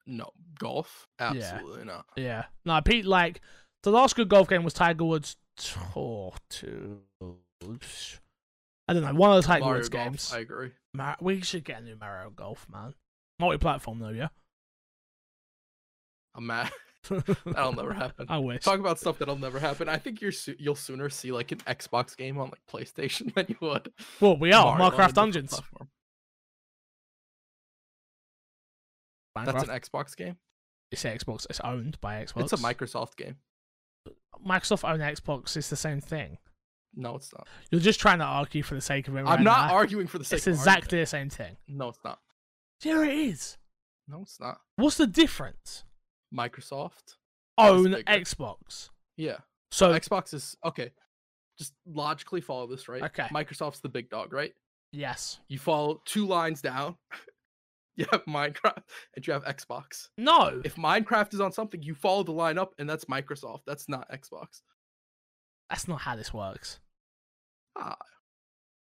No, 0.06 0.30
golf? 0.58 1.06
Absolutely 1.18 1.84
not. 1.84 2.06
Yeah, 2.16 2.44
no, 2.64 2.80
Pete. 2.80 3.04
Like 3.04 3.40
the 3.82 3.90
last 3.90 4.16
good 4.16 4.28
golf 4.28 4.48
game 4.48 4.64
was 4.64 4.72
Tiger 4.72 5.04
Woods 5.04 5.36
tour 5.56 6.32
two. 6.48 7.00
I 8.88 8.94
don't 8.94 9.02
know 9.02 9.12
one 9.14 9.36
of 9.36 9.42
the 9.42 9.46
Tiger 9.46 9.64
Mario 9.64 9.78
Woods 9.80 9.88
golf, 9.90 10.04
games. 10.04 10.32
I 10.34 10.38
agree. 10.38 10.70
Mar- 10.94 11.18
we 11.20 11.42
should 11.42 11.64
get 11.64 11.82
a 11.82 11.84
new 11.84 11.96
Mario 11.96 12.30
Golf, 12.30 12.66
man. 12.72 12.94
Multi-platform 13.40 13.98
though, 13.98 14.08
yeah. 14.10 14.28
I'm 16.34 16.46
mad. 16.46 16.70
That'll 17.46 17.72
never 17.72 17.92
happen. 17.92 18.26
I 18.28 18.38
wish. 18.38 18.62
Talk 18.62 18.80
about 18.80 18.98
stuff 18.98 19.18
that'll 19.18 19.38
never 19.38 19.58
happen. 19.58 19.88
I 19.88 19.96
think 19.96 20.20
you're 20.20 20.32
su- 20.32 20.56
you'll 20.58 20.74
sooner 20.74 21.08
see 21.08 21.32
like 21.32 21.52
an 21.52 21.58
Xbox 21.58 22.16
game 22.16 22.38
on 22.38 22.50
like 22.50 22.60
PlayStation 22.70 23.32
than 23.34 23.46
you 23.48 23.56
would. 23.60 23.90
Well, 24.20 24.36
we 24.36 24.52
are 24.52 24.76
Mario 24.76 24.96
Minecraft 24.96 25.14
Dungeons. 25.14 25.60
That's 29.36 29.62
an 29.62 29.70
Xbox 29.70 30.16
game. 30.16 30.36
it's 30.90 31.04
Xbox. 31.04 31.46
It's 31.48 31.60
owned 31.60 32.00
by 32.00 32.24
Xbox. 32.24 32.42
It's 32.42 32.52
a 32.52 32.56
Microsoft 32.56 33.16
game. 33.16 33.36
Microsoft 34.46 34.88
owned 34.88 35.00
Xbox. 35.00 35.56
It's 35.56 35.70
the 35.70 35.76
same 35.76 36.00
thing. 36.00 36.38
No, 36.94 37.16
it's 37.16 37.32
not. 37.32 37.46
You're 37.70 37.80
just 37.80 38.00
trying 38.00 38.18
to 38.18 38.24
argue 38.24 38.62
for 38.62 38.74
the 38.74 38.80
sake 38.80 39.06
of 39.06 39.16
it. 39.16 39.20
I'm 39.20 39.44
not 39.44 39.68
now. 39.68 39.74
arguing 39.74 40.08
for 40.08 40.18
the 40.18 40.24
sake. 40.24 40.38
It's 40.38 40.46
exactly 40.48 40.98
argument. 40.98 41.02
the 41.02 41.06
same 41.06 41.30
thing. 41.30 41.56
No, 41.68 41.88
it's 41.88 41.98
not. 42.04 42.18
Yeah, 42.82 43.02
it 43.02 43.12
is. 43.12 43.58
No, 44.06 44.22
it's 44.22 44.40
not. 44.40 44.58
What's 44.76 44.96
the 44.96 45.06
difference? 45.06 45.84
Microsoft. 46.34 47.16
Own. 47.58 47.92
Xbox. 48.06 48.90
Yeah. 49.16 49.38
So 49.70 49.92
Xbox 49.92 50.32
is 50.34 50.56
okay. 50.64 50.90
Just 51.58 51.74
logically 51.86 52.40
follow 52.40 52.66
this, 52.66 52.88
right? 52.88 53.02
Okay. 53.02 53.26
Microsoft's 53.34 53.80
the 53.80 53.88
big 53.88 54.08
dog, 54.10 54.32
right? 54.32 54.54
yes, 54.92 55.38
You 55.48 55.58
follow 55.58 56.00
two 56.06 56.26
lines 56.26 56.62
down. 56.62 56.96
you 57.96 58.06
have 58.10 58.24
Minecraft, 58.24 58.82
and 59.16 59.26
you 59.26 59.32
have 59.34 59.44
Xbox. 59.44 60.08
No. 60.16 60.62
If 60.64 60.76
Minecraft 60.76 61.34
is 61.34 61.40
on 61.40 61.52
something, 61.52 61.82
you 61.82 61.94
follow 61.94 62.22
the 62.22 62.32
line 62.32 62.56
up, 62.56 62.72
and 62.78 62.88
that's 62.88 63.04
Microsoft. 63.06 63.62
That's 63.66 63.88
not 63.88 64.08
Xbox. 64.10 64.62
That's 65.68 65.88
not 65.88 66.00
how 66.00 66.16
this 66.16 66.32
works. 66.32 66.78
Ah, 67.76 67.98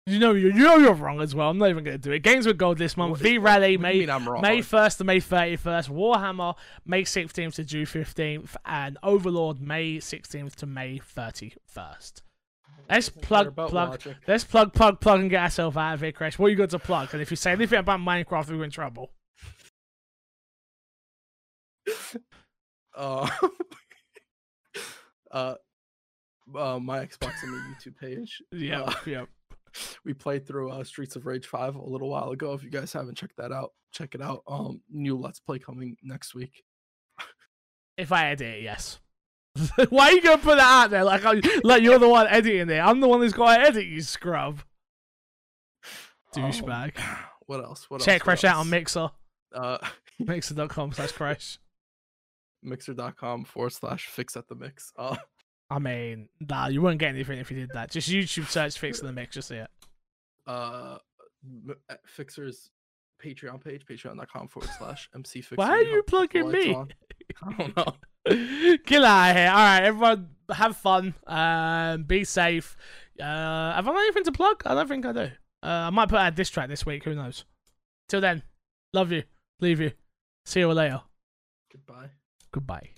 You 0.06 0.18
know, 0.18 0.34
you 0.34 0.48
you 0.48 0.64
know 0.64 0.78
you're 0.78 0.94
wrong 0.94 1.22
as 1.22 1.36
well. 1.36 1.50
I'm 1.52 1.58
not 1.60 1.70
even 1.70 1.84
going 1.84 1.98
to 1.98 2.02
do 2.02 2.12
it. 2.12 2.24
Games 2.24 2.48
with 2.48 2.58
Gold 2.58 2.80
this 2.80 2.98
month. 2.98 3.20
V 3.20 3.38
Rally, 3.38 3.78
what 3.78 3.92
do 3.92 3.98
you 3.98 4.08
May? 4.08 4.16
May 4.42 4.60
1st 4.60 4.98
to 4.98 5.04
May 5.04 5.20
31st. 5.20 5.90
Warhammer, 5.90 6.56
May 6.86 7.04
16th 7.04 7.54
to 7.56 7.64
June 7.64 7.86
15th. 7.86 8.56
And 8.66 8.98
Overlord, 9.04 9.62
May 9.62 9.98
16th 9.98 10.56
to 10.56 10.66
May 10.66 11.00
31st. 11.00 12.22
Let's 12.90 13.10
plug, 13.10 13.56
plug. 13.56 13.72
logic. 13.74 14.18
Let's 14.28 14.44
plug, 14.44 14.74
plug, 14.74 15.00
plug, 15.00 15.20
and 15.20 15.30
get 15.30 15.44
ourselves 15.44 15.78
out 15.78 15.94
of 15.94 16.02
here, 16.02 16.12
Crash. 16.12 16.40
What 16.40 16.48
are 16.48 16.50
you 16.50 16.56
got 16.56 16.72
to 16.72 16.80
plug? 16.80 17.10
And 17.14 17.22
if 17.22 17.30
you 17.30 17.38
say 17.38 17.52
anything 17.52 17.78
about 17.78 18.00
Minecraft, 18.00 18.50
we're 18.50 18.64
in 18.64 18.72
trouble. 18.72 19.12
Uh, 22.98 23.30
uh, 25.32 25.54
uh, 26.56 26.80
my 26.80 27.06
Xbox 27.06 27.44
and 27.44 27.52
my 27.52 27.74
YouTube 27.76 27.96
page. 28.00 28.42
Yeah, 28.52 28.82
Uh, 28.82 28.94
yeah. 29.06 29.26
we 30.06 30.14
played 30.14 30.46
through 30.48 30.72
uh, 30.72 30.84
Streets 30.84 31.16
of 31.16 31.26
Rage 31.26 31.46
5 31.48 31.76
a 31.76 31.84
little 31.90 32.10
while 32.10 32.32
ago. 32.32 32.54
If 32.54 32.64
you 32.64 32.70
guys 32.70 32.94
haven't 32.94 33.18
checked 33.18 33.38
that 33.38 33.52
out, 33.52 33.74
check 33.92 34.16
it 34.16 34.22
out. 34.22 34.44
Um, 34.48 34.82
new 34.90 35.18
Let's 35.18 35.40
Play 35.40 35.60
coming 35.60 35.98
next 36.04 36.34
week. 36.36 36.64
If 37.98 38.12
I 38.12 38.30
edit 38.30 38.48
it, 38.60 38.64
yes. 38.64 39.00
Why 39.90 40.06
are 40.10 40.12
you 40.14 40.22
gonna 40.22 40.38
put 40.42 40.58
that 40.58 40.84
out 40.86 40.90
there 40.92 41.04
like 41.04 41.26
I, 41.26 41.42
like 41.64 41.84
you're 41.84 42.00
the 42.00 42.08
one 42.08 42.28
editing 42.28 42.70
it? 42.70 42.80
I'm 42.80 43.00
the 43.02 43.08
one 43.10 43.20
who's 43.20 43.34
got 43.34 43.58
to 43.58 43.62
edit. 43.62 43.86
You 43.88 44.02
scrub, 44.02 44.62
douchebag. 46.36 46.98
Um, 46.98 47.04
what 47.48 47.60
else? 47.64 47.90
What 47.90 48.02
Check 48.02 48.22
else? 48.22 48.24
Crash 48.24 48.44
out 48.46 48.58
on? 48.58 48.70
Mixer, 48.70 49.10
Uh, 49.54 49.80
mixer.com 50.20 50.94
slash 50.94 51.12
Crash. 51.12 51.58
mixer.com 52.64 53.44
forward 53.46 53.72
slash 53.74 54.06
fix 54.08 54.38
at 54.38 54.48
the 54.48 54.56
mix. 54.56 54.94
Uh, 54.98 55.18
I 55.70 55.80
mean, 55.80 56.30
nah, 56.40 56.68
you 56.68 56.82
wouldn't 56.82 57.00
get 57.00 57.10
anything 57.10 57.40
if 57.40 57.52
you 57.52 57.58
did 57.58 57.72
that. 57.74 57.92
Just 57.92 58.10
YouTube 58.10 58.48
search 58.48 58.78
Fixing 58.78 59.06
the 59.06 59.14
Mix, 59.14 59.36
just 59.36 59.50
see 59.50 59.56
it. 59.58 59.70
uh, 60.48 60.98
uh, 61.90 61.96
Fixer's 62.06 62.72
Patreon 63.24 63.64
page, 63.64 63.86
patreon.com 63.86 64.48
forward 64.48 64.70
slash 64.78 65.10
MC 65.14 65.42
Fixer. 65.42 65.56
Why 65.56 65.70
are 65.70 65.82
you 65.82 66.04
help 66.08 66.32
keep 66.32 66.32
the 66.34 66.40
plugging 66.42 66.52
me? 66.52 66.76
I 67.44 67.54
don't 67.54 67.78
know. 67.78 67.94
Get 68.86 69.04
out 69.04 69.30
of 69.32 69.36
here. 69.36 69.50
All 69.50 69.56
right, 69.56 69.84
everyone, 69.84 70.30
have 70.52 70.76
fun. 70.78 71.14
Um, 71.26 72.04
be 72.04 72.24
safe. 72.24 72.76
Uh, 73.20 73.24
have 73.24 73.88
I 73.88 73.92
got 73.92 74.00
anything 74.00 74.24
to 74.26 74.32
plug? 74.32 74.62
I 74.66 74.74
don't 74.76 74.88
think 74.88 75.06
I 75.06 75.12
do. 75.14 75.32
Uh, 75.62 75.68
I 75.68 75.90
might 75.90 76.10
put 76.10 76.20
out 76.20 76.34
a 76.34 76.36
diss 76.36 76.50
track 76.50 76.70
this 76.70 76.86
week. 76.86 77.04
Who 77.06 77.16
knows? 77.16 77.46
Till 78.08 78.22
then, 78.22 78.44
love 78.94 79.12
you. 79.12 79.24
Leave 79.62 79.80
you. 79.80 79.92
See 80.46 80.60
you 80.60 80.72
later. 80.72 81.02
Goodbye. 81.72 82.10
Goodbye. 82.52 82.90